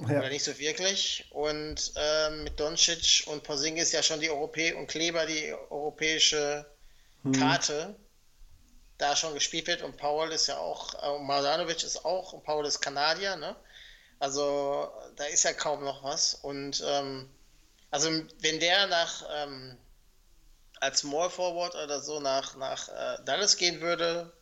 Ja. 0.00 0.18
Oder 0.18 0.28
nicht 0.28 0.44
so 0.44 0.56
wirklich. 0.58 1.26
Und 1.30 1.92
ähm, 1.96 2.44
mit 2.44 2.60
Doncic 2.60 3.24
und 3.26 3.42
Porzingis 3.42 3.92
ja 3.92 4.02
schon 4.02 4.20
die 4.20 4.30
Europä 4.30 4.74
und 4.74 4.86
Kleber 4.86 5.26
die 5.26 5.52
europäische 5.70 6.66
hm. 7.24 7.32
Karte 7.32 7.96
da 8.98 9.16
schon 9.16 9.34
gespielt 9.34 9.66
wird. 9.66 9.82
Und 9.82 9.96
Paul 9.96 10.30
ist 10.32 10.46
ja 10.46 10.58
auch, 10.58 10.94
äh, 11.02 11.18
Mardanovic 11.18 11.82
ist 11.82 12.04
auch, 12.04 12.32
und 12.32 12.44
Paul 12.44 12.66
ist 12.66 12.80
Kanadier, 12.80 13.36
ne? 13.36 13.56
Also 14.20 14.92
da 15.16 15.24
ist 15.24 15.44
ja 15.44 15.52
kaum 15.52 15.84
noch 15.84 16.02
was. 16.02 16.34
Und 16.34 16.82
ähm, 16.86 17.28
also 17.90 18.10
wenn 18.40 18.60
der 18.60 18.86
nach 18.86 19.24
ähm, 19.32 19.76
als 20.80 21.00
Small 21.00 21.30
Forward 21.30 21.74
oder 21.74 22.00
so 22.00 22.20
nach, 22.20 22.56
nach 22.56 22.88
äh, 22.88 23.24
Dallas 23.24 23.56
gehen 23.56 23.80
würde, 23.80 24.32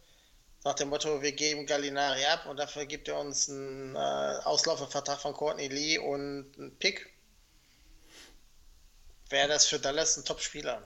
nach 0.67 0.75
dem 0.75 0.89
Motto, 0.89 1.23
wir 1.23 1.31
geben 1.31 1.65
Gallinari 1.65 2.25
ab 2.25 2.47
und 2.47 2.57
dafür 2.57 2.87
gibt 2.87 3.07
er 3.07 3.21
uns 3.21 3.49
einen 3.49 3.95
äh, 3.95 3.99
Auslaufervertrag 3.99 5.21
von 5.21 5.33
Courtney 5.33 5.69
Lee 5.69 5.97
und 5.97 6.53
einen 6.59 6.77
Pick, 6.79 7.09
wäre 9.31 9.47
das 9.47 9.67
für 9.67 9.79
Dallas 9.79 10.17
ein 10.17 10.25
Top-Spieler. 10.25 10.83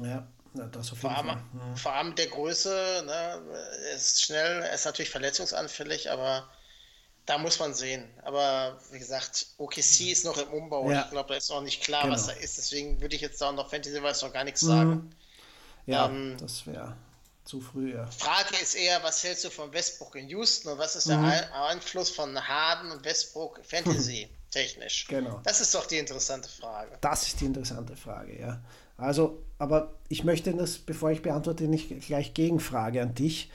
Ja, 0.00 0.26
das 0.54 0.90
auf 0.90 1.02
jeden 1.02 1.14
vor 1.14 1.16
allem, 1.16 1.26
Fall. 1.26 1.42
Ja. 1.52 1.76
Vor 1.76 1.92
allem 1.92 2.14
der 2.14 2.26
Größe, 2.28 3.02
ne, 3.04 3.42
ist 3.94 4.22
schnell, 4.22 4.62
ist 4.74 4.86
natürlich 4.86 5.10
verletzungsanfällig, 5.10 6.10
aber 6.10 6.48
da 7.26 7.36
muss 7.36 7.58
man 7.58 7.74
sehen. 7.74 8.08
Aber 8.22 8.80
wie 8.90 8.98
gesagt, 8.98 9.48
OKC 9.58 10.12
ist 10.12 10.24
noch 10.24 10.38
im 10.38 10.48
Umbau. 10.48 10.90
Ja. 10.90 11.02
Ich 11.02 11.10
glaube, 11.10 11.28
da 11.28 11.34
ist 11.34 11.50
noch 11.50 11.60
nicht 11.60 11.82
klar, 11.82 12.04
genau. 12.04 12.14
was 12.14 12.28
da 12.28 12.32
ist. 12.32 12.56
Deswegen 12.56 13.02
würde 13.02 13.16
ich 13.16 13.20
jetzt 13.20 13.38
da 13.38 13.52
noch 13.52 13.68
Fantasy-Weiß 13.68 14.22
noch 14.22 14.32
gar 14.32 14.44
nichts 14.44 14.62
sagen. 14.62 14.90
Mhm. 14.90 15.10
Ja, 15.84 16.06
ähm, 16.06 16.38
das 16.40 16.66
wäre 16.66 16.96
zu 17.46 17.60
früh, 17.60 17.94
ja. 17.94 18.06
Frage 18.06 18.56
ist 18.60 18.74
eher, 18.74 19.02
was 19.02 19.22
hältst 19.22 19.44
du 19.44 19.50
von 19.50 19.72
Westbrook 19.72 20.16
in 20.16 20.28
Houston 20.28 20.72
und 20.72 20.78
was 20.78 20.96
ist 20.96 21.06
mhm. 21.06 21.22
der 21.22 21.54
Einfluss 21.66 22.10
von 22.10 22.36
Harden 22.36 22.90
und 22.90 23.04
Westbrook 23.04 23.60
Fantasy 23.64 24.28
technisch? 24.50 25.06
Genau. 25.08 25.40
Das 25.44 25.60
ist 25.60 25.74
doch 25.74 25.86
die 25.86 25.98
interessante 25.98 26.48
Frage. 26.48 26.98
Das 27.00 27.26
ist 27.26 27.40
die 27.40 27.46
interessante 27.46 27.96
Frage, 27.96 28.38
ja. 28.38 28.60
Also, 28.96 29.42
aber 29.58 29.94
ich 30.08 30.24
möchte 30.24 30.54
das, 30.54 30.78
bevor 30.78 31.10
ich 31.10 31.22
beantworte, 31.22 31.64
nicht 31.64 32.06
gleich 32.06 32.34
Gegenfrage 32.34 33.02
an 33.02 33.14
dich. 33.14 33.50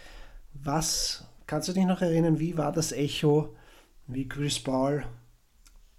Was, 0.53 1.23
kannst 1.47 1.67
du 1.67 1.73
dich 1.73 1.85
noch 1.85 2.01
erinnern, 2.01 2.39
wie 2.39 2.57
war 2.57 2.71
das 2.71 2.91
Echo, 2.91 3.55
wie 4.07 4.27
Chris 4.27 4.61
Paul 4.61 5.05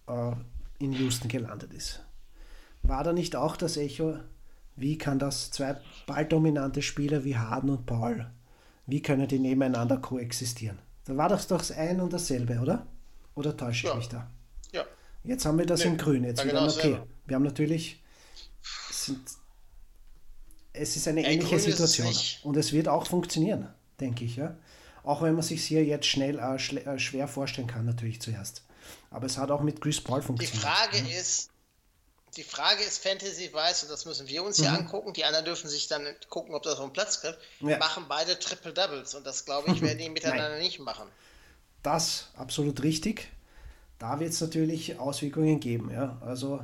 äh, 0.08 0.32
in 0.78 0.92
Houston 0.92 1.28
gelandet 1.28 1.72
ist? 1.72 2.00
War 2.82 3.04
da 3.04 3.12
nicht 3.12 3.36
auch 3.36 3.56
das 3.56 3.76
Echo, 3.76 4.18
wie 4.76 4.98
kann 4.98 5.18
das 5.18 5.50
zwei 5.50 5.76
balldominante 6.06 6.82
Spieler 6.82 7.24
wie 7.24 7.36
Harden 7.36 7.70
und 7.70 7.86
Paul, 7.86 8.30
wie 8.86 9.02
können 9.02 9.28
die 9.28 9.38
nebeneinander 9.38 9.98
koexistieren? 9.98 10.78
Da 11.04 11.16
war 11.16 11.28
das 11.28 11.46
doch 11.46 11.58
das 11.58 11.72
ein 11.72 12.00
und 12.00 12.12
dasselbe, 12.12 12.58
oder? 12.60 12.86
Oder 13.34 13.56
täusche 13.56 13.86
ich 13.86 13.92
ja. 13.92 13.96
mich 13.96 14.08
da? 14.08 14.30
Ja. 14.72 14.84
Jetzt 15.24 15.44
haben 15.46 15.58
wir 15.58 15.66
das 15.66 15.80
nee, 15.80 15.90
in 15.90 15.96
Grün. 15.96 16.24
Jetzt 16.24 16.44
wieder, 16.44 16.60
genau 16.60 16.72
okay. 16.72 16.98
Wir 17.26 17.36
haben 17.36 17.42
natürlich, 17.44 18.02
sind, 18.90 19.20
es 20.72 20.96
ist 20.96 21.08
eine 21.08 21.24
ähnliche 21.24 21.58
Situation 21.58 22.12
und 22.42 22.56
es 22.56 22.72
wird 22.72 22.88
auch 22.88 23.06
funktionieren, 23.06 23.68
denke 24.00 24.24
ich. 24.24 24.36
Ja? 24.36 24.56
Auch 25.04 25.22
wenn 25.22 25.34
man 25.34 25.42
sich 25.42 25.64
hier 25.64 25.84
jetzt 25.84 26.06
schnell 26.06 26.38
äh, 26.38 26.76
äh, 26.76 26.98
schwer 26.98 27.28
vorstellen 27.28 27.66
kann, 27.66 27.84
natürlich 27.84 28.20
zuerst. 28.20 28.64
Aber 29.10 29.26
es 29.26 29.38
hat 29.38 29.50
auch 29.50 29.62
mit 29.62 29.80
Chris 29.80 30.00
Paul 30.00 30.22
funktioniert. 30.22 30.56
Die 30.56 30.66
Frage 30.66 31.08
ja? 31.08 31.20
ist, 31.20 31.51
die 32.36 32.42
Frage 32.42 32.82
ist 32.82 33.02
Fantasy-Weiß, 33.02 33.84
und 33.84 33.90
das 33.90 34.06
müssen 34.06 34.26
wir 34.28 34.42
uns 34.42 34.58
mhm. 34.58 34.62
hier 34.62 34.72
angucken. 34.72 35.12
Die 35.12 35.24
anderen 35.24 35.44
dürfen 35.44 35.68
sich 35.68 35.86
dann 35.88 36.06
gucken, 36.28 36.54
ob 36.54 36.62
das 36.62 36.78
auf 36.78 36.84
den 36.84 36.92
Platz 36.92 37.20
kommt. 37.20 37.38
Ja. 37.60 37.78
Machen 37.78 38.06
beide 38.08 38.38
Triple 38.38 38.72
Doubles 38.72 39.14
und 39.14 39.26
das 39.26 39.44
glaube 39.44 39.70
ich, 39.72 39.82
werden 39.82 39.98
die 39.98 40.08
miteinander 40.10 40.58
nicht 40.58 40.80
machen. 40.80 41.08
Das 41.82 42.28
absolut 42.36 42.82
richtig. 42.82 43.28
Da 43.98 44.18
wird 44.18 44.30
es 44.30 44.40
natürlich 44.40 44.98
Auswirkungen 44.98 45.60
geben. 45.60 45.90
Ja? 45.90 46.20
Also 46.24 46.60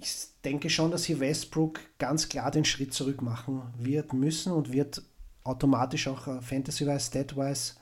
ich 0.00 0.14
denke 0.44 0.70
schon, 0.70 0.90
dass 0.90 1.04
hier 1.04 1.20
Westbrook 1.20 1.80
ganz 1.98 2.28
klar 2.28 2.50
den 2.50 2.64
Schritt 2.64 2.94
zurück 2.94 3.22
machen 3.22 3.62
wird 3.78 4.12
müssen 4.12 4.52
und 4.52 4.72
wird 4.72 5.02
automatisch 5.42 6.06
auch 6.06 6.26
äh, 6.26 6.40
Fantasy-wise, 6.40 7.06
Stat-wise 7.06 7.74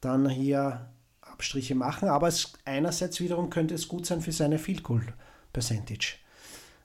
dann 0.00 0.28
hier 0.28 0.90
Abstriche 1.20 1.74
machen. 1.74 2.08
Aber 2.08 2.28
es, 2.28 2.52
einerseits 2.64 3.20
wiederum 3.20 3.50
könnte 3.50 3.74
es 3.74 3.88
gut 3.88 4.06
sein 4.06 4.20
für 4.20 4.32
seine 4.32 4.58
Field 4.58 4.82
Goal 4.82 5.06
Percentage. 5.52 6.16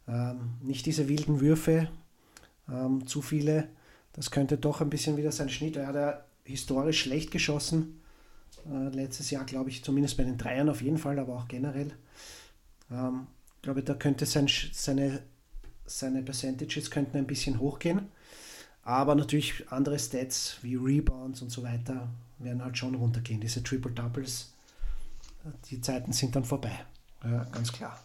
Ähm, 0.08 0.56
nicht 0.62 0.86
diese 0.86 1.10
wilden 1.10 1.42
Würfe, 1.42 1.90
ähm, 2.70 3.06
zu 3.08 3.22
viele. 3.22 3.70
Das 4.14 4.32
könnte 4.32 4.58
doch 4.58 4.82
ein 4.82 4.90
bisschen 4.90 5.18
wieder 5.18 5.32
sein 5.32 5.50
Schnitt. 5.50 5.76
Er 5.76 5.88
hat 5.88 5.96
ja 5.96 6.24
historisch 6.44 7.02
schlecht 7.02 7.32
geschossen. 7.32 8.02
Äh, 8.70 8.90
letztes 8.96 9.30
Jahr, 9.32 9.46
glaube 9.46 9.70
ich, 9.70 9.84
zumindest 9.84 10.18
bei 10.18 10.24
den 10.24 10.38
Dreiern 10.38 10.70
auf 10.70 10.82
jeden 10.82 10.98
Fall, 10.98 11.20
aber 11.20 11.36
auch 11.36 11.48
generell. 11.48 11.92
Ähm, 12.90 13.28
glaube, 13.68 13.84
da 13.84 13.96
könnte 13.96 14.26
sein, 14.26 14.48
seine, 14.72 15.22
seine 15.86 16.24
Percentages 16.24 16.90
könnten 16.90 17.18
ein 17.18 17.28
bisschen 17.28 17.60
hochgehen. 17.60 18.08
Aber 18.84 19.14
natürlich 19.16 19.70
andere 19.70 20.00
Stats 20.00 20.58
wie 20.62 20.76
Rebounds 20.76 21.42
und 21.42 21.50
so 21.50 21.64
weiter 21.64 22.08
werden 22.40 22.64
halt 22.64 22.78
schon 22.78 22.96
runtergehen. 22.96 23.42
Diese 23.42 23.62
Triple 23.62 23.92
Doubles, 23.92 24.54
die 25.70 25.82
Zeiten 25.82 26.14
sind 26.14 26.34
dann 26.36 26.46
vorbei. 26.46 26.80
Ja, 27.26 27.44
ganz 27.52 27.74
klar. 27.74 28.00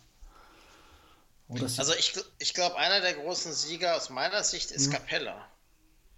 Also 1.61 1.95
ich, 1.95 2.15
ich 2.39 2.55
glaube, 2.55 2.77
einer 2.77 3.01
der 3.01 3.15
großen 3.15 3.53
Sieger 3.53 3.97
aus 3.97 4.11
meiner 4.11 4.43
Sicht 4.43 4.71
ist 4.71 4.89
mhm. 4.89 4.93
Capella. 4.93 5.49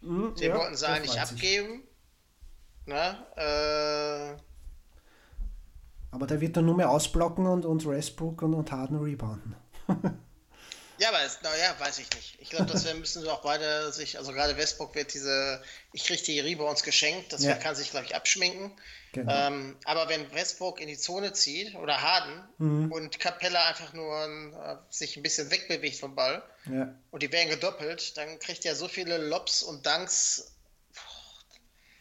Mhm, 0.01 0.35
Den 0.37 0.51
ja, 0.51 0.59
wollten 0.59 0.77
sie 0.77 0.87
eigentlich 0.87 1.21
abgeben. 1.21 1.83
Na, 2.87 3.27
äh, 3.37 4.37
aber 6.15 6.29
der 6.29 6.41
wird 6.41 6.57
dann 6.57 6.67
nur 6.67 6.77
mehr 6.77 6.91
ausblocken 6.91 7.45
und, 7.45 7.65
und 7.65 7.85
Westbrook 7.85 8.43
und, 8.43 8.55
und 8.55 8.71
Harden 8.71 9.03
rebounden. 9.03 9.57
ja, 10.99 11.09
aber 11.09 11.19
naja, 11.43 11.75
weiß 11.81 11.99
ich 11.99 12.09
nicht. 12.15 12.37
Ich 12.39 12.51
glaube, 12.51 12.67
das 12.67 12.85
müssen 12.95 13.27
auch 13.27 13.43
beide 13.43 13.91
sich, 13.93 14.17
also 14.17 14.33
gerade 14.33 14.57
Westbrook 14.57 14.95
wird 14.95 15.13
diese, 15.13 15.61
ich 15.93 16.05
kriege 16.05 16.23
die 16.23 16.39
Rebounds 16.39 16.85
geschenkt, 16.85 17.33
das 17.33 17.43
ja. 17.43 17.57
kann 17.57 17.75
sich, 17.75 17.91
glaube 17.91 18.07
ich, 18.07 18.15
abschminken. 18.15 18.71
Genau. 19.15 19.33
Ähm, 19.33 19.77
aber 19.85 20.09
wenn 20.09 20.33
Westbrook 20.35 20.81
in 20.81 20.89
die 20.89 20.99
Zone 20.99 21.33
zieht 21.33 21.77
oder 21.77 22.03
Harden 22.03 22.43
mhm. 22.59 22.93
und 22.93 23.21
Capella 23.21 23.65
einfach 23.67 23.93
nur 23.93 24.25
äh, 24.25 24.77
sich 24.91 25.17
ein 25.17 25.23
bisschen 25.23 25.51
wegbewegt 25.53 26.01
vom 26.01 26.17
Ball 26.17 26.43
ja. 26.69 26.93
und 27.13 27.23
die 27.23 27.31
werden 27.31 27.49
gedoppelt, 27.49 28.17
dann 28.17 28.41
kriegt 28.41 28.65
er 28.67 28.75
so 28.75 28.89
viele 28.89 29.19
Lobs 29.19 29.63
und 29.63 29.87
Dunks 29.87 30.51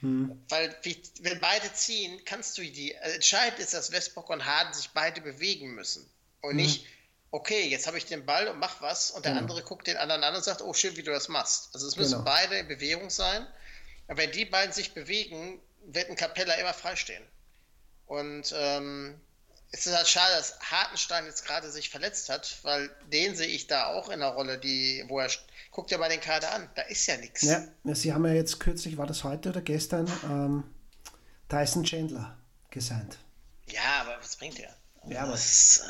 hm. 0.03 0.37
Weil 0.49 0.75
wie, 0.81 1.01
wenn 1.21 1.39
beide 1.39 1.71
ziehen, 1.71 2.19
kannst 2.25 2.57
du 2.57 2.61
die. 2.61 2.97
Also 2.97 3.15
entscheidend 3.15 3.59
ist, 3.59 3.73
dass 3.73 3.93
Westbrook 3.93 4.29
und 4.29 4.45
Harden 4.45 4.73
sich 4.73 4.89
beide 4.89 5.21
bewegen 5.21 5.75
müssen. 5.75 6.05
Und 6.41 6.51
hm. 6.51 6.57
nicht, 6.57 6.85
okay, 7.31 7.69
jetzt 7.69 7.87
habe 7.87 7.97
ich 7.97 8.05
den 8.05 8.25
Ball 8.25 8.49
und 8.49 8.59
mach 8.59 8.81
was 8.81 9.11
und 9.11 9.23
der 9.23 9.31
genau. 9.31 9.43
andere 9.43 9.63
guckt 9.63 9.87
den 9.87 9.95
anderen 9.95 10.23
an 10.25 10.35
und 10.35 10.43
sagt, 10.43 10.61
oh 10.61 10.73
schön, 10.73 10.97
wie 10.97 11.03
du 11.03 11.11
das 11.11 11.29
machst. 11.29 11.69
Also 11.73 11.87
es 11.87 11.95
müssen 11.95 12.19
genau. 12.19 12.25
beide 12.25 12.57
in 12.57 12.67
Bewegung 12.67 13.09
sein. 13.09 13.47
Aber 14.09 14.17
wenn 14.17 14.31
die 14.31 14.43
beiden 14.43 14.73
sich 14.73 14.93
bewegen, 14.93 15.61
wird 15.85 16.09
ein 16.09 16.15
Capella 16.15 16.53
immer 16.55 16.73
freistehen. 16.73 17.23
Und 18.05 18.53
ähm, 18.55 19.19
es 19.71 19.87
ist 19.87 19.95
halt 19.95 20.07
schade, 20.07 20.35
dass 20.35 20.59
Hartenstein 20.59 21.25
jetzt 21.25 21.45
gerade 21.45 21.71
sich 21.71 21.89
verletzt 21.89 22.29
hat, 22.29 22.59
weil 22.61 22.89
den 23.11 23.35
sehe 23.35 23.47
ich 23.47 23.65
da 23.67 23.87
auch 23.87 24.09
in 24.09 24.19
der 24.19 24.29
Rolle, 24.29 24.59
die, 24.59 25.03
wo 25.07 25.19
er 25.19 25.29
guckt 25.71 25.89
ja 25.89 25.97
mal 25.97 26.09
den 26.09 26.21
Kader 26.21 26.53
an, 26.53 26.69
da 26.75 26.83
ist 26.83 27.07
ja 27.07 27.17
nichts. 27.17 27.41
Ja, 27.41 27.65
sie 27.95 28.13
haben 28.13 28.25
ja 28.25 28.33
jetzt 28.33 28.59
kürzlich, 28.59 28.97
war 28.97 29.07
das 29.07 29.23
heute 29.23 29.49
oder 29.49 29.61
gestern, 29.61 30.07
ähm, 30.25 30.63
Tyson 31.49 31.83
Chandler 31.83 32.37
gesigned. 32.69 33.17
Ja, 33.67 34.01
aber 34.01 34.17
was 34.19 34.35
bringt 34.35 34.59
er? 34.59 34.75
Ja, 35.07 35.25
das, 35.25 35.83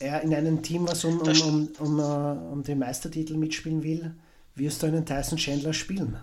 äh, 0.00 0.04
ja. 0.04 0.12
er 0.12 0.22
in 0.22 0.34
einem 0.34 0.62
Team, 0.62 0.88
was 0.88 1.04
um, 1.04 1.20
um, 1.20 1.28
um, 1.28 1.68
um, 1.78 1.98
uh, 2.00 2.52
um 2.52 2.62
den 2.62 2.78
Meistertitel 2.78 3.36
mitspielen 3.36 3.82
will, 3.82 4.14
wirst 4.54 4.82
du 4.82 4.86
einen 4.86 5.04
Tyson 5.04 5.38
Chandler 5.38 5.74
spielen. 5.74 6.18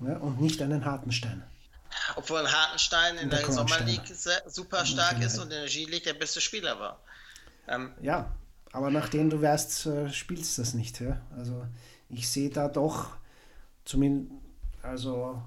Ja, 0.00 0.16
und 0.18 0.40
nicht 0.40 0.62
einen 0.62 0.84
Hartenstein. 0.84 1.42
Obwohl 2.16 2.40
ein 2.40 2.52
Hartenstein 2.52 3.16
in, 3.18 3.30
der, 3.30 3.40
der 3.40 3.52
Sommer 3.52 3.80
League 3.80 4.12
super 4.46 4.84
stark 4.84 5.20
ist 5.20 5.38
und 5.38 5.44
in 5.52 5.60
der 5.60 5.66
G-League 5.66 6.04
der 6.04 6.14
beste 6.14 6.40
Spieler 6.40 6.78
war. 6.78 7.00
Ähm, 7.66 7.92
ja, 8.00 8.30
aber 8.72 8.90
nachdem 8.90 9.30
du 9.30 9.40
weißt, 9.40 9.86
äh, 9.86 10.10
spielst 10.10 10.56
du 10.56 10.62
das 10.62 10.74
nicht. 10.74 11.00
Ja? 11.00 11.20
Also 11.36 11.66
ich 12.08 12.28
sehe 12.28 12.50
da 12.50 12.68
doch 12.68 13.16
zumindest, 13.84 14.32
also 14.82 15.42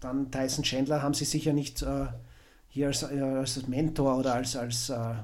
dann 0.00 0.30
Tyson 0.30 0.64
Chandler 0.64 1.02
haben 1.02 1.14
sie 1.14 1.24
sicher 1.24 1.52
nicht 1.52 1.82
äh, 1.82 2.06
hier 2.68 2.88
als, 2.88 3.02
äh, 3.02 3.20
als 3.20 3.66
Mentor 3.66 4.16
oder 4.18 4.34
als, 4.34 4.56
als 4.56 4.90
äh, 4.90 5.14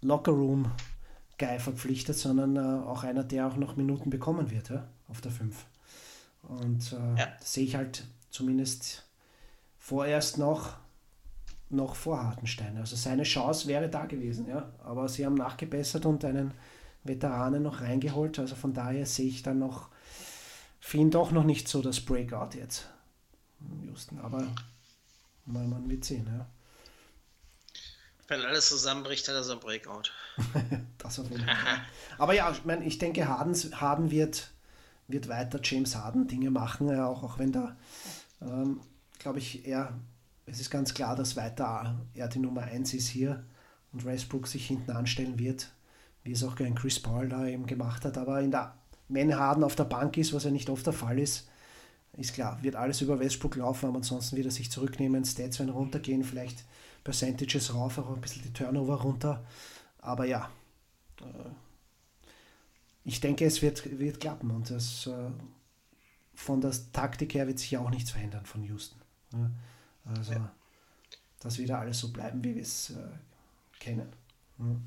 Lockerroom 0.00 0.70
Guy 1.38 1.58
verpflichtet, 1.58 2.16
sondern 2.16 2.56
äh, 2.56 2.86
auch 2.86 3.04
einer, 3.04 3.24
der 3.24 3.46
auch 3.46 3.56
noch 3.56 3.76
Minuten 3.76 4.10
bekommen 4.10 4.50
wird 4.50 4.70
ja? 4.70 4.86
auf 5.08 5.20
der 5.20 5.32
5. 5.32 5.54
Und 6.48 6.92
äh, 6.92 7.20
ja. 7.20 7.28
sehe 7.42 7.64
ich 7.64 7.76
halt 7.76 8.04
zumindest 8.30 9.04
vorerst 9.78 10.38
noch 10.38 10.76
noch 11.70 11.96
vor 11.96 12.22
Hartenstein. 12.22 12.76
Also 12.76 12.94
seine 12.94 13.24
Chance 13.24 13.66
wäre 13.66 13.88
da 13.88 14.06
gewesen, 14.06 14.48
ja. 14.48 14.72
Aber 14.84 15.08
sie 15.08 15.26
haben 15.26 15.34
nachgebessert 15.34 16.06
und 16.06 16.24
einen 16.24 16.52
Veteranen 17.02 17.62
noch 17.62 17.80
reingeholt. 17.80 18.38
Also 18.38 18.54
von 18.54 18.72
daher 18.72 19.06
sehe 19.06 19.28
ich 19.28 19.42
dann 19.42 19.58
noch 19.58 19.88
für 20.80 20.98
ihn 20.98 21.10
doch 21.10 21.30
noch 21.30 21.44
nicht 21.44 21.68
so 21.68 21.82
das 21.82 22.00
Breakout 22.00 22.56
jetzt. 22.56 22.88
Houston. 23.82 24.18
Aber 24.20 24.46
mal 25.46 25.66
man 25.66 25.88
wird 25.88 26.04
sehen, 26.04 26.26
ja. 26.26 26.46
Wenn 28.28 28.40
alles 28.40 28.68
zusammenbricht, 28.68 29.28
hat 29.28 29.34
er 29.34 29.44
so 29.44 29.52
ein 29.52 29.60
Breakout. 29.60 30.10
das 30.98 31.18
auf 31.18 31.30
jeden 31.30 31.44
Fall. 31.44 31.84
Aber 32.16 32.32
ja, 32.32 32.50
ich, 32.50 32.64
meine, 32.64 32.84
ich 32.84 32.98
denke, 32.98 33.28
Harden, 33.28 33.54
Harden 33.78 34.10
wird, 34.10 34.50
wird 35.08 35.28
weiter 35.28 35.60
James 35.62 35.96
Harden 35.96 36.26
Dinge 36.26 36.50
machen, 36.50 36.94
auch, 36.98 37.22
auch 37.22 37.38
wenn 37.38 37.52
da, 37.52 37.76
ähm, 38.40 38.80
glaube 39.18 39.38
ich, 39.38 39.66
er 39.66 39.94
es 40.46 40.60
ist 40.60 40.70
ganz 40.70 40.94
klar, 40.94 41.16
dass 41.16 41.36
weiter 41.36 41.96
er 42.14 42.28
die 42.28 42.38
Nummer 42.38 42.62
1 42.62 42.94
ist 42.94 43.08
hier 43.08 43.44
und 43.92 44.04
Westbrook 44.04 44.46
sich 44.46 44.66
hinten 44.66 44.90
anstellen 44.90 45.38
wird, 45.38 45.72
wie 46.22 46.32
es 46.32 46.44
auch 46.44 46.58
ein 46.60 46.74
Chris 46.74 47.00
Paul 47.00 47.28
da 47.28 47.46
eben 47.46 47.66
gemacht 47.66 48.04
hat. 48.04 48.18
Aber 48.18 48.40
in 48.40 48.50
der, 48.50 48.74
wenn 49.08 49.34
Harden 49.34 49.64
auf 49.64 49.76
der 49.76 49.84
Bank 49.84 50.16
ist, 50.16 50.32
was 50.32 50.44
ja 50.44 50.50
nicht 50.50 50.68
oft 50.68 50.86
der 50.86 50.92
Fall 50.92 51.18
ist, 51.18 51.48
ist 52.16 52.34
klar, 52.34 52.62
wird 52.62 52.76
alles 52.76 53.00
über 53.00 53.18
Westbrook 53.18 53.56
laufen, 53.56 53.86
aber 53.86 53.96
ansonsten 53.96 54.36
wird 54.36 54.46
er 54.46 54.52
sich 54.52 54.70
zurücknehmen, 54.70 55.24
Stats 55.24 55.58
werden 55.58 55.70
runtergehen, 55.70 56.22
vielleicht 56.22 56.64
Percentages 57.02 57.74
rauf, 57.74 57.98
auch 57.98 58.14
ein 58.14 58.20
bisschen 58.20 58.42
die 58.42 58.52
Turnover 58.52 59.00
runter. 59.00 59.44
Aber 59.98 60.26
ja, 60.26 60.48
äh, 61.20 61.50
ich 63.04 63.20
denke, 63.20 63.44
es 63.44 63.62
wird, 63.62 63.98
wird 63.98 64.20
klappen 64.20 64.50
und 64.50 64.70
das 64.70 65.06
äh, 65.06 65.30
von 66.34 66.60
der 66.60 66.72
Taktik 66.92 67.34
her 67.34 67.46
wird 67.46 67.58
sich 67.58 67.76
auch 67.76 67.90
nichts 67.90 68.10
verändern 68.10 68.46
von 68.46 68.62
Houston. 68.64 69.00
Also, 70.04 70.32
ja. 70.32 70.52
dass 71.40 71.58
wieder 71.58 71.78
alles 71.78 71.98
so 71.98 72.12
bleiben, 72.12 72.42
wie 72.44 72.54
wir 72.54 72.62
es 72.62 72.90
äh, 72.90 73.78
kennen. 73.78 74.12
Hm. 74.58 74.82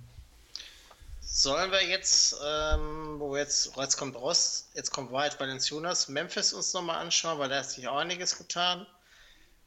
Sollen 1.19 1.71
wir 1.71 1.85
jetzt, 1.85 2.35
ähm, 2.43 3.19
wo 3.19 3.35
jetzt, 3.35 3.75
jetzt 3.75 3.97
kommt 3.97 4.15
Ross, 4.15 4.69
jetzt 4.73 4.91
kommt 4.91 5.11
White 5.11 5.39
Valenciunas, 5.39 6.07
Memphis 6.07 6.53
uns 6.53 6.73
nochmal 6.73 6.97
anschauen, 6.97 7.37
weil 7.37 7.49
da 7.49 7.59
hat 7.59 7.69
sich 7.69 7.87
auch 7.87 7.97
einiges 7.97 8.37
getan. 8.37 8.87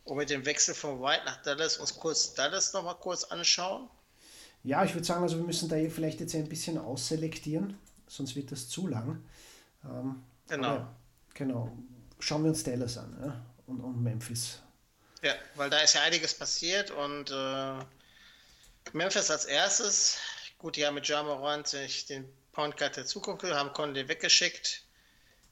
Und 0.05 0.16
mit 0.16 0.31
dem 0.31 0.47
Wechsel 0.47 0.74
von 0.74 1.01
White 1.02 1.22
nach 1.27 1.43
Dallas 1.43 1.77
uns 1.77 1.94
kurz 1.94 2.35
Dallas 2.35 2.72
nochmal 2.72 2.97
kurz 2.97 3.24
anschauen. 3.24 3.89
Ja, 4.64 4.82
ich 4.85 4.94
würde 4.94 5.06
sagen, 5.06 5.22
also 5.22 5.36
wir 5.36 5.44
müssen 5.44 5.68
da 5.68 5.77
hier 5.77 5.90
vielleicht 5.90 6.20
jetzt 6.20 6.35
ein 6.35 6.48
bisschen 6.48 6.78
ausselektieren, 6.78 7.78
sonst 8.11 8.37
wird 8.37 8.53
das 8.53 8.69
zu 8.69 8.87
lang. 8.89 9.23
Ähm, 9.85 10.23
genau. 10.49 10.69
Aber, 10.69 10.97
genau. 11.35 11.77
Schauen 12.19 12.43
wir 12.43 12.51
uns 12.51 12.62
Dallas 12.62 12.99
an 12.99 13.16
ja? 13.23 13.41
und, 13.66 13.81
und 13.81 14.03
Memphis. 14.03 14.61
Ja, 15.23 15.35
weil 15.55 15.70
da 15.70 15.78
ist 15.78 15.95
ja 15.95 16.03
einiges 16.03 16.35
passiert 16.35 16.91
und 16.91 17.31
äh, 17.31 17.78
Memphis 18.93 19.31
als 19.31 19.45
erstes, 19.45 20.19
gut, 20.59 20.77
die 20.77 20.87
haben 20.87 20.95
mit 20.95 21.07
Jamorant 21.07 21.66
sich 21.66 22.07
den 22.07 22.28
Point 22.53 22.77
Guard 22.77 22.97
der 22.97 23.07
Zukunft 23.07 23.45
haben 23.45 23.73
Conley 23.73 24.09
weggeschickt. 24.09 24.82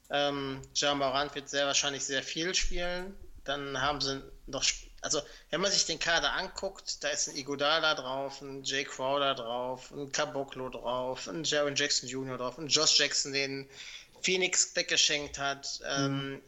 Ähm, 0.09 0.61
Jamorant 0.73 1.33
wird 1.35 1.49
sehr 1.49 1.65
wahrscheinlich 1.65 2.03
sehr 2.03 2.23
viel 2.23 2.53
spielen. 2.55 3.15
Dann 3.43 3.79
haben 3.79 4.01
sie 4.01 4.21
noch, 4.47 4.63
also 5.01 5.21
wenn 5.49 5.61
man 5.61 5.71
sich 5.71 5.85
den 5.85 5.99
Kader 5.99 6.33
anguckt, 6.33 7.03
da 7.03 7.09
ist 7.09 7.29
ein 7.29 7.35
Igodala 7.35 7.95
drauf, 7.95 8.41
ein 8.41 8.63
Jay 8.63 8.83
Crowder 8.83 9.35
drauf, 9.35 9.91
ein 9.91 10.11
Caboclo 10.11 10.69
drauf, 10.69 11.27
ein 11.27 11.43
Jaron 11.43 11.75
Jackson 11.75 12.09
Jr. 12.09 12.37
drauf, 12.37 12.57
ein 12.57 12.67
Josh 12.67 12.99
Jackson, 12.99 13.33
den 13.33 13.67
Phoenix 14.21 14.75
weggeschenkt 14.75 15.39
hat. 15.39 15.79
Ähm, 15.89 16.31
mhm. 16.31 16.41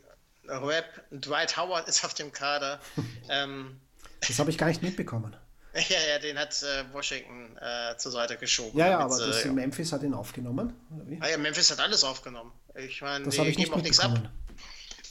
Webb, 0.67 0.85
Dwight 1.11 1.55
Howard 1.55 1.87
ist 1.87 2.03
auf 2.03 2.13
dem 2.13 2.31
Kader. 2.31 2.79
ähm, 3.29 3.79
das 4.27 4.39
habe 4.39 4.49
ich 4.49 4.57
gar 4.57 4.67
nicht 4.67 4.81
mitbekommen. 4.81 5.35
Ja, 5.73 5.99
ja, 6.05 6.19
den 6.19 6.37
hat 6.37 6.61
äh, 6.63 6.83
Washington 6.91 7.55
äh, 7.55 7.95
zur 7.97 8.11
Seite 8.11 8.35
geschoben. 8.35 8.77
Ja, 8.77 8.89
ja, 8.89 8.99
aber 8.99 9.17
das, 9.17 9.45
äh, 9.45 9.51
Memphis 9.51 9.93
hat 9.93 10.03
ihn 10.03 10.13
aufgenommen. 10.13 10.75
Ah, 11.21 11.29
ja, 11.29 11.37
Memphis 11.37 11.71
hat 11.71 11.79
alles 11.79 12.03
aufgenommen. 12.03 12.51
Ich 12.75 13.01
meine, 13.01 13.23
das 13.23 13.37
habe 13.37 13.47
ich 13.47 13.57
nicht 13.57 13.73
mitbekommen. 13.73 14.27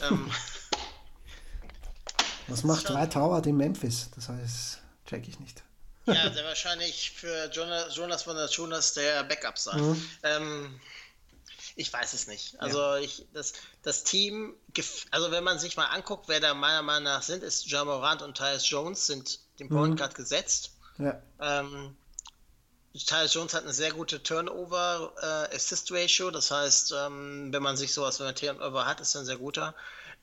Ähm, 0.03 0.31
Was 2.51 2.65
macht 2.65 2.89
Dwight 2.89 3.15
Howard 3.17 3.47
in 3.47 3.57
Memphis? 3.57 4.11
Das 4.15 4.29
heißt, 4.29 4.79
check 5.07 5.27
ich 5.29 5.41
nicht. 5.41 5.63
Ja, 6.07 6.29
der 6.29 6.45
wahrscheinlich 6.45 7.13
für 7.13 7.51
Jonas, 7.53 7.97
Jonas 7.97 8.25
von 8.25 8.37
der 8.37 8.49
Jonas 8.49 8.93
der 8.95 9.23
Backup 9.25 9.59
sein. 9.59 9.81
Mhm. 9.81 10.05
Ähm, 10.23 10.81
ich 11.77 11.93
weiß 11.93 12.15
es 12.15 12.27
nicht. 12.27 12.59
Also 12.61 12.79
ja. 12.79 12.97
ich, 12.99 13.27
das, 13.33 13.53
das 13.83 14.03
Team, 14.05 14.55
also 15.11 15.31
wenn 15.31 15.45
man 15.45 15.59
sich 15.59 15.77
mal 15.77 15.85
anguckt, 15.87 16.29
wer 16.29 16.41
da 16.41 16.55
meiner 16.55 16.81
Meinung 16.83 17.05
nach 17.05 17.23
sind, 17.23 17.43
ist 17.43 17.71
Jamorant 17.71 18.23
und 18.23 18.35
Tyus 18.37 18.69
Jones 18.69 19.07
sind 19.07 19.41
dem 19.59 19.69
Point 19.69 19.95
mhm. 19.95 19.97
Guard 19.97 20.15
gesetzt. 20.15 20.73
Ja. 20.99 21.21
Ähm, 21.41 21.97
Tyus 22.93 23.35
Jones 23.35 23.55
hat 23.55 23.63
eine 23.63 23.73
sehr 23.73 23.93
gute 23.93 24.21
Turnover-Assist-Ratio, 24.23 26.29
äh, 26.29 26.33
das 26.33 26.51
heißt, 26.51 26.93
ähm, 26.99 27.53
wenn 27.53 27.63
man 27.63 27.77
sich 27.77 27.95
sowas, 27.95 28.19
wenn 28.19 28.27
man 28.27 28.35
Turnover 28.35 28.85
hat, 28.85 29.01
ist 29.01 29.15
er 29.15 29.21
ein 29.21 29.27
sehr 29.27 29.39
guter. 29.39 29.75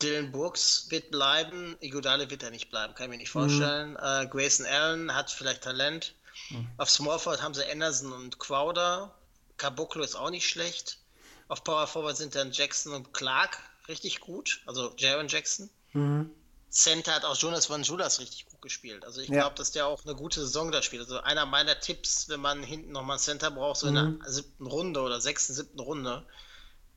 Dylan 0.01 0.31
Brooks 0.31 0.87
wird 0.89 1.11
bleiben, 1.11 1.75
Iguodale 1.79 2.29
wird 2.29 2.43
er 2.43 2.51
nicht 2.51 2.69
bleiben, 2.69 2.93
kann 2.93 3.05
ich 3.05 3.09
mir 3.11 3.17
nicht 3.17 3.31
vorstellen. 3.31 3.91
Mhm. 3.91 3.97
Äh, 4.01 4.27
Grayson 4.27 4.65
Allen 4.65 5.13
hat 5.13 5.31
vielleicht 5.31 5.63
Talent. 5.63 6.13
Mhm. 6.49 6.67
Auf 6.77 6.89
Smallford 6.89 7.41
haben 7.41 7.53
sie 7.53 7.65
Anderson 7.65 8.11
und 8.11 8.39
Crowder. 8.39 9.13
Caboclo 9.57 10.03
ist 10.03 10.15
auch 10.15 10.29
nicht 10.29 10.47
schlecht. 10.47 10.99
Auf 11.47 11.63
Power 11.63 11.87
Forward 11.87 12.17
sind 12.17 12.35
dann 12.35 12.51
Jackson 12.51 12.93
und 12.93 13.13
Clark 13.13 13.57
richtig 13.87 14.19
gut, 14.19 14.61
also 14.65 14.93
Jaron 14.97 15.27
Jackson. 15.27 15.69
Mhm. 15.93 16.31
Center 16.69 17.15
hat 17.15 17.25
auch 17.25 17.35
Jonas 17.35 17.69
Van 17.69 17.83
Julas 17.83 18.19
richtig 18.19 18.45
gut 18.45 18.61
gespielt. 18.61 19.05
Also 19.05 19.21
ich 19.21 19.29
ja. 19.29 19.39
glaube, 19.39 19.55
dass 19.55 19.71
der 19.71 19.87
auch 19.87 20.03
eine 20.03 20.15
gute 20.15 20.41
Saison 20.41 20.71
da 20.71 20.81
spielt. 20.81 21.01
Also 21.01 21.21
einer 21.21 21.45
meiner 21.45 21.79
Tipps, 21.79 22.27
wenn 22.27 22.41
man 22.41 22.61
hinten 22.61 22.91
nochmal 22.91 23.17
Center 23.17 23.49
braucht, 23.49 23.79
so 23.79 23.89
mhm. 23.89 23.97
in 23.97 24.19
der 24.19 24.31
siebten 24.31 24.67
Runde 24.67 24.99
oder 25.01 25.21
sechsten, 25.21 25.53
siebten 25.53 25.79
Runde, 25.79 26.25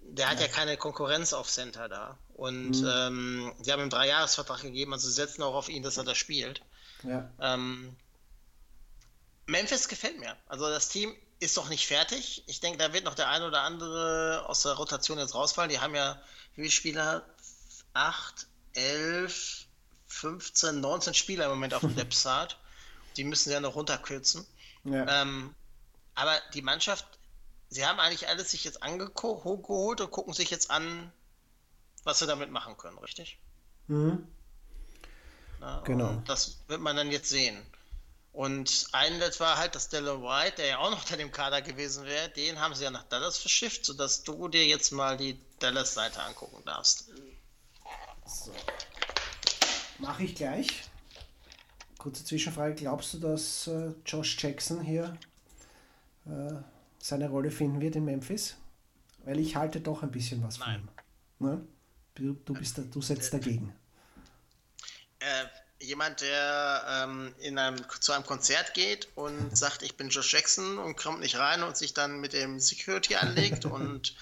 der 0.01 0.29
hat 0.29 0.41
ja, 0.41 0.47
ja 0.47 0.53
keine 0.53 0.77
Konkurrenz 0.77 1.33
auf 1.33 1.49
Center 1.49 1.89
da. 1.89 2.19
Und 2.41 2.81
mhm. 2.81 2.91
ähm, 2.91 3.53
die 3.59 3.71
haben 3.71 3.81
ihm 3.81 3.83
einen 3.83 3.91
Dreijahresvertrag 3.91 4.63
gegeben, 4.63 4.95
also 4.95 5.07
sie 5.07 5.13
setzen 5.13 5.43
auch 5.43 5.53
auf 5.53 5.69
ihn, 5.69 5.83
dass 5.83 5.99
er 5.99 6.05
da 6.05 6.15
spielt. 6.15 6.63
Ja. 7.03 7.31
Ähm, 7.39 7.95
Memphis 9.45 9.89
gefällt 9.89 10.19
mir. 10.19 10.35
Also 10.47 10.67
das 10.71 10.89
Team 10.89 11.15
ist 11.39 11.59
doch 11.59 11.69
nicht 11.69 11.87
fertig. 11.87 12.43
Ich 12.47 12.61
denke, 12.61 12.79
da 12.79 12.95
wird 12.95 13.05
noch 13.05 13.15
der 13.15 13.29
ein 13.29 13.43
oder 13.43 13.61
andere 13.61 14.47
aus 14.49 14.63
der 14.63 14.73
Rotation 14.73 15.19
jetzt 15.19 15.35
rausfallen. 15.35 15.69
Die 15.69 15.81
haben 15.81 15.95
ja, 15.95 16.19
wie 16.55 16.63
viele 16.63 16.71
Spieler? 16.71 17.27
Acht, 17.93 18.47
elf, 18.73 19.67
15, 20.07 20.81
19 20.81 21.13
Spieler 21.13 21.45
im 21.45 21.51
Moment 21.51 21.75
auf 21.75 21.83
dem 21.83 21.95
Depth 21.95 22.23
Chart. 22.23 22.57
Die 23.19 23.25
müssen 23.25 23.53
ja 23.53 23.61
noch 23.61 23.75
runterkürzen. 23.75 24.47
Ja. 24.85 25.21
Ähm, 25.21 25.55
aber 26.15 26.41
die 26.55 26.63
Mannschaft, 26.63 27.05
sie 27.69 27.85
haben 27.85 28.01
eigentlich 28.01 28.29
alles 28.29 28.51
sich 28.51 28.65
jetzt 28.65 28.83
angeholt 28.83 30.01
und 30.01 30.11
gucken 30.11 30.33
sich 30.33 30.49
jetzt 30.49 30.71
an, 30.71 31.13
was 32.05 32.19
sie 32.19 32.27
damit 32.27 32.51
machen 32.51 32.77
können, 32.77 32.99
richtig? 32.99 33.39
Mhm. 33.89 34.27
Na, 35.61 35.81
genau. 35.81 36.23
Das 36.27 36.59
wird 36.69 36.81
man 36.81 36.97
dann 36.97 37.11
jetzt 37.11 37.29
sehen. 37.29 37.61
Und 38.33 38.87
ein 38.93 39.21
war 39.21 39.59
halt, 39.59 39.75
dass 39.75 39.89
Dylan 39.89 40.23
White, 40.23 40.57
der 40.59 40.67
ja 40.67 40.79
auch 40.79 40.91
noch 40.91 41.03
unter 41.03 41.17
dem 41.17 41.33
Kader 41.33 41.63
gewesen 41.63 42.05
wäre, 42.05 42.29
den 42.31 42.61
haben 42.61 42.75
sie 42.75 42.85
ja 42.85 42.91
nach 42.91 43.03
Dallas 43.05 43.39
verschifft, 43.39 43.85
sodass 43.85 44.23
du 44.23 44.49
dir 44.49 44.65
jetzt 44.67 44.93
mal 44.93 45.17
die 45.17 45.39
Dallas-Seite 45.59 46.23
angucken 46.23 46.63
darfst. 46.65 47.09
So. 48.25 48.53
Mache 49.99 50.23
ich 50.23 50.37
gleich. 50.37 50.69
Kurze 51.99 52.25
Zwischenfrage: 52.25 52.77
Glaubst 52.77 53.15
du, 53.15 53.19
dass 53.19 53.67
äh, 53.67 53.93
Josh 54.07 54.39
Jackson 54.41 54.81
hier 54.81 55.19
äh, 56.27 56.55
seine 56.99 57.29
Rolle 57.29 57.51
finden 57.51 57.81
wird 57.81 57.97
in 57.97 58.05
Memphis? 58.05 58.57
Weil 59.25 59.41
ich 59.41 59.57
halte 59.57 59.81
doch 59.81 60.03
ein 60.03 60.11
bisschen 60.11 60.43
was 60.43 60.59
Nein. 60.59 60.89
von 61.39 61.51
ihm. 61.51 61.57
Ne? 61.57 61.67
Du, 62.15 62.35
du, 62.45 62.55
bist 62.55 62.79
da, 62.79 62.83
du 62.83 63.01
setzt 63.01 63.33
dagegen. 63.33 63.75
Äh, 65.21 65.47
jemand, 65.81 66.21
der 66.21 66.85
ähm, 66.89 67.35
in 67.39 67.59
einem, 67.59 67.79
zu 68.01 68.13
einem 68.13 68.25
Konzert 68.25 68.75
geht 68.75 69.09
und 69.15 69.57
sagt, 69.57 69.83
ich 69.83 69.97
bin 69.97 70.09
Josh 70.09 70.33
Jackson 70.33 70.79
und 70.79 70.97
kommt 70.97 71.21
nicht 71.21 71.39
rein 71.39 71.63
und 71.63 71.77
sich 71.77 71.95
dann 71.95 72.21
mit 72.21 72.33
dem 72.33 72.61
Security 72.61 73.17
anlegt 73.17 73.65
und 73.65 74.15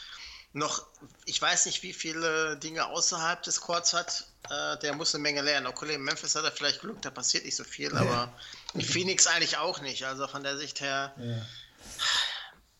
noch, 0.52 0.86
ich 1.26 1.40
weiß 1.40 1.66
nicht, 1.66 1.82
wie 1.82 1.92
viele 1.92 2.56
Dinge 2.56 2.86
außerhalb 2.86 3.42
des 3.42 3.60
Courts 3.60 3.92
hat, 3.92 4.26
äh, 4.48 4.78
der 4.78 4.94
muss 4.94 5.14
eine 5.14 5.22
Menge 5.22 5.42
lernen. 5.42 5.66
Okay, 5.66 5.94
in 5.94 6.02
Memphis 6.02 6.34
hat 6.34 6.44
er 6.44 6.52
vielleicht 6.52 6.80
Glück, 6.80 7.02
da 7.02 7.10
passiert 7.10 7.44
nicht 7.44 7.56
so 7.56 7.64
viel, 7.64 7.92
ja. 7.92 8.00
aber 8.00 8.32
in 8.74 8.80
Phoenix 8.80 9.26
eigentlich 9.26 9.58
auch 9.58 9.80
nicht. 9.80 10.04
Also 10.04 10.26
von 10.26 10.42
der 10.42 10.56
Sicht 10.56 10.80
her, 10.80 11.14
ja. 11.18 11.46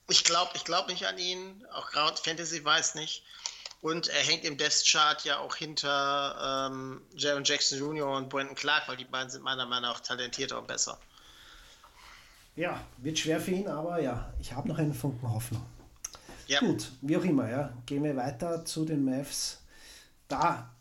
ich 0.09 0.25
glaube 0.25 0.53
ich 0.55 0.65
glaub 0.65 0.89
nicht 0.89 1.07
an 1.07 1.19
ihn, 1.19 1.65
auch 1.73 1.91
Ground 1.91 2.19
Fantasy 2.19 2.65
weiß 2.65 2.95
nicht. 2.95 3.23
Und 3.81 4.09
er 4.09 4.23
hängt 4.23 4.45
im 4.45 4.57
Death 4.57 4.83
Chart 4.85 5.25
ja 5.25 5.39
auch 5.39 5.55
hinter 5.55 6.69
ähm, 6.71 7.01
Jaron 7.17 7.45
Jackson 7.45 7.79
Jr. 7.79 8.17
und 8.17 8.29
Brandon 8.29 8.57
Clark, 8.57 8.89
weil 8.89 8.97
die 8.97 9.05
beiden 9.05 9.31
sind 9.31 9.45
meiner 9.45 9.67
Meinung 9.67 9.91
nach 9.91 10.01
talentierter 10.01 10.59
und 10.59 10.67
besser. 10.67 10.99
Ja, 12.57 12.85
wird 12.97 13.19
schwer 13.19 13.41
für 13.41 13.53
ihn, 13.53 13.69
aber 13.69 14.01
ja, 14.01 14.33
ich 14.41 14.53
habe 14.53 14.67
noch 14.67 14.79
einen 14.79 14.95
Funken 14.95 15.33
Hoffnung. 15.33 15.65
Ja. 16.49 16.59
Gut, 16.59 16.91
wie 17.03 17.17
auch 17.17 17.25
immer, 17.25 17.49
ja. 17.49 17.73
Gehen 17.87 18.03
wir 18.03 18.17
weiter 18.17 18.65
zu 18.65 18.85
den 18.85 19.05
Mavs. 19.05 19.63
Da 20.27 20.75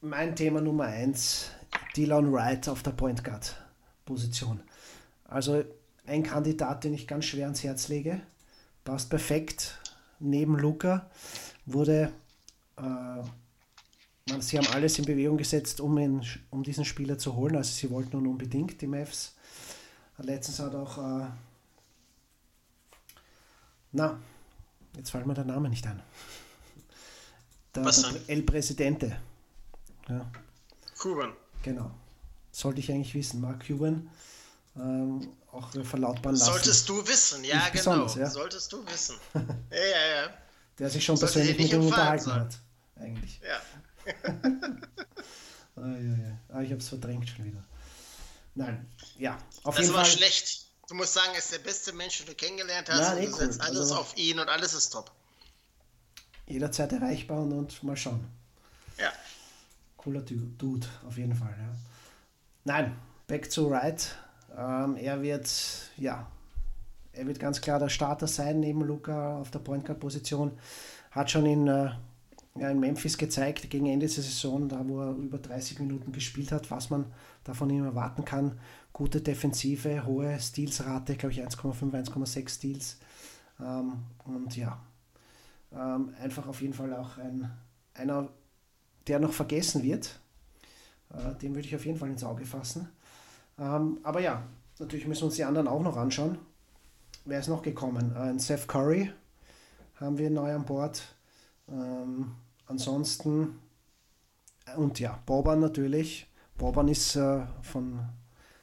mein 0.00 0.34
Thema 0.34 0.60
Nummer 0.60 0.84
1, 0.84 1.50
Dylan 1.94 2.32
Wright 2.32 2.68
auf 2.68 2.82
der 2.82 2.92
Point 2.92 3.22
Guard 3.22 3.56
Position. 4.06 4.62
Also 5.24 5.62
ein 6.06 6.22
Kandidat, 6.22 6.84
den 6.84 6.94
ich 6.94 7.06
ganz 7.06 7.26
schwer 7.26 7.44
ans 7.46 7.62
Herz 7.62 7.88
lege. 7.88 8.20
Passt 8.84 9.10
perfekt 9.10 9.78
neben 10.20 10.56
Luca 10.56 11.10
wurde, 11.72 12.12
äh, 12.76 14.40
sie 14.40 14.58
haben 14.58 14.66
alles 14.68 14.98
in 14.98 15.04
Bewegung 15.04 15.36
gesetzt, 15.36 15.80
um, 15.80 15.98
ihn, 15.98 16.24
um 16.50 16.62
diesen 16.62 16.84
Spieler 16.84 17.18
zu 17.18 17.34
holen. 17.34 17.56
Also 17.56 17.72
sie 17.72 17.90
wollten 17.90 18.16
nun 18.16 18.26
unbedingt 18.26 18.80
die 18.80 18.86
Mavs. 18.86 19.34
Letztens 20.18 20.58
hat 20.58 20.74
auch, 20.74 20.98
äh, 20.98 21.26
na, 23.92 24.18
jetzt 24.96 25.10
fällt 25.10 25.26
mir 25.26 25.34
der 25.34 25.44
Name 25.44 25.68
nicht 25.68 25.86
ein. 25.86 26.02
Der, 27.74 27.84
Was 27.84 28.02
der 28.02 28.20
El 28.26 28.42
Presidente. 28.42 29.20
Ja. 30.08 30.30
Cuban. 30.98 31.32
Genau. 31.62 31.90
Sollte 32.50 32.80
ich 32.80 32.90
eigentlich 32.90 33.14
wissen. 33.14 33.40
Mark 33.40 33.64
Cuban. 33.66 34.10
Ähm, 34.76 35.28
auch 35.52 35.70
verlautbaren 35.70 36.36
lassen. 36.36 36.52
Solltest 36.52 36.88
du 36.88 37.06
wissen, 37.06 37.44
ja, 37.44 37.68
ich 37.72 37.80
genau. 37.80 38.06
Ja? 38.06 38.30
Solltest 38.30 38.72
du 38.72 38.84
wissen. 38.86 39.16
ja, 39.34 39.40
ja, 39.76 40.22
ja 40.22 40.34
der 40.78 40.90
sich 40.90 41.04
schon 41.04 41.18
persönlich 41.18 41.58
mit 41.58 41.72
ihm 41.72 41.82
unterhalten 41.82 42.24
sein. 42.24 42.40
hat. 42.40 42.58
Eigentlich. 42.96 43.40
Ja. 43.42 43.60
ah, 45.76 45.96
ja, 45.98 46.16
ja. 46.16 46.38
Ah, 46.48 46.60
ich 46.62 46.70
habe 46.70 46.80
es 46.80 46.88
verdrängt 46.88 47.28
schon 47.28 47.44
wieder. 47.44 47.62
Nein, 48.54 48.90
ja. 49.18 49.38
Auf 49.64 49.76
das 49.76 49.84
jeden 49.84 49.96
war 49.96 50.04
Fall. 50.04 50.16
schlecht. 50.16 50.66
Du 50.88 50.94
musst 50.94 51.14
sagen, 51.14 51.30
er 51.32 51.38
ist 51.38 51.52
der 51.52 51.58
beste 51.58 51.92
Mensch, 51.92 52.18
den 52.18 52.26
du 52.26 52.34
kennengelernt 52.34 52.88
hast. 52.88 53.00
Ja, 53.00 53.12
und 53.12 53.24
du 53.24 53.30
cool. 53.30 53.38
setzt 53.38 53.60
alles 53.60 53.78
also, 53.78 53.96
auf 53.96 54.16
ihn 54.16 54.40
und 54.40 54.48
alles 54.48 54.72
ist 54.72 54.90
top. 54.90 55.12
Jederzeit 56.46 56.92
erreichbar 56.92 57.42
und, 57.42 57.52
und 57.52 57.82
mal 57.82 57.96
schauen. 57.96 58.26
Ja. 58.98 59.12
Cooler 59.98 60.22
Dude, 60.22 60.86
auf 61.06 61.16
jeden 61.18 61.34
Fall. 61.34 61.54
Ja. 61.58 61.76
Nein, 62.64 62.96
back 63.26 63.50
to 63.50 63.68
right. 63.68 64.14
Ähm, 64.56 64.96
er 64.96 65.20
wird, 65.22 65.48
ja, 65.96 66.30
er 67.18 67.26
wird 67.26 67.40
ganz 67.40 67.60
klar 67.60 67.80
der 67.80 67.88
Starter 67.88 68.28
sein 68.28 68.60
neben 68.60 68.82
Luca 68.82 69.38
auf 69.40 69.50
der 69.50 69.58
Point 69.58 69.84
Guard 69.84 69.98
Position. 69.98 70.52
Hat 71.10 71.30
schon 71.30 71.46
in, 71.46 71.66
äh, 71.66 71.90
in 72.54 72.78
Memphis 72.78 73.18
gezeigt 73.18 73.68
gegen 73.70 73.86
Ende 73.86 74.06
der 74.06 74.22
Saison, 74.22 74.68
da 74.68 74.86
wo 74.86 75.00
er 75.00 75.16
über 75.16 75.38
30 75.38 75.80
Minuten 75.80 76.12
gespielt 76.12 76.52
hat, 76.52 76.70
was 76.70 76.90
man 76.90 77.06
da 77.42 77.54
von 77.54 77.70
ihm 77.70 77.84
erwarten 77.84 78.24
kann. 78.24 78.60
Gute 78.92 79.20
Defensive, 79.20 80.06
hohe 80.06 80.38
Stealsrate, 80.38 81.16
glaube 81.16 81.32
ich 81.32 81.42
1,5, 81.42 81.92
1,6 81.92 82.48
Steals. 82.48 82.98
Ähm, 83.60 83.94
und 84.24 84.56
ja, 84.56 84.80
ähm, 85.72 86.14
einfach 86.20 86.46
auf 86.46 86.62
jeden 86.62 86.74
Fall 86.74 86.94
auch 86.94 87.18
ein, 87.18 87.50
einer, 87.94 88.28
der 89.08 89.18
noch 89.18 89.32
vergessen 89.32 89.82
wird. 89.82 90.20
Äh, 91.12 91.34
den 91.42 91.54
würde 91.56 91.66
ich 91.66 91.74
auf 91.74 91.84
jeden 91.84 91.98
Fall 91.98 92.10
ins 92.10 92.22
Auge 92.22 92.44
fassen. 92.44 92.88
Ähm, 93.58 93.98
aber 94.04 94.20
ja, 94.20 94.44
natürlich 94.78 95.08
müssen 95.08 95.22
wir 95.22 95.26
uns 95.26 95.36
die 95.36 95.44
anderen 95.44 95.66
auch 95.66 95.82
noch 95.82 95.96
anschauen 95.96 96.38
wer 97.28 97.40
ist 97.40 97.48
noch 97.48 97.62
gekommen? 97.62 98.16
Ein 98.16 98.38
Seth 98.38 98.66
Curry 98.66 99.12
haben 99.96 100.18
wir 100.18 100.30
neu 100.30 100.54
an 100.54 100.64
Bord. 100.64 101.02
Ähm, 101.68 102.34
ansonsten, 102.66 103.58
und 104.76 104.98
ja, 104.98 105.22
Boban 105.26 105.60
natürlich. 105.60 106.26
Boban 106.56 106.88
ist 106.88 107.16
äh, 107.16 107.42
von 107.62 108.00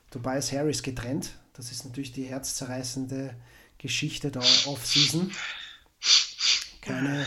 Tobias 0.10 0.52
Harris 0.52 0.82
getrennt. 0.82 1.38
Das 1.54 1.72
ist 1.72 1.86
natürlich 1.86 2.12
die 2.12 2.24
herzzerreißende 2.24 3.36
Geschichte 3.78 4.32
der 4.32 4.42
Off-Season. 4.42 5.32
Keine 6.82 7.26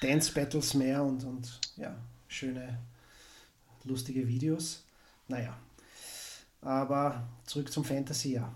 Dance-Battles 0.00 0.74
mehr 0.74 1.02
und, 1.02 1.22
und 1.24 1.60
ja, 1.76 1.94
schöne, 2.26 2.78
lustige 3.84 4.26
Videos. 4.26 4.84
Naja, 5.28 5.56
aber 6.62 7.28
zurück 7.44 7.70
zum 7.70 7.84
Fantasy, 7.84 8.32
ja 8.32 8.52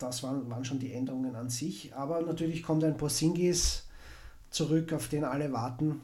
das 0.00 0.22
waren, 0.22 0.48
waren 0.50 0.64
schon 0.64 0.78
die 0.78 0.92
Änderungen 0.92 1.36
an 1.36 1.50
sich. 1.50 1.94
Aber 1.94 2.20
natürlich 2.22 2.62
kommt 2.62 2.82
ein 2.84 2.96
Porzingis 2.96 3.84
zurück, 4.50 4.92
auf 4.92 5.08
den 5.08 5.24
alle 5.24 5.52
warten. 5.52 6.00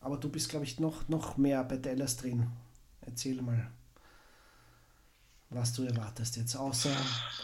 Aber 0.00 0.16
du 0.16 0.30
bist, 0.30 0.48
glaube 0.48 0.64
ich, 0.64 0.80
noch, 0.80 1.08
noch 1.08 1.36
mehr 1.36 1.62
bei 1.64 1.76
Dallas 1.76 2.16
drin. 2.16 2.46
Erzähl 3.02 3.42
mal. 3.42 3.70
was 5.50 5.72
du 5.72 5.82
erwartest 5.82 6.36
jetzt. 6.36 6.56
Außer 6.56 6.90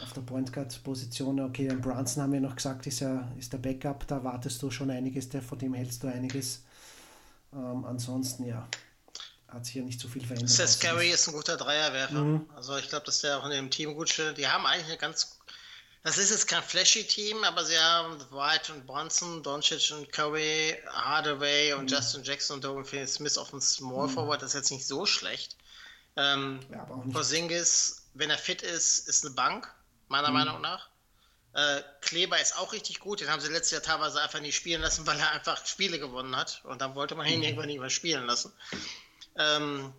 auf 0.02 0.12
der 0.12 0.20
Point 0.20 0.52
Guard 0.52 0.82
Position, 0.84 1.40
okay, 1.40 1.68
den 1.68 1.80
Brunson 1.80 2.22
haben 2.22 2.32
wir 2.32 2.40
noch 2.40 2.54
gesagt, 2.56 2.86
ist 2.86 3.00
ja 3.00 3.28
ist 3.36 3.52
der 3.52 3.58
Backup, 3.58 4.06
da 4.06 4.16
erwartest 4.16 4.62
du 4.62 4.70
schon 4.70 4.90
einiges, 4.90 5.28
der, 5.28 5.42
von 5.42 5.58
dem 5.58 5.74
hältst 5.74 6.02
du 6.02 6.08
einiges. 6.08 6.62
Ähm, 7.52 7.84
ansonsten, 7.84 8.44
ja, 8.44 8.66
hat 9.48 9.64
sich 9.64 9.76
ja 9.76 9.82
nicht 9.82 10.00
so 10.00 10.08
viel 10.08 10.24
verändert. 10.24 10.50
Seth 10.50 10.80
Curry 10.80 11.10
ist 11.10 11.28
ein 11.28 11.34
guter 11.34 11.56
Dreierwerfer. 11.56 12.20
Mhm. 12.20 12.50
Also 12.54 12.76
ich 12.76 12.88
glaube, 12.88 13.06
dass 13.06 13.20
der 13.20 13.38
auch 13.38 13.44
in 13.44 13.52
dem 13.52 13.70
Team 13.70 13.94
gut 13.94 14.08
steht. 14.08 14.38
Die 14.38 14.48
haben 14.48 14.66
eigentlich 14.66 14.86
eine 14.86 14.98
ganz 14.98 15.36
das 16.06 16.18
ist 16.18 16.30
jetzt 16.30 16.46
kein 16.46 16.62
flashy 16.62 17.02
Team, 17.02 17.42
aber 17.42 17.64
sie 17.64 17.76
haben 17.76 18.20
White 18.30 18.72
und 18.72 18.86
Bronson, 18.86 19.42
Doncic 19.42 19.90
und 19.90 20.12
Curry, 20.12 20.76
Hardaway 20.86 21.72
und 21.72 21.90
mhm. 21.90 21.96
Justin 21.96 22.22
Jackson 22.22 22.64
und 22.64 22.86
Finney 22.86 23.08
Smith 23.08 23.36
auf 23.36 23.50
dem 23.50 23.60
Small 23.60 24.06
mhm. 24.06 24.12
Forward. 24.12 24.40
Das 24.40 24.50
ist 24.50 24.54
jetzt 24.54 24.70
nicht 24.70 24.86
so 24.86 25.04
schlecht. 25.04 25.56
Ähm, 26.14 26.60
ja, 26.70 26.84
Porzingis, 27.12 28.06
wenn 28.14 28.30
er 28.30 28.38
fit 28.38 28.62
ist, 28.62 29.08
ist 29.08 29.26
eine 29.26 29.34
Bank, 29.34 29.68
meiner 30.06 30.28
mhm. 30.28 30.34
Meinung 30.34 30.60
nach. 30.60 30.88
Äh, 31.54 31.82
Kleber 32.02 32.40
ist 32.40 32.56
auch 32.56 32.72
richtig 32.72 33.00
gut. 33.00 33.20
Den 33.20 33.28
haben 33.28 33.40
sie 33.40 33.50
letztes 33.50 33.72
Jahr 33.72 33.82
teilweise 33.82 34.22
einfach 34.22 34.38
nicht 34.38 34.54
spielen 34.54 34.82
lassen, 34.82 35.08
weil 35.08 35.18
er 35.18 35.32
einfach 35.32 35.66
Spiele 35.66 35.98
gewonnen 35.98 36.36
hat. 36.36 36.60
Und 36.66 36.82
dann 36.82 36.94
wollte 36.94 37.16
man 37.16 37.26
ihn 37.26 37.38
mhm. 37.38 37.46
irgendwann 37.46 37.66
nicht 37.66 37.80
mehr 37.80 37.90
spielen 37.90 38.26
lassen. 38.26 38.52
Ähm, 39.38 39.92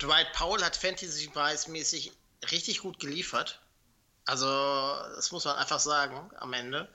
Dwight 0.00 0.32
Powell 0.32 0.64
hat 0.64 0.76
Fantasy-Preis-mäßig 0.76 2.12
richtig 2.50 2.80
gut 2.80 2.98
geliefert. 2.98 3.60
Also, 4.24 4.46
das 5.16 5.32
muss 5.32 5.44
man 5.44 5.56
einfach 5.56 5.80
sagen 5.80 6.30
am 6.38 6.52
Ende. 6.52 6.88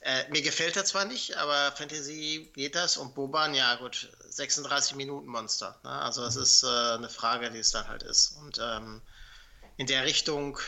Äh, 0.00 0.28
mir 0.28 0.42
gefällt 0.42 0.76
er 0.76 0.84
zwar 0.84 1.06
nicht, 1.06 1.36
aber 1.38 1.72
Fantasy 1.72 2.50
geht 2.54 2.74
das 2.74 2.98
und 2.98 3.14
Boban, 3.14 3.54
ja 3.54 3.76
gut, 3.76 4.10
36 4.28 4.96
Minuten 4.96 5.26
Monster. 5.26 5.80
Ne? 5.82 5.90
Also 5.90 6.22
das 6.22 6.36
ist 6.36 6.62
äh, 6.62 6.66
eine 6.66 7.08
Frage, 7.08 7.50
die 7.50 7.60
es 7.60 7.70
dann 7.70 7.88
halt 7.88 8.02
ist. 8.02 8.36
Und 8.36 8.58
ähm, 8.60 9.00
in 9.78 9.86
der 9.86 10.04
Richtung 10.04 10.58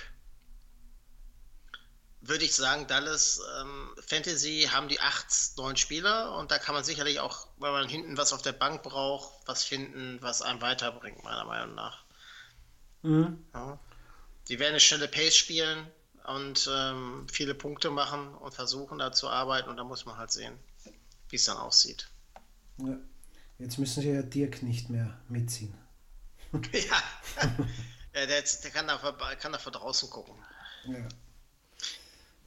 würde 2.28 2.44
ich 2.44 2.54
sagen, 2.54 2.86
Dallas 2.86 3.40
ähm, 3.60 3.90
Fantasy 4.06 4.68
haben 4.70 4.88
die 4.88 5.00
acht, 5.00 5.26
neun 5.56 5.76
Spieler 5.76 6.36
und 6.36 6.50
da 6.50 6.58
kann 6.58 6.74
man 6.74 6.84
sicherlich 6.84 7.20
auch, 7.20 7.48
wenn 7.58 7.72
man 7.72 7.88
hinten 7.88 8.16
was 8.16 8.32
auf 8.32 8.42
der 8.42 8.52
Bank 8.52 8.82
braucht, 8.82 9.32
was 9.46 9.64
finden, 9.64 10.18
was 10.20 10.42
einem 10.42 10.60
weiterbringt, 10.60 11.22
meiner 11.24 11.44
Meinung 11.44 11.74
nach. 11.74 12.04
Mhm. 13.02 13.44
Ja. 13.54 13.78
Die 14.48 14.58
werden 14.58 14.70
eine 14.70 14.80
schnelle 14.80 15.08
Pace 15.08 15.36
spielen 15.36 15.86
und 16.24 16.68
ähm, 16.72 17.26
viele 17.30 17.54
Punkte 17.54 17.90
machen 17.90 18.34
und 18.34 18.54
versuchen 18.54 18.98
da 18.98 19.12
zu 19.12 19.28
arbeiten 19.28 19.68
und 19.68 19.76
da 19.76 19.84
muss 19.84 20.06
man 20.06 20.16
halt 20.16 20.32
sehen, 20.32 20.58
wie 21.28 21.36
es 21.36 21.44
dann 21.44 21.56
aussieht. 21.56 22.08
Ja. 22.78 22.96
Jetzt 23.58 23.78
müssen 23.78 24.02
sie 24.02 24.10
ja 24.10 24.22
Dirk 24.22 24.62
nicht 24.62 24.90
mehr 24.90 25.18
mitziehen. 25.28 25.74
ja, 26.52 27.02
ja 28.14 28.26
der, 28.26 28.42
der, 28.42 28.70
kann, 28.70 28.86
da, 28.86 28.96
kann 29.36 29.52
da 29.52 29.58
von 29.58 29.72
draußen 29.72 30.10
gucken. 30.10 30.34
Ja. 30.84 31.08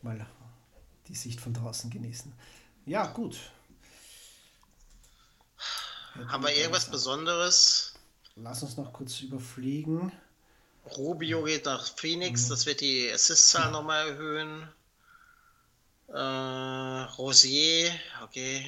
Mal 0.02 0.26
die 1.08 1.16
Sicht 1.16 1.42
von 1.42 1.54
draußen 1.54 1.90
genießen. 1.90 2.32
Ja, 2.86 3.08
gut. 3.08 3.38
Haben 6.28 6.44
wir 6.44 6.56
irgendwas 6.56 6.90
Besonderes? 6.90 7.94
Lass 8.36 8.64
uns 8.64 8.78
noch 8.78 8.94
kurz 8.94 9.20
überfliegen. 9.22 10.12
Rubio 10.98 11.44
geht 11.44 11.66
nach 11.66 11.86
Phoenix, 11.86 12.46
mhm. 12.46 12.50
das 12.50 12.66
wird 12.66 12.82
die 12.82 13.12
Assist-Zahl 13.12 13.72
nochmal 13.72 14.10
erhöhen. 14.10 14.68
Äh, 16.08 17.04
Rosier, 17.18 17.92
okay, 18.24 18.66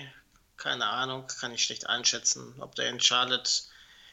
keine 0.58 0.86
Ahnung, 0.86 1.26
kann 1.40 1.54
ich 1.54 1.64
schlecht 1.64 1.88
einschätzen, 1.88 2.54
ob 2.60 2.76
der 2.76 2.90
in 2.90 3.00
Charlotte 3.00 3.50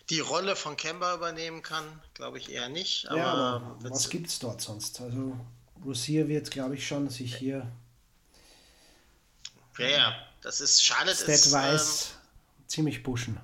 die 0.09 0.21
Rolle 0.21 0.57
von 0.57 0.77
Kemba 0.77 1.15
übernehmen 1.15 1.63
kann, 1.63 1.85
glaube 2.15 2.39
ich 2.39 2.51
eher 2.51 2.71
nicht. 2.71 3.09
Aber, 3.09 3.19
ja, 3.19 3.33
aber 3.33 3.77
was 3.81 4.09
gibt 4.09 4.29
es 4.29 4.39
dort 4.39 4.63
sonst? 4.63 5.01
Also 5.03 5.39
Rosier 5.85 6.29
wird, 6.29 6.51
glaube 6.51 6.75
ich, 6.75 6.87
schon 6.87 7.09
sich 7.11 7.37
hier. 7.37 7.71
Ja, 9.79 9.89
ja, 9.89 10.27
das 10.43 10.61
ist 10.61 10.85
Charlotte 10.85 11.25
ist. 11.31 11.53
Ähm, 11.55 11.87
ziemlich 12.67 13.03
pushen. 13.03 13.41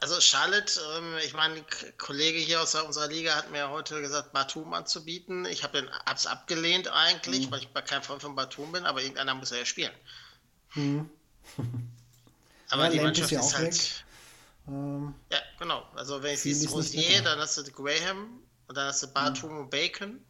Also 0.00 0.20
Charlotte, 0.20 0.80
ähm, 0.96 1.16
ich 1.24 1.32
meine, 1.32 1.54
ein 1.54 1.64
Kollege 1.98 2.38
hier 2.38 2.62
aus 2.62 2.74
unserer 2.74 3.08
Liga 3.08 3.34
hat 3.34 3.50
mir 3.50 3.68
heute 3.70 4.00
gesagt, 4.00 4.32
Batum 4.32 4.74
anzubieten. 4.74 5.44
Ich 5.46 5.64
habe 5.64 5.88
es 6.14 6.26
abgelehnt 6.26 6.88
eigentlich, 6.88 7.46
mhm. 7.46 7.50
weil 7.50 7.60
ich 7.60 7.74
kein 7.86 8.02
Freund 8.02 8.22
von 8.22 8.36
Batum 8.36 8.70
bin, 8.72 8.84
aber 8.84 9.00
irgendeiner 9.00 9.34
muss 9.34 9.50
er 9.50 9.58
ja 9.58 9.64
spielen. 9.64 9.92
Mhm. 10.74 11.10
aber 12.70 12.84
ja, 12.84 12.90
die 12.90 13.00
Mannschaft 13.00 13.32
ist, 13.32 13.38
ja 13.38 13.40
ist 13.40 13.56
halt... 13.56 14.04
Ähm, 14.68 15.14
ja, 15.32 15.38
genau. 15.58 15.84
Also 15.96 16.22
wenn 16.22 16.34
ich 16.34 16.42
siehst 16.42 16.70
Rosier, 16.70 17.22
dann 17.22 17.40
hast 17.40 17.56
du 17.56 17.64
Graham 17.72 18.41
und 18.72 18.76
dann 18.76 18.86
hast 18.86 19.02
du 19.02 19.06
Batum 19.08 19.52
mhm. 19.52 19.58
und 19.58 19.70
Bacon. 19.70 20.24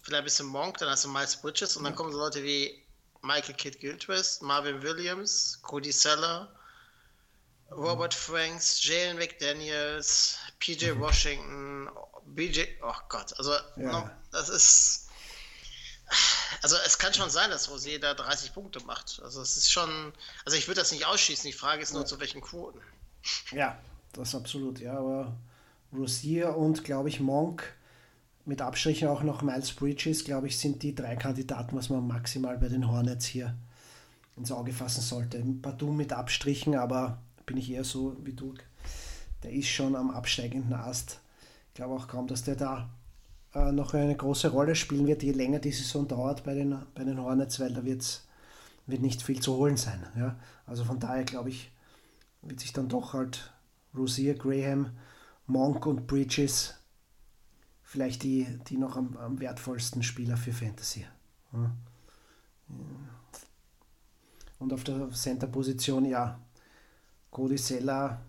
Vielleicht 0.00 0.22
ein 0.22 0.24
bisschen 0.24 0.46
Monk, 0.46 0.78
dann 0.78 0.88
hast 0.88 1.04
du 1.04 1.10
Miles 1.10 1.36
Bridges 1.36 1.76
und 1.76 1.84
dann 1.84 1.94
kommen 1.94 2.10
so 2.10 2.16
Leute 2.16 2.42
wie 2.42 2.82
Michael 3.20 3.54
Kidd 3.54 3.78
Gilchrist, 3.78 4.40
Marvin 4.40 4.80
Williams, 4.80 5.58
Cody 5.60 5.92
Seller, 5.92 6.50
Robert 7.70 8.14
Franks, 8.14 8.82
Jalen 8.82 9.18
McDaniels, 9.18 10.38
PJ 10.58 10.92
mhm. 10.92 11.00
Washington, 11.00 11.90
BJ, 12.24 12.62
oh 12.82 12.94
Gott, 13.10 13.38
also 13.38 13.52
ja. 13.76 13.92
no, 13.92 14.10
das 14.30 14.48
ist, 14.48 15.10
also 16.62 16.76
es 16.86 16.96
kann 16.96 17.12
schon 17.12 17.28
sein, 17.28 17.50
dass 17.50 17.68
Rosé 17.68 17.98
da 17.98 18.14
30 18.14 18.54
Punkte 18.54 18.80
macht. 18.84 19.20
Also 19.22 19.42
es 19.42 19.58
ist 19.58 19.70
schon, 19.70 20.14
also 20.46 20.56
ich 20.56 20.66
würde 20.66 20.80
das 20.80 20.92
nicht 20.92 21.04
ausschließen, 21.04 21.44
die 21.44 21.52
Frage 21.52 21.82
ist 21.82 21.92
nur, 21.92 22.02
ja. 22.02 22.06
zu 22.06 22.18
welchen 22.20 22.40
Quoten. 22.40 22.80
Ja, 23.50 23.78
das 24.14 24.28
ist 24.28 24.34
absolut, 24.34 24.80
ja, 24.80 24.96
aber 24.96 25.36
Rosier 25.92 26.56
und, 26.56 26.84
glaube 26.84 27.10
ich, 27.10 27.20
Monk, 27.20 27.76
mit 28.44 28.60
Abstrichen 28.60 29.08
auch 29.08 29.22
noch 29.22 29.42
Miles 29.42 29.72
Bridges, 29.72 30.24
glaube 30.24 30.48
ich, 30.48 30.58
sind 30.58 30.82
die 30.82 30.94
drei 30.94 31.16
Kandidaten, 31.16 31.76
was 31.76 31.90
man 31.90 32.06
maximal 32.06 32.58
bei 32.58 32.68
den 32.68 32.88
Hornets 32.88 33.26
hier 33.26 33.54
ins 34.36 34.50
Auge 34.50 34.72
fassen 34.72 35.02
sollte. 35.02 35.38
Batum 35.38 35.96
mit 35.96 36.12
Abstrichen, 36.12 36.74
aber 36.74 37.18
bin 37.46 37.56
ich 37.56 37.70
eher 37.70 37.84
so 37.84 38.16
wie 38.24 38.32
du. 38.32 38.54
Der 39.42 39.52
ist 39.52 39.68
schon 39.68 39.94
am 39.94 40.10
absteigenden 40.10 40.72
Ast. 40.72 41.20
Ich 41.68 41.74
glaube 41.74 41.94
auch 41.94 42.08
kaum, 42.08 42.26
dass 42.26 42.42
der 42.42 42.56
da 42.56 42.90
äh, 43.54 43.72
noch 43.72 43.94
eine 43.94 44.16
große 44.16 44.48
Rolle 44.48 44.74
spielen 44.74 45.06
wird, 45.06 45.22
je 45.22 45.32
länger 45.32 45.58
die 45.58 45.72
Saison 45.72 46.08
dauert 46.08 46.44
bei 46.44 46.54
den, 46.54 46.76
bei 46.94 47.04
den 47.04 47.20
Hornets, 47.20 47.60
weil 47.60 47.72
da 47.72 47.84
wird's, 47.84 48.26
wird 48.86 49.02
nicht 49.02 49.22
viel 49.22 49.40
zu 49.40 49.56
holen 49.56 49.76
sein. 49.76 50.02
Ja? 50.16 50.36
Also 50.66 50.84
von 50.84 50.98
daher 50.98 51.24
glaube 51.24 51.50
ich, 51.50 51.70
wird 52.42 52.60
sich 52.60 52.72
dann 52.72 52.88
doch 52.88 53.12
halt 53.12 53.52
Rosier, 53.94 54.34
Graham, 54.34 54.90
Monk 55.46 55.86
und 55.86 56.06
Bridges 56.06 56.74
vielleicht 57.92 58.22
die, 58.22 58.46
die 58.68 58.78
noch 58.78 58.96
am, 58.96 59.18
am 59.18 59.38
wertvollsten 59.38 60.02
Spieler 60.02 60.38
für 60.38 60.52
Fantasy. 60.52 61.04
Ja? 61.52 61.70
Und 64.58 64.72
auf 64.72 64.82
der 64.82 65.10
Center-Position, 65.10 66.06
ja, 66.06 66.40
Cody 67.30 67.58
Seller, 67.58 68.22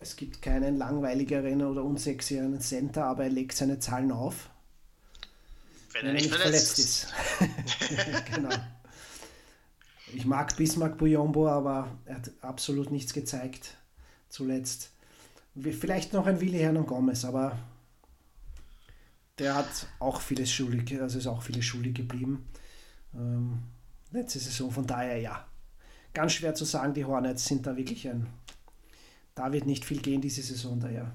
es 0.00 0.16
gibt 0.16 0.42
keinen 0.42 0.76
langweiligeren 0.76 1.62
oder 1.62 1.84
unsexieren 1.84 2.60
Center, 2.60 3.04
aber 3.04 3.24
er 3.24 3.30
legt 3.30 3.56
seine 3.56 3.78
Zahlen 3.78 4.10
auf. 4.10 4.50
Wenn, 5.92 6.06
er 6.06 6.12
nicht 6.14 6.28
verletzt, 6.28 6.74
verletzt 6.74 6.78
ist. 6.80 8.24
genau. 8.34 8.54
Ich 10.14 10.24
mag 10.24 10.56
Bismarck 10.56 10.98
Buyombo, 10.98 11.48
aber 11.48 11.96
er 12.06 12.16
hat 12.16 12.32
absolut 12.40 12.90
nichts 12.90 13.12
gezeigt 13.12 13.76
zuletzt. 14.28 14.90
Vielleicht 15.54 16.12
noch 16.12 16.26
ein 16.26 16.40
Willi 16.40 16.58
Herrn 16.58 16.84
Gomez, 16.86 17.24
aber 17.24 17.56
der 19.38 19.54
hat 19.54 19.68
auch 19.98 20.20
vieles 20.20 20.50
schuldig, 20.50 21.00
also 21.00 21.18
ist 21.18 21.26
auch 21.26 21.42
vieles 21.42 21.64
schuldig 21.64 21.94
geblieben. 21.94 22.48
Ähm, 23.14 23.62
letzte 24.10 24.38
Saison, 24.38 24.70
von 24.70 24.86
daher 24.86 25.18
ja, 25.18 25.46
ganz 26.14 26.32
schwer 26.32 26.54
zu 26.54 26.64
sagen, 26.64 26.94
die 26.94 27.04
Hornets 27.04 27.44
sind 27.44 27.66
da 27.66 27.76
wirklich 27.76 28.08
ein. 28.08 28.26
Da 29.34 29.52
wird 29.52 29.66
nicht 29.66 29.84
viel 29.84 30.00
gehen 30.00 30.20
diese 30.20 30.42
Saison 30.42 30.80
daher. 30.80 31.12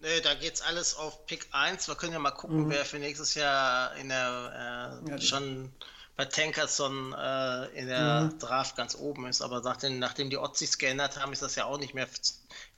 Nee, 0.00 0.20
da 0.20 0.34
geht's 0.34 0.60
alles 0.60 0.94
auf 0.94 1.26
Pick 1.26 1.48
1. 1.52 1.88
Wir 1.88 1.94
können 1.94 2.12
ja 2.12 2.18
mal 2.18 2.30
gucken, 2.30 2.64
mhm. 2.64 2.70
wer 2.70 2.84
für 2.84 2.98
nächstes 2.98 3.34
Jahr 3.34 3.96
in 3.96 4.10
der 4.10 5.00
äh, 5.06 5.10
ja, 5.10 5.18
schon 5.18 5.72
bei 6.16 6.26
Tankerson 6.26 7.12
äh, 7.12 7.66
in 7.78 7.88
der 7.88 8.22
mhm. 8.22 8.38
Draft 8.38 8.76
ganz 8.76 8.94
oben 8.94 9.26
ist. 9.26 9.42
Aber 9.42 9.62
nachdem, 9.62 9.98
nachdem 9.98 10.30
die 10.30 10.36
Odds 10.36 10.58
sich 10.58 10.76
geändert 10.78 11.18
haben, 11.18 11.32
ist 11.32 11.42
das 11.42 11.54
ja 11.54 11.64
auch 11.64 11.78
nicht 11.78 11.94
mehr 11.94 12.08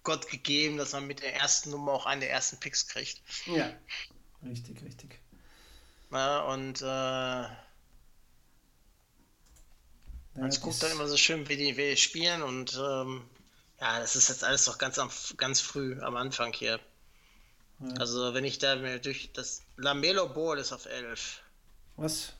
Gott 0.08 0.30
gegeben, 0.30 0.78
dass 0.78 0.92
man 0.92 1.06
mit 1.06 1.20
der 1.20 1.34
ersten 1.34 1.68
Nummer 1.68 1.92
auch 1.92 2.06
einen 2.06 2.22
der 2.22 2.30
ersten 2.30 2.58
Picks 2.58 2.88
kriegt. 2.88 3.20
Ja, 3.44 3.70
richtig, 4.42 4.82
richtig. 4.82 5.20
Ja, 6.10 6.44
und 6.44 6.80
äh, 6.80 6.84
man 6.84 7.58
ja, 10.34 10.48
guckt 10.60 10.82
dann 10.82 10.92
immer 10.92 11.06
so 11.08 11.18
schön, 11.18 11.46
wie 11.50 11.58
die, 11.58 11.76
wie 11.76 11.90
die 11.90 11.98
spielen 11.98 12.42
und 12.42 12.72
ähm, 12.74 13.28
ja, 13.82 14.00
das 14.00 14.16
ist 14.16 14.30
jetzt 14.30 14.44
alles 14.44 14.64
doch 14.64 14.78
ganz, 14.78 14.98
am, 14.98 15.10
ganz 15.36 15.60
früh 15.60 16.00
am 16.00 16.16
Anfang 16.16 16.54
hier. 16.54 16.80
Ja. 17.80 17.92
Also 17.98 18.32
wenn 18.32 18.46
ich 18.46 18.58
da 18.58 18.76
mir 18.76 19.00
durch 19.00 19.30
das 19.34 19.60
Lamelo 19.76 20.26
Ball 20.26 20.56
ist 20.56 20.72
auf 20.72 20.86
11. 20.86 21.42
Was? 21.96 22.32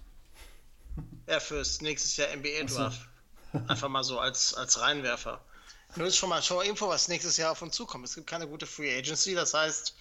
Ja, 1.26 1.38
fürs 1.38 1.82
nächstes 1.82 2.16
Jahr 2.16 2.34
NBA 2.34 2.64
Draft. 2.64 3.06
So. 3.52 3.58
Einfach 3.68 3.90
mal 3.90 4.04
so 4.04 4.18
als, 4.18 4.54
als 4.54 4.80
Reinwerfer. 4.80 5.44
Nur 5.96 6.06
ist 6.06 6.16
schon 6.16 6.28
mal 6.28 6.42
schon 6.42 6.64
Info, 6.66 6.88
was 6.88 7.08
nächstes 7.08 7.36
Jahr 7.36 7.52
auf 7.52 7.62
uns 7.62 7.74
zukommt. 7.74 8.04
Es 8.04 8.14
gibt 8.14 8.26
keine 8.26 8.46
gute 8.46 8.66
Free 8.66 8.96
Agency, 8.96 9.34
das 9.34 9.54
heißt, 9.54 9.96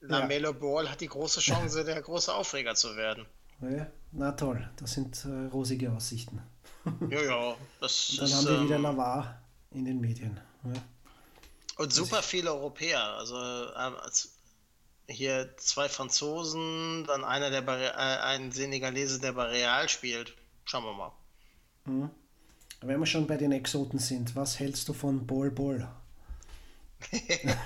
Lamelo 0.00 0.52
Ball 0.52 0.90
hat 0.90 1.00
die 1.00 1.08
große 1.08 1.40
Chance, 1.40 1.84
der 1.84 2.00
große 2.02 2.32
Aufreger 2.34 2.74
zu 2.74 2.96
werden. 2.96 3.26
Ja, 3.60 3.86
na 4.12 4.32
toll, 4.32 4.68
das 4.76 4.92
sind 4.92 5.24
äh, 5.24 5.46
rosige 5.52 5.92
Aussichten. 5.92 6.42
Ja, 7.10 7.20
ja, 7.20 7.56
das 7.80 8.10
Und 8.10 8.18
dann 8.18 8.26
ist, 8.26 8.34
haben 8.36 8.46
wir 8.46 8.62
wieder 8.62 8.76
ähm, 8.76 8.82
Lavar 8.82 9.42
in 9.72 9.84
den 9.84 10.00
Medien. 10.00 10.40
Ja. 10.64 10.72
Und 11.78 11.92
super 11.92 12.22
viele 12.22 12.52
Europäer. 12.52 13.02
Also 13.02 13.34
als- 13.36 14.32
hier 15.08 15.56
zwei 15.56 15.88
Franzosen, 15.88 17.04
dann 17.06 17.24
einer 17.24 17.50
der 17.50 17.62
bei, 17.62 17.80
äh, 17.82 17.90
ein 17.90 18.52
Senegalese, 18.52 19.20
der 19.20 19.32
bei 19.32 19.46
Real 19.46 19.88
spielt. 19.88 20.36
Schauen 20.64 20.84
wir 20.84 20.92
mal. 20.94 22.10
Wenn 22.80 23.00
wir 23.00 23.06
schon 23.06 23.26
bei 23.26 23.36
den 23.36 23.52
Exoten 23.52 23.98
sind, 23.98 24.36
was 24.36 24.58
hältst 24.60 24.88
du 24.88 24.92
von 24.92 25.26
Bol 25.26 25.50
Bol? 25.50 25.88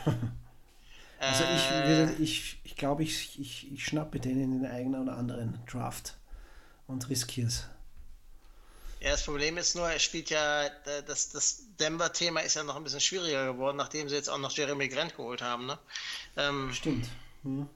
Also 1.22 1.44
ich 1.44 1.70
Äh. 1.70 1.86
würde, 1.86 2.12
ich, 2.22 2.58
ich 2.64 2.76
glaube, 2.76 3.02
ich, 3.02 3.38
ich, 3.38 3.70
ich 3.70 3.84
schnappe 3.84 4.20
den 4.20 4.40
in 4.42 4.52
den 4.62 4.70
eigenen 4.70 5.02
oder 5.02 5.18
anderen 5.18 5.58
Draft 5.66 6.16
und 6.86 7.10
riskiere 7.10 7.48
es. 7.48 7.64
Ja, 9.00 9.10
das 9.10 9.24
Problem 9.24 9.58
ist 9.58 9.76
nur, 9.76 9.86
er 9.90 9.98
spielt 9.98 10.30
ja, 10.30 10.70
das, 11.06 11.28
das 11.28 11.64
Denver-Thema 11.78 12.40
ist 12.40 12.54
ja 12.54 12.62
noch 12.64 12.76
ein 12.76 12.84
bisschen 12.84 13.00
schwieriger 13.00 13.52
geworden, 13.52 13.76
nachdem 13.76 14.08
sie 14.08 14.14
jetzt 14.14 14.30
auch 14.30 14.38
noch 14.38 14.50
Jeremy 14.50 14.88
Grant 14.88 15.14
geholt 15.14 15.42
haben. 15.42 15.66
Ne? 15.66 15.78
Ähm, 16.38 16.72
Stimmt. 16.72 17.06
Hm. 17.42 17.68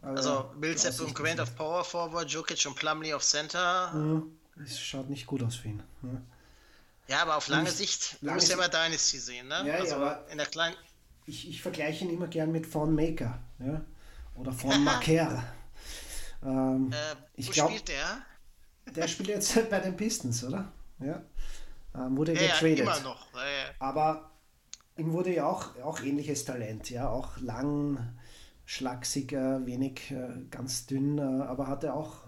Also 0.00 0.50
Millsap 0.56 0.98
und 1.00 1.14
Grant 1.14 1.40
auf 1.40 1.54
Power 1.54 1.84
Forward, 1.84 2.30
Jokic 2.30 2.64
und 2.66 2.76
Plumlee 2.76 3.12
auf 3.12 3.24
Center. 3.24 3.90
Aussichten- 3.92 4.38
Es 4.64 4.80
schaut 4.80 5.08
nicht 5.10 5.26
gut 5.26 5.42
aus 5.42 5.56
für 5.56 5.68
ihn. 5.68 5.82
Ja. 6.02 6.08
Ja, 7.08 7.22
aber 7.22 7.36
auf 7.36 7.46
lange 7.48 7.64
Nicht- 7.64 7.76
Sicht, 7.76 8.16
du 8.20 8.26
lange 8.26 8.36
musst 8.36 8.48
ja 8.48 8.54
immer 8.56 8.68
Dynasty 8.68 9.18
sehen, 9.18 9.46
ne? 9.48 9.58
Ja, 9.58 9.64
ja, 9.66 9.74
also 9.76 9.96
aber- 9.96 10.26
in 10.30 10.38
der 10.38 10.46
kleinen, 10.46 10.74
Ich, 11.26 11.48
ich 11.48 11.62
vergleiche 11.62 12.04
ihn 12.04 12.10
immer 12.10 12.26
gern 12.28 12.50
mit 12.52 12.66
Von 12.66 12.94
Maker 12.94 13.38
ja? 13.58 13.80
oder 14.34 14.52
Von 14.52 14.82
Maker. 14.84 15.44
ähm, 16.44 16.92
äh, 16.92 16.96
ich 17.34 17.48
wo 17.48 17.52
glaube, 17.52 17.70
spielt 17.72 17.88
der? 17.88 18.18
der 18.94 19.08
spielt 19.08 19.28
jetzt 19.28 19.54
bei 19.70 19.80
den 19.80 19.96
Pistons, 19.96 20.42
oder? 20.44 20.72
Ja. 21.00 21.22
Ähm, 21.94 22.16
wurde 22.16 22.34
Ja, 22.34 22.40
ja, 22.42 22.52
getradet. 22.54 22.78
immer 22.80 23.00
noch. 23.00 23.32
Ja, 23.34 23.40
ja. 23.40 23.70
Aber 23.78 24.30
ihm 24.96 25.12
wurde 25.12 25.34
ja 25.34 25.46
auch, 25.46 25.76
auch 25.82 26.00
ähnliches 26.00 26.44
Talent, 26.44 26.90
ja, 26.90 27.08
auch 27.08 27.36
lang, 27.38 28.18
schlagsiger, 28.64 29.64
wenig, 29.66 30.10
äh, 30.10 30.28
ganz 30.50 30.86
dünn, 30.86 31.18
äh, 31.18 31.22
aber 31.44 31.68
hat 31.68 31.84
er 31.84 31.94
auch, 31.94 32.24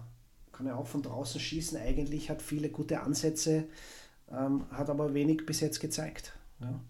kann 0.58 0.66
er 0.66 0.76
auch 0.76 0.88
von 0.88 1.02
draußen 1.04 1.40
schießen 1.40 1.78
eigentlich, 1.78 2.28
hat 2.30 2.42
viele 2.42 2.68
gute 2.68 3.00
Ansätze, 3.00 3.68
ähm, 4.28 4.66
hat 4.72 4.90
aber 4.90 5.14
wenig 5.14 5.46
bis 5.46 5.60
jetzt 5.60 5.78
gezeigt. 5.78 6.32
Ja. 6.58 6.80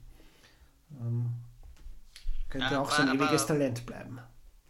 Ähm, 0.99 1.27
könnte 2.49 2.73
Ja, 2.73 2.81
auch 2.81 2.91
so 2.91 3.03
ein 3.03 3.11
aber- 3.11 3.27
ewiges 3.27 3.45
Talent 3.45 3.85
bleiben. 3.85 4.21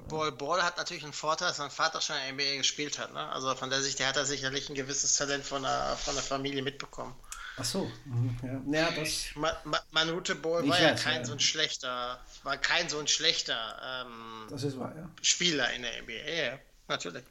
Ball 0.09 0.33
Ball 0.33 0.63
hat 0.65 0.79
natürlich 0.79 1.05
einen 1.05 1.13
Vorteil, 1.13 1.49
dass 1.49 1.59
sein 1.59 1.71
Vater 1.71 2.01
schon 2.01 2.17
in 2.17 2.39
der 2.39 2.47
NBA 2.47 2.57
gespielt 2.57 2.99
hat. 2.99 3.13
Ne? 3.13 3.21
Also 3.21 3.55
von 3.55 3.71
der 3.71 3.83
Sicht 3.83 4.01
her 4.01 4.09
hat 4.09 4.17
er 4.17 4.25
sicherlich 4.25 4.69
ein 4.69 4.75
gewisses 4.75 5.15
Talent 5.15 5.45
von 5.45 5.63
der, 5.63 5.97
von 5.97 6.15
der 6.15 6.23
Familie 6.25 6.63
mitbekommen. 6.63 7.15
Ach 7.57 7.65
so, 7.65 7.91
mhm, 8.05 8.37
ja. 8.73 8.81
ja, 8.81 8.91
das, 8.93 9.27
Ma 9.37 9.53
Ma 9.65 9.79
Manute 9.93 10.35
Ball 10.35 10.67
war 10.69 10.81
ja 10.81 10.93
weiß, 10.93 11.03
kein 11.03 11.21
ja. 11.21 11.25
so 11.25 11.33
ein 11.33 11.41
schlechter, 11.41 12.21
war 12.43 12.57
kein 12.57 12.89
so 12.89 12.99
ein 12.99 13.07
schlechter 13.07 14.07
ähm, 14.07 14.79
wahr, 14.79 14.95
ja. 14.97 15.09
Spieler 15.23 15.73
in 15.75 15.83
der 15.83 16.03
NBA. 16.03 16.13
Ja, 16.13 16.45
ja, 16.53 16.59
natürlich. 16.89 17.25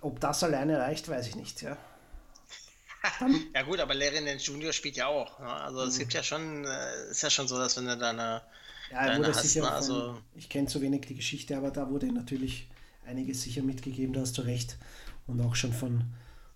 Ob 0.00 0.20
das 0.20 0.42
alleine 0.42 0.78
reicht, 0.78 1.08
weiß 1.08 1.26
ich 1.28 1.36
nicht, 1.36 1.62
ja. 1.62 1.76
Ja 3.54 3.62
gut, 3.62 3.80
aber 3.80 3.94
Larry 3.94 4.20
Nance 4.20 4.50
Jr. 4.50 4.72
spielt 4.72 4.96
ja 4.96 5.06
auch. 5.06 5.38
Ne? 5.38 5.46
Also 5.46 5.82
es 5.82 5.98
gibt 5.98 6.12
ja 6.12 6.22
schon, 6.22 6.64
äh, 6.64 7.10
ist 7.10 7.22
ja 7.22 7.30
schon 7.30 7.48
so, 7.48 7.58
dass 7.58 7.76
wenn 7.76 7.86
du 7.86 7.96
deine, 7.96 8.42
Ja, 8.90 9.06
er 9.06 9.18
wurde 9.18 9.28
hast, 9.28 9.42
sicher 9.42 9.62
ne? 9.62 9.66
von, 9.66 9.76
also 9.76 10.18
ich 10.34 10.48
kenne 10.48 10.68
zu 10.68 10.80
wenig 10.80 11.06
die 11.06 11.14
Geschichte, 11.14 11.56
aber 11.56 11.70
da 11.70 11.88
wurde 11.90 12.12
natürlich 12.12 12.68
einiges 13.06 13.42
sicher 13.42 13.62
mitgegeben, 13.62 14.12
da 14.12 14.20
hast 14.20 14.36
du 14.38 14.42
recht. 14.42 14.76
Und 15.26 15.40
auch 15.40 15.54
schon 15.54 15.72
von, 15.72 16.04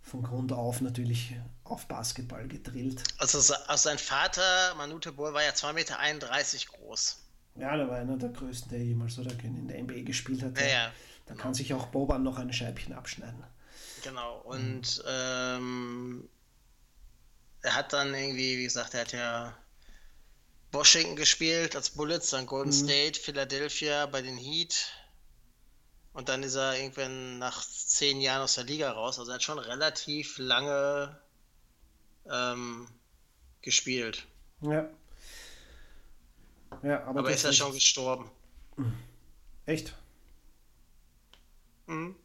von 0.03 0.23
Grund 0.23 0.53
auf 0.53 0.81
natürlich 0.81 1.35
auf 1.65 1.87
Basketball 1.87 2.47
gedrillt. 2.47 3.03
Also, 3.19 3.39
also 3.39 3.89
sein 3.89 3.99
Vater, 3.99 4.75
Manute 4.77 5.13
Ball, 5.13 5.33
war 5.33 5.43
ja 5.43 5.51
2,31 5.51 5.75
Meter 5.75 5.97
groß. 6.73 7.21
Ja, 7.57 7.77
der 7.77 7.89
war 7.89 7.99
einer 7.99 8.17
der 8.17 8.31
größten, 8.31 8.71
der 8.71 8.81
jemals 8.81 9.19
oder 9.19 9.31
in 9.45 9.69
der 9.69 9.83
NBA 9.83 10.03
gespielt 10.03 10.43
hat. 10.43 10.59
Ja, 10.59 10.67
ja, 10.67 10.93
Da 11.27 11.35
kann 11.35 11.55
sich 11.55 11.73
auch 11.75 11.87
Boban 11.87 12.23
noch 12.23 12.39
ein 12.39 12.53
Scheibchen 12.53 12.93
abschneiden. 12.93 13.43
Genau. 14.03 14.41
Und 14.41 15.03
ähm, 15.07 16.29
er 17.63 17.75
hat 17.75 17.93
dann 17.93 18.15
irgendwie, 18.15 18.59
wie 18.59 18.65
gesagt, 18.65 18.95
er 18.95 19.01
hat 19.01 19.13
ja 19.13 19.57
Washington 20.73 21.17
gespielt 21.17 21.77
als 21.77 21.91
Bullets, 21.91 22.31
dann 22.31 22.47
Golden 22.47 22.73
State, 22.73 23.19
Philadelphia 23.19 24.07
bei 24.07 24.21
den 24.21 24.37
Heat. 24.37 24.93
Und 26.13 26.29
dann 26.29 26.43
ist 26.43 26.55
er 26.55 26.79
irgendwann 26.79 27.39
nach 27.39 27.65
zehn 27.67 28.21
Jahren 28.21 28.43
aus 28.43 28.55
der 28.55 28.65
Liga 28.65 28.93
raus. 28.93 29.19
Also 29.19 29.31
er 29.31 29.37
hat 29.37 29.43
schon 29.43 29.59
relativ 29.59 30.39
lange 30.39 31.19
ähm, 32.31 32.87
gespielt. 33.63 34.27
Ja. 34.61 34.89
Ja, 36.83 37.05
aber, 37.05 37.21
Aber 37.21 37.31
ist 37.31 37.45
er 37.45 37.53
schon 37.53 37.73
gestorben. 37.73 38.31
Echt? 39.67 39.95
Mhm. 41.87 42.17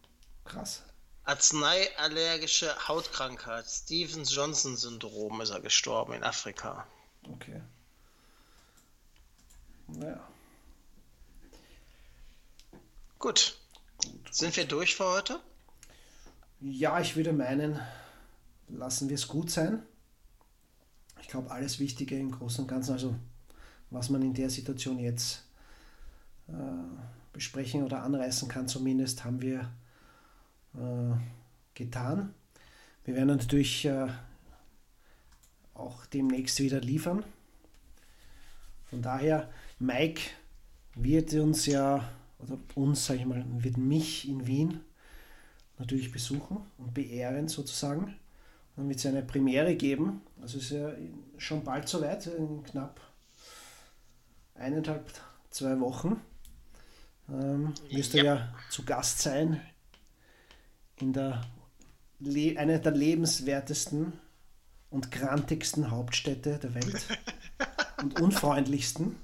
Krass. 0.46 0.84
Arzneiallergische 1.24 2.88
Hautkrankheit, 2.88 3.66
Stevens-Johnson-Syndrom 3.68 5.42
ist 5.42 5.52
er 5.52 5.60
gestorben 5.60 6.14
in 6.14 6.24
Afrika. 6.24 6.88
Okay. 7.32 7.62
Ja. 10.00 10.28
Gut. 13.20 13.60
Sind 14.32 14.56
wir 14.56 14.66
durch 14.66 14.96
für 14.96 15.06
heute? 15.06 15.40
Ja, 16.62 17.00
ich 17.00 17.16
würde 17.16 17.34
meinen, 17.34 17.80
lassen 18.68 19.10
wir 19.10 19.16
es 19.16 19.28
gut 19.28 19.52
sein. 19.52 19.84
Ich 21.22 21.28
glaube, 21.28 21.52
alles 21.52 21.80
Wichtige 21.80 22.18
im 22.18 22.32
Großen 22.32 22.64
und 22.64 22.68
Ganzen, 22.68 22.94
also 22.94 23.16
was 23.92 24.10
man 24.10 24.22
in 24.22 24.34
der 24.34 24.50
Situation 24.50 25.00
jetzt 25.00 25.44
äh, 26.48 26.54
besprechen 27.40 27.84
oder 27.84 28.04
anreißen 28.04 28.50
kann, 28.50 28.68
zumindest 28.68 29.24
haben 29.24 29.42
wir 29.42 29.72
äh, 30.76 31.16
getan. 31.74 32.34
Wir 33.06 33.16
werden 33.16 33.30
natürlich 33.30 33.86
äh, 33.86 34.10
auch 35.74 36.06
demnächst 36.08 36.60
wieder 36.60 36.82
liefern. 36.82 37.24
Von 38.90 39.02
daher, 39.02 39.50
Mike 39.80 40.22
wird 40.96 41.34
uns 41.34 41.66
ja, 41.66 42.10
oder 42.40 42.58
uns, 42.76 43.06
sage 43.06 43.22
ich 43.22 43.26
mal, 43.26 43.46
wird 43.48 43.78
mich 43.78 44.28
in 44.28 44.46
Wien 44.46 44.82
natürlich 45.78 46.12
besuchen 46.12 46.58
und 46.78 46.94
beehren 46.94 47.48
sozusagen. 47.48 48.16
Dann 48.76 48.90
wird 48.90 49.00
es 49.00 49.06
eine 49.06 49.24
Premiere 49.24 49.78
geben. 49.78 50.24
Also 50.42 50.58
ist 50.58 50.72
ja 50.72 50.92
schon 51.38 51.64
bald 51.64 51.88
soweit, 51.88 52.28
in 52.28 52.64
knapp 52.64 53.00
eineinhalb, 54.56 55.10
zwei 55.52 55.80
Wochen. 55.80 56.20
Ähm, 57.32 57.74
wirst 57.90 58.14
du 58.14 58.18
Yep. 58.18 58.26
ja 58.26 58.54
zu 58.70 58.84
Gast 58.86 59.20
sein 59.20 59.62
in 60.98 61.14
der 61.14 61.42
Le 62.20 62.58
einer 62.60 62.80
der 62.80 62.92
lebenswertesten 62.92 64.14
und 64.90 65.12
grantigsten 65.12 65.92
Hauptstädte 65.92 66.58
der 66.58 66.74
Welt 66.74 67.02
und 68.02 68.20
unfreundlichsten. 68.20 69.16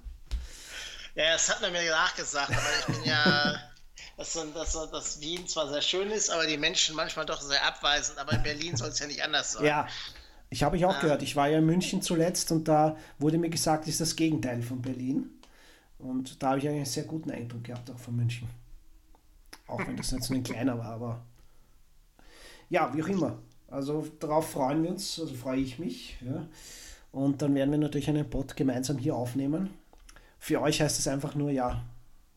Ja, 1.15 1.33
das 1.33 1.49
hat 1.49 1.61
man 1.61 1.71
mir 1.71 1.89
nachgesagt, 1.89 2.51
aber 2.51 2.79
ich 2.79 2.85
bin 2.95 3.05
ja, 3.05 3.59
dass, 4.17 4.33
dass, 4.53 4.91
dass 4.91 5.21
Wien 5.21 5.47
zwar 5.47 5.69
sehr 5.69 5.81
schön 5.81 6.11
ist, 6.11 6.29
aber 6.29 6.45
die 6.45 6.57
Menschen 6.57 6.95
manchmal 6.95 7.25
doch 7.25 7.41
sehr 7.41 7.65
abweisend, 7.65 8.17
aber 8.19 8.33
in 8.33 8.43
Berlin 8.43 8.77
soll 8.77 8.89
es 8.89 8.99
ja 8.99 9.07
nicht 9.07 9.23
anders 9.23 9.53
sein. 9.53 9.65
Ja, 9.65 9.87
ich 10.49 10.63
habe 10.63 10.77
ich 10.77 10.85
auch 10.85 10.99
gehört. 10.99 11.21
Ich 11.21 11.35
war 11.35 11.47
ja 11.49 11.57
in 11.57 11.65
München 11.65 12.01
zuletzt 12.01 12.51
und 12.51 12.67
da 12.67 12.97
wurde 13.17 13.37
mir 13.37 13.49
gesagt, 13.49 13.87
ist 13.87 13.99
das 13.99 14.15
Gegenteil 14.15 14.61
von 14.61 14.81
Berlin. 14.81 15.34
Und 16.05 16.41
da 16.41 16.49
habe 16.49 16.59
ich 16.59 16.69
einen 16.69 16.85
sehr 16.85 17.03
guten 17.03 17.31
Eindruck 17.31 17.63
gehabt, 17.63 17.89
auch 17.89 17.97
von 17.97 18.15
München. 18.15 18.47
Auch 19.67 19.79
wenn 19.87 19.97
das 19.97 20.11
jetzt 20.11 20.31
ein 20.31 20.43
kleiner 20.43 20.77
war, 20.77 20.91
aber 20.91 21.25
ja, 22.69 22.93
wie 22.93 23.01
auch 23.01 23.07
immer. 23.07 23.39
Also 23.67 24.07
darauf 24.19 24.51
freuen 24.51 24.83
wir 24.83 24.91
uns, 24.91 25.19
also 25.19 25.33
freue 25.33 25.59
ich 25.59 25.79
mich. 25.79 26.17
Ja. 26.21 26.47
Und 27.11 27.41
dann 27.41 27.55
werden 27.55 27.71
wir 27.71 27.79
natürlich 27.79 28.09
einen 28.09 28.29
Pod 28.29 28.55
gemeinsam 28.55 28.97
hier 28.97 29.15
aufnehmen. 29.15 29.69
Für 30.37 30.61
euch 30.61 30.81
heißt 30.81 30.99
es 30.99 31.07
einfach 31.07 31.33
nur, 31.33 31.49
ja, 31.49 31.83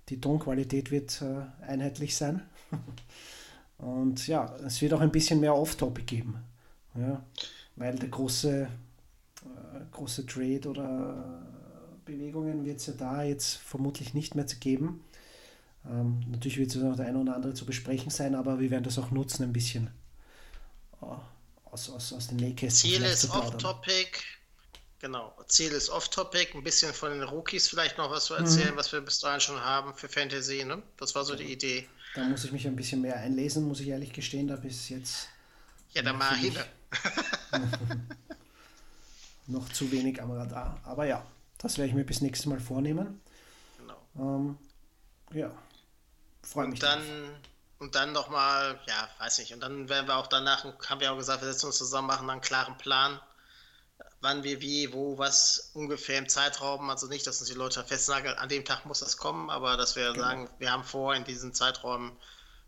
die 0.08 0.20
Tonqualität 0.20 0.90
wird 0.90 1.20
äh, 1.20 1.64
einheitlich 1.66 2.16
sein. 2.16 2.42
Und 3.78 4.26
ja, 4.26 4.56
es 4.64 4.80
wird 4.80 4.94
auch 4.94 5.00
ein 5.00 5.12
bisschen 5.12 5.40
mehr 5.40 5.54
Off-Topic 5.54 6.04
geben. 6.04 6.36
Ja, 6.94 7.22
weil 7.76 7.94
der 7.96 8.08
große, 8.08 8.62
äh, 8.62 9.80
große 9.92 10.26
Trade 10.26 10.68
oder 10.68 11.47
Bewegungen 12.08 12.64
wird 12.64 12.78
es 12.80 12.86
ja 12.86 12.94
da 12.94 13.22
jetzt 13.22 13.56
vermutlich 13.58 14.14
nicht 14.14 14.34
mehr 14.34 14.46
zu 14.46 14.56
geben. 14.56 15.04
Ähm, 15.86 16.20
natürlich 16.30 16.58
wird 16.58 16.70
es 16.74 16.76
noch 16.76 16.96
der 16.96 17.06
eine 17.06 17.18
oder 17.18 17.36
andere 17.36 17.54
zu 17.54 17.64
besprechen 17.66 18.10
sein, 18.10 18.34
aber 18.34 18.58
wir 18.58 18.70
werden 18.70 18.84
das 18.84 18.98
auch 18.98 19.10
nutzen, 19.10 19.44
ein 19.44 19.52
bisschen 19.52 19.90
äh, 21.02 21.06
aus, 21.70 21.88
aus, 21.90 22.12
aus 22.12 22.26
den 22.28 22.38
Nähkästchen 22.38 22.90
Ziel 22.92 23.02
ist 23.04 23.30
off-topic, 23.30 24.18
Genau. 25.00 25.32
Ziel 25.46 25.70
ist 25.70 25.90
off-topic, 25.90 26.56
ein 26.56 26.64
bisschen 26.64 26.92
von 26.92 27.10
den 27.12 27.22
Rookies 27.22 27.68
vielleicht 27.68 27.98
noch 27.98 28.10
was 28.10 28.24
zu 28.24 28.34
erzählen, 28.34 28.72
Mhm. 28.72 28.78
was 28.78 28.90
wir 28.92 29.00
bis 29.00 29.20
dahin 29.20 29.40
schon 29.40 29.60
haben 29.60 29.94
für 29.94 30.08
Fantasy. 30.08 30.64
Ne? 30.64 30.82
Das 30.96 31.14
war 31.14 31.24
so 31.24 31.36
die 31.36 31.52
Idee. 31.52 31.86
Da 32.16 32.24
muss 32.24 32.42
ich 32.44 32.50
mich 32.50 32.66
ein 32.66 32.74
bisschen 32.74 33.02
mehr 33.02 33.16
einlesen, 33.16 33.68
muss 33.68 33.78
ich 33.78 33.88
ehrlich 33.88 34.12
gestehen, 34.12 34.48
da 34.48 34.56
bis 34.56 34.88
jetzt 34.88 35.28
Ja, 35.92 36.02
dann 36.02 36.18
mal 36.18 36.34
hin. 36.36 36.52
noch 39.46 39.68
zu 39.68 39.90
wenig 39.92 40.20
am 40.20 40.30
Radar. 40.32 40.80
Aber 40.84 41.06
ja, 41.06 41.24
das 41.58 41.78
werde 41.78 41.88
ich 41.90 41.94
mir 41.94 42.04
bis 42.04 42.20
nächstes 42.20 42.46
Mal 42.46 42.60
vornehmen. 42.60 43.20
Genau. 43.78 44.00
Ähm, 44.16 44.58
ja, 45.32 45.50
freue 46.42 46.68
mich. 46.68 46.80
Und 46.80 46.82
dann, 46.82 47.00
drauf. 47.00 47.38
und 47.78 47.94
dann 47.94 48.12
nochmal, 48.12 48.80
ja, 48.86 49.08
weiß 49.18 49.38
nicht. 49.38 49.52
Und 49.52 49.60
dann 49.60 49.88
werden 49.88 50.06
wir 50.08 50.16
auch 50.16 50.26
danach, 50.28 50.64
haben 50.88 51.00
wir 51.00 51.12
auch 51.12 51.16
gesagt, 51.18 51.42
wir 51.42 51.52
setzen 51.52 51.66
uns 51.66 51.78
zusammen, 51.78 52.06
machen 52.08 52.30
einen 52.30 52.40
klaren 52.40 52.78
Plan, 52.78 53.20
wann 54.20 54.42
wir 54.44 54.60
wie, 54.60 54.92
wo, 54.92 55.18
was 55.18 55.70
ungefähr 55.74 56.18
im 56.18 56.28
Zeitraum. 56.28 56.88
Also 56.90 57.06
nicht, 57.08 57.26
dass 57.26 57.40
uns 57.40 57.48
die 57.50 57.56
Leute 57.56 57.82
festnageln, 57.84 58.36
an 58.38 58.48
dem 58.48 58.64
Tag 58.64 58.84
muss 58.86 59.00
das 59.00 59.16
kommen, 59.16 59.50
aber 59.50 59.76
dass 59.76 59.96
wir 59.96 60.12
Genau. 60.12 60.24
sagen, 60.24 60.50
wir 60.58 60.72
haben 60.72 60.84
vor, 60.84 61.14
in 61.14 61.24
diesen 61.24 61.54
Zeitraum 61.54 62.16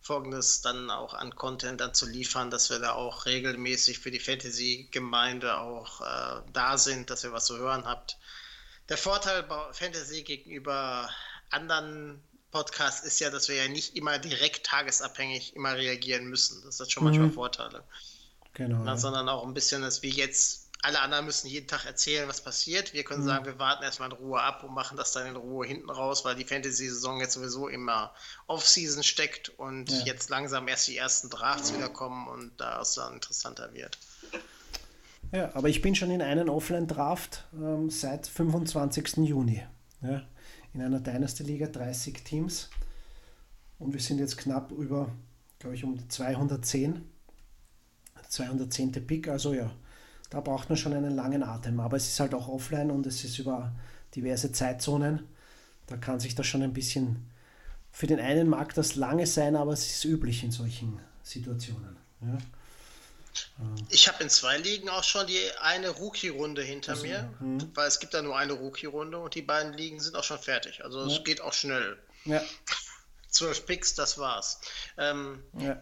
folgendes 0.02 0.62
dann 0.62 0.90
auch 0.90 1.12
an 1.14 1.34
Content 1.36 1.80
dann 1.80 1.92
zu 1.92 2.06
liefern, 2.06 2.50
dass 2.50 2.70
wir 2.70 2.78
da 2.78 2.92
auch 2.92 3.26
regelmäßig 3.26 3.98
für 3.98 4.10
die 4.10 4.18
Fantasy-Gemeinde 4.20 5.58
auch 5.58 6.00
äh, 6.00 6.42
da 6.52 6.78
sind, 6.78 7.10
dass 7.10 7.22
ihr 7.24 7.32
was 7.32 7.44
zu 7.46 7.58
hören 7.58 7.84
habt. 7.84 8.16
Der 8.90 8.98
Vorteil 8.98 9.44
bei 9.44 9.72
Fantasy 9.72 10.22
gegenüber 10.24 11.08
anderen 11.50 12.22
Podcasts 12.50 13.06
ist 13.06 13.20
ja, 13.20 13.30
dass 13.30 13.48
wir 13.48 13.54
ja 13.56 13.68
nicht 13.68 13.96
immer 13.96 14.18
direkt 14.18 14.66
tagesabhängig 14.66 15.54
immer 15.54 15.76
reagieren 15.76 16.26
müssen. 16.26 16.60
Das 16.64 16.80
hat 16.80 16.90
schon 16.90 17.04
manchmal 17.04 17.28
Mhm. 17.28 17.32
Vorteile. 17.34 17.84
Genau. 18.54 18.82
Na, 18.84 18.92
Ja. 18.92 18.96
sondern 18.98 19.28
auch 19.28 19.46
ein 19.46 19.54
bisschen, 19.54 19.82
dass 19.82 20.02
wir 20.02 20.10
jetzt, 20.10 20.66
alle 20.82 21.00
anderen 21.02 21.26
müssen 21.26 21.46
jeden 21.46 21.68
Tag 21.68 21.84
erzählen, 21.84 22.28
was 22.28 22.40
passiert. 22.42 22.92
Wir 22.92 23.02
Mhm. 23.02 23.06
können 23.06 23.22
sagen, 23.24 23.44
wir 23.44 23.60
warten 23.60 23.84
erstmal 23.84 24.10
in 24.10 24.16
Ruhe 24.16 24.40
ab 24.42 24.64
und 24.64 24.74
machen 24.74 24.96
das 24.96 25.12
dann 25.12 25.28
in 25.28 25.36
Ruhe 25.36 25.66
hinten 25.66 25.88
raus, 25.90 26.24
weil 26.24 26.34
die 26.34 26.44
Fantasy-Saison 26.44 27.20
jetzt 27.20 27.34
sowieso 27.34 27.68
immer 27.68 28.12
Off-Season 28.48 29.04
steckt 29.04 29.50
und 29.50 29.88
Ja. 29.90 30.00
jetzt 30.06 30.30
langsam 30.30 30.66
erst 30.66 30.88
die 30.88 30.96
ersten 30.96 31.30
Drafts 31.30 31.72
wieder 31.72 31.90
kommen 31.90 32.26
und 32.26 32.60
da 32.60 32.80
es 32.80 32.94
dann 32.94 33.14
interessanter 33.14 33.72
wird. 33.72 33.98
Ja, 35.32 35.54
aber 35.54 35.68
ich 35.68 35.82
bin 35.82 35.94
schon 35.94 36.10
in 36.10 36.22
einen 36.22 36.48
Offline-Draft 36.48 37.46
ähm, 37.54 37.90
seit 37.90 38.26
25. 38.26 39.18
Juni. 39.18 39.62
Ja, 40.02 40.22
in 40.72 40.82
einer 40.82 41.00
Dynasty-Liga, 41.00 41.66
30 41.66 42.24
Teams. 42.24 42.70
Und 43.78 43.92
wir 43.92 44.00
sind 44.00 44.18
jetzt 44.18 44.36
knapp 44.36 44.72
über, 44.72 45.10
glaube 45.58 45.74
ich, 45.74 45.84
um 45.84 46.08
210. 46.08 47.02
210. 48.28 48.92
Pick, 49.06 49.28
also 49.28 49.52
ja, 49.52 49.70
da 50.30 50.40
braucht 50.40 50.68
man 50.68 50.78
schon 50.78 50.92
einen 50.92 51.14
langen 51.14 51.42
Atem. 51.42 51.80
Aber 51.80 51.96
es 51.96 52.08
ist 52.08 52.20
halt 52.20 52.34
auch 52.34 52.48
offline 52.48 52.90
und 52.90 53.06
es 53.06 53.24
ist 53.24 53.38
über 53.38 53.72
diverse 54.14 54.52
Zeitzonen. 54.52 55.20
Da 55.86 55.96
kann 55.96 56.20
sich 56.20 56.34
das 56.34 56.46
schon 56.46 56.62
ein 56.62 56.72
bisschen, 56.72 57.26
für 57.90 58.06
den 58.06 58.20
einen 58.20 58.48
mag 58.48 58.74
das 58.74 58.94
lange 58.94 59.26
sein, 59.26 59.56
aber 59.56 59.72
es 59.72 59.86
ist 59.90 60.04
üblich 60.04 60.44
in 60.44 60.52
solchen 60.52 61.00
Situationen. 61.22 61.96
Ja. 62.20 62.38
Ich 63.90 64.08
habe 64.08 64.22
in 64.22 64.30
zwei 64.30 64.56
Ligen 64.58 64.88
auch 64.88 65.04
schon 65.04 65.26
die 65.26 65.38
eine 65.60 65.90
Rookie-Runde 65.90 66.62
hinter 66.62 66.96
mir, 66.96 67.32
hm. 67.38 67.70
weil 67.74 67.88
es 67.88 68.00
gibt 68.00 68.14
da 68.14 68.22
nur 68.22 68.36
eine 68.36 68.52
Rookie-Runde 68.54 69.18
und 69.18 69.34
die 69.34 69.42
beiden 69.42 69.72
Ligen 69.74 70.00
sind 70.00 70.16
auch 70.16 70.24
schon 70.24 70.38
fertig. 70.38 70.82
Also 70.84 71.02
es 71.04 71.16
Ja. 71.16 71.22
geht 71.22 71.40
auch 71.40 71.52
schnell. 71.52 71.98
Ja, 72.24 72.42
Zwölf 73.28 73.64
Picks, 73.66 73.94
das 73.94 74.18
war's. 74.18 74.60
Ähm, 74.98 75.42
ja. 75.58 75.80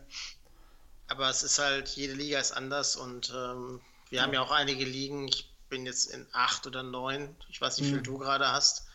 aber 1.08 1.30
es 1.30 1.42
ist 1.42 1.58
halt, 1.58 1.88
jede 1.88 2.12
Liga 2.12 2.38
ist 2.38 2.52
anders 2.52 2.94
und 2.96 3.32
ähm, 3.34 3.80
wir 4.10 4.22
haben 4.22 4.32
ja 4.34 4.42
auch 4.42 4.50
einige 4.50 4.84
Ligen. 4.84 5.28
Ich 5.28 5.50
bin 5.70 5.86
jetzt 5.86 6.06
in 6.06 6.26
acht 6.32 6.66
oder 6.66 6.82
neun. 6.82 7.34
Ich 7.48 7.60
weiß 7.60 7.78
nicht, 7.78 7.88
wie 7.88 7.94
viel 7.94 8.02
du 8.02 8.18
gerade 8.18 8.48
hast. 8.52 8.86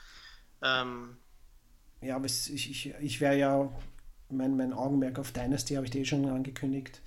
Ähm, 0.61 1.17
Ja, 2.01 2.15
aber 2.15 2.25
es, 2.25 2.47
ich, 2.47 2.69
ich, 2.69 2.93
ich 2.99 3.19
wäre 3.21 3.35
ja, 3.37 3.71
mein, 4.29 4.55
mein 4.57 4.73
Augenmerk 4.73 5.19
auf 5.19 5.31
Dynasty 5.31 5.73
habe 5.75 5.85
ich 5.85 5.91
dir 5.91 6.01
eh 6.01 6.05
schon 6.05 6.27
angekündigt, 6.29 7.01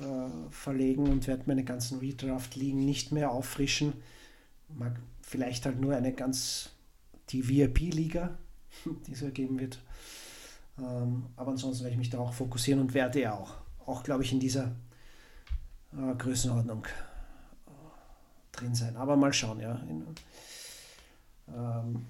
ver, 0.00 0.30
verlegen 0.50 1.08
und 1.08 1.26
werde 1.26 1.44
meine 1.46 1.64
ganzen 1.64 1.98
Redraft-Ligen 1.98 2.84
nicht 2.84 3.12
mehr 3.12 3.30
auffrischen. 3.30 3.94
Mag 4.68 5.00
vielleicht 5.22 5.66
halt 5.66 5.80
nur 5.80 5.94
eine 5.94 6.12
ganz, 6.12 6.70
die 7.30 7.48
VIP-Liga, 7.48 8.38
die 9.06 9.12
es 9.12 9.22
ergeben 9.22 9.58
wird. 9.60 9.80
Ähm, 10.78 11.26
aber 11.36 11.52
ansonsten 11.52 11.84
werde 11.84 11.92
ich 11.92 11.98
mich 11.98 12.10
da 12.10 12.18
auch 12.18 12.32
fokussieren 12.32 12.80
und 12.80 12.94
werde 12.94 13.20
ja 13.20 13.34
auch, 13.34 13.54
auch 13.86 14.02
glaube 14.02 14.24
ich, 14.24 14.32
in 14.32 14.40
dieser 14.40 14.72
äh, 15.92 16.14
Größenordnung 16.16 16.84
äh, 16.84 17.70
drin 18.52 18.74
sein. 18.74 18.96
Aber 18.96 19.16
mal 19.16 19.32
schauen, 19.32 19.60
ja. 19.60 19.74
In, 19.88 20.06
ähm, 21.48 22.06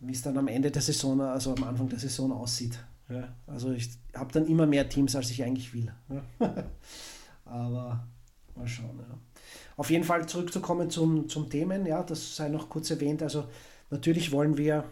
wie 0.00 0.12
es 0.12 0.22
dann 0.22 0.36
am 0.36 0.48
Ende 0.48 0.70
der 0.70 0.82
Saison, 0.82 1.20
also 1.20 1.54
am 1.54 1.64
Anfang 1.64 1.88
der 1.88 1.98
Saison 1.98 2.32
aussieht. 2.32 2.78
Ja, 3.08 3.28
also 3.46 3.72
ich 3.72 3.90
habe 4.14 4.32
dann 4.32 4.46
immer 4.46 4.66
mehr 4.66 4.88
Teams, 4.88 5.14
als 5.14 5.30
ich 5.30 5.42
eigentlich 5.42 5.72
will. 5.72 5.92
Ja. 6.08 6.22
Aber 7.46 8.06
mal 8.54 8.68
schauen. 8.68 8.98
Ja. 8.98 9.18
Auf 9.76 9.90
jeden 9.90 10.04
Fall 10.04 10.26
zurückzukommen 10.26 10.90
zum, 10.90 11.28
zum 11.28 11.50
Themen, 11.50 11.86
ja, 11.86 12.02
das 12.02 12.36
sei 12.36 12.48
noch 12.48 12.68
kurz 12.68 12.90
erwähnt. 12.90 13.22
Also 13.22 13.46
natürlich 13.90 14.32
wollen 14.32 14.56
wir, 14.56 14.84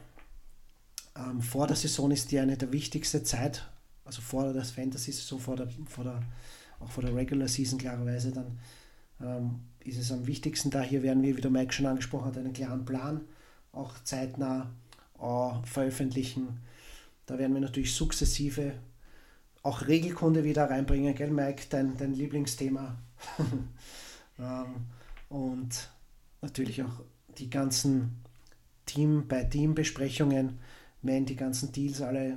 ähm, 1.17 1.41
vor 1.41 1.67
der 1.67 1.77
Saison 1.77 2.11
ist 2.11 2.31
die 2.31 2.39
eine 2.39 2.57
der 2.57 2.73
wichtigste 2.73 3.23
Zeit, 3.23 3.69
also 4.05 4.21
vor 4.21 4.53
der 4.53 4.65
Fantasy-Saison, 4.65 5.39
vor 5.41 5.57
der, 5.57 5.69
vor 5.89 6.05
der, 6.05 6.23
auch 6.81 6.91
vor 6.91 7.03
der 7.03 7.15
Regular 7.15 7.49
Season 7.49 7.79
klarerweise, 7.79 8.33
dann 8.33 8.59
ähm, 9.21 9.61
ist 9.81 9.99
es 9.99 10.13
am 10.13 10.27
wichtigsten. 10.27 10.71
Da 10.71 10.83
hier 10.83 11.03
werden 11.03 11.23
wir, 11.23 11.37
wie 11.37 11.41
der 11.41 11.51
Mike 11.51 11.73
schon 11.73 11.87
angesprochen 11.87 12.27
hat, 12.27 12.37
einen 12.37 12.53
klaren 12.53 12.85
Plan 12.85 13.23
auch 13.73 13.95
zeitnah 14.05 14.71
äh, 15.19 15.67
veröffentlichen. 15.67 16.61
Da 17.27 17.39
werden 17.39 17.55
wir 17.55 17.61
natürlich 17.61 17.95
sukzessive 17.95 18.75
auch 19.65 19.87
Regelkunde 19.87 20.45
wieder 20.45 20.71
reinbringen, 20.71 21.15
gell 21.15 21.31
Mike, 21.31 21.65
dein, 21.71 21.97
dein 21.97 22.15
Lieblingsthema. 22.15 22.97
ähm, 24.39 24.75
und 25.31 25.91
natürlich 26.43 26.83
auch 26.83 27.01
die 27.39 27.51
ganzen 27.51 28.21
Team 28.87 29.27
bei 29.27 29.43
Team-Besprechungen, 29.43 30.59
wenn 31.01 31.25
die 31.25 31.35
ganzen 31.35 31.73
Deals 31.73 32.03
alle 32.03 32.37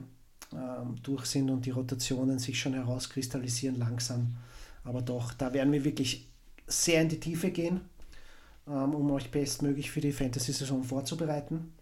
ähm, 0.54 0.95
durch 1.04 1.26
sind 1.26 1.49
und 1.49 1.66
die 1.66 1.72
Rotationen 1.72 2.40
sich 2.40 2.60
schon 2.60 2.74
herauskristallisieren 2.74 3.78
langsam. 3.78 4.38
Aber 4.86 5.02
doch, 5.02 5.34
da 5.34 5.54
werden 5.54 5.74
wir 5.74 5.84
wirklich 5.84 6.30
sehr 6.66 7.02
in 7.02 7.10
die 7.10 7.20
Tiefe 7.20 7.52
gehen, 7.52 7.82
ähm, 8.68 8.95
um 8.95 9.12
euch 9.12 9.30
bestmöglich 9.32 9.91
für 9.91 9.99
die 9.99 10.14
Fantasy-Saison 10.14 10.82
vorzubereiten. 10.82 11.74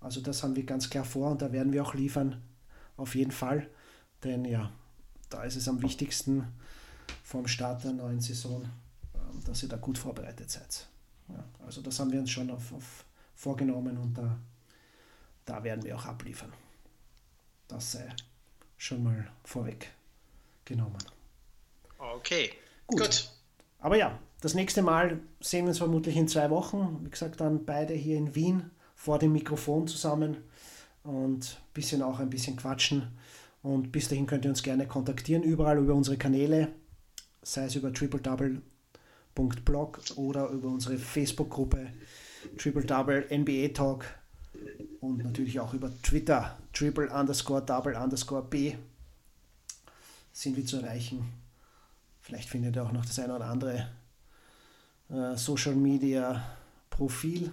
Also 0.00 0.22
das 0.22 0.42
haben 0.42 0.56
wir 0.56 0.64
ganz 0.64 0.88
klar 0.88 1.04
vor 1.04 1.30
und 1.32 1.42
da 1.42 1.52
werden 1.52 1.74
wir 1.74 1.82
auch 1.82 1.92
liefern, 1.92 2.40
auf 2.96 3.14
jeden 3.14 3.32
Fall. 3.32 3.68
Denn 4.24 4.46
ja, 4.46 4.70
da 5.28 5.42
ist 5.44 5.56
es 5.56 5.68
am 5.68 5.82
wichtigsten 5.82 6.46
vom 7.22 7.46
Start 7.46 7.84
der 7.84 7.92
neuen 7.92 8.20
Saison, 8.20 8.68
ähm, 9.14 9.44
dass 9.44 9.62
ihr 9.62 9.68
da 9.68 9.76
gut 9.76 9.98
vorbereitet 9.98 10.50
seid. 10.50 10.86
Ja, 11.28 11.44
also 11.64 11.82
das 11.82 11.98
haben 11.98 12.12
wir 12.12 12.20
uns 12.20 12.30
schon 12.30 12.50
auf, 12.50 12.72
auf 12.72 13.04
vorgenommen 13.34 13.98
und 13.98 14.14
da, 14.14 14.38
da 15.44 15.62
werden 15.62 15.84
wir 15.84 15.96
auch 15.96 16.06
abliefern. 16.06 16.52
Das 17.68 17.92
sei 17.92 18.08
schon 18.76 19.02
mal 19.02 19.26
vorweg 19.44 19.92
genommen. 20.64 21.02
okay, 21.98 22.50
Gut. 22.86 23.00
gut. 23.00 23.30
Aber 23.78 23.96
ja, 23.96 24.18
das 24.40 24.54
nächste 24.54 24.82
Mal 24.82 25.20
sehen 25.40 25.64
wir 25.64 25.68
uns 25.68 25.78
vermutlich 25.78 26.16
in 26.16 26.28
zwei 26.28 26.50
Wochen. 26.50 27.00
Wie 27.04 27.10
gesagt, 27.10 27.40
dann 27.40 27.64
beide 27.64 27.94
hier 27.94 28.16
in 28.16 28.34
Wien 28.34 28.70
vor 28.94 29.18
dem 29.18 29.32
Mikrofon 29.32 29.86
zusammen 29.86 30.38
und 31.04 31.58
ein 31.60 31.72
bisschen 31.74 32.02
auch 32.02 32.18
ein 32.18 32.30
bisschen 32.30 32.56
quatschen. 32.56 33.16
Und 33.62 33.92
bis 33.92 34.08
dahin 34.08 34.26
könnt 34.26 34.44
ihr 34.44 34.50
uns 34.50 34.62
gerne 34.62 34.86
kontaktieren, 34.86 35.42
überall 35.42 35.78
über 35.78 35.94
unsere 35.94 36.16
Kanäle, 36.16 36.68
sei 37.42 37.64
es 37.64 37.74
über 37.74 37.92
tripledouble.blog 37.92 40.00
oder 40.16 40.48
über 40.50 40.68
unsere 40.68 40.98
Facebook-Gruppe 40.98 41.88
Triple 42.58 42.84
Double 42.84 43.26
NBA 43.30 43.68
Talk 43.74 44.04
und 45.00 45.24
natürlich 45.24 45.58
auch 45.60 45.74
über 45.74 45.90
Twitter, 46.02 46.56
triple 46.72 47.10
underscore 47.10 47.62
double 47.62 47.94
underscore 47.94 48.42
b 48.42 48.76
sind 50.32 50.56
wir 50.56 50.66
zu 50.66 50.78
erreichen. 50.78 51.32
Vielleicht 52.20 52.50
findet 52.50 52.76
ihr 52.76 52.84
auch 52.84 52.92
noch 52.92 53.06
das 53.06 53.18
eine 53.18 53.34
oder 53.34 53.46
andere 53.46 53.88
äh, 55.08 55.34
Social 55.36 55.74
Media 55.74 56.44
Profil. 56.90 57.52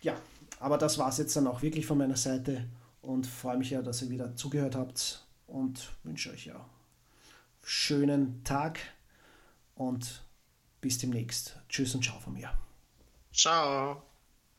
Ja, 0.00 0.16
aber 0.58 0.78
das 0.78 0.96
war 0.96 1.10
es 1.10 1.18
jetzt 1.18 1.36
dann 1.36 1.46
auch 1.46 1.60
wirklich 1.60 1.84
von 1.84 1.98
meiner 1.98 2.16
Seite 2.16 2.64
und 3.02 3.26
freue 3.26 3.58
mich 3.58 3.70
ja, 3.70 3.82
dass 3.82 4.00
ihr 4.02 4.10
wieder 4.10 4.34
zugehört 4.36 4.74
habt 4.74 5.26
und 5.46 5.92
wünsche 6.02 6.30
euch 6.30 6.46
ja 6.46 6.64
schönen 7.64 8.42
Tag 8.44 8.80
und 9.74 10.22
bis 10.80 10.98
demnächst. 10.98 11.56
Tschüss 11.68 11.94
und 11.94 12.04
ciao 12.04 12.18
von 12.18 12.32
mir. 12.34 12.50
Ciao. 13.32 14.02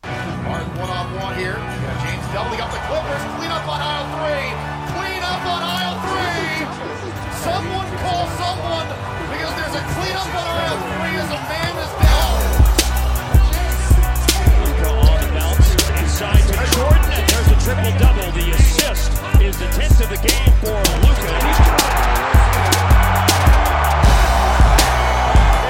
Martin 0.03 0.79
one 0.79 0.89
on 0.89 1.15
one 1.21 1.35
here. 1.35 1.57
James 2.03 2.27
doubling 2.33 2.61
up 2.61 2.71
the 2.71 2.79
Clippers. 2.87 3.23
Clean 3.37 3.51
up 3.51 3.67
on 3.67 3.81
aisle 3.81 4.07
three. 4.17 4.51
Clean 4.95 5.23
up 5.23 5.45
on 5.45 5.61
aisle 5.63 5.99
three. 6.03 6.65
Someone 7.43 7.87
call 8.03 8.27
someone 8.39 8.87
because 9.31 9.53
there's 9.55 9.75
a 9.75 9.83
clean 9.95 10.15
up 10.15 10.31
on 10.35 10.47
aisle 10.47 10.79
three 10.91 11.15
as 11.19 11.31
a 11.31 11.41
man 11.51 11.73
is 11.83 11.91
down. 12.03 12.39
Luka 14.63 14.89
on 14.89 15.17
the 15.21 15.29
bounce 15.33 15.69
inside 16.01 16.43
to 16.47 16.55
Jordan. 16.75 17.22
triple 17.64 17.98
double. 17.98 18.30
The 18.35 18.52
assist 18.52 19.11
is 19.40 19.56
the 19.57 19.72
10th 19.72 20.03
of 20.03 20.10
the 20.11 20.19
game 20.19 20.52
for 20.60 20.76
Luca. 20.99 21.31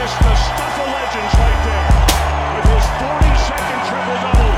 It's 0.01 0.15
the 0.17 0.33
stuff 0.41 0.75
of 0.81 0.89
legends 0.89 1.33
right 1.37 1.61
there. 1.69 1.93
With 2.57 2.65
his 2.73 2.85
42nd 2.97 3.79
triple 3.85 4.19
double, 4.25 4.53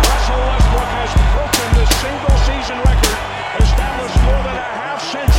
Russell 0.00 0.40
Westbrook 0.48 0.90
has 0.96 1.12
broken 1.36 1.68
the 1.76 1.84
single 2.00 2.36
season 2.48 2.78
record 2.80 3.18
established 3.60 4.16
more 4.24 4.42
than 4.48 4.56
a 4.56 4.66
half 4.80 5.02
century. 5.12 5.37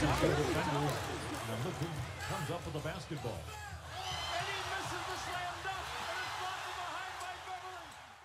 Comes 0.00 0.16
up 2.50 2.64
with 2.64 2.72
the 2.72 2.80
basketball. 2.80 3.59